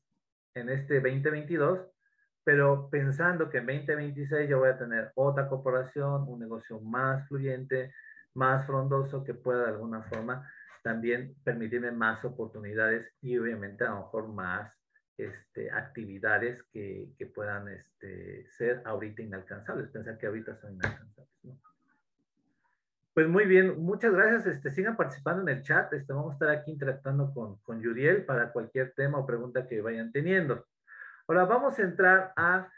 en 0.53 0.69
este 0.69 1.01
2022, 1.01 1.87
pero 2.43 2.89
pensando 2.91 3.49
que 3.49 3.57
en 3.57 3.65
2026 3.65 4.47
yo 4.47 4.59
voy 4.59 4.69
a 4.69 4.77
tener 4.77 5.11
otra 5.15 5.49
corporación, 5.49 6.25
un 6.27 6.39
negocio 6.39 6.79
más 6.79 7.27
fluyente, 7.27 7.91
más 8.35 8.67
frondoso, 8.67 9.23
que 9.23 9.33
pueda 9.33 9.63
de 9.63 9.69
alguna 9.69 10.03
forma 10.03 10.47
también 10.83 11.35
permitirme 11.43 11.91
más 11.91 12.23
oportunidades 12.23 13.11
y 13.21 13.37
obviamente 13.37 13.83
a 13.83 13.89
lo 13.89 13.95
mejor 13.97 14.27
más 14.29 14.78
este, 15.19 15.69
actividades 15.71 16.63
que, 16.71 17.09
que 17.17 17.25
puedan 17.25 17.67
este, 17.67 18.47
ser 18.47 18.81
ahorita 18.85 19.21
inalcanzables. 19.21 19.89
Pensar 19.89 20.17
que 20.17 20.27
ahorita 20.27 20.55
son 20.55 20.73
inalcanzables. 20.73 21.29
¿no? 21.43 21.59
Pues 23.13 23.27
muy 23.27 23.45
bien, 23.45 23.81
muchas 23.81 24.13
gracias. 24.13 24.45
Este, 24.45 24.71
sigan 24.71 24.95
participando 24.95 25.41
en 25.41 25.57
el 25.57 25.61
chat. 25.61 25.91
Este, 25.91 26.13
vamos 26.13 26.31
a 26.31 26.33
estar 26.35 26.49
aquí 26.49 26.71
interactuando 26.71 27.33
con, 27.33 27.57
con 27.57 27.81
Yuriel 27.81 28.23
para 28.23 28.51
cualquier 28.53 28.93
tema 28.93 29.17
o 29.17 29.25
pregunta 29.25 29.67
que 29.67 29.81
vayan 29.81 30.11
teniendo. 30.11 30.65
Ahora 31.27 31.43
vamos 31.43 31.77
a 31.77 31.81
entrar 31.81 32.31
a 32.37 32.71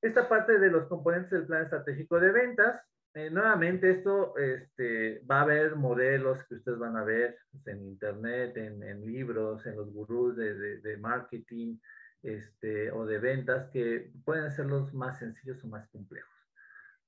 esta 0.00 0.26
parte 0.26 0.58
de 0.58 0.70
los 0.70 0.86
componentes 0.86 1.30
del 1.32 1.46
plan 1.46 1.64
estratégico 1.64 2.18
de 2.18 2.32
ventas. 2.32 2.80
Eh, 3.14 3.28
nuevamente, 3.28 3.90
esto 3.90 4.36
este, 4.36 5.20
va 5.28 5.40
a 5.40 5.42
haber 5.42 5.74
modelos 5.74 6.38
que 6.44 6.54
ustedes 6.54 6.78
van 6.78 6.96
a 6.96 7.02
ver 7.02 7.38
en 7.66 7.82
internet, 7.82 8.56
en, 8.56 8.82
en 8.84 9.04
libros, 9.04 9.66
en 9.66 9.76
los 9.76 9.92
gurús 9.92 10.36
de, 10.36 10.54
de, 10.54 10.80
de 10.80 10.96
marketing 10.96 11.78
este, 12.22 12.92
o 12.92 13.06
de 13.06 13.18
ventas 13.18 13.68
que 13.72 14.12
pueden 14.24 14.50
ser 14.52 14.66
los 14.66 14.94
más 14.94 15.18
sencillos 15.18 15.62
o 15.64 15.68
más 15.68 15.88
complejos. 15.88 16.30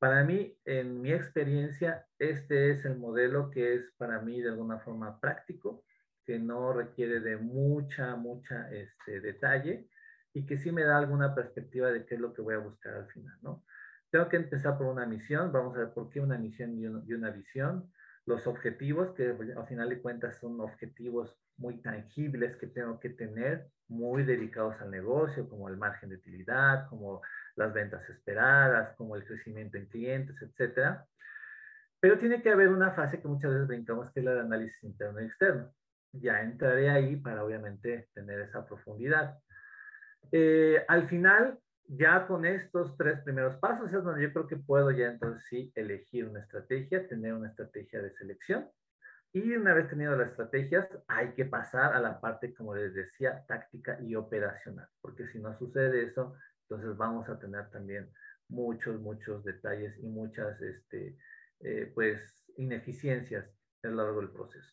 Para 0.00 0.24
mí, 0.24 0.59
en 0.64 1.00
mi 1.00 1.12
experiencia, 1.12 2.05
este 2.18 2.72
es 2.72 2.84
el 2.84 2.96
modelo 2.96 3.50
que 3.50 3.74
es 3.74 3.92
para 3.96 4.20
mí 4.20 4.40
de 4.40 4.48
alguna 4.48 4.80
forma 4.80 5.20
práctico, 5.20 5.84
que 6.24 6.40
no 6.40 6.72
requiere 6.72 7.20
de 7.20 7.36
mucha, 7.36 8.16
mucha 8.16 8.68
este, 8.72 9.20
detalle 9.20 9.88
y 10.32 10.46
que 10.46 10.59
sí 10.59 10.72
me 10.72 10.82
da 10.82 10.98
alguna 10.98 11.34
perspectiva 11.34 11.92
de 11.92 12.05
qué 12.05 12.16
es 12.16 12.20
lo 12.20 12.32
que 12.32 12.42
voy 12.42 12.55
a 12.55 12.59
buscar 12.59 12.94
al 12.94 13.07
final, 13.07 13.38
¿no? 13.42 13.64
Tengo 14.12 14.28
que 14.28 14.36
empezar 14.36 14.76
por 14.76 14.88
una 14.88 15.06
misión, 15.06 15.50
vamos 15.52 15.74
a 15.74 15.78
ver 15.80 15.94
por 15.94 16.10
qué 16.10 16.20
una 16.20 16.36
misión 16.36 16.78
y, 16.78 16.84
una 16.86 17.30
visión, 17.30 17.90
los 18.26 18.46
objetivos, 18.46 19.12
que 19.12 19.34
al 19.56 19.66
final 19.66 19.88
de 19.88 20.02
cuentas 20.02 20.36
son 20.38 20.60
objetivos 20.60 21.34
muy 21.56 21.80
tangibles 21.80 22.54
que 22.56 22.66
tengo 22.66 23.00
que 23.00 23.08
tener, 23.08 23.68
muy 23.88 24.22
dedicados 24.22 24.78
al 24.82 24.90
negocio, 24.90 25.48
como 25.48 25.70
el 25.70 25.78
margen 25.78 26.10
de 26.10 26.16
utilidad, 26.16 26.90
como 26.90 27.22
las 27.56 27.72
ventas 27.72 28.06
esperadas, 28.10 28.94
como 28.96 29.16
el 29.16 29.24
crecimiento 29.24 29.78
en 29.78 29.86
clientes, 29.86 30.36
etcétera. 30.42 31.06
Pero 31.98 32.18
tiene 32.18 32.42
que 32.42 32.50
haber 32.50 32.68
una 32.68 32.90
fase 32.90 33.18
que 33.18 33.28
muchas 33.28 33.50
veces 33.50 33.66
brincamos, 33.66 34.10
que 34.12 34.20
es 34.20 34.26
la 34.26 34.34
de 34.34 34.40
análisis 34.40 34.84
interno 34.84 35.22
y 35.22 35.24
externo. 35.24 35.72
Ya 36.12 36.42
entraré 36.42 36.90
ahí 36.90 37.16
para 37.16 37.42
obviamente 37.42 38.10
tener 38.12 38.40
esa 38.40 38.66
profundidad. 38.66 39.38
Eh, 40.30 40.84
al 40.86 41.08
final, 41.08 41.61
ya 41.87 42.26
con 42.26 42.45
estos 42.45 42.97
tres 42.97 43.20
primeros 43.20 43.57
pasos 43.57 43.93
es 43.93 44.03
donde 44.03 44.22
yo 44.22 44.33
creo 44.33 44.47
que 44.47 44.57
puedo 44.57 44.91
ya 44.91 45.09
entonces 45.09 45.45
sí 45.49 45.72
elegir 45.74 46.26
una 46.26 46.41
estrategia, 46.41 47.09
tener 47.09 47.35
una 47.35 47.49
estrategia 47.49 48.01
de 48.01 48.12
selección. 48.12 48.68
Y 49.35 49.53
una 49.55 49.72
vez 49.72 49.89
tenido 49.89 50.14
las 50.14 50.30
estrategias, 50.30 50.87
hay 51.09 51.33
que 51.33 51.47
pasar 51.47 51.95
a 51.95 52.01
la 52.01 52.20
parte, 52.20 52.55
como 52.55 52.74
les 52.74 52.93
decía, 52.93 53.45
táctica 53.47 53.99
y 54.03 54.14
operacional, 54.14 54.89
porque 55.01 55.26
si 55.26 55.39
no 55.39 55.57
sucede 55.59 56.05
eso, 56.05 56.37
entonces 56.68 56.97
vamos 56.99 57.28
a 57.30 57.39
tener 57.39 57.70
también 57.70 58.12
muchos, 58.49 59.01
muchos 59.01 59.43
detalles 59.43 59.99
y 59.99 60.07
muchas, 60.07 60.61
este, 60.61 61.16
eh, 61.61 61.91
pues, 61.95 62.45
ineficiencias 62.57 63.49
a 63.83 63.89
lo 63.89 63.97
largo 63.97 64.20
del 64.20 64.30
proceso. 64.30 64.70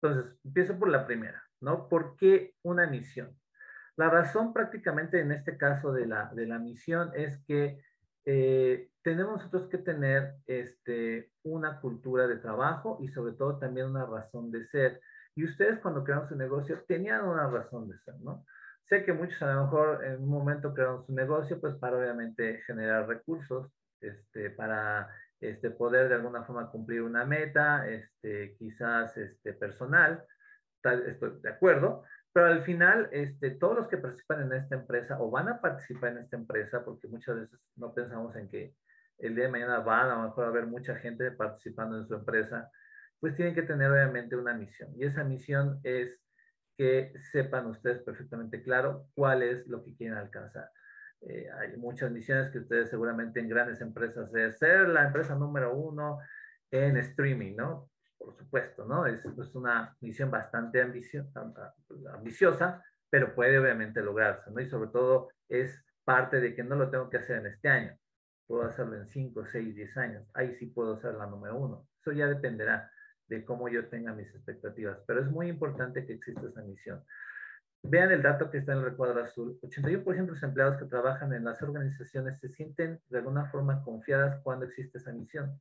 Entonces, 0.00 0.38
empiezo 0.44 0.78
por 0.78 0.88
la 0.88 1.06
primera, 1.06 1.42
¿no? 1.60 1.88
¿Por 1.88 2.16
qué 2.16 2.54
una 2.62 2.86
misión? 2.86 3.36
La 4.00 4.08
razón 4.08 4.54
prácticamente 4.54 5.20
en 5.20 5.30
este 5.30 5.58
caso 5.58 5.92
de 5.92 6.06
la, 6.06 6.30
de 6.32 6.46
la 6.46 6.58
misión 6.58 7.10
es 7.14 7.36
que 7.46 7.82
eh, 8.24 8.88
tenemos 9.02 9.36
nosotros 9.36 9.68
que 9.68 9.76
tener 9.76 10.36
este, 10.46 11.32
una 11.42 11.82
cultura 11.82 12.26
de 12.26 12.36
trabajo 12.36 12.96
y 13.02 13.08
sobre 13.08 13.34
todo 13.34 13.58
también 13.58 13.88
una 13.88 14.06
razón 14.06 14.50
de 14.50 14.64
ser. 14.68 15.02
Y 15.34 15.44
ustedes 15.44 15.80
cuando 15.80 16.02
crearon 16.02 16.26
su 16.30 16.34
negocio 16.34 16.82
tenían 16.88 17.28
una 17.28 17.46
razón 17.50 17.90
de 17.90 17.98
ser, 17.98 18.14
¿no? 18.20 18.46
Sé 18.84 19.04
que 19.04 19.12
muchos 19.12 19.42
a 19.42 19.52
lo 19.52 19.64
mejor 19.64 20.02
en 20.02 20.22
un 20.22 20.30
momento 20.30 20.72
crearon 20.72 21.04
su 21.04 21.12
negocio, 21.12 21.60
pues 21.60 21.74
para 21.74 21.98
obviamente 21.98 22.62
generar 22.66 23.06
recursos, 23.06 23.70
este, 24.00 24.48
para 24.48 25.10
este, 25.40 25.68
poder 25.72 26.08
de 26.08 26.14
alguna 26.14 26.42
forma 26.44 26.70
cumplir 26.70 27.02
una 27.02 27.26
meta, 27.26 27.86
este, 27.86 28.56
quizás 28.56 29.14
este, 29.18 29.52
personal, 29.52 30.24
tal, 30.80 31.06
estoy 31.06 31.38
de 31.42 31.50
acuerdo, 31.50 32.02
pero 32.32 32.46
al 32.46 32.62
final, 32.62 33.08
este, 33.12 33.50
todos 33.50 33.76
los 33.76 33.88
que 33.88 33.98
participan 33.98 34.42
en 34.42 34.52
esta 34.52 34.76
empresa 34.76 35.20
o 35.20 35.30
van 35.30 35.48
a 35.48 35.60
participar 35.60 36.12
en 36.12 36.18
esta 36.18 36.36
empresa, 36.36 36.84
porque 36.84 37.08
muchas 37.08 37.36
veces 37.36 37.58
no 37.76 37.92
pensamos 37.92 38.36
en 38.36 38.48
que 38.48 38.74
el 39.18 39.34
día 39.34 39.44
de 39.44 39.50
mañana 39.50 39.80
va 39.80 40.02
a 40.02 40.16
lo 40.16 40.22
mejor 40.22 40.46
haber 40.46 40.66
mucha 40.66 40.96
gente 40.96 41.30
participando 41.32 41.98
en 41.98 42.06
su 42.06 42.14
empresa, 42.14 42.70
pues 43.18 43.34
tienen 43.34 43.54
que 43.54 43.62
tener 43.62 43.90
obviamente 43.90 44.36
una 44.36 44.54
misión. 44.54 44.90
Y 44.96 45.04
esa 45.04 45.24
misión 45.24 45.80
es 45.82 46.18
que 46.76 47.12
sepan 47.32 47.66
ustedes 47.66 48.02
perfectamente 48.02 48.62
claro 48.62 49.08
cuál 49.14 49.42
es 49.42 49.66
lo 49.66 49.84
que 49.84 49.94
quieren 49.94 50.16
alcanzar. 50.16 50.70
Eh, 51.20 51.48
hay 51.58 51.76
muchas 51.76 52.10
misiones 52.10 52.50
que 52.50 52.60
ustedes 52.60 52.88
seguramente 52.88 53.40
en 53.40 53.48
grandes 53.48 53.82
empresas 53.82 54.34
es 54.34 54.56
ser 54.56 54.88
la 54.88 55.04
empresa 55.04 55.34
número 55.34 55.74
uno 55.74 56.18
en 56.70 56.96
streaming, 56.96 57.56
¿no? 57.56 57.89
Por 58.20 58.36
supuesto, 58.36 58.84
¿no? 58.84 59.06
Es, 59.06 59.24
es 59.24 59.54
una 59.54 59.96
misión 60.00 60.30
bastante 60.30 60.82
ambiciosa, 60.82 62.84
pero 63.08 63.34
puede 63.34 63.58
obviamente 63.58 64.02
lograrse, 64.02 64.50
¿no? 64.50 64.60
Y 64.60 64.68
sobre 64.68 64.90
todo 64.90 65.30
es 65.48 65.82
parte 66.04 66.38
de 66.38 66.54
que 66.54 66.62
no 66.62 66.76
lo 66.76 66.90
tengo 66.90 67.08
que 67.08 67.16
hacer 67.16 67.38
en 67.38 67.46
este 67.46 67.68
año. 67.68 67.96
Puedo 68.46 68.64
hacerlo 68.64 68.96
en 68.96 69.08
5, 69.08 69.46
6, 69.46 69.74
10 69.74 69.96
años. 69.96 70.28
Ahí 70.34 70.54
sí 70.56 70.66
puedo 70.66 71.00
ser 71.00 71.14
la 71.14 71.26
número 71.26 71.56
uno. 71.56 71.88
Eso 72.00 72.12
ya 72.12 72.26
dependerá 72.26 72.90
de 73.26 73.42
cómo 73.42 73.70
yo 73.70 73.88
tenga 73.88 74.12
mis 74.12 74.28
expectativas. 74.34 74.98
Pero 75.06 75.20
es 75.20 75.30
muy 75.30 75.48
importante 75.48 76.04
que 76.04 76.14
exista 76.14 76.46
esa 76.46 76.62
misión. 76.62 77.02
Vean 77.82 78.12
el 78.12 78.20
dato 78.20 78.50
que 78.50 78.58
está 78.58 78.72
en 78.72 78.78
el 78.78 78.84
recuadro 78.84 79.24
azul. 79.24 79.58
81% 79.62 80.04
de 80.04 80.26
los 80.26 80.42
empleados 80.42 80.76
que 80.76 80.84
trabajan 80.84 81.32
en 81.32 81.44
las 81.44 81.62
organizaciones 81.62 82.38
se 82.38 82.50
sienten 82.50 83.00
de 83.08 83.18
alguna 83.18 83.46
forma 83.46 83.82
confiadas 83.82 84.42
cuando 84.42 84.66
existe 84.66 84.98
esa 84.98 85.12
misión. 85.12 85.58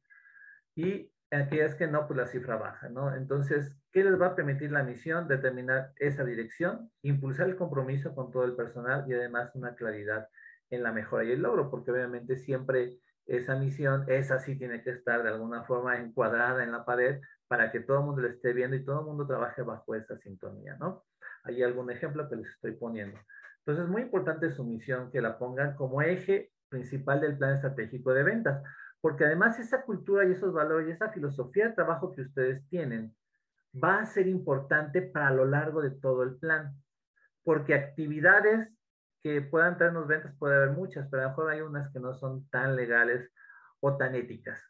Y 0.76 1.10
aquellas 1.32 1.76
que 1.76 1.88
no, 1.88 2.08
pues 2.08 2.18
la 2.18 2.26
cifra 2.26 2.56
baja, 2.58 2.90
¿no? 2.90 3.16
Entonces, 3.16 3.78
¿qué 3.92 4.04
les 4.04 4.20
va 4.20 4.28
a 4.28 4.36
permitir 4.36 4.72
la 4.72 4.84
misión? 4.84 5.28
Determinar 5.28 5.94
esa 5.98 6.24
dirección, 6.24 6.92
impulsar 7.04 7.48
el 7.50 7.56
compromiso 7.56 8.16
con 8.16 8.32
todo 8.32 8.46
el 8.46 8.56
personal 8.56 9.06
y 9.08 9.14
además 9.14 9.52
una 9.54 9.76
claridad 9.76 10.28
en 10.70 10.84
la 10.84 10.92
mejora 10.92 11.24
y 11.24 11.32
el 11.32 11.42
logro, 11.42 11.70
porque 11.70 11.92
obviamente 11.92 12.38
siempre 12.38 12.98
esa 13.26 13.56
misión, 13.56 14.06
esa 14.08 14.40
sí 14.40 14.58
tiene 14.58 14.84
que 14.84 14.90
estar 14.90 15.22
de 15.22 15.30
alguna 15.30 15.64
forma 15.64 15.98
encuadrada 15.98 16.64
en 16.64 16.72
la 16.72 16.84
pared 16.84 17.22
para 17.48 17.72
que 17.72 17.80
todo 17.80 18.00
el 18.00 18.06
mundo 18.06 18.22
lo 18.22 18.28
esté 18.28 18.54
viendo 18.54 18.76
y 18.76 18.84
todo 18.84 19.02
el 19.02 19.06
mundo 19.06 19.28
trabaje 19.28 19.62
bajo 19.62 19.96
esa 19.96 20.18
sintonía, 20.18 20.78
¿no? 20.80 21.06
Hay 21.44 21.62
algún 21.62 21.92
ejemplo 21.92 22.28
que 22.28 22.38
les 22.38 22.48
estoy 22.50 22.72
poniendo. 22.74 23.20
Entonces, 23.60 23.86
es 23.86 23.90
muy 23.92 24.04
importante 24.04 24.52
su 24.52 24.64
misión 24.64 25.12
que 25.12 25.22
la 25.22 25.38
pongan 25.38 25.76
como 25.76 26.02
eje 26.02 26.52
principal 26.70 27.22
del 27.22 27.38
plan 27.38 27.56
estratégico 27.56 28.14
de 28.14 28.24
ventas, 28.24 28.64
porque 29.02 29.26
además 29.26 29.60
esa 29.60 29.84
cultura 29.84 30.26
y 30.26 30.32
esos 30.32 30.54
valores 30.54 30.88
y 30.88 30.92
esa 30.92 31.10
filosofía 31.10 31.68
de 31.68 31.74
trabajo 31.74 32.12
que 32.14 32.22
ustedes 32.22 32.68
tienen 32.70 33.16
va 33.74 34.00
a 34.00 34.06
ser 34.06 34.28
importante 34.28 35.02
para 35.02 35.32
lo 35.32 35.46
largo 35.46 35.82
de 35.82 35.92
todo 35.92 36.24
el 36.24 36.38
plan, 36.38 36.74
porque 37.44 37.74
actividades 37.74 38.70
que 39.22 39.42
puedan 39.42 39.78
traernos 39.78 40.08
ventas 40.08 40.36
puede 40.38 40.56
haber 40.56 40.72
muchas, 40.72 41.08
pero 41.10 41.22
a 41.22 41.26
lo 41.26 41.30
mejor 41.30 41.52
hay 41.52 41.62
unas 41.62 41.92
que 41.92 42.00
no 42.00 42.14
son 42.14 42.48
tan 42.50 42.76
legales 42.76 43.32
o 43.80 43.98
tan 43.98 44.16
éticas. 44.16 44.62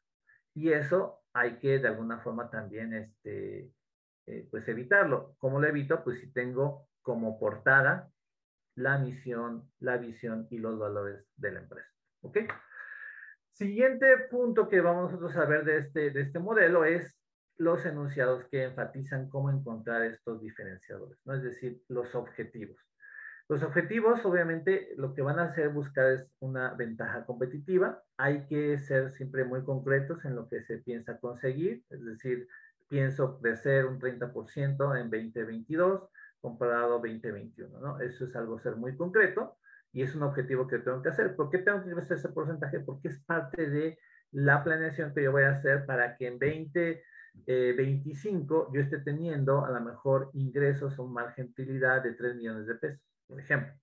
Y 0.53 0.71
eso 0.71 1.21
hay 1.34 1.59
que 1.59 1.80
de 1.80 1.88
alguna 1.88 2.19
forma 2.19 2.49
también 2.49 2.93
este, 2.93 3.71
eh, 4.25 4.47
pues 4.49 4.67
evitarlo. 4.67 5.36
¿Cómo 5.38 5.59
lo 5.59 5.67
evito? 5.67 6.03
Pues 6.03 6.19
si 6.19 6.32
tengo 6.32 6.89
como 7.01 7.39
portada 7.39 8.09
la 8.75 8.97
misión, 8.97 9.71
la 9.80 9.97
visión 9.97 10.47
y 10.49 10.57
los 10.57 10.77
valores 10.77 11.25
de 11.36 11.51
la 11.51 11.59
empresa. 11.59 11.89
¿Ok? 12.21 12.38
Siguiente 13.60 14.07
punto 14.32 14.70
que 14.70 14.80
vamos 14.80 15.12
nosotros 15.12 15.36
a 15.36 15.43
ver 15.43 15.66
de 15.66 15.80
este, 15.80 16.12
de 16.12 16.22
este 16.22 16.39
modelo 16.39 16.86
es 16.86 17.14
los 17.57 17.86
enunciados 17.86 18.45
que 18.45 18.64
enfatizan 18.64 19.28
cómo 19.28 19.51
encontrar 19.51 20.05
estos 20.05 20.39
diferenciadores, 20.39 21.20
¿no? 21.26 21.34
Es 21.34 21.43
decir, 21.43 21.82
los 21.89 22.16
objetivos. 22.16 22.78
Los 23.49 23.62
objetivos, 23.62 24.24
obviamente, 24.24 24.93
lo 24.95 25.14
que 25.14 25.24
van 25.24 25.39
a 25.39 25.43
hacer 25.43 25.68
buscar 25.72 26.10
es 26.10 26.26
una 26.39 26.74
ventaja 26.76 27.26
competitiva. 27.26 28.01
Hay 28.16 28.45
que 28.45 28.78
ser 28.80 29.12
siempre 29.12 29.43
muy 29.43 29.66
concretos 29.66 30.24
en 30.24 30.38
lo 30.38 30.47
que 30.47 30.64
se 30.64 30.78
piensa 30.78 31.20
conseguir, 31.20 31.84
es 31.89 32.05
decir, 32.05 32.47
pienso 32.88 33.41
crecer 33.41 33.88
un 33.88 33.99
30% 33.99 34.95
en 34.95 35.10
2022 35.10 36.07
comparado 36.39 36.95
a 36.95 36.99
2021, 36.99 37.78
¿no? 37.78 37.99
Eso 37.99 38.24
es 38.24 38.34
algo 38.38 38.57
ser 38.57 38.78
muy 38.78 38.95
concreto 38.95 39.59
y 39.91 40.03
es 40.03 40.15
un 40.15 40.23
objetivo 40.23 40.67
que 40.67 40.79
tengo 40.79 41.01
que 41.01 41.09
hacer. 41.09 41.35
¿Por 41.35 41.49
qué 41.49 41.59
tengo 41.59 41.83
que 41.83 41.91
crecer 41.91 42.17
ese 42.17 42.29
porcentaje? 42.29 42.79
Porque 42.79 43.09
es 43.09 43.19
parte 43.23 43.69
de 43.69 43.99
la 44.31 44.63
planeación 44.63 45.13
que 45.13 45.23
yo 45.23 45.31
voy 45.31 45.43
a 45.43 45.51
hacer 45.51 45.85
para 45.85 46.15
que 46.15 46.27
en 46.27 46.39
2025 46.39 46.97
eh, 47.47 48.69
yo 48.73 48.81
esté 48.81 48.99
teniendo 48.99 49.65
a 49.65 49.71
lo 49.71 49.81
mejor 49.81 50.29
ingresos 50.33 50.97
o 50.99 51.07
margen 51.07 51.47
de 51.47 51.63
utilidad 51.63 52.03
de 52.03 52.13
3 52.13 52.35
millones 52.35 52.67
de 52.67 52.75
pesos, 52.75 53.01
por 53.27 53.39
ejemplo. 53.39 53.73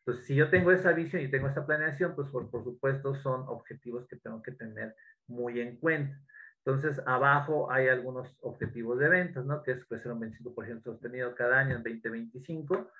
Entonces, 0.00 0.26
si 0.26 0.34
yo 0.36 0.50
tengo 0.50 0.70
esa 0.70 0.92
visión 0.92 1.22
y 1.22 1.30
tengo 1.30 1.48
esa 1.48 1.66
planeación, 1.66 2.14
pues 2.14 2.28
por, 2.28 2.50
por 2.50 2.62
supuesto 2.62 3.14
son 3.16 3.48
objetivos 3.48 4.06
que 4.06 4.16
tengo 4.16 4.42
que 4.42 4.52
tener 4.52 4.94
muy 5.26 5.60
en 5.60 5.78
cuenta. 5.78 6.16
Entonces, 6.64 7.02
abajo 7.06 7.70
hay 7.72 7.88
algunos 7.88 8.36
objetivos 8.40 8.98
de 8.98 9.08
ventas, 9.08 9.46
¿no? 9.46 9.62
Que 9.62 9.72
es 9.72 9.84
crecer 9.86 10.12
un 10.12 10.20
25% 10.20 10.82
sostenido 10.82 11.34
cada 11.34 11.60
año 11.60 11.76
en 11.76 11.82
2025 11.82 12.90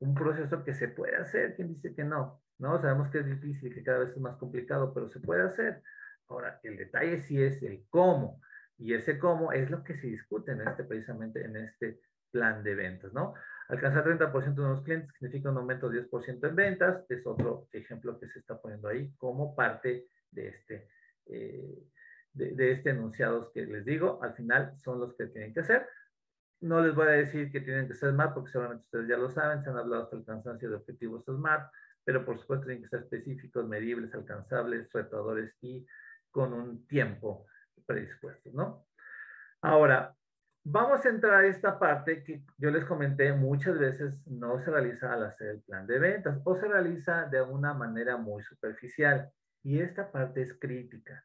un 0.00 0.14
proceso 0.14 0.62
que 0.64 0.74
se 0.74 0.88
puede 0.88 1.16
hacer, 1.16 1.54
¿quién 1.56 1.68
dice 1.68 1.94
que 1.94 2.04
no? 2.04 2.42
No, 2.58 2.80
sabemos 2.80 3.10
que 3.10 3.18
es 3.18 3.26
difícil, 3.26 3.74
que 3.74 3.82
cada 3.82 3.98
vez 3.98 4.10
es 4.10 4.18
más 4.18 4.36
complicado, 4.36 4.92
pero 4.94 5.08
se 5.10 5.20
puede 5.20 5.42
hacer. 5.42 5.82
Ahora, 6.28 6.58
el 6.62 6.76
detalle 6.76 7.20
sí 7.22 7.40
es 7.40 7.62
el 7.62 7.84
cómo, 7.88 8.40
y 8.78 8.94
ese 8.94 9.18
cómo 9.18 9.52
es 9.52 9.70
lo 9.70 9.84
que 9.84 9.96
se 9.96 10.06
discute 10.06 10.52
en 10.52 10.62
este, 10.62 10.84
precisamente 10.84 11.44
en 11.44 11.56
este 11.56 12.00
plan 12.30 12.62
de 12.62 12.74
ventas, 12.74 13.12
¿no? 13.12 13.34
Alcanzar 13.68 14.04
30% 14.04 14.54
de 14.54 14.62
nuevos 14.62 14.82
clientes 14.82 15.10
significa 15.18 15.50
un 15.50 15.58
aumento 15.58 15.88
de 15.88 16.08
10% 16.08 16.48
en 16.48 16.56
ventas, 16.56 17.04
es 17.08 17.26
otro 17.26 17.68
ejemplo 17.72 18.18
que 18.18 18.28
se 18.28 18.38
está 18.38 18.60
poniendo 18.60 18.88
ahí 18.88 19.12
como 19.16 19.54
parte 19.54 20.08
de 20.30 20.48
este, 20.48 20.88
eh, 21.26 21.82
de, 22.32 22.54
de 22.54 22.72
este 22.72 22.90
enunciados 22.90 23.50
que 23.52 23.64
les 23.66 23.84
digo, 23.84 24.22
al 24.22 24.34
final 24.34 24.76
son 24.78 25.00
los 25.00 25.16
que 25.16 25.26
tienen 25.26 25.54
que 25.54 25.60
hacer, 25.60 25.86
no 26.60 26.80
les 26.80 26.94
voy 26.94 27.08
a 27.08 27.10
decir 27.10 27.50
que 27.50 27.60
tienen 27.60 27.86
que 27.86 27.94
ser 27.94 28.10
SMART, 28.10 28.34
porque 28.34 28.50
seguramente 28.50 28.84
ustedes 28.84 29.08
ya 29.08 29.16
lo 29.16 29.30
saben, 29.30 29.62
se 29.62 29.70
han 29.70 29.76
hablado 29.76 30.04
hasta 30.04 30.16
el 30.16 30.24
cansancio 30.24 30.70
de 30.70 30.76
objetivos 30.76 31.24
SMART, 31.24 31.70
pero 32.04 32.24
por 32.24 32.38
supuesto 32.38 32.66
tienen 32.66 32.82
que 32.82 32.88
ser 32.88 33.00
específicos, 33.00 33.68
medibles, 33.68 34.14
alcanzables, 34.14 34.92
retadores 34.92 35.56
y 35.60 35.86
con 36.30 36.52
un 36.52 36.86
tiempo 36.86 37.46
predispuesto, 37.84 38.50
¿no? 38.52 38.86
Ahora, 39.62 40.14
vamos 40.64 41.04
a 41.04 41.08
entrar 41.08 41.44
a 41.44 41.46
esta 41.46 41.78
parte 41.78 42.22
que 42.22 42.42
yo 42.58 42.70
les 42.70 42.84
comenté 42.84 43.32
muchas 43.32 43.78
veces 43.78 44.26
no 44.26 44.58
se 44.58 44.70
realiza 44.70 45.12
al 45.12 45.24
hacer 45.24 45.48
el 45.48 45.62
plan 45.62 45.86
de 45.86 45.98
ventas 45.98 46.40
o 46.44 46.56
se 46.56 46.68
realiza 46.68 47.26
de 47.26 47.40
una 47.42 47.72
manera 47.72 48.16
muy 48.16 48.42
superficial 48.42 49.30
y 49.62 49.80
esta 49.80 50.10
parte 50.10 50.42
es 50.42 50.58
crítica. 50.58 51.24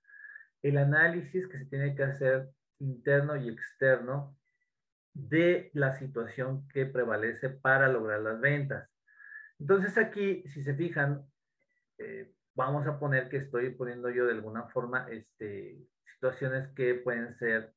El 0.62 0.78
análisis 0.78 1.48
que 1.48 1.58
se 1.58 1.66
tiene 1.66 1.96
que 1.96 2.04
hacer 2.04 2.50
interno 2.80 3.36
y 3.36 3.50
externo 3.50 4.38
de 5.14 5.72
la 5.74 5.98
situación 5.98 6.68
que 6.70 6.86
prevalece 6.86 7.50
para 7.50 7.88
lograr 7.88 8.22
las 8.22 8.40
ventas. 8.40 8.90
Entonces 9.60 9.98
aquí, 9.98 10.44
si 10.48 10.64
se 10.64 10.74
fijan, 10.74 11.26
eh, 11.98 12.34
vamos 12.56 12.88
a 12.88 13.00
poner 13.00 13.30
que 13.30 13.38
estoy 13.38 13.70
poniendo 13.72 14.10
yo 14.10 14.26
de 14.26 14.34
alguna 14.34 14.64
forma 14.70 15.08
este, 15.10 15.78
situaciones 16.14 16.70
que 16.76 16.96
pueden 16.96 17.36
ser 17.36 17.74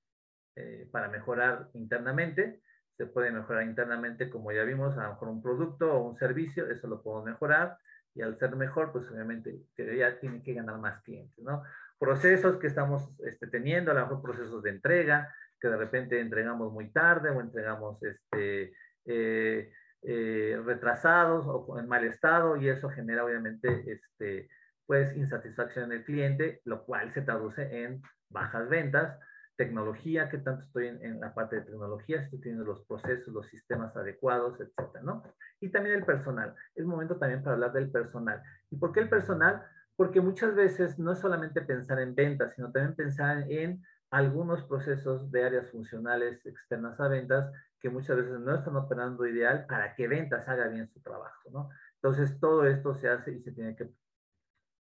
eh, 0.57 0.89
para 0.91 1.09
mejorar 1.09 1.69
internamente. 1.75 2.63
Se 2.97 3.07
puede 3.07 3.31
mejorar 3.33 3.65
internamente, 3.65 4.31
como 4.31 4.53
ya 4.53 4.63
vimos, 4.63 4.97
a 4.97 5.05
lo 5.05 5.09
mejor 5.11 5.29
un 5.29 5.43
producto 5.43 5.93
o 5.93 6.09
un 6.09 6.17
servicio, 6.17 6.71
eso 6.71 6.87
lo 6.87 7.03
puedo 7.03 7.25
mejorar. 7.25 7.79
Y 8.15 8.23
al 8.23 8.39
ser 8.39 8.55
mejor, 8.55 8.93
pues 8.93 9.11
obviamente 9.11 9.61
ya 9.77 10.21
tiene 10.21 10.43
que 10.43 10.55
ganar 10.55 10.79
más 10.79 11.03
clientes, 11.03 11.45
¿no? 11.45 11.65
Procesos 11.99 12.59
que 12.59 12.69
estamos 12.69 13.11
este, 13.25 13.49
teniendo, 13.49 13.91
a 13.91 13.95
lo 13.95 14.03
mejor 14.03 14.23
procesos 14.23 14.63
de 14.63 14.71
entrega, 14.71 15.35
de 15.69 15.77
repente 15.77 16.21
entregamos 16.21 16.73
muy 16.73 16.91
tarde 16.93 17.31
o 17.31 17.41
entregamos 17.41 18.03
este, 18.03 18.73
eh, 19.07 19.73
eh, 20.03 20.61
retrasados 20.65 21.47
o 21.47 21.79
en 21.79 21.89
mal 21.89 22.05
estado 22.05 22.57
y 22.57 22.69
eso 22.69 22.91
genera 22.91 23.25
obviamente 23.25 23.85
este, 23.91 24.49
pues 24.87 25.17
insatisfacción 25.17 25.91
del 25.91 26.05
cliente, 26.05 26.61
lo 26.65 26.85
cual 26.85 27.13
se 27.13 27.23
traduce 27.23 27.85
en 27.85 28.03
bajas 28.29 28.69
ventas, 28.69 29.19
tecnología, 29.57 30.29
que 30.29 30.39
tanto 30.39 30.65
estoy 30.65 30.89
en, 30.89 31.21
la 31.21 31.33
parte 31.33 31.57
de 31.57 31.63
tecnología, 31.63 32.21
estoy 32.21 32.41
teniendo 32.41 32.65
los 32.65 32.85
procesos, 32.87 33.33
los 33.33 33.47
sistemas 33.47 33.97
adecuados, 33.97 34.61
etcétera, 34.61 35.03
¿no? 35.03 35.23
Y 35.61 35.71
también 35.71 35.97
el 35.97 36.05
personal. 36.05 36.55
Es 36.75 36.85
momento 36.85 37.17
también 37.17 37.43
para 37.43 37.55
hablar 37.55 37.73
del 37.73 37.91
personal. 37.91 38.43
¿Y 38.71 38.77
por 38.77 38.93
qué 38.93 39.01
el 39.01 39.09
personal? 39.09 39.65
Porque 39.97 40.21
muchas 40.21 40.55
veces 40.55 40.99
no 40.99 41.13
es 41.13 41.19
solamente 41.21 41.63
pensar 41.63 42.01
en 42.01 42.15
ventas, 42.15 42.53
sino 42.55 42.73
también 42.73 42.97
pensar 42.97 43.51
en 43.51 43.83
algunos 44.15 44.63
procesos 44.63 45.29
de 45.33 45.43
áreas 45.45 45.69
funcionales 45.73 46.47
externas 46.47 47.01
a 47.01 47.09
ventas 47.09 47.53
que 47.81 47.91
muchas 47.91 48.17
veces 48.17 48.39
no 48.39 48.55
están 48.55 48.77
operando 48.77 49.27
ideal 49.27 49.67
para 49.67 49.93
que 49.97 50.07
ventas 50.07 50.49
haga 50.49 50.69
bien 50.69 50.89
su 50.89 51.01
trabajo, 51.01 51.51
¿no? 51.51 51.69
Entonces, 51.97 52.39
todo 52.39 52.65
esto 52.65 52.95
se 52.95 53.09
hace 53.09 53.33
y 53.33 53.43
se 53.43 53.51
tiene 53.51 53.75
que, 53.75 53.91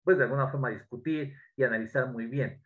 pues, 0.02 0.18
de 0.18 0.24
alguna 0.24 0.48
forma 0.48 0.70
discutir 0.70 1.32
y 1.56 1.62
analizar 1.62 2.08
muy 2.08 2.26
bien. 2.26 2.60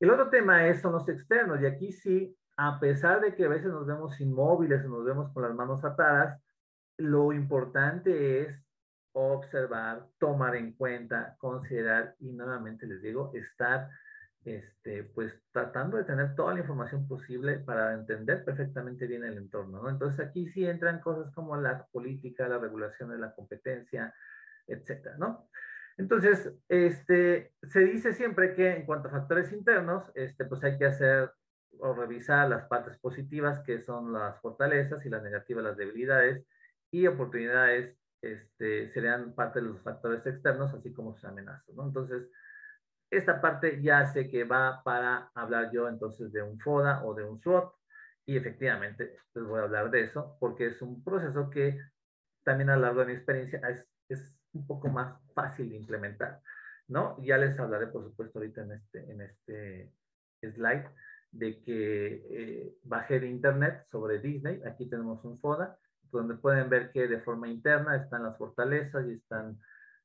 El 0.00 0.10
otro 0.10 0.30
tema 0.30 0.66
es, 0.66 0.80
son 0.80 0.92
los 0.92 1.06
externos, 1.10 1.60
y 1.60 1.66
aquí 1.66 1.92
sí, 1.92 2.34
a 2.56 2.80
pesar 2.80 3.20
de 3.20 3.34
que 3.34 3.44
a 3.44 3.48
veces 3.48 3.68
nos 3.68 3.86
vemos 3.86 4.18
inmóviles 4.18 4.86
nos 4.86 5.04
vemos 5.04 5.30
con 5.34 5.42
las 5.42 5.54
manos 5.54 5.84
atadas, 5.84 6.40
lo 6.96 7.34
importante 7.34 8.40
es 8.40 8.64
observar, 9.12 10.06
tomar 10.18 10.56
en 10.56 10.72
cuenta, 10.72 11.36
considerar 11.38 12.14
y 12.18 12.32
nuevamente 12.32 12.86
les 12.86 13.02
digo, 13.02 13.30
estar 13.34 13.90
este, 14.50 15.04
pues 15.04 15.32
tratando 15.52 15.96
de 15.96 16.04
tener 16.04 16.34
toda 16.34 16.54
la 16.54 16.60
información 16.60 17.06
posible 17.06 17.58
para 17.58 17.94
entender 17.94 18.44
perfectamente 18.44 19.06
bien 19.06 19.24
el 19.24 19.36
entorno, 19.36 19.82
¿no? 19.82 19.90
Entonces 19.90 20.26
aquí 20.26 20.48
sí 20.48 20.66
entran 20.66 21.00
cosas 21.00 21.32
como 21.34 21.56
la 21.56 21.86
política, 21.86 22.48
la 22.48 22.58
regulación 22.58 23.10
de 23.10 23.18
la 23.18 23.34
competencia, 23.34 24.14
etcétera, 24.66 25.16
¿no? 25.18 25.48
Entonces, 25.96 26.52
este, 26.68 27.52
se 27.62 27.80
dice 27.80 28.14
siempre 28.14 28.54
que 28.54 28.76
en 28.76 28.86
cuanto 28.86 29.08
a 29.08 29.12
factores 29.12 29.52
internos, 29.52 30.04
este, 30.14 30.44
pues 30.44 30.62
hay 30.62 30.78
que 30.78 30.86
hacer 30.86 31.32
o 31.80 31.92
revisar 31.92 32.48
las 32.48 32.66
partes 32.66 32.96
positivas, 32.98 33.60
que 33.60 33.82
son 33.82 34.12
las 34.12 34.40
fortalezas, 34.40 35.04
y 35.04 35.10
las 35.10 35.22
negativas, 35.22 35.64
las 35.64 35.76
debilidades, 35.76 36.44
y 36.90 37.06
oportunidades 37.06 37.96
este, 38.22 38.90
serían 38.92 39.34
parte 39.34 39.60
de 39.60 39.66
los 39.66 39.80
factores 39.82 40.24
externos, 40.26 40.72
así 40.72 40.92
como 40.92 41.14
sus 41.14 41.24
amenazas, 41.24 41.74
¿no? 41.74 41.84
Entonces, 41.86 42.28
esta 43.10 43.40
parte 43.40 43.80
ya 43.82 44.06
sé 44.06 44.28
que 44.28 44.44
va 44.44 44.82
para 44.82 45.30
hablar 45.34 45.70
yo 45.72 45.88
entonces 45.88 46.32
de 46.32 46.42
un 46.42 46.58
FODA 46.60 47.04
o 47.04 47.14
de 47.14 47.24
un 47.24 47.40
SWOT 47.40 47.74
y 48.26 48.36
efectivamente 48.36 49.16
les 49.34 49.44
voy 49.44 49.60
a 49.60 49.64
hablar 49.64 49.90
de 49.90 50.02
eso 50.02 50.36
porque 50.38 50.66
es 50.66 50.82
un 50.82 51.02
proceso 51.02 51.48
que 51.50 51.80
también 52.44 52.70
a 52.70 52.76
lo 52.76 52.82
largo 52.82 53.00
de 53.00 53.06
mi 53.06 53.12
experiencia 53.14 53.60
es, 53.68 53.86
es 54.08 54.38
un 54.52 54.66
poco 54.66 54.88
más 54.88 55.18
fácil 55.34 55.70
de 55.70 55.76
implementar, 55.76 56.40
¿no? 56.88 57.16
Ya 57.22 57.36
les 57.36 57.58
hablaré, 57.58 57.88
por 57.88 58.04
supuesto, 58.04 58.38
ahorita 58.38 58.62
en 58.62 58.72
este, 58.72 59.10
en 59.10 59.20
este 59.20 59.92
slide 60.40 60.86
de 61.30 61.62
que 61.62 62.26
eh, 62.30 62.74
bajé 62.84 63.20
de 63.20 63.28
internet 63.28 63.84
sobre 63.90 64.18
Disney. 64.18 64.62
Aquí 64.64 64.88
tenemos 64.88 65.24
un 65.24 65.38
FODA 65.40 65.78
donde 66.10 66.34
pueden 66.36 66.70
ver 66.70 66.90
que 66.90 67.06
de 67.06 67.20
forma 67.20 67.48
interna 67.48 67.96
están 67.96 68.22
las 68.22 68.36
fortalezas 68.38 69.06
y 69.06 69.14
están 69.14 69.58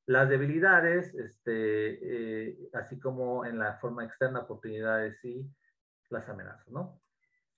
las 0.05 0.29
debilidades, 0.29 1.13
este, 1.15 2.49
eh, 2.49 2.69
así 2.73 2.99
como 2.99 3.45
en 3.45 3.59
la 3.59 3.77
forma 3.77 4.03
externa, 4.03 4.41
oportunidades 4.41 5.23
y 5.23 5.49
las 6.09 6.27
amenazas, 6.29 6.67
¿no? 6.69 7.01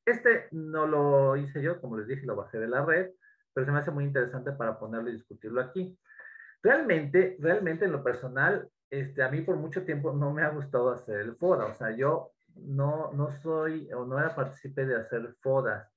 Este 0.06 0.48
no 0.52 0.86
lo 0.86 1.36
hice 1.36 1.62
yo, 1.62 1.82
como 1.82 1.98
les 1.98 2.08
dije, 2.08 2.26
lo 2.26 2.36
bajé 2.36 2.60
de 2.60 2.68
la 2.68 2.86
red, 2.86 3.12
pero 3.54 3.66
se 3.66 3.72
me 3.72 3.80
hace 3.80 3.92
muy 3.92 4.04
interesante 4.04 4.52
para 4.52 4.78
ponerlo 4.78 5.10
y 5.10 5.14
discutirlo 5.14 5.62
aquí. 5.62 5.98
Realmente, 6.62 7.38
realmente 7.40 7.86
en 7.86 7.92
lo 7.92 8.04
personal, 8.04 8.70
este, 8.90 9.24
a 9.24 9.30
mí 9.30 9.42
por 9.42 9.56
mucho 9.56 9.84
tiempo 9.84 10.14
no 10.14 10.32
me 10.32 10.44
ha 10.44 10.50
gustado 10.50 10.92
hacer 10.92 11.20
el 11.22 11.36
FODA, 11.36 11.66
o 11.66 11.74
sea, 11.74 11.92
yo 11.96 12.32
no, 12.56 13.12
no 13.14 13.32
soy 13.42 13.92
o 13.94 14.06
no 14.06 14.20
era 14.20 14.36
partícipe 14.36 14.86
de 14.86 14.96
hacer 14.96 15.36
FODAs. 15.42 15.95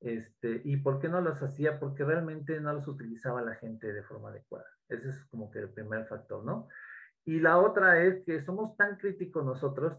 Este, 0.00 0.62
¿Y 0.64 0.78
por 0.78 0.98
qué 0.98 1.08
no 1.08 1.20
los 1.20 1.42
hacía? 1.42 1.78
Porque 1.78 2.04
realmente 2.04 2.58
no 2.60 2.72
los 2.72 2.88
utilizaba 2.88 3.42
la 3.42 3.54
gente 3.56 3.92
de 3.92 4.02
forma 4.02 4.30
adecuada. 4.30 4.66
Ese 4.88 5.10
es 5.10 5.24
como 5.26 5.50
que 5.50 5.58
el 5.58 5.70
primer 5.70 6.06
factor, 6.06 6.42
¿no? 6.44 6.68
Y 7.24 7.40
la 7.40 7.58
otra 7.58 8.02
es 8.02 8.24
que 8.24 8.42
somos 8.42 8.76
tan 8.76 8.96
críticos 8.96 9.44
nosotros 9.44 9.98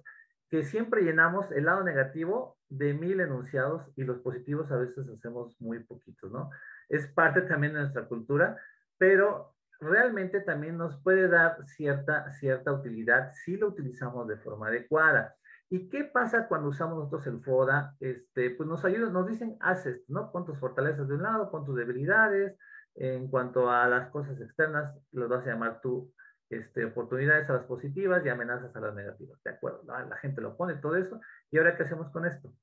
que 0.49 0.63
siempre 0.63 1.03
llenamos 1.03 1.49
el 1.51 1.65
lado 1.65 1.83
negativo 1.83 2.57
de 2.67 2.93
mil 2.93 3.21
enunciados 3.21 3.89
y 3.95 4.03
los 4.03 4.19
positivos 4.19 4.71
a 4.71 4.77
veces 4.77 5.07
hacemos 5.07 5.55
muy 5.61 5.79
poquitos, 5.79 6.31
¿no? 6.31 6.49
Es 6.89 7.07
parte 7.07 7.43
también 7.43 7.73
de 7.73 7.79
nuestra 7.79 8.05
cultura, 8.05 8.57
pero 8.97 9.55
realmente 9.79 10.41
también 10.41 10.77
nos 10.77 11.01
puede 11.01 11.27
dar 11.27 11.65
cierta, 11.67 12.29
cierta 12.31 12.73
utilidad 12.73 13.31
si 13.31 13.55
lo 13.55 13.67
utilizamos 13.67 14.27
de 14.27 14.37
forma 14.37 14.67
adecuada. 14.67 15.35
¿Y 15.74 15.88
qué 15.88 16.03
pasa 16.03 16.49
cuando 16.49 16.67
usamos 16.67 16.97
nosotros 16.97 17.26
el 17.28 17.41
FODA? 17.41 17.95
Este, 18.01 18.49
pues 18.51 18.67
nos 18.67 18.84
ayuda, 18.84 19.09
nos 19.09 19.26
dicen, 19.26 19.55
haces, 19.61 20.03
¿no? 20.09 20.30
Pon 20.30 20.45
tus 20.45 20.59
fortalezas 20.59 21.07
de 21.07 21.15
un 21.15 21.24
lado, 21.24 21.49
pon 21.49 21.65
tus 21.65 21.78
debilidades. 21.78 22.57
En 22.95 23.30
cuanto 23.30 23.72
a 23.72 23.88
las 23.88 24.09
cosas 24.09 24.41
externas, 24.41 24.93
los 25.13 25.30
vas 25.30 25.47
a 25.47 25.51
llamar 25.51 25.80
tú 25.80 26.13
este, 26.49 26.84
oportunidades 26.84 27.49
a 27.49 27.53
las 27.53 27.63
positivas 27.63 28.22
y 28.26 28.28
amenazas 28.28 28.76
a 28.76 28.82
las 28.82 28.93
negativas. 28.93 29.41
¿De 29.45 29.51
acuerdo? 29.51 29.84
La 29.86 30.17
gente 30.17 30.41
lo 30.41 30.57
pone 30.57 30.76
todo 30.76 30.97
eso. 30.97 31.22
¿Y 31.49 31.57
ahora 31.57 31.78
qué 31.78 31.84
hacemos 31.84 32.11
con 32.11 32.26
esto? 32.26 32.53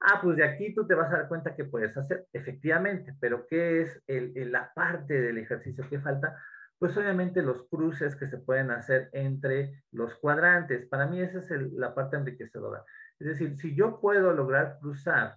Ah, 0.00 0.20
pues 0.22 0.36
de 0.36 0.44
aquí 0.44 0.72
tú 0.72 0.86
te 0.86 0.94
vas 0.94 1.12
a 1.12 1.16
dar 1.16 1.28
cuenta 1.28 1.56
que 1.56 1.64
puedes 1.64 1.96
hacer, 1.96 2.24
efectivamente, 2.32 3.16
pero 3.20 3.48
¿qué 3.48 3.82
es 3.82 4.00
el, 4.06 4.52
la 4.52 4.72
parte 4.72 5.20
del 5.20 5.38
ejercicio 5.38 5.84
que 5.90 5.98
falta? 5.98 6.40
Pues 6.78 6.96
obviamente 6.96 7.42
los 7.42 7.66
cruces 7.68 8.14
que 8.16 8.28
se 8.28 8.38
pueden 8.38 8.70
hacer 8.70 9.08
entre 9.12 9.82
los 9.90 10.14
cuadrantes. 10.16 10.86
Para 10.88 11.06
mí 11.06 11.20
esa 11.20 11.38
es 11.38 11.72
la 11.72 11.94
parte 11.94 12.16
enriquecedora. 12.16 12.84
Es 13.18 13.26
decir, 13.26 13.56
si 13.56 13.74
yo 13.74 14.00
puedo 14.00 14.32
lograr 14.32 14.78
cruzar 14.80 15.36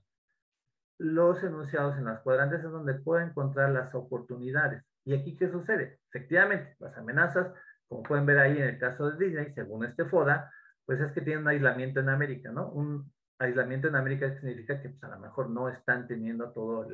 los 0.99 1.43
enunciados 1.43 1.97
en 1.97 2.05
las 2.05 2.21
cuadrantes 2.21 2.63
es 2.63 2.71
donde 2.71 2.93
puedo 2.93 3.25
encontrar 3.25 3.71
las 3.71 3.95
oportunidades. 3.95 4.83
¿Y 5.03 5.15
aquí 5.15 5.35
qué 5.35 5.49
sucede? 5.49 5.99
Efectivamente, 6.09 6.75
las 6.79 6.95
amenazas 6.95 7.51
como 7.91 8.03
pueden 8.03 8.25
ver 8.25 8.39
ahí 8.39 8.57
en 8.57 8.69
el 8.69 8.79
caso 8.79 9.11
de 9.11 9.25
Disney, 9.25 9.51
según 9.53 9.83
este 9.83 10.05
FODA, 10.05 10.49
pues 10.85 11.01
es 11.01 11.11
que 11.11 11.19
tiene 11.19 11.41
un 11.41 11.47
aislamiento 11.49 11.99
en 11.99 12.07
América, 12.07 12.49
¿no? 12.49 12.69
Un 12.71 13.11
aislamiento 13.37 13.89
en 13.89 13.97
América 13.97 14.31
significa 14.31 14.81
que 14.81 14.91
pues, 14.91 15.03
a 15.03 15.09
lo 15.09 15.19
mejor 15.19 15.49
no 15.49 15.67
están 15.67 16.07
teniendo 16.07 16.53
todo 16.53 16.87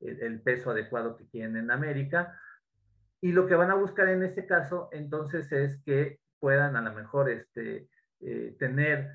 el, 0.00 0.42
peso 0.42 0.72
adecuado 0.72 1.16
que 1.16 1.28
quieren 1.28 1.56
en 1.56 1.70
América. 1.70 2.36
Y 3.22 3.32
lo 3.32 3.46
que 3.46 3.54
van 3.54 3.70
a 3.70 3.76
buscar 3.76 4.08
en 4.08 4.24
este 4.24 4.46
caso, 4.46 4.88
entonces, 4.92 5.50
es 5.52 5.80
que 5.84 6.18
puedan 6.40 6.74
a 6.74 6.82
lo 6.82 6.92
mejor 6.92 7.30
este, 7.30 7.88
eh, 8.20 8.56
tener 8.58 9.12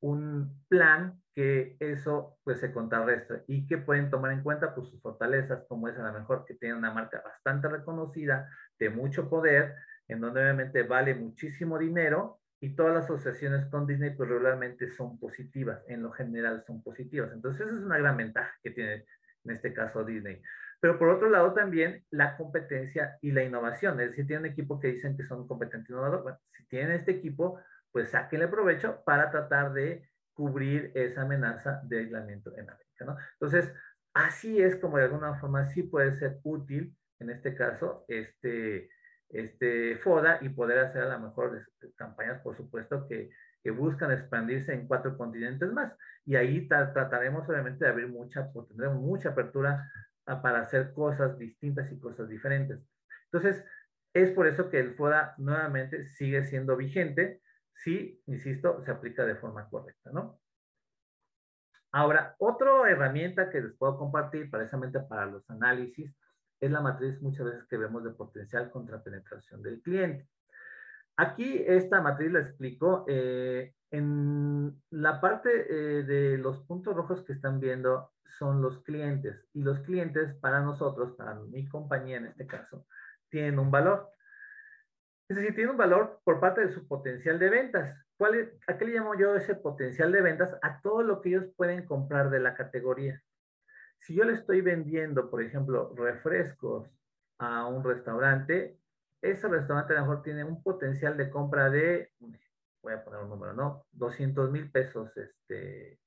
un 0.00 0.64
plan 0.66 1.20
que 1.34 1.76
eso 1.78 2.38
pues 2.42 2.58
se 2.58 2.72
contrarrestre 2.72 3.44
y 3.46 3.66
que 3.66 3.76
pueden 3.76 4.10
tomar 4.10 4.32
en 4.32 4.42
cuenta 4.42 4.74
pues 4.74 4.88
sus 4.88 5.00
fortalezas, 5.02 5.64
como 5.68 5.88
es 5.88 5.98
a 5.98 6.10
lo 6.10 6.18
mejor 6.18 6.46
que 6.46 6.54
tiene 6.54 6.74
una 6.74 6.92
marca 6.92 7.22
bastante 7.22 7.68
reconocida, 7.68 8.48
de 8.78 8.88
mucho 8.88 9.28
poder, 9.28 9.74
en 10.08 10.20
donde 10.20 10.40
obviamente 10.40 10.82
vale 10.82 11.14
muchísimo 11.14 11.78
dinero 11.78 12.40
y 12.60 12.74
todas 12.74 12.94
las 12.94 13.04
asociaciones 13.04 13.66
con 13.66 13.86
Disney 13.86 14.10
pues 14.16 14.30
regularmente 14.30 14.90
son 14.90 15.18
positivas, 15.18 15.82
en 15.86 16.02
lo 16.02 16.12
general 16.12 16.64
son 16.66 16.82
positivas. 16.82 17.30
Entonces 17.32 17.66
esa 17.66 17.76
es 17.76 17.84
una 17.84 17.98
gran 17.98 18.16
ventaja 18.16 18.52
que 18.62 18.70
tiene 18.70 19.04
en 19.44 19.50
este 19.54 19.74
caso 19.74 20.02
Disney. 20.02 20.42
Pero 20.80 20.98
por 20.98 21.10
otro 21.10 21.28
lado 21.28 21.52
también 21.52 22.04
la 22.10 22.36
competencia 22.36 23.18
y 23.20 23.32
la 23.32 23.44
innovación, 23.44 24.00
es 24.00 24.10
decir, 24.10 24.26
tienen 24.26 24.46
un 24.46 24.52
equipo 24.52 24.80
que 24.80 24.88
dicen 24.88 25.16
que 25.16 25.24
son 25.24 25.46
competentes 25.46 25.90
e 25.90 25.92
innovadores. 25.92 26.22
Bueno, 26.22 26.38
si 26.56 26.66
tienen 26.66 26.92
este 26.92 27.12
equipo, 27.12 27.60
pues 27.92 28.10
sáquenle 28.10 28.48
provecho 28.48 29.02
para 29.04 29.30
tratar 29.30 29.72
de 29.72 30.08
cubrir 30.32 30.90
esa 30.94 31.22
amenaza 31.22 31.80
de 31.84 31.98
aislamiento 31.98 32.50
en 32.56 32.70
América, 32.70 33.04
¿no? 33.04 33.16
Entonces, 33.34 33.72
así 34.14 34.60
es 34.62 34.76
como 34.76 34.96
de 34.96 35.04
alguna 35.04 35.38
forma 35.38 35.66
sí 35.66 35.82
puede 35.82 36.16
ser 36.16 36.38
útil, 36.44 36.96
en 37.18 37.30
este 37.30 37.54
caso, 37.54 38.04
este, 38.08 38.88
este, 39.28 39.96
FODA 39.98 40.38
y 40.40 40.48
poder 40.48 40.78
hacer 40.78 41.02
a 41.02 41.18
lo 41.18 41.28
mejor 41.28 41.66
campañas, 41.96 42.40
por 42.40 42.56
supuesto, 42.56 43.06
que, 43.06 43.30
que 43.62 43.70
buscan 43.70 44.12
expandirse 44.12 44.72
en 44.72 44.86
cuatro 44.86 45.16
continentes 45.18 45.70
más. 45.72 45.92
Y 46.24 46.36
ahí 46.36 46.66
trataremos 46.68 47.46
obviamente 47.48 47.84
de 47.84 47.90
abrir 47.90 48.08
mucha, 48.08 48.50
tendremos 48.68 49.00
mucha 49.00 49.30
apertura 49.30 49.90
para 50.40 50.60
hacer 50.60 50.92
cosas 50.92 51.38
distintas 51.38 51.90
y 51.90 51.98
cosas 51.98 52.28
diferentes. 52.28 52.78
Entonces, 53.32 53.64
es 54.14 54.30
por 54.32 54.46
eso 54.46 54.70
que 54.70 54.78
el 54.78 54.94
FODA 54.94 55.34
nuevamente 55.38 56.04
sigue 56.04 56.44
siendo 56.44 56.76
vigente 56.76 57.40
si, 57.74 58.22
insisto, 58.26 58.82
se 58.82 58.90
aplica 58.90 59.24
de 59.24 59.36
forma 59.36 59.68
correcta, 59.68 60.10
¿no? 60.12 60.40
Ahora, 61.92 62.36
otra 62.38 62.88
herramienta 62.88 63.50
que 63.50 63.60
les 63.60 63.72
puedo 63.76 63.98
compartir 63.98 64.50
precisamente 64.50 65.00
para 65.00 65.26
los 65.26 65.48
análisis 65.50 66.14
es 66.60 66.70
la 66.70 66.80
matriz 66.80 67.20
muchas 67.20 67.46
veces 67.46 67.64
que 67.64 67.78
vemos 67.78 68.04
de 68.04 68.10
potencial 68.10 68.70
contra 68.70 69.02
penetración 69.02 69.62
del 69.62 69.80
cliente. 69.82 70.28
Aquí 71.16 71.64
esta 71.66 72.00
matriz 72.00 72.30
la 72.32 72.40
explico. 72.40 73.04
Eh, 73.08 73.74
en 73.90 74.80
la 74.90 75.20
parte 75.20 75.50
eh, 75.50 76.02
de 76.04 76.38
los 76.38 76.60
puntos 76.60 76.94
rojos 76.94 77.22
que 77.24 77.32
están 77.32 77.58
viendo 77.58 78.12
son 78.38 78.62
los 78.62 78.82
clientes 78.82 79.46
y 79.52 79.62
los 79.62 79.80
clientes 79.80 80.34
para 80.36 80.60
nosotros, 80.60 81.12
para 81.16 81.34
mi 81.34 81.68
compañía 81.68 82.18
en 82.18 82.26
este 82.26 82.46
caso, 82.46 82.86
tienen 83.28 83.58
un 83.58 83.70
valor. 83.70 84.10
Es 85.28 85.36
decir, 85.36 85.54
tienen 85.54 85.72
un 85.72 85.76
valor 85.76 86.20
por 86.24 86.40
parte 86.40 86.62
de 86.62 86.72
su 86.72 86.86
potencial 86.86 87.38
de 87.38 87.50
ventas. 87.50 87.96
¿Cuál 88.16 88.52
¿A 88.66 88.76
qué 88.76 88.84
le 88.84 88.94
llamo 88.94 89.14
yo 89.16 89.34
ese 89.34 89.54
potencial 89.54 90.12
de 90.12 90.20
ventas? 90.20 90.56
A 90.62 90.80
todo 90.80 91.02
lo 91.02 91.20
que 91.20 91.30
ellos 91.30 91.46
pueden 91.56 91.86
comprar 91.86 92.30
de 92.30 92.40
la 92.40 92.54
categoría. 92.54 93.22
Si 93.98 94.14
yo 94.14 94.24
le 94.24 94.34
estoy 94.34 94.60
vendiendo, 94.60 95.30
por 95.30 95.42
ejemplo, 95.42 95.94
refrescos 95.96 96.90
a 97.38 97.66
un 97.66 97.84
restaurante, 97.84 98.78
ese 99.22 99.48
restaurante 99.48 99.92
a 99.92 100.00
lo 100.00 100.06
mejor 100.06 100.22
tiene 100.22 100.44
un 100.44 100.62
potencial 100.62 101.16
de 101.16 101.30
compra 101.30 101.70
de, 101.70 102.12
voy 102.82 102.94
a 102.94 103.04
poner 103.04 103.20
un 103.20 103.28
número, 103.28 103.52
¿no? 103.52 103.86
200 103.92 104.50
mil 104.50 104.70
pesos 104.70 105.16
este, 105.16 106.00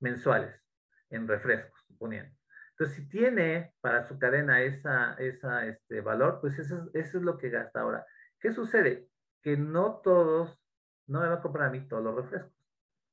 mensuales 0.00 0.67
en 1.10 1.26
refrescos, 1.26 1.80
suponiendo. 1.86 2.34
Entonces, 2.70 2.96
si 2.96 3.08
tiene 3.08 3.72
para 3.80 4.06
su 4.06 4.18
cadena 4.18 4.62
esa, 4.62 5.14
esa 5.14 5.66
este, 5.66 6.00
valor, 6.00 6.38
pues 6.40 6.58
eso, 6.58 6.88
es 6.94 7.12
lo 7.14 7.36
que 7.36 7.50
gasta 7.50 7.80
ahora. 7.80 8.06
¿Qué 8.40 8.52
sucede? 8.52 9.08
Que 9.42 9.56
no 9.56 10.00
todos, 10.02 10.56
no 11.08 11.20
me 11.20 11.26
va 11.26 11.34
a 11.34 11.42
comprar 11.42 11.68
a 11.68 11.70
mí 11.70 11.88
todos 11.88 12.04
los 12.04 12.14
refrescos. 12.14 12.52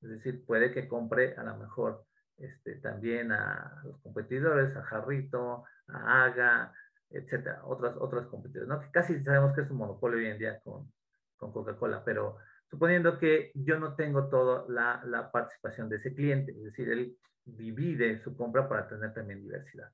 Es 0.01 0.09
decir, 0.09 0.45
puede 0.45 0.71
que 0.71 0.87
compre 0.87 1.35
a 1.35 1.43
lo 1.43 1.57
mejor 1.57 2.05
este, 2.37 2.75
también 2.75 3.31
a 3.31 3.81
los 3.85 3.99
competidores, 4.01 4.75
a 4.75 4.83
Jarrito, 4.83 5.63
a 5.87 6.25
Aga, 6.25 6.73
etcétera, 7.09 7.61
otras, 7.63 7.95
otras 7.97 8.27
competidores, 8.27 8.67
¿no? 8.67 8.79
Que 8.79 8.91
casi 8.91 9.23
sabemos 9.23 9.55
que 9.55 9.61
es 9.61 9.71
un 9.71 9.77
monopolio 9.77 10.19
hoy 10.19 10.27
en 10.27 10.37
día 10.37 10.59
con, 10.59 10.91
con 11.37 11.51
Coca-Cola, 11.51 12.03
pero 12.03 12.37
suponiendo 12.69 13.17
que 13.17 13.51
yo 13.55 13.79
no 13.79 13.95
tengo 13.95 14.27
toda 14.27 14.65
la, 14.67 15.01
la, 15.05 15.31
participación 15.31 15.89
de 15.89 15.97
ese 15.97 16.13
cliente, 16.13 16.51
es 16.51 16.63
decir, 16.65 16.89
él 16.89 17.17
divide 17.45 18.17
su 18.17 18.35
compra 18.35 18.67
para 18.67 18.87
tener 18.87 19.13
también 19.13 19.41
diversidad. 19.41 19.91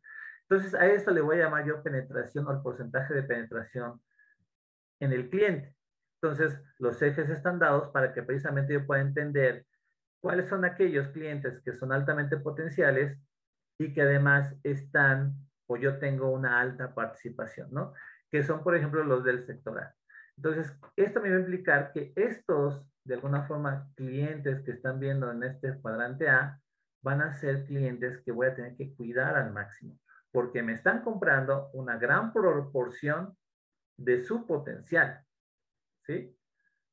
Entonces, 0.50 0.74
a 0.74 0.86
esto 0.88 1.12
le 1.12 1.22
voy 1.22 1.38
a 1.38 1.44
llamar 1.46 1.66
yo 1.66 1.84
penetración 1.84 2.48
o 2.48 2.52
el 2.52 2.62
porcentaje 2.62 3.14
de 3.14 3.24
penetración 3.24 4.02
en 5.00 5.14
el 5.14 5.30
cliente. 5.30 5.76
Entonces, 6.22 6.60
los 6.78 7.02
ejes 7.02 7.30
están 7.30 7.60
dados 7.60 7.90
para 7.90 8.14
que 8.14 8.22
precisamente 8.24 8.74
yo 8.74 8.86
pueda 8.86 9.02
entender 9.02 9.66
cuáles 10.22 10.48
son 10.50 10.66
aquellos 10.66 11.08
clientes 11.10 11.62
que 11.64 11.74
son 11.74 11.92
altamente 11.92 12.38
potenciales 12.38 13.18
y 13.80 13.94
que 13.94 14.02
además 14.02 14.54
están 14.64 15.36
o 15.68 15.78
yo 15.78 15.98
tengo 16.00 16.30
una 16.30 16.60
alta 16.60 16.94
participación, 16.94 17.70
¿no? 17.72 17.94
Que 18.30 18.44
son, 18.44 18.62
por 18.64 18.76
ejemplo, 18.76 19.04
los 19.04 19.24
del 19.24 19.46
sector 19.46 19.80
A. 19.80 19.96
Entonces, 20.38 20.78
esto 20.96 21.22
me 21.22 21.30
va 21.30 21.38
a 21.38 21.40
implicar 21.40 21.92
que 21.94 22.14
estos, 22.16 22.86
de 23.04 23.16
alguna 23.16 23.44
forma, 23.44 23.90
clientes 23.96 24.62
que 24.62 24.72
están 24.72 25.00
viendo 25.00 25.32
en 25.32 25.44
este 25.44 25.80
cuadrante 25.80 26.30
A, 26.30 26.61
van 27.02 27.22
a 27.22 27.34
ser 27.34 27.66
clientes 27.66 28.20
que 28.24 28.32
voy 28.32 28.48
a 28.48 28.56
tener 28.56 28.76
que 28.76 28.94
cuidar 28.94 29.36
al 29.36 29.52
máximo, 29.52 30.00
porque 30.32 30.64
me 30.64 30.74
están 30.74 31.02
comprando 31.04 31.70
una 31.74 31.98
gran 31.98 32.32
proporción 32.32 33.36
de 33.98 34.20
su 34.20 34.46
potencial, 34.46 35.24
¿sí? 36.06 36.38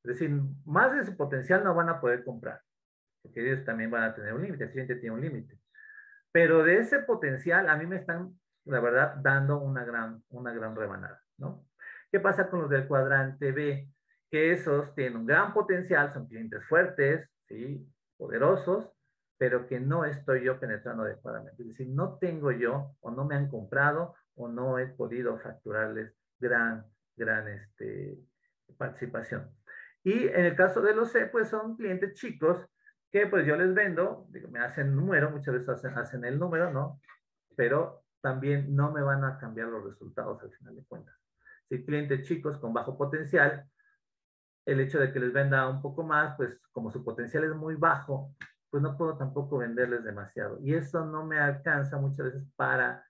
Es 0.04 0.08
decir, 0.18 0.30
más 0.64 0.94
de 0.94 1.04
su 1.04 1.16
potencial 1.16 1.64
no 1.64 1.74
van 1.74 1.88
a 1.88 2.00
poder 2.00 2.24
comprar 2.24 2.60
porque 3.22 3.40
ellos 3.40 3.64
también 3.64 3.90
van 3.90 4.04
a 4.04 4.14
tener 4.14 4.32
un 4.34 4.42
límite, 4.42 4.64
el 4.64 4.70
cliente 4.70 4.96
tiene 4.96 5.14
un 5.14 5.20
límite. 5.20 5.58
Pero 6.32 6.62
de 6.62 6.78
ese 6.78 7.00
potencial 7.00 7.68
a 7.68 7.76
mí 7.76 7.86
me 7.86 7.96
están, 7.96 8.38
la 8.64 8.80
verdad, 8.80 9.16
dando 9.16 9.58
una 9.58 9.84
gran, 9.84 10.22
una 10.30 10.52
gran 10.52 10.76
rebanada, 10.76 11.22
¿no? 11.38 11.66
¿Qué 12.10 12.20
pasa 12.20 12.48
con 12.48 12.62
los 12.62 12.70
del 12.70 12.86
cuadrante 12.86 13.52
B? 13.52 13.90
Que 14.30 14.52
esos 14.52 14.94
tienen 14.94 15.18
un 15.18 15.26
gran 15.26 15.52
potencial, 15.52 16.12
son 16.12 16.26
clientes 16.26 16.64
fuertes, 16.66 17.28
¿sí? 17.46 17.86
Poderosos, 18.16 18.90
pero 19.38 19.66
que 19.66 19.78
no 19.78 20.04
estoy 20.04 20.44
yo 20.44 20.58
penetrando 20.58 21.04
adecuadamente. 21.04 21.62
Es 21.62 21.68
decir, 21.68 21.88
no 21.88 22.18
tengo 22.18 22.50
yo, 22.50 22.96
o 23.00 23.10
no 23.10 23.24
me 23.24 23.36
han 23.36 23.48
comprado, 23.48 24.14
o 24.34 24.48
no 24.48 24.78
he 24.78 24.88
podido 24.88 25.38
facturarles 25.38 26.12
gran, 26.38 26.84
gran 27.16 27.48
este, 27.48 28.18
participación. 28.76 29.48
Y 30.02 30.26
en 30.26 30.44
el 30.44 30.56
caso 30.56 30.82
de 30.82 30.94
los 30.94 31.12
C, 31.12 31.26
pues 31.26 31.48
son 31.48 31.76
clientes 31.76 32.14
chicos 32.14 32.66
que 33.10 33.26
pues 33.26 33.46
yo 33.46 33.56
les 33.56 33.72
vendo, 33.74 34.26
digo, 34.30 34.48
me 34.48 34.60
hacen 34.60 34.94
número, 34.94 35.30
muchas 35.30 35.54
veces 35.54 35.68
hacen, 35.68 35.96
hacen 35.96 36.24
el 36.24 36.38
número, 36.38 36.70
¿no? 36.72 37.00
Pero 37.56 38.04
también 38.20 38.74
no 38.74 38.92
me 38.92 39.02
van 39.02 39.24
a 39.24 39.38
cambiar 39.38 39.68
los 39.68 39.84
resultados 39.84 40.42
al 40.42 40.50
final 40.52 40.76
de 40.76 40.84
cuentas. 40.84 41.14
Si 41.68 41.84
clientes 41.84 42.26
chicos 42.26 42.58
con 42.58 42.72
bajo 42.72 42.98
potencial, 42.98 43.64
el 44.66 44.80
hecho 44.80 44.98
de 44.98 45.12
que 45.12 45.20
les 45.20 45.32
venda 45.32 45.68
un 45.68 45.80
poco 45.80 46.02
más, 46.02 46.36
pues 46.36 46.60
como 46.72 46.90
su 46.90 47.04
potencial 47.04 47.44
es 47.44 47.54
muy 47.54 47.76
bajo, 47.76 48.34
pues 48.70 48.82
no 48.82 48.96
puedo 48.96 49.16
tampoco 49.16 49.58
venderles 49.58 50.04
demasiado. 50.04 50.58
Y 50.62 50.74
eso 50.74 51.04
no 51.04 51.24
me 51.24 51.38
alcanza 51.38 51.98
muchas 51.98 52.26
veces 52.26 52.44
para 52.56 53.04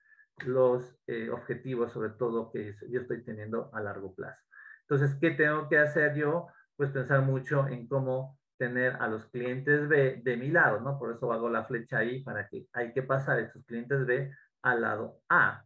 los 0.45 0.97
eh, 1.07 1.29
objetivos, 1.29 1.91
sobre 1.91 2.11
todo 2.11 2.51
que 2.51 2.75
yo 2.89 3.01
estoy 3.01 3.23
teniendo 3.23 3.69
a 3.73 3.81
largo 3.81 4.13
plazo. 4.13 4.41
Entonces, 4.81 5.17
¿qué 5.19 5.31
tengo 5.31 5.67
que 5.67 5.77
hacer 5.77 6.15
yo? 6.15 6.47
Pues 6.75 6.91
pensar 6.91 7.21
mucho 7.21 7.67
en 7.67 7.87
cómo 7.87 8.39
tener 8.57 8.95
a 8.99 9.07
los 9.07 9.25
clientes 9.27 9.87
B 9.87 10.21
de 10.23 10.37
mi 10.37 10.49
lado, 10.49 10.79
¿no? 10.81 10.97
Por 10.97 11.11
eso 11.11 11.31
hago 11.31 11.49
la 11.49 11.65
flecha 11.65 11.99
ahí 11.99 12.23
para 12.23 12.47
que 12.47 12.67
hay 12.73 12.93
que 12.93 13.03
pasar 13.03 13.39
estos 13.39 13.65
clientes 13.65 14.05
B 14.05 14.31
al 14.61 14.81
lado 14.81 15.21
A. 15.29 15.63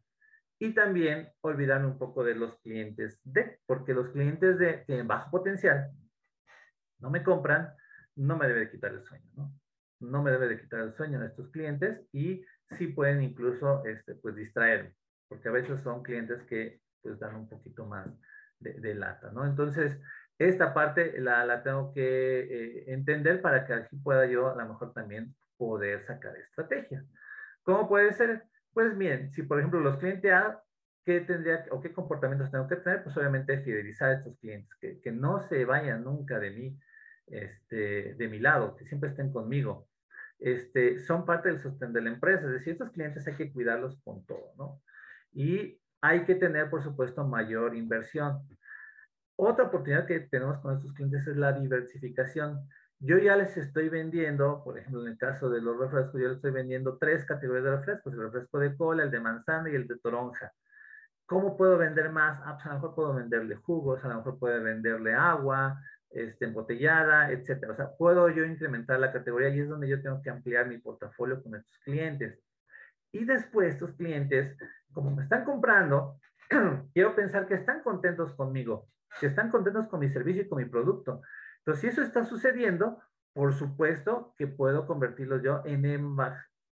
Y 0.60 0.74
también 0.74 1.30
olvidarme 1.42 1.88
un 1.88 1.98
poco 1.98 2.24
de 2.24 2.36
los 2.36 2.58
clientes 2.60 3.20
D, 3.24 3.60
porque 3.66 3.94
los 3.94 4.10
clientes 4.10 4.60
D 4.60 4.84
tienen 4.86 5.08
bajo 5.08 5.32
potencial, 5.32 5.92
no 7.00 7.10
me 7.10 7.24
compran, 7.24 7.74
no 8.16 8.38
me 8.38 8.48
debe 8.48 8.62
de 8.62 8.72
quitar 8.72 8.94
el 8.94 9.04
sueño, 9.04 9.30
¿no? 9.36 9.52
No 10.04 10.22
me 10.22 10.32
debe 10.32 10.48
de 10.48 10.60
quitar 10.60 10.82
el 10.82 10.94
sueño 10.94 11.22
a 11.22 11.26
estos 11.26 11.50
clientes 11.50 12.02
y 12.12 12.44
sí 12.78 12.88
pueden 12.88 13.22
incluso, 13.22 13.84
este, 13.86 14.16
pues, 14.16 14.36
distraerme, 14.36 14.96
porque 15.28 15.50
a 15.50 15.52
veces 15.52 15.82
son 15.82 16.04
clientes 16.04 16.44
que, 16.44 16.82
pues, 17.02 17.20
dan 17.20 17.36
un 17.36 17.50
poquito 17.50 17.86
más 17.86 18.08
de, 18.60 18.96
lata, 18.96 19.32
¿no? 19.32 19.46
Entonces, 19.46 20.00
esta 20.38 20.74
parte 20.74 21.20
la, 21.20 21.46
la 21.46 21.64
tengo 21.64 21.94
que 21.94 22.40
eh, 22.40 22.94
entender 22.94 23.42
para 23.42 23.66
que 23.66 23.74
así 23.74 23.96
pueda 23.98 24.26
yo 24.26 24.50
a 24.50 24.56
lo 24.56 24.70
mejor 24.70 24.94
también 24.94 25.36
poder 25.58 26.04
sacar 26.06 26.36
estrategias. 26.38 27.06
¿Cómo 27.64 27.88
puede 27.88 28.14
ser? 28.14 28.44
Pues 28.74 28.98
bien, 28.98 29.32
si 29.32 29.44
por 29.44 29.60
ejemplo 29.60 29.80
los 29.80 29.98
clientes 29.98 30.32
A, 30.32 30.62
¿qué 31.06 31.22
tendría 31.22 31.66
o 31.72 31.82
qué 31.82 31.94
comportamientos 31.94 32.52
tengo 32.52 32.68
que 32.68 32.78
tener? 32.78 33.04
Pues 33.04 33.16
obviamente 33.18 33.62
fidelizar 33.62 34.10
a 34.10 34.14
estos 34.14 34.38
clientes, 34.40 34.74
que, 34.80 35.00
que 35.00 35.12
no 35.12 35.40
se 35.40 35.66
vayan 35.66 36.04
nunca 36.04 36.40
de 36.40 36.52
mí, 36.52 36.80
este, 37.28 38.16
de 38.16 38.28
mi 38.28 38.40
lado, 38.40 38.76
que 38.76 38.86
siempre 38.86 39.10
estén 39.10 39.32
conmigo. 39.32 39.88
Este, 40.40 41.00
son 41.00 41.26
parte 41.26 41.50
del 41.50 41.62
sostén 41.62 41.94
de 41.94 42.02
la 42.02 42.10
empresa, 42.10 42.46
es 42.46 42.52
decir, 42.52 42.74
estos 42.74 42.92
clientes 42.92 43.26
hay 43.28 43.36
que 43.36 43.52
cuidarlos 43.52 43.98
con 44.04 44.26
todo, 44.26 44.54
¿no? 44.58 44.82
Y 45.32 45.80
hay 46.02 46.26
que 46.26 46.36
tener, 46.36 46.70
por 46.70 46.84
supuesto, 46.84 47.26
mayor 47.26 47.76
inversión. 47.76 48.48
Otra 49.36 49.66
oportunidad 49.66 50.06
que 50.06 50.20
tenemos 50.20 50.60
con 50.60 50.76
estos 50.76 50.94
clientes 50.94 51.26
es 51.28 51.38
la 51.38 51.54
diversificación. 51.54 52.68
Yo 53.00 53.18
ya 53.18 53.36
les 53.36 53.58
estoy 53.58 53.90
vendiendo, 53.90 54.64
por 54.64 54.78
ejemplo, 54.78 55.02
en 55.02 55.14
el 55.14 55.18
caso 55.18 55.50
de 55.50 55.62
los 55.62 55.78
refrescos, 55.78 56.22
yo 56.22 56.28
les 56.28 56.38
estoy 56.38 56.52
vendiendo 56.52 56.98
tres 56.98 57.26
categorías 57.26 57.66
de 57.66 57.72
refrescos, 57.78 58.14
el 58.14 58.22
refresco 58.22 58.60
de 58.60 58.76
cola, 58.76 59.04
el 59.04 59.12
de 59.12 59.20
manzana 59.20 59.70
y 59.70 59.76
el 59.76 59.88
de 59.88 59.98
toronja. 60.00 60.52
¿Cómo 61.26 61.58
puedo 61.58 61.78
vender 61.78 62.12
más? 62.12 62.40
Ah, 62.46 62.56
pues 62.56 62.66
a 62.66 62.70
lo 62.70 62.76
mejor 62.76 62.96
puedo 62.96 63.14
venderle 63.16 63.56
jugos, 63.56 64.04
a 64.04 64.10
lo 64.10 64.18
mejor 64.18 64.40
puedo 64.40 64.62
venderle 64.62 65.14
agua, 65.14 65.82
este, 66.14 66.46
embotellada, 66.46 67.32
etcétera. 67.32 67.74
O 67.74 67.76
sea, 67.76 67.92
puedo 67.98 68.30
yo 68.30 68.46
incrementar 68.46 69.00
la 69.00 69.12
categoría 69.12 69.50
y 69.50 69.62
es 69.62 69.70
donde 69.70 69.90
yo 69.90 70.02
tengo 70.02 70.22
que 70.22 70.30
ampliar 70.30 70.68
mi 70.68 70.78
portafolio 70.78 71.42
con 71.42 71.56
estos 71.56 71.78
clientes. 71.80 72.40
Y 73.12 73.26
después 73.26 73.74
estos 73.74 73.94
clientes, 73.94 74.58
como 74.92 75.16
me 75.16 75.24
están 75.24 75.44
comprando, 75.44 76.20
quiero 76.94 77.16
pensar 77.16 77.48
que 77.48 77.56
están 77.56 77.82
contentos 77.82 78.34
conmigo, 78.34 78.88
que 79.20 79.28
están 79.28 79.50
contentos 79.50 79.88
con 79.88 80.00
mi 80.00 80.10
servicio 80.10 80.44
y 80.44 80.48
con 80.48 80.60
mi 80.60 80.70
producto. 80.70 81.22
Entonces, 81.60 81.82
si 81.82 81.88
eso 81.88 82.02
está 82.02 82.26
sucediendo, 82.26 83.02
por 83.34 83.54
supuesto 83.54 84.34
que 84.38 84.48
puedo 84.48 84.86
convertirlos 84.86 85.42
yo 85.42 85.64
en 85.66 86.16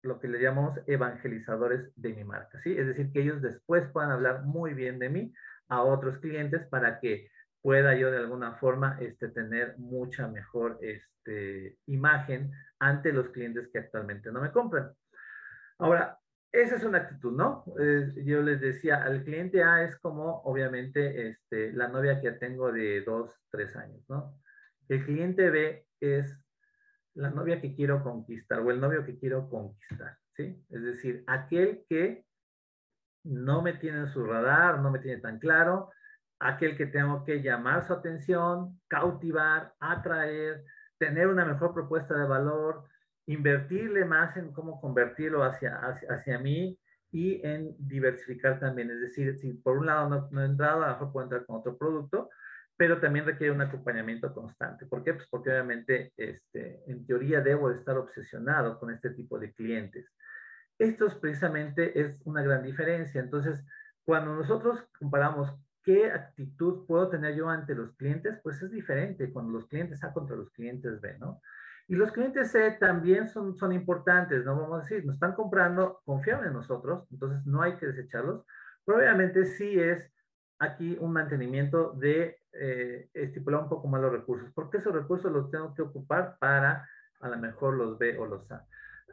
lo 0.03 0.19
que 0.19 0.27
le 0.27 0.41
llamamos 0.41 0.79
evangelizadores 0.87 1.91
de 1.95 2.13
mi 2.13 2.23
marca, 2.23 2.59
¿sí? 2.59 2.77
Es 2.77 2.87
decir, 2.87 3.11
que 3.11 3.21
ellos 3.21 3.41
después 3.41 3.87
puedan 3.91 4.11
hablar 4.11 4.43
muy 4.43 4.73
bien 4.73 4.99
de 4.99 5.09
mí 5.09 5.33
a 5.67 5.81
otros 5.83 6.17
clientes 6.19 6.67
para 6.67 6.99
que 6.99 7.29
pueda 7.61 7.95
yo 7.95 8.11
de 8.11 8.17
alguna 8.17 8.53
forma 8.55 8.97
este, 8.99 9.29
tener 9.29 9.77
mucha 9.77 10.27
mejor 10.27 10.79
este, 10.81 11.77
imagen 11.85 12.51
ante 12.79 13.13
los 13.13 13.29
clientes 13.29 13.69
que 13.71 13.79
actualmente 13.79 14.31
no 14.31 14.41
me 14.41 14.51
compran. 14.51 14.91
Ahora, 15.77 16.17
esa 16.51 16.75
es 16.75 16.83
una 16.83 16.99
actitud, 16.99 17.31
¿no? 17.31 17.63
yo 18.25 18.41
les 18.41 18.59
decía, 18.59 19.03
al 19.03 19.23
cliente 19.23 19.63
A 19.63 19.83
es 19.83 19.97
como, 19.99 20.41
obviamente, 20.41 21.29
este, 21.29 21.71
la 21.71 21.87
novia 21.87 22.19
que 22.19 22.31
tengo 22.33 22.73
de 22.73 23.01
dos, 23.01 23.33
tres 23.49 23.75
años, 23.77 24.03
¿no? 24.09 24.37
El 24.89 25.05
cliente 25.05 25.49
B 25.49 25.87
es 26.01 26.37
la 27.13 27.29
novia 27.29 27.61
que 27.61 27.73
quiero 27.73 28.03
conquistar 28.03 28.59
o 28.59 28.69
el 28.69 28.81
novio 28.81 29.05
que 29.05 29.17
quiero 29.17 29.49
conquistar, 29.49 30.17
¿sí? 30.35 30.61
Es 30.69 30.81
decir, 30.81 31.23
aquel 31.27 31.85
que 31.87 32.25
no 33.23 33.61
me 33.61 33.73
tiene 33.73 33.99
en 33.99 34.07
su 34.07 34.25
radar, 34.25 34.79
no 34.79 34.91
me 34.91 34.99
tiene 34.99 35.21
tan 35.21 35.39
claro, 35.39 35.91
aquel 36.41 36.75
que 36.75 36.87
tengo 36.87 37.23
que 37.23 37.41
llamar 37.41 37.85
su 37.85 37.93
atención, 37.93 38.79
cautivar, 38.87 39.73
atraer, 39.79 40.63
tener 40.97 41.27
una 41.27 41.45
mejor 41.45 41.73
propuesta 41.73 42.17
de 42.17 42.27
valor, 42.27 42.83
invertirle 43.27 44.05
más 44.05 44.35
en 44.37 44.51
cómo 44.51 44.81
convertirlo 44.81 45.43
hacia, 45.43 45.79
hacia, 46.09 46.39
mí 46.39 46.77
y 47.11 47.45
en 47.45 47.75
diversificar 47.77 48.59
también. 48.59 48.89
Es 48.89 49.01
decir, 49.01 49.37
si 49.37 49.53
por 49.53 49.77
un 49.77 49.85
lado 49.85 50.09
no, 50.09 50.27
no 50.31 50.41
he 50.41 50.45
entrado, 50.45 50.83
a 50.83 50.87
lo 50.87 50.93
mejor 50.93 51.11
puedo 51.11 51.25
entrar 51.25 51.45
con 51.45 51.57
otro 51.57 51.77
producto, 51.77 52.29
pero 52.75 52.99
también 52.99 53.25
requiere 53.25 53.53
un 53.53 53.61
acompañamiento 53.61 54.33
constante. 54.33 54.87
¿Por 54.87 55.03
qué? 55.03 55.13
Pues 55.13 55.27
porque 55.29 55.51
obviamente, 55.51 56.13
este, 56.17 56.81
en 56.87 57.05
teoría, 57.05 57.41
debo 57.41 57.69
estar 57.69 57.95
obsesionado 57.97 58.79
con 58.79 58.91
este 58.91 59.11
tipo 59.11 59.37
de 59.37 59.53
clientes. 59.53 60.11
Esto 60.79 61.05
es 61.05 61.13
precisamente 61.13 61.99
es 61.99 62.19
una 62.25 62.41
gran 62.41 62.63
diferencia. 62.63 63.21
Entonces, 63.21 63.63
cuando 64.03 64.35
nosotros 64.35 64.83
comparamos 64.97 65.53
¿qué 65.83 66.11
actitud 66.11 66.85
puedo 66.85 67.09
tener 67.09 67.35
yo 67.35 67.49
ante 67.49 67.75
los 67.75 67.93
clientes? 67.95 68.39
Pues 68.43 68.61
es 68.61 68.71
diferente 68.71 69.31
cuando 69.31 69.53
los 69.53 69.67
clientes 69.67 70.03
A 70.03 70.13
contra 70.13 70.35
los 70.35 70.51
clientes 70.51 71.01
B, 71.01 71.17
¿no? 71.19 71.41
Y 71.87 71.95
los 71.95 72.11
clientes 72.11 72.51
C 72.51 72.71
también 72.79 73.27
son, 73.27 73.57
son 73.57 73.73
importantes, 73.73 74.45
¿no? 74.45 74.55
Vamos 74.55 74.79
a 74.79 74.83
decir, 74.83 75.05
nos 75.05 75.15
están 75.15 75.33
comprando, 75.33 76.01
confiaron 76.05 76.45
en 76.45 76.53
nosotros, 76.53 77.05
entonces 77.11 77.45
no 77.45 77.61
hay 77.61 77.75
que 77.75 77.87
desecharlos. 77.87 78.45
Pero 78.85 78.99
obviamente 78.99 79.45
sí 79.45 79.79
es 79.79 80.09
aquí 80.59 80.97
un 80.99 81.11
mantenimiento 81.11 81.91
de 81.93 82.39
eh, 82.53 83.09
estipular 83.13 83.63
un 83.63 83.69
poco 83.69 83.87
más 83.87 84.01
los 84.01 84.11
recursos, 84.11 84.49
porque 84.53 84.77
esos 84.77 84.93
recursos 84.93 85.31
los 85.31 85.49
tengo 85.49 85.73
que 85.73 85.81
ocupar 85.81 86.37
para 86.39 86.87
a 87.19 87.29
lo 87.29 87.37
mejor 87.37 87.75
los 87.75 87.97
B 87.97 88.17
o 88.17 88.25
los 88.25 88.49
A 88.51 88.65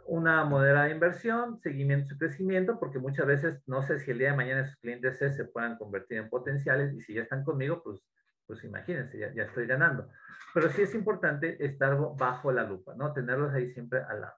una 0.09 0.45
moderada 0.45 0.91
inversión, 0.91 1.61
seguimiento 1.61 2.15
y 2.15 2.19
crecimiento, 2.19 2.79
porque 2.81 2.99
muchas 2.99 3.27
veces 3.27 3.63
no 3.67 3.83
sé 3.83 3.99
si 3.99 4.11
el 4.11 4.19
día 4.19 4.31
de 4.31 4.37
mañana 4.37 4.63
esos 4.63 4.77
clientes 4.77 5.19
se 5.19 5.45
puedan 5.45 5.77
convertir 5.77 6.19
en 6.19 6.31
potenciales 6.31 6.95
y 6.95 7.01
si 7.01 7.15
ya 7.15 7.23
están 7.23 7.45
conmigo, 7.45 7.83
pues, 7.83 8.01
pues 8.47 8.65
imagínense, 8.65 9.19
ya, 9.19 9.33
ya 9.35 9.45
estoy 9.45 9.67
ganando. 9.67 10.11
Pero 10.55 10.71
sí 10.71 10.83
es 10.83 10.95
importante 10.95 11.63
estar 11.65 11.97
bajo 12.17 12.51
la 12.51 12.65
lupa, 12.65 12.95
¿no? 12.97 13.13
Tenerlos 13.13 13.53
ahí 13.53 13.71
siempre 13.71 14.01
al 14.01 14.23
lado. 14.23 14.35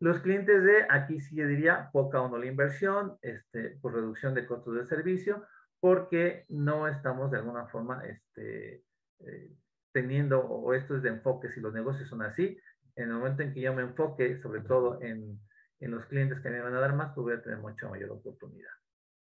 Los 0.00 0.18
clientes 0.20 0.62
de, 0.64 0.86
aquí 0.90 1.20
sí 1.20 1.36
yo 1.36 1.46
diría, 1.46 1.88
poca 1.92 2.20
o 2.20 2.28
no 2.28 2.36
la 2.36 2.46
inversión, 2.46 3.16
este, 3.22 3.78
por 3.80 3.94
reducción 3.94 4.34
de 4.34 4.46
costos 4.46 4.74
de 4.74 4.84
servicio, 4.84 5.46
porque 5.80 6.44
no 6.48 6.88
estamos 6.88 7.30
de 7.30 7.38
alguna 7.38 7.66
forma 7.66 8.04
este, 8.04 8.82
eh, 9.20 9.52
teniendo, 9.92 10.40
o 10.40 10.74
esto 10.74 10.96
es 10.96 11.02
de 11.02 11.10
enfoque, 11.10 11.48
si 11.50 11.60
los 11.60 11.72
negocios 11.72 12.08
son 12.08 12.22
así, 12.22 12.58
en 12.96 13.10
el 13.10 13.14
momento 13.14 13.42
en 13.42 13.52
que 13.52 13.60
yo 13.60 13.74
me 13.74 13.82
enfoque, 13.82 14.40
sobre 14.40 14.62
todo 14.62 15.00
en, 15.02 15.38
en 15.80 15.90
los 15.90 16.06
clientes 16.06 16.40
que 16.40 16.50
me 16.50 16.60
van 16.60 16.74
a 16.74 16.80
dar 16.80 16.94
más, 16.94 17.12
pues 17.14 17.24
voy 17.24 17.34
a 17.34 17.42
tener 17.42 17.58
mucha 17.58 17.88
mayor 17.88 18.10
oportunidad. 18.10 18.72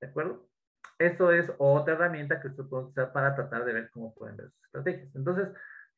¿De 0.00 0.08
acuerdo? 0.08 0.48
Esto 0.98 1.32
es 1.32 1.50
otra 1.58 1.94
herramienta 1.94 2.40
que 2.40 2.48
usted 2.48 2.64
puede 2.64 2.84
usar 2.84 3.12
para 3.12 3.34
tratar 3.34 3.64
de 3.64 3.72
ver 3.72 3.90
cómo 3.90 4.14
pueden 4.14 4.36
ver 4.36 4.50
sus 4.50 4.64
estrategias. 4.64 5.14
Entonces, 5.14 5.48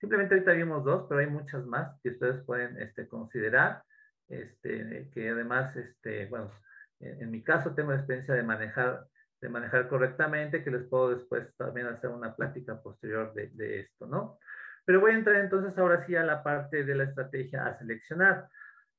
simplemente 0.01 0.35
ahorita 0.35 0.53
vimos 0.53 0.85
dos, 0.85 1.07
pero 1.09 1.21
hay 1.21 1.27
muchas 1.27 1.65
más 1.67 2.01
que 2.03 2.11
ustedes 2.11 2.43
pueden 2.45 2.81
este, 2.81 3.07
considerar. 3.09 3.83
Este, 4.29 5.11
que 5.13 5.31
además, 5.31 5.75
este, 5.77 6.27
bueno, 6.27 6.53
en, 7.01 7.31
mi 7.31 7.43
caso 7.43 7.75
tengo 7.75 7.93
experiencia 7.93 8.35
de 8.35 8.43
manejar, 8.43 9.07
de 9.41 9.49
manejar 9.49 9.89
correctamente, 9.89 10.63
que 10.63 10.71
les 10.71 10.87
puedo 10.87 11.11
después 11.15 11.49
también 11.57 11.87
hacer 11.87 12.11
una 12.11 12.35
plática 12.35 12.81
posterior 12.83 13.33
de, 13.35 13.49
de 13.55 13.81
esto, 13.81 14.07
¿no? 14.07 14.39
Pero 14.89 15.01
voy 15.01 15.11
a 15.11 15.17
entrar 15.17 15.37
entonces 15.37 15.77
ahora 15.77 16.01
sí 16.07 16.17
a 16.17 16.23
la 16.23 16.43
parte 16.43 16.83
de 16.83 16.95
la 16.95 17.05
estrategia 17.05 17.67
a 17.67 17.75
seleccionar. 17.75 18.49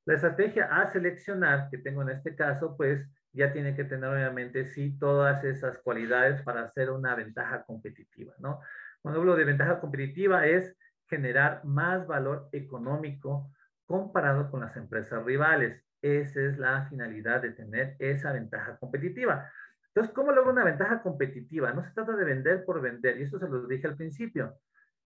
La 0.04 0.14
estrategia 0.14 0.66
a 0.66 0.88
seleccionar 0.88 1.68
que 1.68 1.78
tengo 1.78 2.02
en 2.02 2.10
este 2.10 2.36
caso, 2.36 2.76
pues 2.76 3.10
ya 3.32 3.52
tiene 3.52 3.74
que 3.74 3.82
tener 3.82 4.08
obviamente 4.08 4.68
sí 4.68 4.96
todas 5.00 5.42
esas 5.42 5.78
cualidades 5.78 6.42
para 6.42 6.62
hacer 6.62 6.92
una 6.92 7.16
ventaja 7.16 7.64
competitiva, 7.64 8.32
¿no? 8.38 8.60
Cuando 9.02 9.18
hablo 9.18 9.34
de 9.34 9.44
ventaja 9.44 9.80
competitiva 9.80 10.46
es 10.46 10.76
generar 11.08 11.64
más 11.64 12.06
valor 12.06 12.48
económico 12.52 13.50
comparado 13.84 14.48
con 14.48 14.60
las 14.60 14.76
empresas 14.76 15.24
rivales. 15.24 15.84
Esa 16.02 16.40
es 16.40 16.56
la 16.56 16.86
finalidad 16.88 17.42
de 17.42 17.50
tener 17.50 17.96
esa 17.98 18.32
ventaja 18.32 18.76
competitiva. 18.76 19.50
Entonces, 19.88 20.14
¿cómo 20.14 20.30
logro 20.30 20.52
una 20.52 20.62
ventaja 20.62 21.02
competitiva? 21.02 21.72
No 21.72 21.82
se 21.82 21.90
trata 21.90 22.14
de 22.14 22.24
vender 22.24 22.64
por 22.64 22.80
vender, 22.80 23.18
y 23.18 23.24
eso 23.24 23.40
se 23.40 23.48
lo 23.48 23.66
dije 23.66 23.88
al 23.88 23.96
principio. 23.96 24.56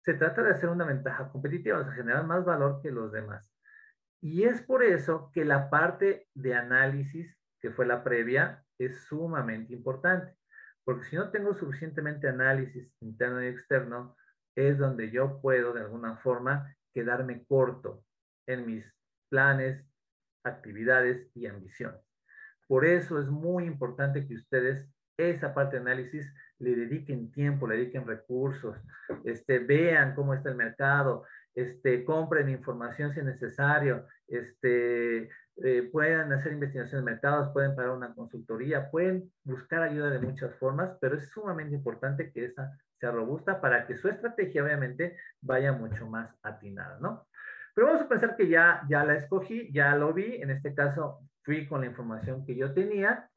Se 0.03 0.13
trata 0.13 0.43
de 0.43 0.51
hacer 0.51 0.69
una 0.69 0.85
ventaja 0.85 1.29
competitiva, 1.29 1.79
o 1.79 1.83
sea, 1.83 1.93
generar 1.93 2.25
más 2.25 2.45
valor 2.45 2.81
que 2.81 2.91
los 2.91 3.11
demás. 3.11 3.49
Y 4.21 4.43
es 4.43 4.61
por 4.61 4.83
eso 4.83 5.31
que 5.33 5.45
la 5.45 5.69
parte 5.69 6.27
de 6.33 6.55
análisis, 6.55 7.37
que 7.61 7.71
fue 7.71 7.85
la 7.85 8.03
previa, 8.03 8.63
es 8.77 9.03
sumamente 9.03 9.73
importante. 9.73 10.35
Porque 10.83 11.05
si 11.05 11.15
no 11.15 11.29
tengo 11.29 11.53
suficientemente 11.53 12.27
análisis 12.27 12.91
interno 13.01 13.43
y 13.43 13.47
externo, 13.47 14.15
es 14.55 14.77
donde 14.77 15.11
yo 15.11 15.39
puedo 15.41 15.73
de 15.73 15.81
alguna 15.81 16.17
forma 16.17 16.75
quedarme 16.93 17.45
corto 17.45 18.03
en 18.47 18.65
mis 18.65 18.85
planes, 19.29 19.85
actividades 20.43 21.29
y 21.35 21.45
ambiciones. 21.45 22.01
Por 22.67 22.85
eso 22.85 23.19
es 23.19 23.27
muy 23.27 23.65
importante 23.65 24.27
que 24.27 24.35
ustedes 24.35 24.87
esa 25.19 25.53
parte 25.53 25.75
de 25.75 25.81
análisis 25.81 26.33
le 26.59 26.75
dediquen 26.75 27.31
tiempo, 27.31 27.67
le 27.67 27.77
dediquen 27.77 28.07
recursos, 28.07 28.77
este, 29.23 29.59
vean 29.59 30.15
cómo 30.15 30.33
está 30.33 30.49
el 30.49 30.55
mercado, 30.55 31.25
este, 31.55 32.03
compren 32.03 32.49
información 32.49 33.13
si 33.13 33.19
es 33.19 33.25
necesario, 33.25 34.07
este, 34.27 35.29
eh, 35.63 35.89
pueden 35.91 36.31
hacer 36.31 36.53
investigación 36.53 37.03
de 37.03 37.11
mercados, 37.11 37.51
pueden 37.51 37.75
pagar 37.75 37.91
una 37.91 38.13
consultoría, 38.13 38.89
pueden 38.89 39.31
buscar 39.43 39.83
ayuda 39.83 40.09
de 40.09 40.19
muchas 40.19 40.55
formas, 40.55 40.97
pero 41.01 41.15
es 41.15 41.29
sumamente 41.29 41.75
importante 41.75 42.31
que 42.31 42.45
esa 42.45 42.71
sea 42.99 43.11
robusta 43.11 43.59
para 43.61 43.87
que 43.87 43.95
su 43.95 44.07
estrategia 44.09 44.63
obviamente 44.63 45.17
vaya 45.41 45.71
mucho 45.73 46.07
más 46.07 46.37
atinada, 46.43 46.97
¿no? 46.99 47.27
Pero 47.73 47.87
vamos 47.87 48.01
a 48.01 48.09
pensar 48.09 48.35
que 48.35 48.47
ya, 48.49 48.83
ya 48.89 49.05
la 49.05 49.15
escogí, 49.15 49.71
ya 49.71 49.95
lo 49.95 50.13
vi, 50.13 50.35
en 50.35 50.51
este 50.51 50.73
caso 50.73 51.21
fui 51.43 51.65
con 51.67 51.81
la 51.81 51.87
información 51.87 52.45
que 52.45 52.55
yo 52.55 52.73
tenía 52.73 53.29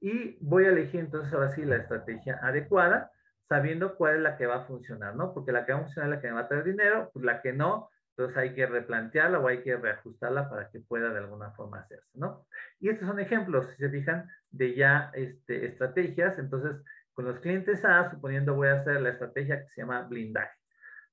y 0.00 0.36
voy 0.40 0.64
a 0.64 0.70
elegir 0.70 1.00
entonces 1.00 1.32
ahora 1.32 1.50
sí 1.50 1.64
la 1.64 1.76
estrategia 1.76 2.38
adecuada, 2.42 3.10
sabiendo 3.48 3.96
cuál 3.96 4.16
es 4.16 4.22
la 4.22 4.36
que 4.36 4.46
va 4.46 4.56
a 4.56 4.66
funcionar, 4.66 5.16
¿no? 5.16 5.32
Porque 5.32 5.52
la 5.52 5.64
que 5.64 5.72
va 5.72 5.78
a 5.78 5.82
funcionar 5.82 6.10
es 6.10 6.16
la 6.16 6.20
que 6.20 6.28
me 6.28 6.34
va 6.34 6.40
a 6.40 6.48
traer 6.48 6.64
dinero, 6.64 7.10
pues 7.12 7.24
la 7.24 7.40
que 7.40 7.52
no, 7.52 7.90
entonces 8.10 8.36
hay 8.36 8.54
que 8.54 8.66
replantearla 8.66 9.38
o 9.38 9.48
hay 9.48 9.62
que 9.62 9.76
reajustarla 9.76 10.50
para 10.50 10.70
que 10.70 10.80
pueda 10.80 11.10
de 11.10 11.18
alguna 11.18 11.52
forma 11.52 11.78
hacerse, 11.78 12.18
¿no? 12.18 12.46
Y 12.80 12.88
estos 12.88 13.08
son 13.08 13.20
ejemplos, 13.20 13.68
si 13.70 13.76
se 13.76 13.90
fijan, 13.90 14.28
de 14.50 14.74
ya 14.74 15.10
este, 15.14 15.66
estrategias. 15.66 16.38
Entonces, 16.38 16.82
con 17.12 17.26
los 17.26 17.38
clientes 17.38 17.84
A, 17.84 18.10
suponiendo 18.10 18.54
voy 18.54 18.68
a 18.68 18.80
hacer 18.80 19.00
la 19.00 19.10
estrategia 19.10 19.62
que 19.62 19.68
se 19.68 19.80
llama 19.82 20.02
blindaje. 20.02 20.56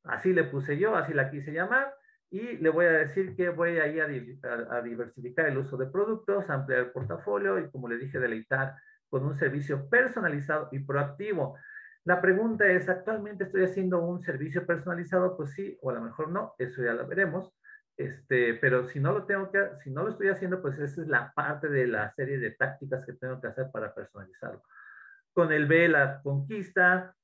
Así 0.04 0.34
le 0.34 0.46
puse 0.46 0.78
yo, 0.78 0.96
así 0.96 1.14
la 1.14 1.30
quise 1.30 1.52
llamar 1.52 1.94
y 2.36 2.58
le 2.58 2.70
voy 2.70 2.86
a 2.86 2.92
decir 2.92 3.34
que 3.34 3.48
voy 3.48 3.80
a 3.80 3.88
ir 3.88 4.02
a, 4.02 4.82
diversificar 4.82 5.48
el 5.48 5.58
uso 5.58 5.78
de 5.78 5.86
productos, 5.86 6.50
ampliar 6.50 6.82
el 6.82 6.92
portafolio 6.92 7.58
y, 7.58 7.72
como 7.72 7.88
le 7.88 7.98
dije, 7.98 8.20
deleitar 8.20 8.76
con 9.10 9.24
un 9.24 9.38
servicio 9.38 9.88
personalizado 9.88 10.68
y 10.74 10.80
proactivo. 10.80 11.58
La 12.04 12.20
pregunta 12.20 12.68
es, 12.68 12.90
¿actualmente 12.90 13.46
estoy 13.46 13.64
haciendo 13.64 14.02
un 14.02 14.22
servicio 14.22 14.66
personalizado? 14.66 15.38
Pues 15.38 15.52
sí, 15.52 15.78
o 15.82 15.92
a 15.92 15.94
lo 15.94 16.02
mejor 16.02 16.30
no, 16.30 16.56
eso 16.58 16.84
ya 16.84 16.92
lo 16.92 17.08
veremos. 17.08 17.54
Este, 17.96 18.56
pero 18.56 18.84
si 18.90 19.00
no 19.00 19.14
lo 19.14 19.26
tengo 19.26 19.50
que, 19.50 19.70
si 19.82 19.90
no 19.90 20.04
lo 20.04 20.10
estoy 20.10 20.28
haciendo, 20.28 20.62
pues 20.62 20.78
esa 20.78 21.04
es 21.04 21.08
la 21.08 21.32
parte 21.34 21.70
de 21.70 21.88
la 21.88 22.12
serie 22.16 22.38
de 22.38 22.52
tácticas 22.52 23.06
que 23.06 23.14
tengo 23.14 23.40
que 23.40 23.48
hacer 23.48 23.72
para 23.72 23.96
personalizarlo. 23.96 24.62
Con 25.32 25.54
el 25.54 25.68
B, 25.68 25.88
la 25.88 26.20
conquista, 26.22 27.16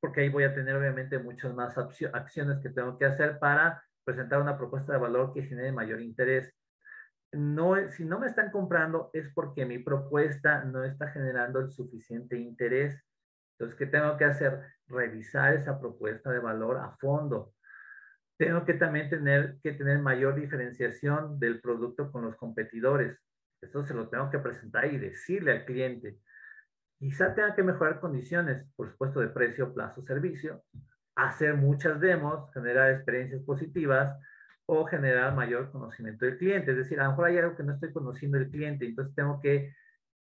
porque 0.00 0.22
ahí 0.22 0.28
voy 0.28 0.42
a 0.42 0.54
tener 0.56 0.74
obviamente 0.74 1.20
muchas 1.20 1.54
más 1.54 1.78
acciones 1.78 2.58
que 2.58 2.70
tengo 2.70 2.98
que 2.98 3.04
hacer 3.04 3.38
para 3.38 3.80
presentar 4.04 4.40
una 4.40 4.56
propuesta 4.56 4.92
de 4.92 4.98
valor 4.98 5.32
que 5.32 5.42
genere 5.42 5.72
mayor 5.72 6.00
interés. 6.00 6.52
No, 7.32 7.74
si 7.90 8.04
no 8.04 8.20
me 8.20 8.26
están 8.26 8.50
comprando 8.50 9.10
es 9.12 9.32
porque 9.34 9.66
mi 9.66 9.78
propuesta 9.78 10.64
no 10.64 10.84
está 10.84 11.10
generando 11.10 11.60
el 11.60 11.70
suficiente 11.70 12.38
interés. 12.38 13.02
Entonces, 13.52 13.76
¿qué 13.78 13.86
tengo 13.86 14.16
que 14.16 14.24
hacer? 14.24 14.60
Revisar 14.86 15.54
esa 15.54 15.80
propuesta 15.80 16.30
de 16.30 16.38
valor 16.38 16.76
a 16.78 16.96
fondo. 16.98 17.54
Tengo 18.36 18.64
que 18.64 18.74
también 18.74 19.08
tener 19.08 19.58
que 19.62 19.72
tener 19.72 19.98
mayor 20.00 20.34
diferenciación 20.34 21.38
del 21.38 21.60
producto 21.60 22.10
con 22.10 22.24
los 22.24 22.36
competidores. 22.36 23.18
Esto 23.60 23.84
se 23.84 23.94
lo 23.94 24.08
tengo 24.08 24.30
que 24.30 24.38
presentar 24.38 24.86
y 24.86 24.98
decirle 24.98 25.52
al 25.52 25.64
cliente. 25.64 26.18
Quizá 26.98 27.34
tenga 27.34 27.54
que 27.54 27.62
mejorar 27.62 28.00
condiciones, 28.00 28.66
por 28.76 28.90
supuesto, 28.90 29.20
de 29.20 29.28
precio, 29.28 29.72
plazo, 29.72 30.02
servicio, 30.02 30.62
hacer 31.16 31.54
muchas 31.54 32.00
demos, 32.00 32.52
generar 32.52 32.92
experiencias 32.92 33.42
positivas 33.42 34.18
o 34.66 34.84
generar 34.86 35.34
mayor 35.34 35.70
conocimiento 35.70 36.24
del 36.24 36.38
cliente. 36.38 36.72
Es 36.72 36.76
decir, 36.78 37.00
a 37.00 37.04
lo 37.04 37.10
mejor 37.10 37.26
hay 37.26 37.38
algo 37.38 37.56
que 37.56 37.62
no 37.62 37.74
estoy 37.74 37.92
conociendo 37.92 38.38
del 38.38 38.50
cliente, 38.50 38.86
entonces 38.86 39.14
tengo 39.14 39.40
que 39.40 39.74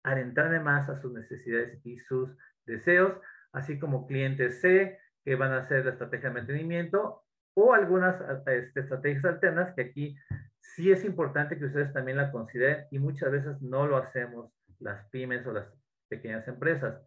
adentrarme 0.03 0.59
más 0.59 0.87
a 0.89 1.01
sus 1.01 1.11
necesidades 1.11 1.79
y 1.85 1.99
sus 1.99 2.29
deseos, 2.65 3.13
así 3.51 3.79
como 3.79 4.07
clientes 4.07 4.61
C 4.61 4.99
que 5.25 5.35
van 5.35 5.51
a 5.51 5.59
hacer 5.59 5.85
la 5.85 5.91
estrategia 5.91 6.29
de 6.29 6.35
mantenimiento 6.35 7.23
o 7.55 7.73
algunas 7.73 8.15
este, 8.55 8.79
estrategias 8.79 9.25
alternas 9.25 9.73
que 9.75 9.81
aquí 9.81 10.15
sí 10.61 10.91
es 10.91 11.03
importante 11.03 11.57
que 11.57 11.65
ustedes 11.65 11.91
también 11.91 12.17
la 12.17 12.31
consideren 12.31 12.85
y 12.91 12.99
muchas 12.99 13.31
veces 13.31 13.61
no 13.61 13.87
lo 13.87 13.97
hacemos 13.97 14.51
las 14.79 15.09
pymes 15.09 15.45
o 15.47 15.51
las 15.51 15.67
pequeñas 16.07 16.47
empresas. 16.47 17.01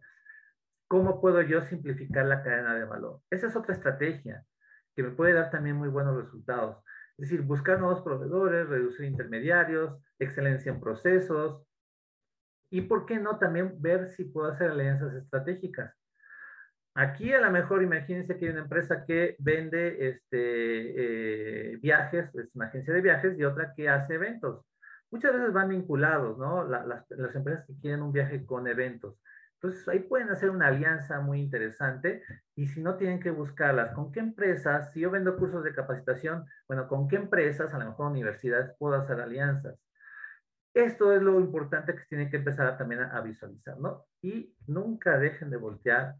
¿Cómo 0.91 1.21
puedo 1.21 1.41
yo 1.41 1.61
simplificar 1.61 2.25
la 2.25 2.43
cadena 2.43 2.75
de 2.75 2.83
valor? 2.83 3.21
Esa 3.29 3.47
es 3.47 3.55
otra 3.55 3.73
estrategia 3.73 4.43
que 4.93 5.03
me 5.03 5.11
puede 5.11 5.31
dar 5.31 5.49
también 5.49 5.77
muy 5.77 5.87
buenos 5.87 6.17
resultados. 6.17 6.83
Es 7.17 7.29
decir, 7.29 7.43
buscar 7.43 7.79
nuevos 7.79 8.01
proveedores, 8.01 8.67
reducir 8.67 9.05
intermediarios, 9.05 9.97
excelencia 10.19 10.69
en 10.69 10.81
procesos 10.81 11.65
y, 12.69 12.81
¿por 12.81 13.05
qué 13.05 13.19
no, 13.19 13.39
también 13.39 13.81
ver 13.81 14.09
si 14.09 14.25
puedo 14.25 14.51
hacer 14.51 14.71
alianzas 14.71 15.13
estratégicas? 15.13 15.95
Aquí 16.93 17.31
a 17.31 17.39
lo 17.39 17.51
mejor 17.51 17.83
imagínense 17.83 18.37
que 18.37 18.47
hay 18.47 18.51
una 18.51 18.63
empresa 18.63 19.05
que 19.05 19.37
vende 19.39 20.09
este, 20.09 21.71
eh, 21.71 21.77
viajes, 21.77 22.35
es 22.35 22.53
una 22.53 22.65
agencia 22.65 22.93
de 22.93 22.99
viajes, 22.99 23.39
y 23.39 23.45
otra 23.45 23.73
que 23.73 23.87
hace 23.87 24.15
eventos. 24.15 24.65
Muchas 25.09 25.31
veces 25.31 25.53
van 25.53 25.69
vinculados, 25.69 26.37
¿no? 26.37 26.67
las, 26.67 26.85
las 26.85 27.33
empresas 27.33 27.65
que 27.65 27.79
quieren 27.79 28.01
un 28.01 28.11
viaje 28.11 28.45
con 28.45 28.67
eventos. 28.67 29.15
Entonces 29.61 29.87
ahí 29.87 29.99
pueden 29.99 30.29
hacer 30.29 30.49
una 30.49 30.67
alianza 30.67 31.19
muy 31.21 31.39
interesante 31.39 32.23
y 32.55 32.65
si 32.67 32.81
no 32.81 32.97
tienen 32.97 33.19
que 33.19 33.29
buscarlas, 33.29 33.93
¿con 33.93 34.11
qué 34.11 34.19
empresas? 34.19 34.91
Si 34.91 35.01
yo 35.01 35.11
vendo 35.11 35.37
cursos 35.37 35.63
de 35.63 35.75
capacitación, 35.75 36.45
bueno, 36.67 36.87
¿con 36.87 37.07
qué 37.07 37.17
empresas, 37.17 37.71
a 37.71 37.77
lo 37.77 37.85
mejor 37.85 38.09
universidades, 38.09 38.75
puedo 38.79 38.95
hacer 38.95 39.21
alianzas? 39.21 39.77
Esto 40.73 41.13
es 41.13 41.21
lo 41.21 41.39
importante 41.39 41.93
que 41.93 41.99
se 41.99 42.07
tiene 42.07 42.29
que 42.31 42.37
empezar 42.37 42.75
también 42.75 43.01
a, 43.01 43.21
visualizar, 43.21 43.77
¿no? 43.77 44.05
Y 44.23 44.55
nunca 44.65 45.19
dejen 45.19 45.51
de 45.51 45.57
voltear 45.57 46.15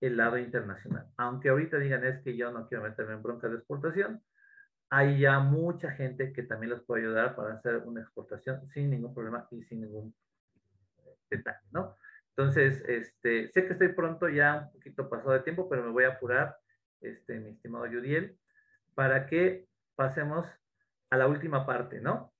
el 0.00 0.16
lado 0.16 0.38
internacional. 0.38 1.08
Aunque 1.16 1.48
ahorita 1.48 1.78
digan 1.78 2.04
es 2.04 2.20
que 2.22 2.36
yo 2.36 2.52
no 2.52 2.68
quiero 2.68 2.84
meterme 2.84 3.14
en 3.14 3.22
bronca 3.22 3.48
de 3.48 3.56
exportación, 3.56 4.22
hay 4.90 5.18
ya 5.18 5.40
mucha 5.40 5.90
gente 5.90 6.32
que 6.32 6.44
también 6.44 6.70
los 6.70 6.84
puede 6.84 7.02
ayudar 7.02 7.34
para 7.34 7.54
hacer 7.54 7.78
una 7.78 8.02
exportación 8.02 8.68
sin 8.68 8.90
ningún 8.90 9.12
problema 9.12 9.48
y 9.50 9.64
sin 9.64 9.80
ningún 9.80 10.14
detalle, 11.28 11.66
¿no? 11.72 11.96
Entonces, 12.36 12.82
este, 12.88 13.48
sé 13.48 13.66
que 13.66 13.74
estoy 13.74 13.88
pronto 13.88 14.28
ya 14.28 14.64
un 14.66 14.72
poquito 14.72 15.08
pasado 15.08 15.32
de 15.32 15.40
tiempo, 15.40 15.68
pero 15.68 15.84
me 15.84 15.92
voy 15.92 16.04
a 16.04 16.08
apurar, 16.08 16.56
este, 17.00 17.38
mi 17.38 17.50
estimado 17.50 17.86
Yudiel, 17.86 18.36
para 18.94 19.26
que 19.26 19.68
pasemos 19.94 20.46
a 21.10 21.16
la 21.16 21.28
última 21.28 21.64
parte, 21.64 22.00
¿no? 22.00 22.32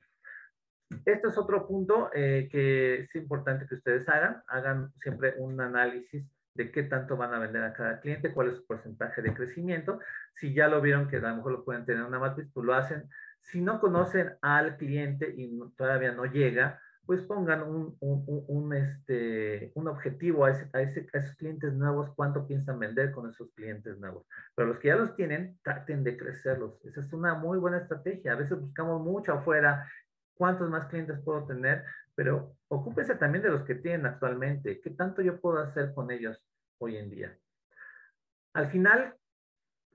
Este 1.04 1.28
es 1.28 1.38
otro 1.38 1.66
punto 1.66 2.10
eh, 2.12 2.48
que 2.50 3.02
es 3.02 3.14
importante 3.14 3.66
que 3.66 3.76
ustedes 3.76 4.08
hagan. 4.08 4.42
Hagan 4.48 4.92
siempre 5.00 5.34
un 5.38 5.60
análisis 5.60 6.24
de 6.54 6.70
qué 6.70 6.84
tanto 6.84 7.16
van 7.16 7.34
a 7.34 7.38
vender 7.38 7.62
a 7.62 7.72
cada 7.72 8.00
cliente, 8.00 8.32
cuál 8.32 8.48
es 8.48 8.56
su 8.56 8.66
porcentaje 8.66 9.22
de 9.22 9.34
crecimiento. 9.34 10.00
Si 10.34 10.54
ya 10.54 10.68
lo 10.68 10.80
vieron 10.80 11.08
que 11.08 11.16
a 11.16 11.20
lo 11.20 11.36
mejor 11.36 11.52
lo 11.52 11.64
pueden 11.64 11.84
tener 11.84 12.02
en 12.02 12.08
una 12.08 12.18
matriz, 12.18 12.48
pues 12.52 12.64
lo 12.64 12.74
hacen. 12.74 13.08
Si 13.40 13.60
no 13.60 13.80
conocen 13.80 14.36
al 14.40 14.76
cliente 14.76 15.32
y 15.36 15.58
todavía 15.76 16.12
no 16.12 16.24
llega, 16.26 16.80
pues 17.06 17.20
pongan 17.22 17.62
un, 17.62 18.74
este, 18.74 19.72
un 19.74 19.88
objetivo 19.88 20.44
a, 20.44 20.50
ese, 20.50 20.70
a, 20.72 20.80
ese, 20.80 21.06
a, 21.12 21.18
esos 21.18 21.36
clientes 21.36 21.72
nuevos, 21.74 22.10
cuánto 22.16 22.46
piensan 22.46 22.78
vender 22.78 23.12
con 23.12 23.28
esos 23.28 23.50
clientes 23.54 23.98
nuevos. 23.98 24.26
Pero 24.54 24.68
los 24.68 24.78
que 24.78 24.88
ya 24.88 24.96
los 24.96 25.14
tienen, 25.14 25.58
traten 25.62 26.02
de 26.02 26.16
crecerlos. 26.16 26.80
Esa 26.84 27.00
es 27.00 27.12
una 27.12 27.34
muy 27.34 27.58
buena 27.58 27.78
estrategia. 27.78 28.32
A 28.32 28.36
veces 28.36 28.58
buscamos 28.58 29.02
mucho 29.02 29.32
afuera, 29.32 29.86
cuántos 30.34 30.70
más 30.70 30.86
clientes 30.86 31.20
puedo 31.22 31.46
tener, 31.46 31.84
pero 32.14 32.56
ocúpese 32.68 33.14
también 33.16 33.42
de 33.42 33.50
los 33.50 33.64
que 33.64 33.74
tienen 33.74 34.06
actualmente. 34.06 34.80
¿Qué 34.80 34.90
tanto 34.90 35.20
yo 35.20 35.40
puedo 35.40 35.58
hacer 35.58 35.92
con 35.94 36.10
ellos 36.10 36.42
hoy 36.78 36.96
en 36.96 37.10
día? 37.10 37.36
Al 38.54 38.70
final, 38.70 39.14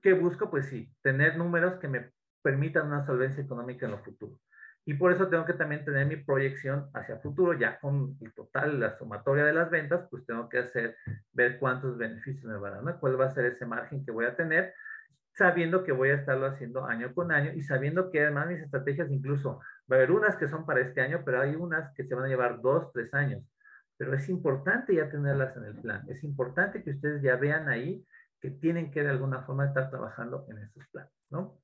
¿qué 0.02 0.12
busco? 0.12 0.50
Pues 0.50 0.66
sí, 0.66 0.92
tener 1.02 1.36
números 1.36 1.78
que 1.78 1.88
me 1.88 2.12
permitan 2.42 2.86
una 2.86 3.04
solvencia 3.04 3.42
económica 3.42 3.86
en 3.86 3.92
lo 3.92 3.98
futuro. 3.98 4.38
Y 4.90 4.94
por 4.94 5.12
eso 5.12 5.28
tengo 5.28 5.44
que 5.44 5.52
también 5.52 5.84
tener 5.84 6.04
mi 6.04 6.16
proyección 6.16 6.90
hacia 6.94 7.16
futuro, 7.18 7.56
ya 7.56 7.78
con 7.78 8.18
el 8.20 8.34
total, 8.34 8.80
la 8.80 8.98
sumatoria 8.98 9.44
de 9.44 9.52
las 9.52 9.70
ventas, 9.70 10.08
pues 10.10 10.26
tengo 10.26 10.48
que 10.48 10.58
hacer, 10.58 10.96
ver 11.32 11.60
cuántos 11.60 11.96
beneficios 11.96 12.44
me 12.44 12.58
van 12.58 12.74
a 12.74 12.82
dar, 12.82 12.98
cuál 12.98 13.20
va 13.20 13.26
a 13.26 13.30
ser 13.30 13.44
ese 13.44 13.64
margen 13.64 14.04
que 14.04 14.10
voy 14.10 14.24
a 14.24 14.34
tener, 14.34 14.74
sabiendo 15.32 15.84
que 15.84 15.92
voy 15.92 16.08
a 16.08 16.14
estarlo 16.14 16.46
haciendo 16.46 16.86
año 16.86 17.14
con 17.14 17.30
año 17.30 17.52
y 17.52 17.62
sabiendo 17.62 18.10
que 18.10 18.20
además 18.20 18.48
mis 18.48 18.62
estrategias 18.62 19.08
incluso, 19.12 19.60
va 19.88 19.94
a 19.94 19.98
haber 19.98 20.10
unas 20.10 20.36
que 20.36 20.48
son 20.48 20.66
para 20.66 20.80
este 20.80 21.00
año, 21.00 21.22
pero 21.24 21.40
hay 21.40 21.54
unas 21.54 21.94
que 21.94 22.02
se 22.02 22.16
van 22.16 22.24
a 22.24 22.28
llevar 22.28 22.60
dos, 22.60 22.90
tres 22.92 23.14
años. 23.14 23.44
Pero 23.96 24.12
es 24.12 24.28
importante 24.28 24.92
ya 24.92 25.08
tenerlas 25.08 25.56
en 25.56 25.66
el 25.66 25.80
plan, 25.80 26.04
es 26.08 26.24
importante 26.24 26.82
que 26.82 26.90
ustedes 26.90 27.22
ya 27.22 27.36
vean 27.36 27.68
ahí 27.68 28.04
que 28.40 28.50
tienen 28.50 28.90
que 28.90 29.04
de 29.04 29.10
alguna 29.10 29.42
forma 29.42 29.66
estar 29.66 29.88
trabajando 29.88 30.46
en 30.48 30.58
esos 30.58 30.84
planes, 30.88 31.12
¿no? 31.30 31.60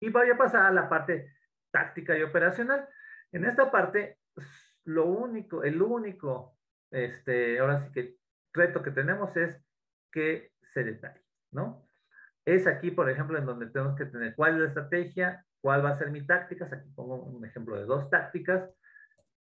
Y 0.00 0.10
voy 0.10 0.28
a 0.28 0.36
pasar 0.36 0.66
a 0.66 0.70
la 0.70 0.86
parte 0.86 1.39
táctica 1.70 2.16
y 2.16 2.22
operacional. 2.22 2.88
En 3.32 3.44
esta 3.44 3.70
parte, 3.70 4.18
lo 4.84 5.06
único, 5.06 5.62
el 5.62 5.80
único, 5.80 6.56
este, 6.90 7.58
ahora 7.58 7.80
sí 7.80 7.92
que 7.92 8.16
reto 8.52 8.82
que 8.82 8.90
tenemos 8.90 9.36
es 9.36 9.62
que 10.10 10.52
se 10.72 10.84
detalle, 10.84 11.22
¿no? 11.52 11.86
Es 12.44 12.66
aquí, 12.66 12.90
por 12.90 13.08
ejemplo, 13.10 13.38
en 13.38 13.46
donde 13.46 13.66
tenemos 13.66 13.96
que 13.96 14.06
tener 14.06 14.34
cuál 14.34 14.54
es 14.54 14.60
la 14.60 14.66
estrategia, 14.68 15.44
cuál 15.60 15.84
va 15.84 15.90
a 15.90 15.98
ser 15.98 16.10
mi 16.10 16.26
táctica. 16.26 16.68
Aquí 16.72 16.90
pongo 16.94 17.22
un 17.22 17.44
ejemplo 17.44 17.76
de 17.76 17.84
dos 17.84 18.08
tácticas. 18.10 18.68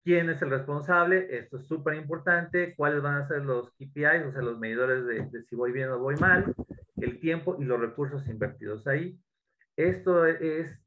¿Quién 0.02 0.30
es 0.30 0.42
el 0.42 0.50
responsable? 0.50 1.28
Esto 1.30 1.58
es 1.58 1.66
súper 1.66 1.94
importante. 1.94 2.74
¿Cuáles 2.74 3.02
van 3.02 3.16
a 3.16 3.28
ser 3.28 3.42
los 3.42 3.70
KPIs, 3.72 4.26
o 4.28 4.32
sea, 4.32 4.42
los 4.42 4.58
medidores 4.58 5.06
de, 5.06 5.26
de, 5.26 5.44
si 5.44 5.54
voy 5.54 5.72
bien 5.72 5.90
o 5.90 5.98
voy 5.98 6.16
mal? 6.16 6.52
El 6.96 7.20
tiempo 7.20 7.56
y 7.58 7.64
los 7.64 7.80
recursos 7.80 8.26
invertidos 8.28 8.86
ahí. 8.86 9.18
Esto 9.76 10.26
es 10.26 10.82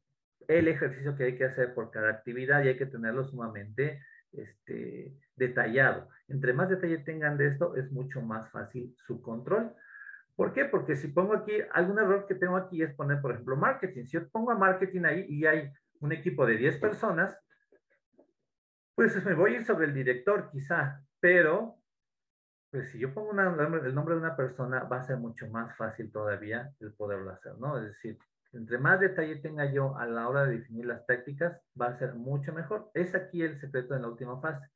el 0.48 0.68
ejercicio 0.68 1.16
que 1.16 1.26
hay 1.26 1.38
que 1.38 1.46
hacer 1.46 1.74
por 1.74 1.92
cada 1.92 2.10
actividad 2.10 2.64
y 2.64 2.70
hay 2.70 2.78
que 2.78 2.86
tenerlo 2.86 3.24
sumamente 3.24 4.02
este, 4.32 5.14
detallado. 5.36 6.10
Entre 6.28 6.54
más 6.54 6.70
detalle 6.70 6.98
tengan 7.00 7.38
de 7.38 7.48
esto, 7.48 7.76
es 7.76 7.92
mucho 7.92 8.22
más 8.22 8.50
fácil 8.50 8.96
su 9.06 9.22
control. 9.22 9.74
¿Por 10.36 10.54
qué? 10.54 10.66
Porque 10.66 10.96
si 10.96 11.10
pongo 11.10 11.34
aquí, 11.34 11.54
algún 11.72 12.00
error 12.00 12.26
que 12.28 12.36
tengo 12.36 12.58
aquí 12.58 12.82
es 12.82 12.94
poner, 12.94 13.22
por 13.22 13.32
ejemplo, 13.32 13.56
marketing. 13.56 14.06
Si 14.06 14.14
yo 14.14 14.28
pongo 14.30 14.52
a 14.52 14.58
marketing 14.58 15.04
ahí 15.04 15.26
y 15.30 15.46
hay 15.46 15.72
un 16.00 16.12
equipo 16.12 16.46
de 16.46 16.58
10 16.58 16.78
personas, 16.78 17.38
pues 18.96 19.24
me 19.26 19.34
voy 19.34 19.54
a 19.54 19.58
ir 19.58 19.66
sobre 19.66 19.86
el 19.86 19.94
director 19.94 20.50
quizá, 20.52 21.04
pero 21.20 21.78
pues 22.74 22.90
si 22.90 22.98
yo 22.98 23.14
pongo 23.14 23.32
el 23.32 23.94
nombre 23.94 24.16
de 24.16 24.20
una 24.20 24.36
persona, 24.36 24.84
va 24.86 24.98
a 24.98 25.04
ser 25.04 25.18
mucho 25.18 25.48
más 25.48 25.76
fácil 25.78 26.12
todavía 26.12 26.74
el 26.80 26.92
poderlo 26.94 27.30
hacer, 27.30 27.56
¿no? 27.60 27.78
Es 27.78 27.84
decir, 27.84 28.18
entre 28.54 28.78
más 28.78 29.00
detalle 29.00 29.38
tenga 29.38 29.72
yo 29.72 29.98
a 29.98 30.06
la 30.06 30.30
hora 30.30 30.46
de 30.46 30.58
definir 30.58 30.86
las 30.86 31.06
tácticas, 31.06 31.60
va 31.80 31.88
a 31.88 31.98
ser 31.98 32.14
mucho 32.14 32.54
mejor. 32.54 32.92
Es 32.94 33.16
aquí 33.16 33.42
el 33.42 33.60
secreto 33.60 33.96
en 33.96 34.04
la 34.04 34.10
última 34.10 34.40
fase. 34.40 34.68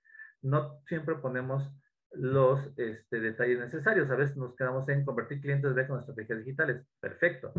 No 0.41 0.81
siempre 0.85 1.15
ponemos 1.15 1.71
los 2.11 2.71
este, 2.77 3.19
detalles 3.19 3.59
necesarios. 3.59 4.09
A 4.09 4.15
veces 4.15 4.35
nos 4.37 4.55
quedamos 4.55 4.87
en 4.89 5.05
convertir 5.05 5.41
clientes 5.41 5.75
de 5.75 5.87
con 5.87 5.99
estrategias 5.99 6.39
digitales. 6.39 6.83
Perfecto. 6.99 7.53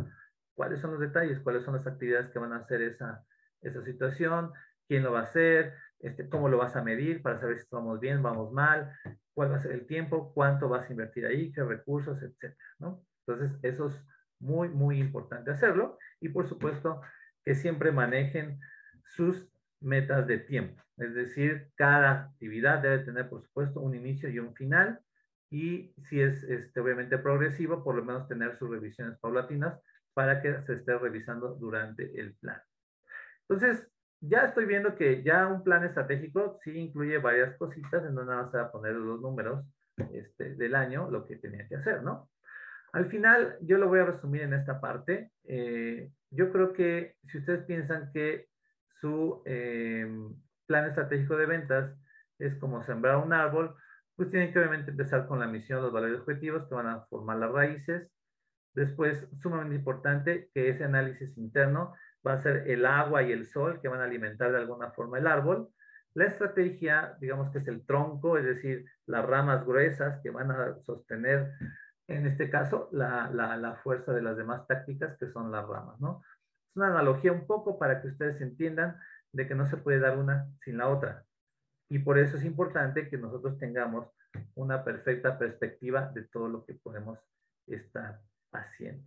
¿Cuáles 0.54 0.80
son 0.80 0.92
los 0.92 1.00
detalles? 1.00 1.38
¿Cuáles 1.40 1.62
son 1.62 1.74
las 1.74 1.86
actividades 1.86 2.30
que 2.30 2.38
van 2.40 2.52
a 2.52 2.58
hacer 2.58 2.82
esa, 2.82 3.24
esa 3.60 3.82
situación? 3.84 4.52
¿Quién 4.88 5.04
lo 5.04 5.12
va 5.12 5.20
a 5.20 5.24
hacer? 5.24 5.74
Este, 6.00 6.28
¿Cómo 6.28 6.48
lo 6.48 6.58
vas 6.58 6.74
a 6.74 6.82
medir 6.82 7.22
para 7.22 7.38
saber 7.38 7.58
si 7.58 7.66
vamos 7.70 8.00
bien, 8.00 8.22
vamos 8.22 8.52
mal? 8.52 8.92
¿Cuál 9.34 9.52
va 9.52 9.56
a 9.56 9.60
ser 9.60 9.72
el 9.72 9.86
tiempo? 9.86 10.32
¿Cuánto 10.34 10.68
vas 10.68 10.88
a 10.88 10.92
invertir 10.92 11.26
ahí? 11.26 11.52
¿Qué 11.52 11.62
recursos? 11.62 12.20
Etcétera, 12.22 12.56
¿no? 12.80 13.04
Entonces, 13.24 13.56
eso 13.62 13.88
es 13.88 14.04
muy, 14.40 14.68
muy 14.68 14.98
importante 14.98 15.50
hacerlo. 15.50 15.98
Y 16.20 16.28
por 16.28 16.48
supuesto, 16.48 17.00
que 17.44 17.54
siempre 17.54 17.92
manejen 17.92 18.60
sus 19.04 19.48
metas 19.80 20.26
de 20.26 20.38
tiempo. 20.38 20.82
Es 20.96 21.14
decir, 21.14 21.70
cada 21.76 22.10
actividad 22.24 22.80
debe 22.80 23.04
tener, 23.04 23.28
por 23.28 23.42
supuesto, 23.42 23.80
un 23.80 23.94
inicio 23.94 24.28
y 24.28 24.38
un 24.38 24.54
final. 24.54 25.00
Y 25.50 25.94
si 26.08 26.20
es 26.20 26.42
este, 26.44 26.80
obviamente 26.80 27.18
progresivo, 27.18 27.82
por 27.82 27.94
lo 27.94 28.04
menos 28.04 28.28
tener 28.28 28.58
sus 28.58 28.68
revisiones 28.68 29.18
paulatinas 29.18 29.80
para 30.12 30.42
que 30.42 30.60
se 30.62 30.74
esté 30.74 30.98
revisando 30.98 31.54
durante 31.54 32.20
el 32.20 32.34
plan. 32.34 32.60
Entonces, 33.48 33.88
ya 34.20 34.46
estoy 34.46 34.66
viendo 34.66 34.96
que 34.96 35.22
ya 35.22 35.46
un 35.46 35.62
plan 35.62 35.84
estratégico 35.84 36.58
sí 36.62 36.76
incluye 36.76 37.18
varias 37.18 37.56
cositas, 37.56 38.04
en 38.04 38.14
donde 38.14 38.34
vamos 38.34 38.54
a 38.54 38.70
poner 38.70 38.94
los 38.94 39.20
números 39.20 39.64
este, 40.12 40.54
del 40.56 40.74
año, 40.74 41.08
lo 41.10 41.24
que 41.24 41.36
tenía 41.36 41.66
que 41.68 41.76
hacer, 41.76 42.02
¿no? 42.02 42.28
Al 42.92 43.06
final, 43.06 43.56
yo 43.62 43.78
lo 43.78 43.88
voy 43.88 44.00
a 44.00 44.06
resumir 44.06 44.42
en 44.42 44.54
esta 44.54 44.80
parte. 44.80 45.30
Eh, 45.44 46.10
yo 46.30 46.52
creo 46.52 46.72
que 46.72 47.16
si 47.26 47.38
ustedes 47.38 47.64
piensan 47.64 48.10
que 48.12 48.48
su 49.00 49.42
em, 49.44 50.34
plan 50.66 50.86
estratégico 50.86 51.36
de 51.36 51.46
ventas 51.46 51.94
es 52.38 52.54
como 52.56 52.82
sembrar 52.82 53.16
un 53.16 53.32
árbol, 53.32 53.74
pues 54.16 54.30
tienen 54.30 54.52
que 54.52 54.58
obviamente 54.58 54.90
empezar 54.90 55.26
con 55.26 55.38
la 55.38 55.46
misión, 55.46 55.82
los 55.82 55.92
valores 55.92 56.20
objetivos 56.20 56.66
que 56.66 56.74
van 56.74 56.86
a 56.86 57.00
formar 57.02 57.38
las 57.38 57.52
raíces. 57.52 58.10
Después, 58.74 59.28
sumamente 59.40 59.76
importante, 59.76 60.50
que 60.54 60.68
ese 60.70 60.84
análisis 60.84 61.36
interno 61.38 61.94
va 62.26 62.34
a 62.34 62.42
ser 62.42 62.68
el 62.68 62.84
agua 62.84 63.22
y 63.22 63.32
el 63.32 63.46
sol 63.46 63.80
que 63.80 63.88
van 63.88 64.00
a 64.00 64.04
alimentar 64.04 64.50
de 64.50 64.58
alguna 64.58 64.90
forma 64.90 65.18
el 65.18 65.26
árbol. 65.26 65.68
La 66.14 66.24
estrategia, 66.24 67.16
digamos 67.20 67.50
que 67.50 67.58
es 67.58 67.68
el 67.68 67.84
tronco, 67.86 68.38
es 68.38 68.44
decir, 68.44 68.84
las 69.06 69.24
ramas 69.24 69.64
gruesas 69.64 70.20
que 70.22 70.30
van 70.30 70.50
a 70.50 70.78
sostener, 70.80 71.52
en 72.08 72.26
este 72.26 72.50
caso, 72.50 72.88
la, 72.90 73.30
la, 73.30 73.76
fuerza 73.76 74.12
de 74.12 74.22
las 74.22 74.36
demás 74.36 74.66
tácticas 74.66 75.16
que 75.18 75.30
son 75.30 75.52
las 75.52 75.66
ramas, 75.66 76.00
¿no? 76.00 76.22
Es 76.70 76.76
una 76.76 76.88
analogía 76.88 77.32
un 77.32 77.46
poco 77.46 77.78
para 77.78 78.00
que 78.00 78.08
ustedes 78.08 78.40
entiendan 78.40 78.98
de 79.32 79.46
que 79.46 79.54
no 79.54 79.66
se 79.66 79.76
puede 79.76 80.00
dar 80.00 80.18
una 80.18 80.48
sin 80.64 80.78
la 80.78 80.88
otra. 80.88 81.24
Y 81.90 81.98
por 81.98 82.18
eso 82.18 82.36
es 82.38 82.44
importante 82.44 83.08
que 83.08 83.18
nosotros 83.18 83.58
tengamos 83.58 84.08
una 84.54 84.84
perfecta 84.84 85.38
perspectiva 85.38 86.10
de 86.14 86.24
todo 86.24 86.48
lo 86.48 86.64
que 86.64 86.74
podemos 86.74 87.18
estar 87.66 88.20
haciendo. 88.52 89.04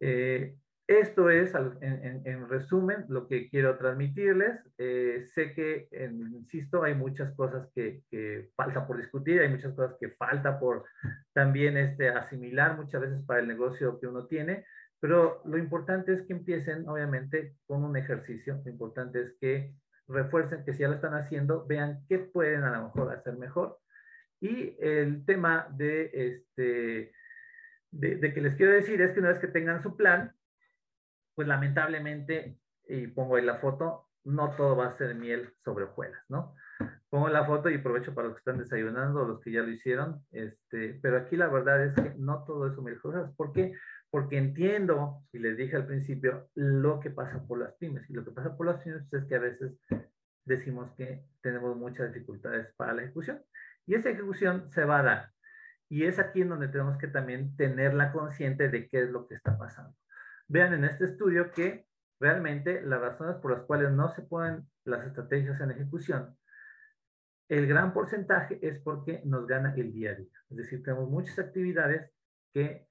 Eh, 0.00 0.56
esto 0.86 1.30
es, 1.30 1.54
en, 1.54 2.48
resumen, 2.48 3.06
lo 3.08 3.26
que 3.26 3.48
quiero 3.48 3.78
transmitirles. 3.78 4.60
Eh, 4.78 5.24
sé 5.32 5.54
que, 5.54 5.88
insisto, 6.10 6.82
hay 6.82 6.94
muchas 6.94 7.34
cosas 7.34 7.70
que, 7.74 8.02
que, 8.10 8.50
falta 8.54 8.86
por 8.86 8.98
discutir, 8.98 9.40
hay 9.40 9.48
muchas 9.48 9.74
cosas 9.74 9.96
que 9.98 10.10
falta 10.10 10.58
por 10.58 10.84
también 11.32 11.76
este, 11.76 12.10
asimilar 12.10 12.76
muchas 12.76 13.00
veces 13.00 13.22
para 13.26 13.40
el 13.40 13.48
negocio 13.48 13.98
que 13.98 14.06
uno 14.06 14.26
tiene, 14.26 14.64
pero 15.00 15.42
lo 15.44 15.58
importante 15.58 16.14
es 16.14 16.22
que 16.22 16.32
empiecen, 16.32 16.88
obviamente, 16.88 17.56
con 17.66 17.84
un 17.84 17.96
ejercicio. 17.96 18.60
Lo 18.64 18.70
importante 18.70 19.20
es 19.20 19.36
que 19.40 19.74
refuercen 20.08 20.64
que 20.64 20.72
si 20.72 20.80
ya 20.80 20.88
lo 20.88 20.94
están 20.94 21.14
haciendo, 21.14 21.66
vean 21.66 22.04
qué 22.08 22.18
pueden 22.18 22.62
a 22.62 22.76
lo 22.76 22.84
mejor 22.84 23.12
hacer 23.12 23.36
mejor. 23.36 23.78
Y 24.40 24.76
el 24.80 25.24
tema 25.24 25.68
de, 25.76 26.10
este, 26.12 27.12
de, 27.90 28.34
que 28.34 28.40
les 28.40 28.54
quiero 28.56 28.72
decir 28.72 29.00
es 29.00 29.12
que 29.12 29.20
una 29.20 29.30
vez 29.30 29.38
que 29.38 29.48
tengan 29.48 29.82
su 29.82 29.96
plan, 29.96 30.32
pues 31.34 31.48
lamentablemente, 31.48 32.58
y 32.88 33.06
pongo 33.08 33.36
ahí 33.36 33.44
la 33.44 33.56
foto, 33.56 34.08
no 34.24 34.54
todo 34.56 34.76
va 34.76 34.86
a 34.86 34.96
ser 34.96 35.14
miel 35.14 35.52
sobre 35.64 35.84
hojuelas, 35.84 36.22
¿no? 36.28 36.54
Pongo 37.10 37.28
la 37.28 37.44
foto 37.44 37.70
y 37.70 37.76
aprovecho 37.76 38.14
para 38.14 38.28
los 38.28 38.36
que 38.36 38.40
están 38.40 38.58
desayunando, 38.58 39.24
los 39.24 39.40
que 39.40 39.52
ya 39.52 39.62
lo 39.62 39.70
hicieron, 39.70 40.24
este, 40.32 40.98
pero 41.02 41.18
aquí 41.18 41.36
la 41.36 41.48
verdad 41.48 41.84
es 41.84 41.94
que 41.94 42.14
no 42.16 42.44
todo 42.44 42.66
es 42.66 42.78
miel 42.78 42.98
sobre 43.00 43.18
hojuelas. 43.18 43.36
¿Por 43.36 43.52
qué? 43.52 43.74
porque 44.14 44.38
entiendo, 44.38 45.24
y 45.32 45.40
les 45.40 45.56
dije 45.56 45.74
al 45.74 45.88
principio, 45.88 46.48
lo 46.54 47.00
que 47.00 47.10
pasa 47.10 47.44
por 47.48 47.58
las 47.58 47.74
pymes. 47.74 48.08
Y 48.08 48.12
lo 48.12 48.24
que 48.24 48.30
pasa 48.30 48.56
por 48.56 48.66
las 48.66 48.80
pymes 48.80 49.12
es 49.12 49.24
que 49.24 49.34
a 49.34 49.40
veces 49.40 49.72
decimos 50.44 50.92
que 50.92 51.24
tenemos 51.40 51.76
muchas 51.76 52.14
dificultades 52.14 52.72
para 52.76 52.92
la 52.92 53.02
ejecución. 53.02 53.42
Y 53.86 53.96
esa 53.96 54.10
ejecución 54.10 54.70
se 54.70 54.84
va 54.84 55.00
a 55.00 55.02
dar. 55.02 55.30
Y 55.88 56.04
es 56.04 56.20
aquí 56.20 56.42
en 56.42 56.50
donde 56.50 56.68
tenemos 56.68 56.96
que 56.96 57.08
también 57.08 57.56
tenerla 57.56 58.12
consciente 58.12 58.68
de 58.68 58.88
qué 58.88 59.02
es 59.02 59.10
lo 59.10 59.26
que 59.26 59.34
está 59.34 59.58
pasando. 59.58 59.96
Vean 60.48 60.74
en 60.74 60.84
este 60.84 61.06
estudio 61.06 61.50
que 61.52 61.86
realmente 62.20 62.82
las 62.82 63.00
razones 63.00 63.36
por 63.36 63.52
las 63.52 63.62
cuales 63.62 63.90
no 63.90 64.08
se 64.08 64.22
ponen 64.22 64.68
las 64.84 65.06
estrategias 65.06 65.60
en 65.60 65.70
ejecución, 65.70 66.36
el 67.48 67.66
gran 67.66 67.92
porcentaje 67.92 68.58
es 68.62 68.78
porque 68.80 69.22
nos 69.24 69.46
gana 69.46 69.74
el 69.76 69.92
día 69.92 70.12
a 70.12 70.14
día. 70.14 70.32
Es 70.50 70.56
decir, 70.56 70.82
tenemos 70.82 71.08
muchas 71.10 71.38
actividades 71.38 72.10
que 72.52 72.88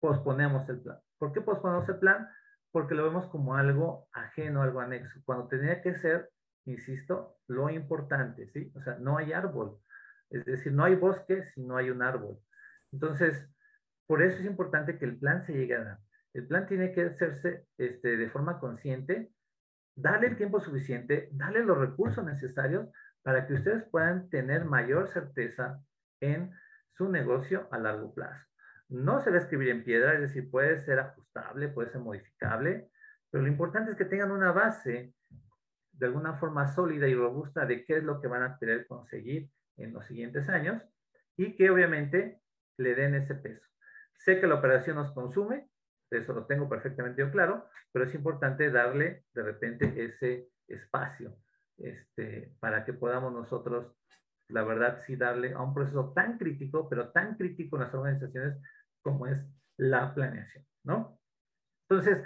posponemos 0.00 0.68
el 0.68 0.80
plan. 0.80 0.98
¿Por 1.18 1.32
qué 1.32 1.40
posponemos 1.40 1.88
el 1.88 1.98
plan? 1.98 2.28
Porque 2.70 2.94
lo 2.94 3.04
vemos 3.04 3.26
como 3.26 3.56
algo 3.56 4.08
ajeno, 4.12 4.62
algo 4.62 4.80
anexo, 4.80 5.20
cuando 5.24 5.48
tenía 5.48 5.82
que 5.82 5.94
ser, 5.94 6.30
insisto, 6.66 7.38
lo 7.46 7.68
importante, 7.70 8.48
¿sí? 8.48 8.70
O 8.74 8.80
sea, 8.80 8.96
no 8.98 9.18
hay 9.18 9.32
árbol. 9.32 9.78
Es 10.30 10.44
decir, 10.44 10.72
no 10.72 10.84
hay 10.84 10.94
bosque 10.94 11.44
si 11.54 11.62
no 11.62 11.76
hay 11.76 11.90
un 11.90 12.02
árbol. 12.02 12.38
Entonces, 12.92 13.48
por 14.06 14.22
eso 14.22 14.38
es 14.38 14.44
importante 14.44 14.98
que 14.98 15.04
el 15.04 15.18
plan 15.18 15.42
se 15.42 15.52
llegue 15.52 15.74
a 15.76 15.84
dar. 15.84 15.98
El 16.38 16.46
plan 16.46 16.68
tiene 16.68 16.92
que 16.92 17.02
hacerse 17.02 17.66
este, 17.78 18.16
de 18.16 18.30
forma 18.30 18.60
consciente, 18.60 19.32
darle 19.96 20.28
el 20.28 20.36
tiempo 20.36 20.60
suficiente, 20.60 21.30
darle 21.32 21.64
los 21.64 21.76
recursos 21.76 22.24
necesarios 22.24 22.88
para 23.24 23.44
que 23.44 23.54
ustedes 23.54 23.82
puedan 23.90 24.30
tener 24.30 24.64
mayor 24.64 25.08
certeza 25.08 25.82
en 26.20 26.52
su 26.92 27.08
negocio 27.08 27.66
a 27.72 27.78
largo 27.78 28.14
plazo. 28.14 28.46
No 28.88 29.20
se 29.20 29.30
va 29.30 29.36
a 29.38 29.40
escribir 29.40 29.70
en 29.70 29.82
piedra, 29.82 30.14
es 30.14 30.20
decir, 30.20 30.48
puede 30.48 30.78
ser 30.78 31.00
ajustable, 31.00 31.70
puede 31.70 31.90
ser 31.90 32.02
modificable, 32.02 32.88
pero 33.32 33.42
lo 33.42 33.50
importante 33.50 33.90
es 33.90 33.96
que 33.96 34.04
tengan 34.04 34.30
una 34.30 34.52
base 34.52 35.12
de 35.90 36.06
alguna 36.06 36.34
forma 36.34 36.68
sólida 36.68 37.08
y 37.08 37.16
robusta 37.16 37.66
de 37.66 37.84
qué 37.84 37.96
es 37.96 38.04
lo 38.04 38.20
que 38.20 38.28
van 38.28 38.44
a 38.44 38.56
querer 38.60 38.86
conseguir 38.86 39.50
en 39.76 39.92
los 39.92 40.06
siguientes 40.06 40.48
años 40.48 40.80
y 41.36 41.56
que 41.56 41.68
obviamente 41.68 42.40
le 42.76 42.94
den 42.94 43.16
ese 43.16 43.34
peso. 43.34 43.66
Sé 44.14 44.38
que 44.38 44.46
la 44.46 44.54
operación 44.54 44.94
nos 44.94 45.10
consume, 45.10 45.68
eso 46.10 46.32
lo 46.32 46.46
tengo 46.46 46.68
perfectamente 46.68 47.28
claro, 47.30 47.66
pero 47.92 48.04
es 48.04 48.14
importante 48.14 48.70
darle 48.70 49.24
de 49.34 49.42
repente 49.42 50.04
ese 50.04 50.48
espacio 50.66 51.36
este, 51.78 52.54
para 52.60 52.84
que 52.84 52.92
podamos 52.92 53.32
nosotros, 53.32 53.94
la 54.48 54.64
verdad, 54.64 54.98
sí 55.06 55.16
darle 55.16 55.52
a 55.52 55.60
un 55.60 55.74
proceso 55.74 56.12
tan 56.12 56.38
crítico, 56.38 56.88
pero 56.88 57.10
tan 57.10 57.36
crítico 57.36 57.76
en 57.76 57.82
las 57.82 57.94
organizaciones 57.94 58.56
como 59.02 59.26
es 59.26 59.38
la 59.76 60.14
planeación, 60.14 60.66
¿no? 60.84 61.20
Entonces, 61.88 62.24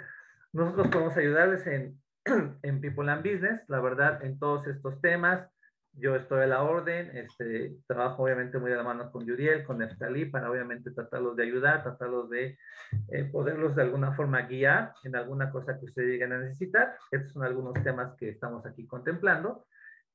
nosotros 0.51 0.87
podemos 0.87 1.17
ayudarles 1.17 1.65
en, 1.67 2.01
en 2.63 2.81
People 2.81 3.11
and 3.11 3.23
Business, 3.23 3.61
la 3.67 3.79
verdad, 3.79 4.23
en 4.23 4.39
todos 4.39 4.67
estos 4.67 4.99
temas. 5.01 5.47
Yo 5.95 6.15
estoy 6.15 6.41
a 6.41 6.47
la 6.47 6.63
orden, 6.63 7.15
este, 7.15 7.75
trabajo 7.87 8.23
obviamente 8.23 8.57
muy 8.57 8.71
de 8.71 8.77
la 8.77 8.83
mano 8.83 9.11
con 9.11 9.25
Yuriel, 9.25 9.63
con 9.63 9.77
Neftali, 9.77 10.25
para 10.25 10.49
obviamente 10.49 10.91
tratarlos 10.91 11.35
de 11.35 11.43
ayudar, 11.43 11.83
tratarlos 11.83 12.29
de 12.31 12.57
eh, 13.09 13.25
poderlos 13.25 13.75
de 13.75 13.83
alguna 13.83 14.13
forma 14.13 14.41
guiar 14.41 14.93
en 15.03 15.15
alguna 15.15 15.51
cosa 15.51 15.79
que 15.79 15.85
ustedes 15.85 16.09
lleguen 16.09 16.33
a 16.33 16.39
necesitar. 16.39 16.95
Estos 17.11 17.33
son 17.33 17.43
algunos 17.43 17.73
temas 17.83 18.15
que 18.17 18.29
estamos 18.29 18.65
aquí 18.65 18.87
contemplando. 18.87 19.65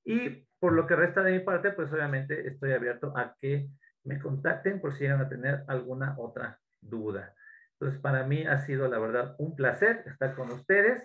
Y 0.05 0.49
por 0.59 0.73
lo 0.73 0.87
que 0.87 0.97
resta 0.97 1.23
de 1.23 1.33
mi 1.33 1.41
parte, 1.41 1.71
pues 1.71 1.93
obviamente 1.93 2.49
estoy 2.49 2.73
abierto 2.73 3.17
a 3.17 3.37
que 3.39 3.69
me 4.05 4.19
contacten 4.19 4.81
por 4.81 4.95
si 4.95 5.05
llegan 5.05 5.21
a 5.21 5.29
tener 5.29 5.63
alguna 5.69 6.17
otra 6.19 6.59
duda. 6.81 7.35
Entonces, 7.75 8.01
para 8.01 8.25
mí 8.25 8.45
ha 8.47 8.59
sido 8.59 8.89
la 8.89 8.99
verdad 8.99 9.37
un 9.39 9.55
placer 9.55 10.03
estar 10.07 10.35
con 10.35 10.51
ustedes. 10.51 11.05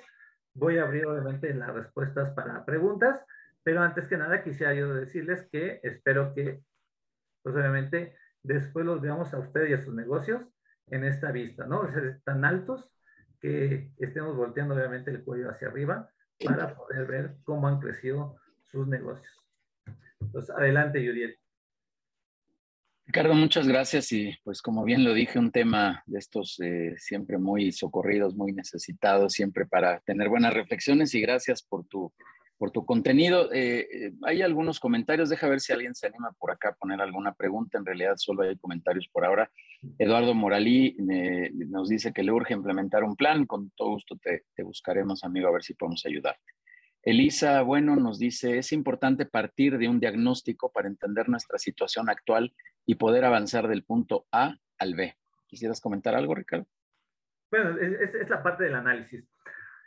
Voy 0.56 0.78
a 0.78 0.84
abrir 0.84 1.06
obviamente 1.06 1.54
las 1.54 1.74
respuestas 1.74 2.34
para 2.34 2.66
preguntas, 2.66 3.24
pero 3.64 3.82
antes 3.82 4.08
que 4.08 4.18
nada 4.18 4.44
quisiera 4.44 4.74
yo 4.74 4.94
decirles 4.94 5.48
que 5.52 5.80
espero 5.84 6.34
que, 6.34 6.62
pues 7.42 7.56
obviamente, 7.56 8.16
después 8.42 8.86
los 8.86 9.02
veamos 9.02 9.34
a 9.34 9.40
ustedes 9.40 9.70
y 9.70 9.74
a 9.74 9.82
sus 9.82 9.94
negocios 9.94 10.42
en 10.88 11.06
esta 11.06 11.32
vista, 11.32 11.66
¿no? 11.66 11.90
Ser 11.92 12.22
tan 12.24 12.44
altos 12.44 12.92
que 13.40 13.92
estemos 13.98 14.36
volteando 14.36 14.76
obviamente 14.76 15.12
el 15.12 15.24
cuello 15.24 15.50
hacia 15.50 15.70
arriba 15.70 16.10
para 16.44 16.76
poder 16.76 17.06
ver 17.08 17.36
cómo 17.44 17.68
han 17.68 17.80
crecido 17.80 18.38
sus 18.64 18.88
negocios. 18.88 19.34
Entonces, 20.20 20.54
adelante, 20.56 21.06
Juliet. 21.06 21.38
Ricardo, 23.06 23.34
muchas 23.34 23.68
gracias 23.68 24.12
y 24.14 24.34
pues 24.46 24.62
como 24.62 24.86
bien 24.86 25.04
lo 25.04 25.14
dije, 25.14 25.38
un 25.38 25.52
tema 25.52 26.04
de 26.06 26.20
estos 26.20 26.58
eh, 26.62 26.96
siempre 26.98 27.38
muy 27.38 27.74
socorridos, 27.74 28.36
muy 28.36 28.54
necesitados, 28.54 29.34
siempre 29.34 29.66
para 29.66 30.00
tener 30.00 30.30
buenas 30.30 30.54
reflexiones 30.54 31.14
y 31.14 31.22
gracias 31.22 31.62
por 31.62 31.86
tu, 31.86 32.14
por 32.64 32.72
tu 32.72 32.86
contenido. 32.86 33.52
Eh, 33.52 33.80
eh, 33.92 34.14
hay 34.22 34.42
algunos 34.42 34.80
comentarios, 34.80 35.28
deja 35.28 35.50
ver 35.50 35.60
si 35.60 35.74
alguien 35.74 35.94
se 35.94 36.08
anima 36.08 36.32
por 36.32 36.50
acá 36.50 36.70
a 36.70 36.74
poner 36.74 37.02
alguna 37.02 37.34
pregunta, 37.34 37.78
en 37.78 37.86
realidad 37.86 38.14
solo 38.16 38.44
hay 38.44 38.56
comentarios 38.56 39.10
por 39.12 39.26
ahora. 39.26 39.52
Eduardo 39.98 40.34
Moralí 40.34 40.96
nos 41.68 41.90
dice 41.90 42.14
que 42.14 42.24
le 42.24 42.32
urge 42.32 42.54
implementar 42.54 43.04
un 43.04 43.18
plan, 43.18 43.46
con 43.46 43.70
todo 43.72 43.90
gusto 43.90 44.16
te 44.18 44.64
buscaremos, 44.64 45.26
amigo, 45.26 45.50
a 45.50 45.52
ver 45.52 45.62
si 45.62 45.74
podemos 45.74 46.06
ayudarte. 46.06 46.54
Elisa 47.02 47.62
Bueno 47.64 47.98
nos 47.98 48.18
dice, 48.18 48.58
es 48.58 48.72
importante 48.72 49.26
partir 49.26 49.78
de 49.78 49.90
un 49.90 50.00
diagnóstico 50.00 50.72
para 50.72 50.88
entender 50.88 51.28
nuestra 51.28 51.58
situación 51.58 52.10
actual 52.10 52.54
y 52.86 52.96
poder 52.96 53.26
avanzar 53.26 53.68
del 53.68 53.84
punto 53.84 54.26
A 54.32 54.56
al 54.78 54.96
B. 54.96 55.14
¿Quisieras 55.48 55.82
comentar 55.82 56.16
algo, 56.16 56.34
Ricardo? 56.34 56.66
Bueno, 57.52 57.78
es, 57.78 58.30
la 58.30 58.42
parte 58.42 58.64
del 58.64 58.76
análisis. 58.76 59.26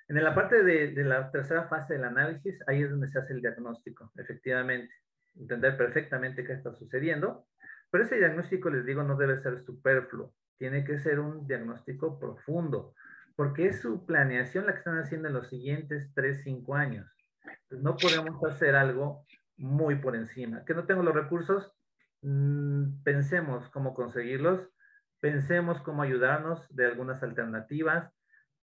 En 0.08 0.22
la 0.22 0.34
parte 0.34 0.62
de, 0.62 0.92
la 1.04 1.30
tercera 1.30 1.68
fase 1.68 1.94
del 1.94 2.04
análisis, 2.04 2.58
ahí 2.68 2.82
es 2.82 2.90
donde 2.90 3.10
se 3.10 3.18
hace 3.18 3.32
el 3.32 3.40
diagnóstico, 3.40 4.12
efectivamente. 4.16 4.94
Entender 5.34 5.76
perfectamente 5.76 6.44
qué 6.44 6.52
está 6.52 6.72
sucediendo. 6.72 7.46
Pero 7.90 8.04
ese 8.04 8.16
diagnóstico, 8.16 8.70
les 8.70 8.86
digo, 8.86 9.02
no 9.02 9.16
debe 9.16 9.40
ser 9.42 9.64
superfluo. 9.64 10.32
Tiene 10.58 10.84
que 10.84 10.98
ser 10.98 11.18
un 11.18 11.46
diagnóstico 11.46 12.18
profundo 12.18 12.94
porque 13.36 13.66
es 13.66 13.80
su 13.80 14.04
planeación 14.06 14.66
la 14.66 14.72
que 14.72 14.78
están 14.78 14.98
haciendo 14.98 15.28
en 15.28 15.34
los 15.34 15.48
siguientes 15.48 16.10
3, 16.14 16.40
5 16.42 16.74
años. 16.74 17.06
no 17.70 17.96
podemos 17.96 18.42
hacer 18.44 18.74
algo 18.74 19.24
muy 19.56 19.96
por 19.96 20.16
encima. 20.16 20.64
Que 20.64 20.74
no 20.74 20.86
tengo 20.86 21.02
los 21.02 21.14
recursos, 21.14 21.72
mm, 22.22 23.02
pensemos 23.02 23.68
cómo 23.70 23.94
conseguirlos, 23.94 24.68
pensemos 25.20 25.80
cómo 25.82 26.02
ayudarnos 26.02 26.66
de 26.74 26.86
algunas 26.86 27.22
alternativas, 27.22 28.10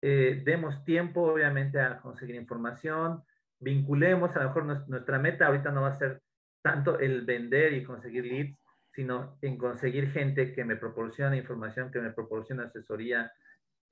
eh, 0.05 0.41
demos 0.43 0.83
tiempo 0.83 1.21
obviamente 1.31 1.79
a 1.79 2.01
conseguir 2.01 2.35
información, 2.35 3.23
vinculemos, 3.57 4.35
a 4.35 4.39
lo 4.43 4.49
mejor 4.49 4.89
nuestra 4.89 5.17
meta 5.17 5.47
ahorita 5.47 5.71
no 5.71 5.83
va 5.83 5.87
a 5.87 5.97
ser 5.97 6.21
tanto 6.61 6.99
el 6.99 7.21
vender 7.21 7.71
y 7.71 7.85
conseguir 7.85 8.25
leads, 8.25 8.59
sino 8.91 9.37
en 9.41 9.57
conseguir 9.57 10.11
gente 10.11 10.51
que 10.51 10.65
me 10.65 10.75
proporcione 10.75 11.37
información, 11.37 11.89
que 11.89 12.01
me 12.01 12.11
proporcione 12.11 12.63
asesoría, 12.63 13.31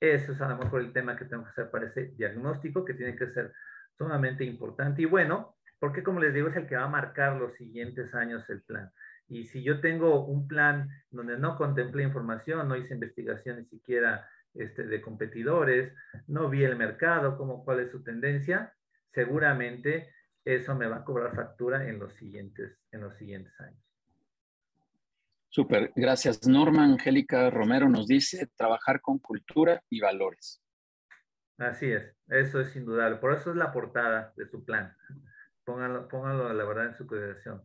eso 0.02 0.34
es 0.34 0.42
a 0.42 0.50
lo 0.50 0.58
mejor 0.58 0.82
el 0.82 0.92
tema 0.92 1.16
que 1.16 1.24
tengo 1.24 1.46
que 1.46 1.52
hacer 1.52 1.72
para 1.72 1.86
ese 1.86 2.08
diagnóstico, 2.18 2.84
que 2.84 2.94
tiene 2.94 3.16
que 3.16 3.28
ser 3.28 3.54
sumamente 3.98 4.44
importante 4.44 5.04
y 5.04 5.06
bueno, 5.06 5.56
porque 5.80 6.04
como 6.04 6.20
les 6.20 6.34
digo, 6.34 6.50
es 6.50 6.58
el 6.58 6.68
que 6.68 6.76
va 6.76 6.84
a 6.84 6.90
marcar 6.90 7.38
los 7.38 7.54
siguientes 7.54 8.14
años 8.14 8.50
el 8.50 8.62
plan. 8.64 8.92
Y 9.30 9.46
si 9.46 9.64
yo 9.64 9.80
tengo 9.80 10.26
un 10.26 10.46
plan 10.46 10.90
donde 11.10 11.38
no 11.38 11.56
contemplé 11.56 12.04
información, 12.04 12.68
no 12.68 12.76
hice 12.76 12.96
investigación 12.96 13.60
ni 13.60 13.66
siquiera 13.66 14.28
este, 14.54 14.84
de 14.84 15.02
competidores, 15.02 15.94
no 16.28 16.50
vi 16.50 16.64
el 16.64 16.76
mercado, 16.76 17.38
como 17.38 17.64
cuál 17.64 17.80
es 17.82 17.92
su 17.92 18.04
tendencia, 18.04 18.74
seguramente 19.14 20.14
eso 20.44 20.76
me 20.76 20.88
va 20.88 20.98
a 20.98 21.04
cobrar 21.04 21.36
factura 21.36 21.88
en 21.88 22.00
los 22.00 22.14
siguientes, 22.16 22.78
en 22.92 23.02
los 23.02 23.16
siguientes 23.18 23.54
años. 23.60 23.82
Súper, 25.50 25.92
gracias. 25.96 26.48
Norma 26.48 26.86
Angélica 26.86 27.50
Romero 27.50 27.90
nos 27.90 28.08
dice 28.08 28.50
trabajar 28.56 29.02
con 29.02 29.20
cultura 29.20 29.84
y 29.90 30.00
valores. 30.00 30.64
Así 31.58 31.92
es, 31.92 32.16
eso 32.28 32.62
es 32.62 32.76
indudable. 32.76 33.18
Por 33.18 33.34
eso 33.34 33.52
es 33.52 33.58
la 33.58 33.72
portada 33.72 34.34
de 34.38 34.48
su 34.48 34.64
plan. 34.64 34.96
Pónganlo, 35.66 36.08
pónganlo 36.08 36.52
la 36.54 36.64
verdad 36.64 36.88
en 36.88 36.96
su 36.96 37.06
consideración. 37.06 37.62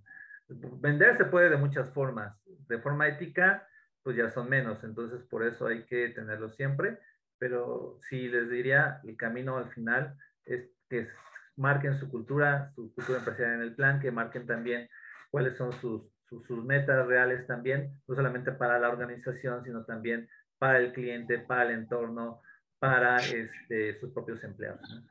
Vender 0.48 1.16
se 1.16 1.24
puede 1.26 1.48
de 1.48 1.56
muchas 1.56 1.88
formas. 1.90 2.36
De 2.68 2.78
forma 2.78 3.08
ética, 3.08 3.66
pues 4.06 4.16
ya 4.16 4.30
son 4.30 4.48
menos. 4.48 4.84
Entonces, 4.84 5.20
por 5.24 5.44
eso 5.44 5.66
hay 5.66 5.82
que 5.82 6.10
tenerlo 6.10 6.50
siempre. 6.50 6.98
Pero 7.38 7.98
sí 8.08 8.28
les 8.28 8.48
diría, 8.48 9.00
el 9.02 9.16
camino 9.16 9.56
al 9.56 9.68
final 9.72 10.16
es 10.44 10.70
que 10.88 11.08
marquen 11.56 11.98
su 11.98 12.08
cultura, 12.08 12.70
su 12.76 12.94
cultura 12.94 13.18
empresarial 13.18 13.56
en 13.56 13.62
el 13.62 13.74
plan, 13.74 13.98
que 13.98 14.12
marquen 14.12 14.46
también 14.46 14.88
cuáles 15.32 15.56
son 15.56 15.72
sus 15.80 16.04
sus, 16.28 16.64
metas 16.64 17.06
reales 17.06 17.46
también, 17.48 18.00
no 18.06 18.14
solamente 18.14 18.52
para 18.52 18.78
la 18.78 18.88
organización, 18.88 19.64
sino 19.64 19.84
también 19.84 20.28
para 20.58 20.78
el 20.78 20.92
cliente, 20.92 21.38
para 21.38 21.64
el 21.64 21.70
entorno, 21.80 22.42
para 22.78 23.16
este, 23.18 23.98
sus 23.98 24.12
propios 24.12 24.42
empleados. 24.44 25.02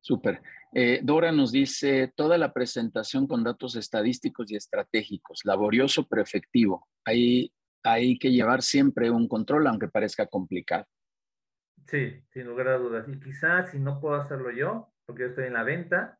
Súper. 0.00 0.40
Eh, 0.74 1.00
Dora 1.02 1.32
nos 1.32 1.52
dice, 1.52 2.12
toda 2.16 2.38
la 2.38 2.52
presentación 2.52 3.26
con 3.26 3.44
datos 3.44 3.76
estadísticos 3.76 4.50
y 4.50 4.56
estratégicos, 4.56 5.40
laborioso 5.44 6.06
pero 6.08 6.22
efectivo. 6.22 6.88
Hay, 7.04 7.52
hay 7.82 8.18
que 8.18 8.30
llevar 8.30 8.62
siempre 8.62 9.10
un 9.10 9.28
control, 9.28 9.66
aunque 9.66 9.88
parezca 9.88 10.26
complicado. 10.26 10.86
Sí, 11.86 12.24
sin 12.32 12.46
lugar 12.46 12.68
a 12.68 12.78
dudas. 12.78 13.06
Y 13.08 13.20
quizás 13.20 13.70
si 13.70 13.78
no 13.78 14.00
puedo 14.00 14.14
hacerlo 14.14 14.50
yo, 14.50 14.92
porque 15.04 15.22
yo 15.22 15.28
estoy 15.28 15.46
en 15.46 15.54
la 15.54 15.62
venta, 15.62 16.18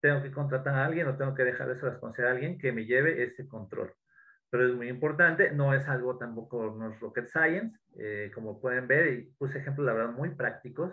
tengo 0.00 0.22
que 0.22 0.30
contratar 0.30 0.74
a 0.74 0.84
alguien 0.84 1.06
o 1.08 1.16
tengo 1.16 1.34
que 1.34 1.44
dejar 1.44 1.70
esa 1.70 1.88
responsabilidad 1.88 2.32
a 2.32 2.34
alguien 2.34 2.58
que 2.58 2.72
me 2.72 2.84
lleve 2.84 3.22
ese 3.22 3.48
control. 3.48 3.94
Pero 4.50 4.68
es 4.68 4.74
muy 4.74 4.88
importante, 4.88 5.52
no 5.52 5.72
es 5.72 5.86
algo 5.88 6.18
tampoco, 6.18 6.74
no 6.76 6.90
es 6.90 7.00
rocket 7.00 7.28
science, 7.28 7.78
eh, 7.98 8.30
como 8.34 8.60
pueden 8.60 8.88
ver, 8.88 9.12
y 9.12 9.22
puse 9.38 9.58
ejemplos, 9.58 9.86
la 9.86 9.92
verdad, 9.92 10.12
muy 10.12 10.34
prácticos, 10.34 10.92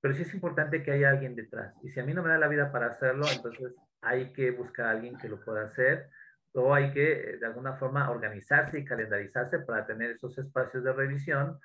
pero 0.00 0.14
sí 0.14 0.22
es 0.22 0.34
importante 0.34 0.82
que 0.82 0.92
haya 0.92 1.10
alguien 1.10 1.34
detrás. 1.34 1.74
Y 1.82 1.90
si 1.90 2.00
a 2.00 2.04
mí 2.04 2.14
no 2.14 2.22
me 2.22 2.30
da 2.30 2.38
la 2.38 2.48
vida 2.48 2.70
para 2.72 2.86
hacerlo, 2.86 3.26
entonces 3.32 3.74
hay 4.00 4.32
que 4.32 4.50
buscar 4.50 4.86
a 4.86 4.90
alguien 4.90 5.16
que 5.18 5.28
lo 5.28 5.44
pueda 5.44 5.64
hacer, 5.64 6.08
o 6.52 6.74
hay 6.74 6.92
que, 6.92 7.36
de 7.38 7.46
alguna 7.46 7.74
forma, 7.74 8.10
organizarse 8.10 8.78
y 8.78 8.84
calendarizarse 8.84 9.60
para 9.60 9.86
tener 9.86 10.12
esos 10.12 10.36
espacios 10.38 10.82
de 10.84 10.92
revisión, 10.92 11.58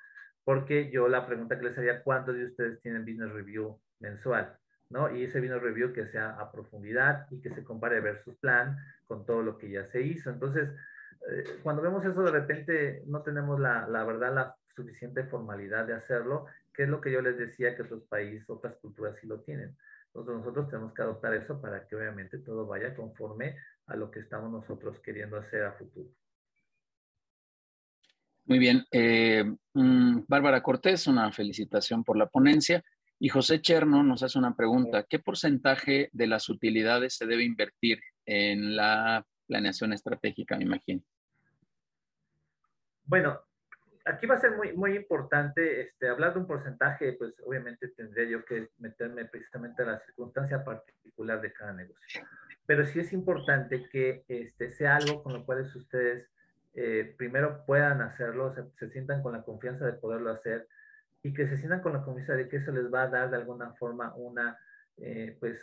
porque 0.44 0.90
yo 0.90 1.08
la 1.08 1.26
pregunta 1.26 1.58
que 1.58 1.64
les 1.64 1.78
haría, 1.78 2.02
¿cuántos 2.02 2.36
de 2.36 2.46
ustedes 2.46 2.80
tienen 2.80 3.04
business 3.04 3.32
review 3.32 3.80
mensual? 3.98 4.58
Y 5.12 5.24
ese 5.24 5.40
vino 5.40 5.58
review 5.58 5.92
que 5.92 6.06
sea 6.06 6.30
a 6.38 6.52
profundidad 6.52 7.26
y 7.30 7.40
que 7.40 7.50
se 7.50 7.64
compare 7.64 8.00
versus 8.00 8.36
plan 8.36 8.76
con 9.06 9.26
todo 9.26 9.42
lo 9.42 9.58
que 9.58 9.68
ya 9.68 9.84
se 9.86 10.02
hizo. 10.02 10.30
Entonces, 10.30 10.70
eh, 11.30 11.44
cuando 11.62 11.82
vemos 11.82 12.04
eso, 12.04 12.22
de 12.22 12.30
repente 12.30 13.02
no 13.06 13.22
tenemos 13.22 13.58
la, 13.58 13.88
la, 13.88 14.04
verdad, 14.04 14.32
la 14.32 14.54
suficiente 14.76 15.24
formalidad 15.24 15.86
de 15.86 15.94
hacerlo, 15.94 16.46
que 16.74 16.82
es 16.82 16.88
lo 16.88 17.00
que 17.00 17.12
yo 17.12 17.22
les 17.22 17.38
decía 17.38 17.76
que 17.76 17.82
otros 17.82 18.02
países, 18.04 18.48
otras 18.50 18.76
culturas 18.76 19.16
sí 19.20 19.26
lo 19.26 19.40
tienen. 19.40 19.76
Entonces, 20.06 20.34
nosotros 20.34 20.68
tenemos 20.68 20.92
que 20.92 21.02
adoptar 21.02 21.34
eso 21.34 21.60
para 21.60 21.86
que 21.86 21.96
obviamente 21.96 22.38
todo 22.38 22.66
vaya 22.66 22.94
conforme 22.94 23.56
a 23.86 23.96
lo 23.96 24.10
que 24.10 24.20
estamos 24.20 24.50
nosotros 24.50 25.00
queriendo 25.00 25.36
hacer 25.36 25.64
a 25.64 25.72
futuro. 25.72 26.10
Muy 28.46 28.58
bien. 28.58 28.84
Eh, 28.90 29.44
mm, 29.72 30.20
Bárbara 30.28 30.62
Cortés, 30.62 31.06
una 31.06 31.32
felicitación 31.32 32.04
por 32.04 32.16
la 32.16 32.26
ponencia. 32.26 32.84
Y 33.18 33.28
José 33.28 33.60
Cherno 33.62 34.02
nos 34.02 34.22
hace 34.22 34.38
una 34.38 34.54
pregunta, 34.54 35.04
¿qué 35.08 35.18
porcentaje 35.18 36.10
de 36.12 36.26
las 36.26 36.48
utilidades 36.48 37.16
se 37.16 37.26
debe 37.26 37.44
invertir 37.44 38.00
en 38.26 38.76
la 38.76 39.24
planeación 39.46 39.92
estratégica, 39.92 40.56
me 40.58 40.64
imagino? 40.64 41.02
Bueno, 43.04 43.40
aquí 44.04 44.26
va 44.26 44.34
a 44.34 44.40
ser 44.40 44.56
muy, 44.56 44.72
muy 44.72 44.96
importante 44.96 45.80
este, 45.80 46.08
hablar 46.08 46.34
de 46.34 46.40
un 46.40 46.46
porcentaje, 46.46 47.14
pues 47.14 47.34
obviamente 47.44 47.88
tendría 47.88 48.28
yo 48.28 48.44
que 48.44 48.70
meterme 48.78 49.24
precisamente 49.24 49.82
a 49.82 49.86
la 49.86 50.00
circunstancia 50.00 50.64
particular 50.64 51.40
de 51.40 51.52
cada 51.52 51.72
negocio. 51.72 52.22
Pero 52.66 52.86
sí 52.86 53.00
es 53.00 53.12
importante 53.12 53.88
que 53.90 54.24
este, 54.28 54.72
sea 54.72 54.96
algo 54.96 55.22
con 55.22 55.32
lo 55.32 55.44
cual 55.44 55.60
ustedes 55.74 56.28
eh, 56.74 57.14
primero 57.16 57.64
puedan 57.66 58.00
hacerlo, 58.02 58.54
se, 58.78 58.90
sientan 58.90 59.22
con 59.22 59.32
la 59.32 59.42
confianza 59.42 59.86
de 59.86 59.92
poderlo 59.92 60.30
hacer 60.30 60.68
y 61.22 61.32
que 61.32 61.46
se 61.46 61.56
sientan 61.56 61.80
con 61.80 61.92
la 61.92 62.02
confianza 62.02 62.34
de 62.34 62.48
que 62.48 62.56
eso 62.56 62.72
les 62.72 62.92
va 62.92 63.02
a 63.02 63.08
dar 63.08 63.30
de 63.30 63.36
alguna 63.36 63.72
forma 63.74 64.14
una, 64.16 64.58
eh, 64.98 65.36
pues, 65.40 65.62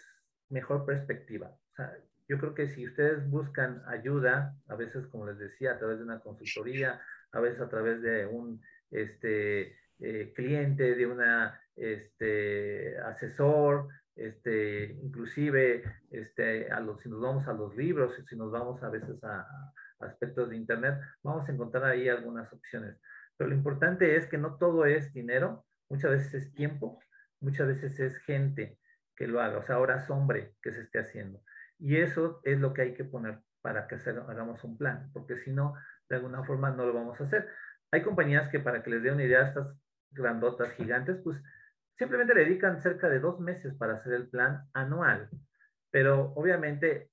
mejor 0.49 0.85
perspectiva. 0.85 1.55
O 1.73 1.75
sea, 1.75 1.93
yo 2.27 2.39
creo 2.39 2.53
que 2.55 2.69
si 2.69 2.87
ustedes 2.87 3.29
buscan 3.29 3.83
ayuda, 3.87 4.55
a 4.67 4.75
veces, 4.75 5.05
como 5.07 5.27
les 5.27 5.37
decía, 5.37 5.73
a 5.73 5.77
través 5.77 5.97
de 5.97 6.05
una 6.05 6.19
consultoría, 6.19 7.01
a 7.31 7.39
veces 7.39 7.61
a 7.61 7.69
través 7.69 8.01
de 8.01 8.25
un 8.25 8.61
este, 8.89 9.77
eh, 9.99 10.33
cliente, 10.35 10.95
de 10.95 11.05
una 11.05 11.59
este, 11.75 12.97
asesor, 12.99 13.87
este, 14.15 14.97
inclusive 15.01 15.83
este, 16.11 16.69
a 16.71 16.79
los, 16.79 17.01
si 17.01 17.09
nos 17.09 17.21
vamos 17.21 17.47
a 17.47 17.53
los 17.53 17.75
libros, 17.75 18.13
si 18.29 18.35
nos 18.35 18.51
vamos 18.51 18.83
a 18.83 18.89
veces 18.89 19.23
a, 19.23 19.47
aspectos 19.99 20.49
de 20.49 20.57
Internet, 20.57 20.99
vamos 21.23 21.47
a 21.47 21.51
encontrar 21.51 21.85
ahí 21.85 22.09
algunas 22.09 22.51
opciones. 22.51 22.99
Pero 23.37 23.49
lo 23.49 23.55
importante 23.55 24.15
es 24.15 24.27
que 24.27 24.37
no 24.37 24.57
todo 24.57 24.85
es 24.85 25.13
dinero, 25.13 25.65
muchas 25.89 26.11
veces 26.11 26.33
es 26.33 26.53
tiempo, 26.53 26.99
muchas 27.39 27.67
veces 27.67 27.99
es 27.99 28.17
gente 28.17 28.77
que 29.15 29.27
lo 29.27 29.41
haga, 29.41 29.59
o 29.59 29.63
sea, 29.63 29.79
horas 29.79 30.09
hombre 30.09 30.55
que 30.61 30.71
se 30.71 30.81
esté 30.81 30.99
haciendo. 30.99 31.43
Y 31.77 31.97
eso 31.97 32.41
es 32.43 32.59
lo 32.59 32.73
que 32.73 32.81
hay 32.81 32.93
que 32.93 33.05
poner 33.05 33.39
para 33.61 33.87
que 33.87 33.95
hagamos 33.95 34.63
un 34.63 34.77
plan, 34.77 35.09
porque 35.13 35.37
si 35.37 35.51
no, 35.51 35.75
de 36.11 36.17
alguna 36.17 36.43
forma 36.43 36.69
no 36.71 36.85
lo 36.85 36.93
vamos 36.93 37.19
a 37.19 37.23
hacer. 37.23 37.47
Hay 37.89 38.03
compañías 38.03 38.49
que 38.49 38.59
para 38.59 38.83
que 38.83 38.89
les 38.89 39.01
dé 39.01 39.11
una 39.11 39.23
idea, 39.23 39.47
estas 39.47 39.67
grandotas, 40.11 40.73
gigantes, 40.73 41.17
pues 41.23 41.41
simplemente 41.97 42.35
le 42.35 42.45
dedican 42.45 42.81
cerca 42.81 43.07
de 43.09 43.19
dos 43.19 43.39
meses 43.39 43.73
para 43.75 43.93
hacer 43.93 44.13
el 44.13 44.29
plan 44.29 44.67
anual, 44.73 45.29
pero 45.89 46.33
obviamente 46.35 47.09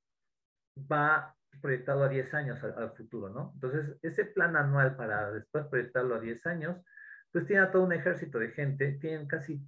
va 0.90 1.34
proyectado 1.62 2.02
a 2.02 2.08
10 2.08 2.34
años 2.34 2.62
al, 2.62 2.90
futuro, 2.92 3.28
¿no? 3.28 3.52
Entonces, 3.54 3.96
ese 4.02 4.24
plan 4.24 4.56
anual 4.56 4.96
para 4.96 5.30
después 5.32 5.66
proyectarlo 5.66 6.16
a 6.16 6.20
10 6.20 6.46
años, 6.46 6.76
pues 7.32 7.46
tiene 7.46 7.66
todo 7.66 7.84
un 7.84 7.92
ejército 7.92 8.38
de 8.38 8.50
gente, 8.50 8.98
tienen 9.00 9.26
casi, 9.26 9.60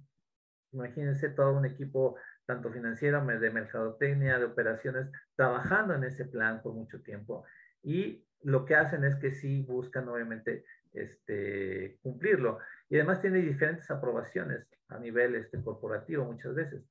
imagínense, 0.71 1.29
todo 1.29 1.57
un 1.57 1.65
equipo 1.65 2.17
tanto 2.45 2.71
financiero, 2.71 3.25
de 3.25 3.49
mercadotecnia, 3.49 4.39
de 4.39 4.45
operaciones, 4.45 5.09
trabajando 5.35 5.93
en 5.93 6.03
ese 6.03 6.25
plan 6.25 6.61
por 6.61 6.73
mucho 6.73 7.01
tiempo. 7.01 7.45
Y 7.83 8.25
lo 8.43 8.65
que 8.65 8.75
hacen 8.75 9.03
es 9.03 9.15
que 9.15 9.31
sí 9.31 9.63
buscan, 9.63 10.07
obviamente, 10.09 10.65
este, 10.93 11.97
cumplirlo. 12.01 12.59
Y 12.89 12.95
además 12.95 13.21
tiene 13.21 13.39
diferentes 13.39 13.89
aprobaciones 13.89 14.67
a 14.89 14.99
nivel 14.99 15.35
este, 15.35 15.61
corporativo 15.61 16.25
muchas 16.25 16.53
veces. 16.55 16.83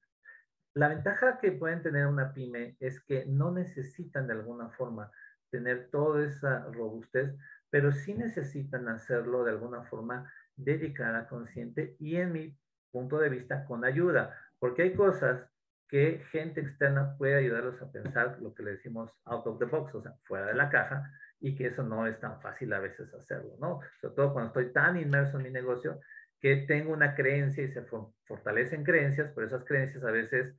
La 0.74 0.88
ventaja 0.88 1.38
que 1.40 1.52
pueden 1.52 1.82
tener 1.82 2.06
una 2.06 2.32
pyme 2.32 2.76
es 2.80 3.00
que 3.00 3.26
no 3.26 3.50
necesitan 3.50 4.26
de 4.26 4.34
alguna 4.34 4.70
forma 4.70 5.10
tener 5.50 5.90
toda 5.90 6.24
esa 6.24 6.64
robustez, 6.72 7.34
pero 7.70 7.92
sí 7.92 8.14
necesitan 8.14 8.88
hacerlo 8.88 9.44
de 9.44 9.50
alguna 9.50 9.82
forma 9.84 10.32
dedicada, 10.56 11.28
consciente 11.28 11.96
y 11.98 12.16
en 12.16 12.32
mi 12.32 12.58
punto 12.92 13.18
de 13.18 13.28
vista 13.28 13.64
con 13.64 13.84
ayuda, 13.84 14.36
porque 14.58 14.82
hay 14.82 14.94
cosas 14.94 15.44
que 15.88 16.22
gente 16.30 16.60
externa 16.60 17.16
puede 17.16 17.34
ayudarlos 17.34 17.82
a 17.82 17.90
pensar 17.90 18.38
lo 18.40 18.54
que 18.54 18.62
le 18.62 18.72
decimos 18.72 19.10
out 19.24 19.46
of 19.46 19.58
the 19.58 19.64
box, 19.64 19.94
o 19.94 20.02
sea, 20.02 20.14
fuera 20.22 20.46
de 20.46 20.54
la 20.54 20.70
caja, 20.70 21.10
y 21.40 21.54
que 21.54 21.68
eso 21.68 21.82
no 21.82 22.06
es 22.06 22.20
tan 22.20 22.40
fácil 22.40 22.72
a 22.72 22.80
veces 22.80 23.12
hacerlo, 23.14 23.56
¿no? 23.58 23.80
Sobre 24.00 24.14
todo 24.14 24.32
cuando 24.32 24.48
estoy 24.48 24.72
tan 24.72 24.98
inmerso 24.98 25.38
en 25.38 25.44
mi 25.44 25.50
negocio 25.50 26.00
que 26.40 26.56
tengo 26.56 26.92
una 26.92 27.14
creencia 27.14 27.64
y 27.64 27.72
se 27.72 27.84
fortalecen 28.24 28.84
creencias, 28.84 29.32
pero 29.34 29.46
esas 29.46 29.64
creencias 29.64 30.04
a 30.04 30.10
veces 30.10 30.54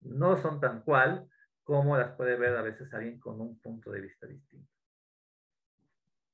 no 0.00 0.36
son 0.36 0.60
tan 0.60 0.82
cual 0.82 1.26
como 1.62 1.96
las 1.96 2.12
puede 2.16 2.36
ver 2.36 2.56
a 2.56 2.62
veces 2.62 2.92
alguien 2.92 3.18
con 3.18 3.40
un 3.40 3.58
punto 3.60 3.90
de 3.90 4.00
vista 4.00 4.26
distinto. 4.26 4.68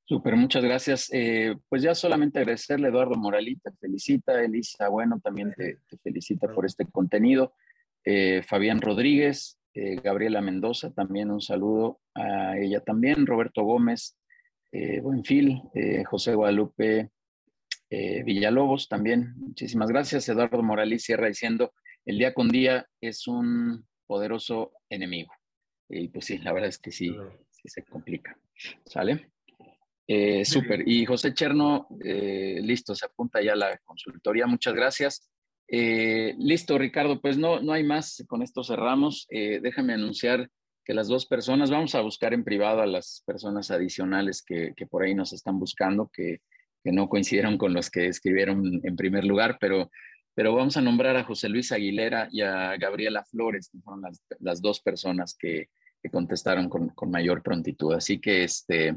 Súper, 0.04 0.36
muchas 0.36 0.64
gracias. 0.64 1.10
Eh, 1.12 1.54
pues 1.68 1.82
ya 1.82 1.94
solamente 1.94 2.38
agradecerle, 2.38 2.88
Eduardo 2.88 3.14
Moralita, 3.14 3.70
felicita, 3.78 4.42
Elisa, 4.42 4.88
bueno, 4.88 5.20
también 5.22 5.52
te, 5.54 5.78
felicita 6.02 6.48
por 6.48 6.64
este 6.64 6.86
contenido. 6.86 7.52
Eh, 8.04 8.42
Fabián 8.42 8.80
Rodríguez, 8.80 9.57
eh, 9.78 10.00
Gabriela 10.02 10.40
Mendoza, 10.40 10.92
también 10.92 11.30
un 11.30 11.40
saludo 11.40 12.00
a 12.14 12.58
ella 12.58 12.80
también, 12.80 13.26
Roberto 13.26 13.62
Gómez, 13.62 14.16
Buenfil, 14.70 15.62
José 16.10 16.34
Guadalupe 16.34 17.10
Villalobos 17.90 18.86
también, 18.86 19.32
muchísimas 19.36 19.88
gracias. 19.88 20.28
Eduardo 20.28 20.62
Morales 20.62 21.04
cierra 21.04 21.26
diciendo, 21.26 21.72
el 22.04 22.18
día 22.18 22.34
con 22.34 22.48
día 22.48 22.86
es 23.00 23.26
un 23.26 23.86
poderoso 24.06 24.72
enemigo. 24.90 25.32
Y 25.88 26.08
pues 26.08 26.26
sí, 26.26 26.38
la 26.38 26.52
verdad 26.52 26.68
es 26.68 26.78
que 26.78 26.90
sí, 26.90 27.16
sí 27.50 27.68
se 27.68 27.84
complica. 27.84 28.36
¿Sale? 28.84 29.30
Eh, 30.06 30.44
Súper. 30.44 30.88
Y 30.88 31.04
José 31.04 31.34
Cherno, 31.34 31.86
eh, 32.02 32.60
listo, 32.62 32.94
se 32.94 33.06
apunta 33.06 33.42
ya 33.42 33.52
a 33.52 33.56
la 33.56 33.78
consultoría. 33.84 34.46
Muchas 34.46 34.74
gracias. 34.74 35.30
Eh, 35.68 36.34
listo, 36.38 36.78
Ricardo, 36.78 37.20
pues 37.20 37.36
no, 37.36 37.60
no 37.60 37.72
hay 37.72 37.84
más. 37.84 38.24
Con 38.26 38.42
esto 38.42 38.64
cerramos. 38.64 39.26
Eh, 39.30 39.60
déjame 39.62 39.94
anunciar 39.94 40.48
que 40.84 40.94
las 40.94 41.08
dos 41.08 41.26
personas, 41.26 41.70
vamos 41.70 41.94
a 41.94 42.00
buscar 42.00 42.32
en 42.32 42.44
privado 42.44 42.80
a 42.80 42.86
las 42.86 43.22
personas 43.26 43.70
adicionales 43.70 44.42
que, 44.42 44.72
que 44.74 44.86
por 44.86 45.02
ahí 45.02 45.14
nos 45.14 45.32
están 45.32 45.58
buscando, 45.58 46.10
que, 46.12 46.40
que, 46.82 46.92
no 46.92 47.10
coincidieron 47.10 47.58
con 47.58 47.74
los 47.74 47.90
que 47.90 48.06
escribieron 48.06 48.80
en 48.82 48.96
primer 48.96 49.24
lugar, 49.24 49.58
pero 49.60 49.90
pero 50.38 50.54
vamos 50.54 50.76
a 50.76 50.80
nombrar 50.80 51.16
a 51.16 51.24
José 51.24 51.48
Luis 51.48 51.72
Aguilera 51.72 52.28
y 52.30 52.42
a 52.42 52.76
Gabriela 52.76 53.24
Flores, 53.24 53.70
que 53.70 53.80
fueron 53.80 54.04
las, 54.38 54.62
dos 54.62 54.78
personas 54.78 55.36
que, 55.36 55.68
contestaron 56.12 56.68
con, 56.68 56.92
mayor 57.10 57.42
prontitud. 57.42 57.92
Así 57.92 58.20
que, 58.20 58.44
este, 58.44 58.94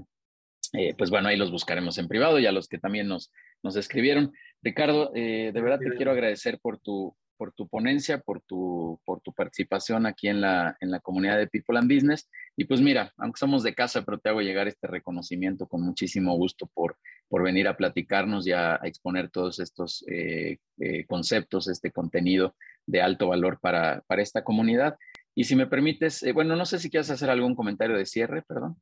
eh, 0.73 0.93
pues 0.95 1.09
bueno, 1.09 1.29
ahí 1.29 1.37
los 1.37 1.49
buscaremos 1.49 1.97
en 1.97 2.07
privado 2.07 2.37
y 2.37 2.45
a 2.45 2.51
los 2.51 2.67
que 2.67 2.77
también 2.77 3.07
nos, 3.07 3.31
nos 3.63 3.75
escribieron. 3.75 4.31
Ricardo, 4.61 5.11
eh, 5.15 5.51
de 5.53 5.61
verdad 5.61 5.79
te 5.79 5.95
quiero 5.95 6.11
agradecer 6.11 6.59
por 6.59 6.79
tu, 6.79 7.15
por 7.41 7.53
tu 7.53 7.67
ponencia, 7.67 8.19
por 8.19 8.39
tu, 8.41 9.01
por 9.03 9.19
tu 9.21 9.33
participación 9.33 10.05
aquí 10.05 10.27
en 10.27 10.41
la, 10.41 10.77
en 10.79 10.91
la 10.91 10.99
comunidad 10.99 11.39
de 11.39 11.47
People 11.47 11.79
and 11.79 11.91
Business. 11.91 12.29
Y 12.55 12.65
pues 12.65 12.81
mira, 12.81 13.11
aunque 13.17 13.39
somos 13.39 13.63
de 13.63 13.73
casa, 13.73 14.03
pero 14.03 14.19
te 14.19 14.29
hago 14.29 14.41
llegar 14.41 14.67
este 14.67 14.85
reconocimiento 14.85 15.65
con 15.65 15.81
muchísimo 15.81 16.37
gusto 16.37 16.69
por, 16.71 16.97
por 17.27 17.41
venir 17.41 17.67
a 17.67 17.75
platicarnos 17.75 18.45
y 18.45 18.51
a, 18.51 18.75
exponer 18.83 19.31
todos 19.31 19.59
estos 19.59 20.05
eh, 20.07 20.59
eh, 20.79 21.05
conceptos, 21.07 21.67
este 21.67 21.89
contenido 21.89 22.55
de 22.85 23.01
alto 23.01 23.29
valor 23.29 23.57
para, 23.59 24.03
para 24.05 24.21
esta 24.21 24.43
comunidad. 24.43 24.95
Y 25.33 25.45
si 25.45 25.55
me 25.55 25.65
permites, 25.65 26.21
eh, 26.21 26.33
bueno, 26.33 26.55
no 26.55 26.67
sé 26.67 26.77
si 26.77 26.91
quieres 26.91 27.09
hacer 27.09 27.31
algún 27.31 27.55
comentario 27.55 27.97
de 27.97 28.05
cierre, 28.05 28.43
perdón. 28.43 28.75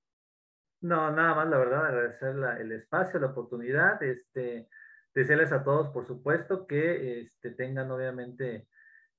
No, 0.82 1.12
nada 1.12 1.36
más, 1.36 1.50
la 1.50 1.58
verdad, 1.58 1.86
agradecer 1.88 2.36
el 2.60 2.72
espacio, 2.72 3.20
la 3.20 3.28
oportunidad, 3.28 4.02
este, 4.02 4.70
desearles 5.14 5.52
a 5.52 5.64
todos, 5.64 5.90
por 5.90 6.08
supuesto, 6.08 6.66
que 6.68 7.22
este, 7.22 7.52
tengan 7.52 7.92
obviamente 7.92 8.68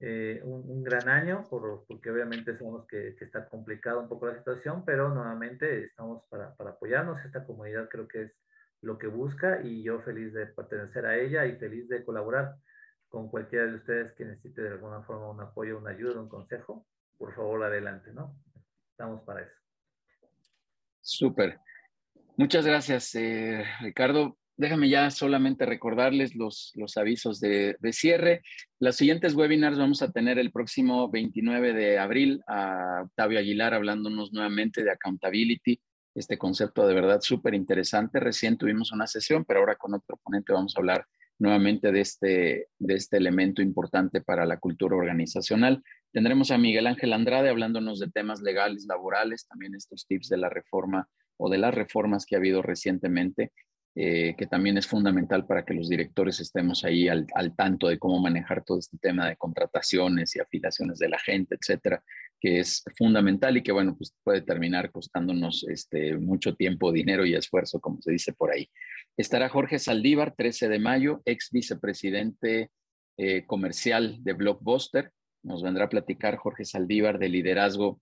eh, 0.01 0.41
un, 0.43 0.83
gran 0.83 1.09
año, 1.11 1.47
por, 1.51 1.85
porque 1.87 2.11
obviamente 2.11 2.57
sabemos 2.57 2.87
que, 2.87 3.15
que, 3.17 3.27
está 3.27 3.47
complicado 3.49 4.01
un 4.01 4.09
poco 4.09 4.27
la 4.27 4.37
situación, 4.37 4.85
pero 4.87 5.11
nuevamente 5.11 5.85
estamos 5.85 6.25
para, 6.31 6.55
para, 6.57 6.71
apoyarnos. 6.71 7.23
Esta 7.25 7.45
comunidad 7.45 7.89
creo 7.91 8.09
que 8.09 8.23
es 8.23 8.33
lo 8.81 8.97
que 8.97 9.09
busca 9.09 9.61
y 9.63 9.83
yo 9.83 10.01
feliz 10.01 10.33
de 10.33 10.47
pertenecer 10.47 11.05
a 11.05 11.19
ella 11.19 11.45
y 11.45 11.57
feliz 11.57 11.87
de 11.89 12.03
colaborar 12.05 12.57
con 13.11 13.29
cualquiera 13.29 13.67
de 13.67 13.75
ustedes 13.75 14.13
que 14.15 14.25
necesite 14.25 14.63
de 14.63 14.71
alguna 14.71 15.03
forma 15.03 15.31
un 15.31 15.41
apoyo, 15.41 15.79
una 15.79 15.91
ayuda, 15.91 16.21
un 16.21 16.29
consejo. 16.31 16.87
Por 17.19 17.35
favor, 17.35 17.63
adelante, 17.63 18.13
¿no? 18.13 18.35
Estamos 18.93 19.21
para 19.23 19.43
eso. 19.43 19.60
Súper. 21.11 21.59
Muchas 22.37 22.65
gracias, 22.65 23.15
eh, 23.15 23.65
Ricardo 23.81 24.39
déjame 24.61 24.91
ya 24.91 25.11
solamente 25.11 25.65
recordarles 25.65 26.37
los, 26.37 26.73
los 26.75 26.99
avisos 26.99 27.41
de, 27.41 27.77
cierre. 27.93 28.43
Los 28.79 28.97
siguientes 28.97 29.35
webinars 29.35 29.79
vamos 29.79 30.03
a 30.03 30.13
tener 30.13 30.39
el 30.39 30.53
próximo 30.53 31.11
29 31.11 31.73
de 31.73 31.99
abril 31.99 32.43
a 32.47 33.05
Octavio 33.05 33.39
Aguilar 33.39 33.73
hablándonos 33.73 34.35
nuevamente 34.35 34.85
de 34.85 34.91
accountability, 34.91 35.81
este 36.15 36.37
concepto 36.37 36.87
de 36.87 36.95
verdad 36.95 37.21
súper 37.23 37.55
interesante. 37.55 38.21
Recién 38.21 38.59
tuvimos 38.59 38.93
una 38.93 39.07
sesión, 39.07 39.47
pero 39.47 39.61
ahora 39.61 39.77
con 39.77 39.95
otro 39.95 40.19
ponente 40.23 40.53
vamos 40.53 40.77
a 40.77 40.81
hablar 40.81 41.07
nuevamente 41.39 41.91
de 41.91 42.01
este, 42.03 42.69
de 42.79 42.95
este 42.95 43.17
elemento 43.17 43.63
importante 43.63 44.21
para 44.21 44.45
la 44.45 44.59
cultura 44.59 44.95
organizacional. 44.95 45.83
Tendremos 46.13 46.51
a 46.51 46.59
Miguel 46.59 46.87
Ángel 46.87 47.13
Andrade 47.13 47.51
hablándonos 47.51 48.01
de 48.01 48.11
temas 48.11 48.41
legales, 48.41 48.87
laborales, 48.87 49.47
también 49.47 49.75
estos 49.75 50.07
tips 50.07 50.29
de 50.29 50.39
la 50.39 50.49
reforma 50.49 51.09
o 51.37 51.49
de 51.49 51.59
las 51.59 51.75
reformas 51.75 52.27
que 52.27 52.35
ha 52.35 52.39
habido 52.39 52.63
recientemente 52.63 53.53
eh, 53.97 54.37
que 54.39 54.47
también 54.47 54.79
es 54.79 54.87
fundamental 54.87 55.47
para 55.47 55.65
que 55.65 55.75
los 55.75 55.89
directores 55.89 56.39
estemos 56.39 56.85
ahí 56.85 57.09
al, 57.09 57.27
tanto 57.57 57.89
de 57.89 57.99
cómo 57.99 58.21
manejar 58.21 58.63
todo 58.65 58.79
este 58.79 58.97
tema 58.99 59.29
de 59.29 59.37
contrataciones 59.37 60.37
y 60.37 60.39
afiliaciones 60.39 61.01
de 61.01 61.09
la 61.09 61.19
gente, 61.19 61.57
etcétera, 61.57 62.01
que 62.39 62.61
es 62.61 62.85
fundamental 62.97 63.57
y 63.57 63.65
que, 63.65 63.73
bueno, 63.73 63.97
pues 63.97 64.15
puede 64.23 64.43
terminar 64.43 64.93
costándonos 64.93 65.67
este, 65.69 66.17
mucho 66.17 66.55
tiempo, 66.55 66.93
dinero 66.93 67.27
y 67.27 67.35
esfuerzo, 67.35 67.81
como 67.81 68.01
se 68.01 68.13
dice 68.13 68.33
por 68.33 68.53
ahí. 68.53 68.71
Estará 69.17 69.49
Jorge 69.49 69.81
Saldívar, 69.81 70.35
13 70.37 70.69
de 70.69 70.79
mayo, 70.79 71.21
ex 71.25 71.51
vicepresidente 71.51 72.71
eh, 73.17 73.45
comercial 73.45 74.19
de 74.23 74.35
Blockbuster. 74.35 75.11
Nos 75.43 75.63
vendrá 75.63 75.85
a 75.85 75.89
platicar 75.89 76.37
Jorge 76.37 76.65
Saldívar 76.65 77.19
de 77.19 77.29
liderazgo 77.29 78.01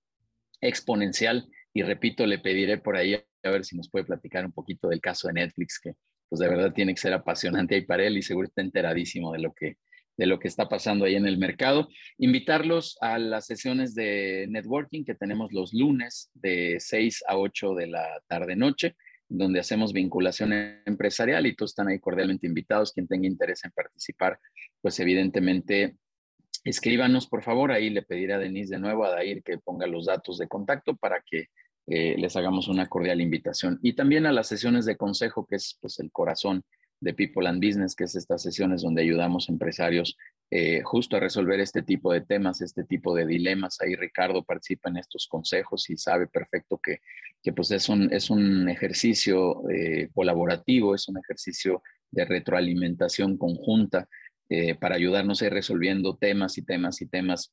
exponencial 0.60 1.48
y 1.72 1.82
repito, 1.82 2.26
le 2.26 2.38
pediré 2.38 2.78
por 2.78 2.96
ahí 2.96 3.14
a 3.14 3.50
ver 3.50 3.64
si 3.64 3.76
nos 3.76 3.88
puede 3.88 4.04
platicar 4.04 4.44
un 4.44 4.52
poquito 4.52 4.88
del 4.88 5.00
caso 5.00 5.28
de 5.28 5.34
Netflix, 5.34 5.78
que 5.78 5.94
pues 6.28 6.40
de 6.40 6.48
verdad 6.48 6.72
tiene 6.72 6.94
que 6.94 7.00
ser 7.00 7.12
apasionante 7.12 7.74
ahí 7.74 7.82
para 7.82 8.04
él 8.04 8.18
y 8.18 8.22
seguro 8.22 8.48
está 8.48 8.62
enteradísimo 8.62 9.32
de 9.32 9.38
lo 9.38 9.52
que, 9.52 9.76
de 10.16 10.26
lo 10.26 10.38
que 10.38 10.48
está 10.48 10.68
pasando 10.68 11.04
ahí 11.04 11.14
en 11.14 11.26
el 11.26 11.38
mercado. 11.38 11.88
Invitarlos 12.18 12.98
a 13.00 13.18
las 13.18 13.46
sesiones 13.46 13.94
de 13.94 14.46
networking 14.50 15.04
que 15.04 15.14
tenemos 15.14 15.52
los 15.52 15.72
lunes 15.72 16.30
de 16.34 16.76
6 16.80 17.24
a 17.28 17.38
8 17.38 17.74
de 17.74 17.86
la 17.86 18.22
tarde-noche, 18.26 18.96
donde 19.28 19.60
hacemos 19.60 19.92
vinculación 19.92 20.52
empresarial 20.84 21.46
y 21.46 21.54
todos 21.54 21.70
están 21.70 21.88
ahí 21.88 21.98
cordialmente 21.98 22.46
invitados. 22.46 22.92
Quien 22.92 23.06
tenga 23.06 23.26
interés 23.26 23.64
en 23.64 23.70
participar, 23.70 24.38
pues 24.80 24.98
evidentemente 25.00 25.96
escríbanos, 26.64 27.26
por 27.26 27.42
favor. 27.42 27.72
Ahí 27.72 27.90
le 27.90 28.02
pediré 28.02 28.34
a 28.34 28.38
Denise 28.38 28.74
de 28.74 28.80
nuevo, 28.80 29.04
a 29.04 29.10
Dair, 29.10 29.42
que 29.42 29.58
ponga 29.58 29.86
los 29.86 30.06
datos 30.06 30.38
de 30.38 30.48
contacto 30.48 30.96
para 30.96 31.22
que 31.28 31.46
eh, 31.86 32.16
les 32.18 32.36
hagamos 32.36 32.68
una 32.68 32.88
cordial 32.88 33.20
invitación. 33.20 33.78
Y 33.82 33.94
también 33.94 34.26
a 34.26 34.32
las 34.32 34.48
sesiones 34.48 34.84
de 34.84 34.96
consejo, 34.96 35.46
que 35.46 35.56
es 35.56 35.78
pues, 35.80 35.98
el 36.00 36.10
corazón 36.12 36.62
de 37.00 37.14
People 37.14 37.48
and 37.48 37.64
Business, 37.64 37.94
que 37.94 38.04
es 38.04 38.16
estas 38.16 38.42
sesiones 38.42 38.82
donde 38.82 39.02
ayudamos 39.02 39.48
empresarios 39.48 40.16
eh, 40.50 40.80
justo 40.82 41.16
a 41.16 41.20
resolver 41.20 41.60
este 41.60 41.82
tipo 41.82 42.12
de 42.12 42.22
temas, 42.22 42.60
este 42.60 42.84
tipo 42.84 43.14
de 43.14 43.26
dilemas. 43.26 43.80
Ahí 43.80 43.94
Ricardo 43.94 44.42
participa 44.42 44.88
en 44.88 44.96
estos 44.96 45.26
consejos 45.28 45.88
y 45.90 45.96
sabe 45.96 46.26
perfecto 46.26 46.78
que, 46.82 47.00
que 47.42 47.52
pues 47.52 47.70
es, 47.70 47.88
un, 47.88 48.12
es 48.12 48.30
un 48.30 48.68
ejercicio 48.68 49.68
eh, 49.70 50.08
colaborativo, 50.14 50.94
es 50.94 51.08
un 51.08 51.18
ejercicio 51.18 51.82
de 52.10 52.24
retroalimentación 52.24 53.36
conjunta 53.36 54.08
para 54.80 54.96
ayudarnos 54.96 55.42
a 55.42 55.46
ir 55.46 55.52
resolviendo 55.52 56.16
temas 56.16 56.56
y 56.58 56.62
temas 56.62 57.02
y 57.02 57.06
temas 57.06 57.52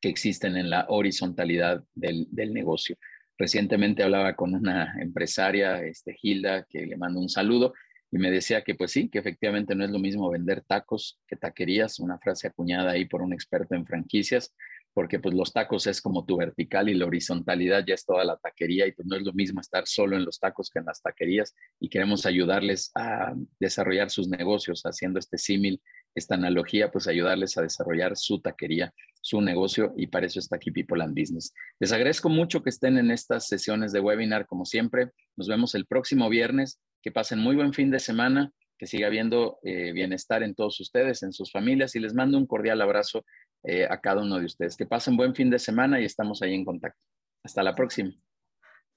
que 0.00 0.08
existen 0.08 0.56
en 0.56 0.70
la 0.70 0.86
horizontalidad 0.88 1.84
del, 1.94 2.26
del 2.30 2.52
negocio. 2.52 2.96
Recientemente 3.38 4.02
hablaba 4.02 4.34
con 4.34 4.54
una 4.54 4.94
empresaria, 5.00 5.82
este, 5.82 6.16
Hilda, 6.20 6.66
que 6.68 6.86
le 6.86 6.96
mando 6.96 7.20
un 7.20 7.28
saludo, 7.28 7.72
y 8.10 8.18
me 8.18 8.30
decía 8.30 8.62
que 8.62 8.74
pues 8.74 8.92
sí, 8.92 9.08
que 9.08 9.18
efectivamente 9.18 9.74
no 9.74 9.84
es 9.84 9.90
lo 9.90 9.98
mismo 9.98 10.30
vender 10.30 10.62
tacos 10.62 11.18
que 11.26 11.36
taquerías, 11.36 11.98
una 11.98 12.18
frase 12.18 12.46
acuñada 12.46 12.92
ahí 12.92 13.06
por 13.06 13.22
un 13.22 13.32
experto 13.32 13.74
en 13.74 13.86
franquicias, 13.86 14.54
porque 14.94 15.18
pues 15.18 15.34
los 15.34 15.52
tacos 15.52 15.86
es 15.86 16.00
como 16.00 16.24
tu 16.24 16.36
vertical 16.36 16.88
y 16.88 16.94
la 16.94 17.06
horizontalidad 17.06 17.84
ya 17.86 17.94
es 17.94 18.04
toda 18.04 18.24
la 18.24 18.36
taquería 18.36 18.86
y 18.86 18.92
pues 18.92 19.06
no 19.06 19.16
es 19.16 19.22
lo 19.22 19.32
mismo 19.32 19.60
estar 19.60 19.86
solo 19.86 20.16
en 20.16 20.24
los 20.24 20.38
tacos 20.38 20.70
que 20.70 20.78
en 20.78 20.86
las 20.86 21.00
taquerías 21.00 21.54
y 21.80 21.88
queremos 21.88 22.26
ayudarles 22.26 22.90
a 22.94 23.34
desarrollar 23.58 24.10
sus 24.10 24.28
negocios 24.28 24.82
haciendo 24.82 25.18
este 25.18 25.38
símil, 25.38 25.80
esta 26.14 26.34
analogía, 26.34 26.90
pues 26.90 27.08
ayudarles 27.08 27.56
a 27.56 27.62
desarrollar 27.62 28.16
su 28.16 28.40
taquería 28.40 28.92
su 29.22 29.40
negocio 29.40 29.94
y 29.96 30.08
para 30.08 30.26
eso 30.26 30.40
está 30.40 30.56
aquí 30.56 30.70
People 30.70 31.02
and 31.02 31.18
Business. 31.18 31.54
Les 31.78 31.92
agradezco 31.92 32.28
mucho 32.28 32.62
que 32.62 32.70
estén 32.70 32.98
en 32.98 33.10
estas 33.10 33.46
sesiones 33.46 33.92
de 33.92 34.00
webinar, 34.00 34.46
como 34.46 34.64
siempre. 34.66 35.12
Nos 35.36 35.48
vemos 35.48 35.74
el 35.74 35.86
próximo 35.86 36.28
viernes. 36.28 36.80
Que 37.02 37.10
pasen 37.10 37.40
muy 37.40 37.56
buen 37.56 37.72
fin 37.72 37.90
de 37.90 37.98
semana, 37.98 38.52
que 38.78 38.86
siga 38.86 39.08
habiendo 39.08 39.58
eh, 39.62 39.92
bienestar 39.92 40.42
en 40.42 40.54
todos 40.54 40.80
ustedes, 40.80 41.22
en 41.22 41.32
sus 41.32 41.50
familias 41.50 41.96
y 41.96 42.00
les 42.00 42.14
mando 42.14 42.38
un 42.38 42.46
cordial 42.46 42.80
abrazo 42.80 43.24
eh, 43.64 43.86
a 43.88 44.00
cada 44.00 44.22
uno 44.22 44.38
de 44.38 44.46
ustedes. 44.46 44.76
Que 44.76 44.86
pasen 44.86 45.16
buen 45.16 45.34
fin 45.34 45.50
de 45.50 45.58
semana 45.58 46.00
y 46.00 46.04
estamos 46.04 46.42
ahí 46.42 46.54
en 46.54 46.64
contacto. 46.64 47.00
Hasta 47.42 47.62
la 47.62 47.74
próxima. 47.74 48.12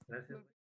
Gracias. 0.06 0.55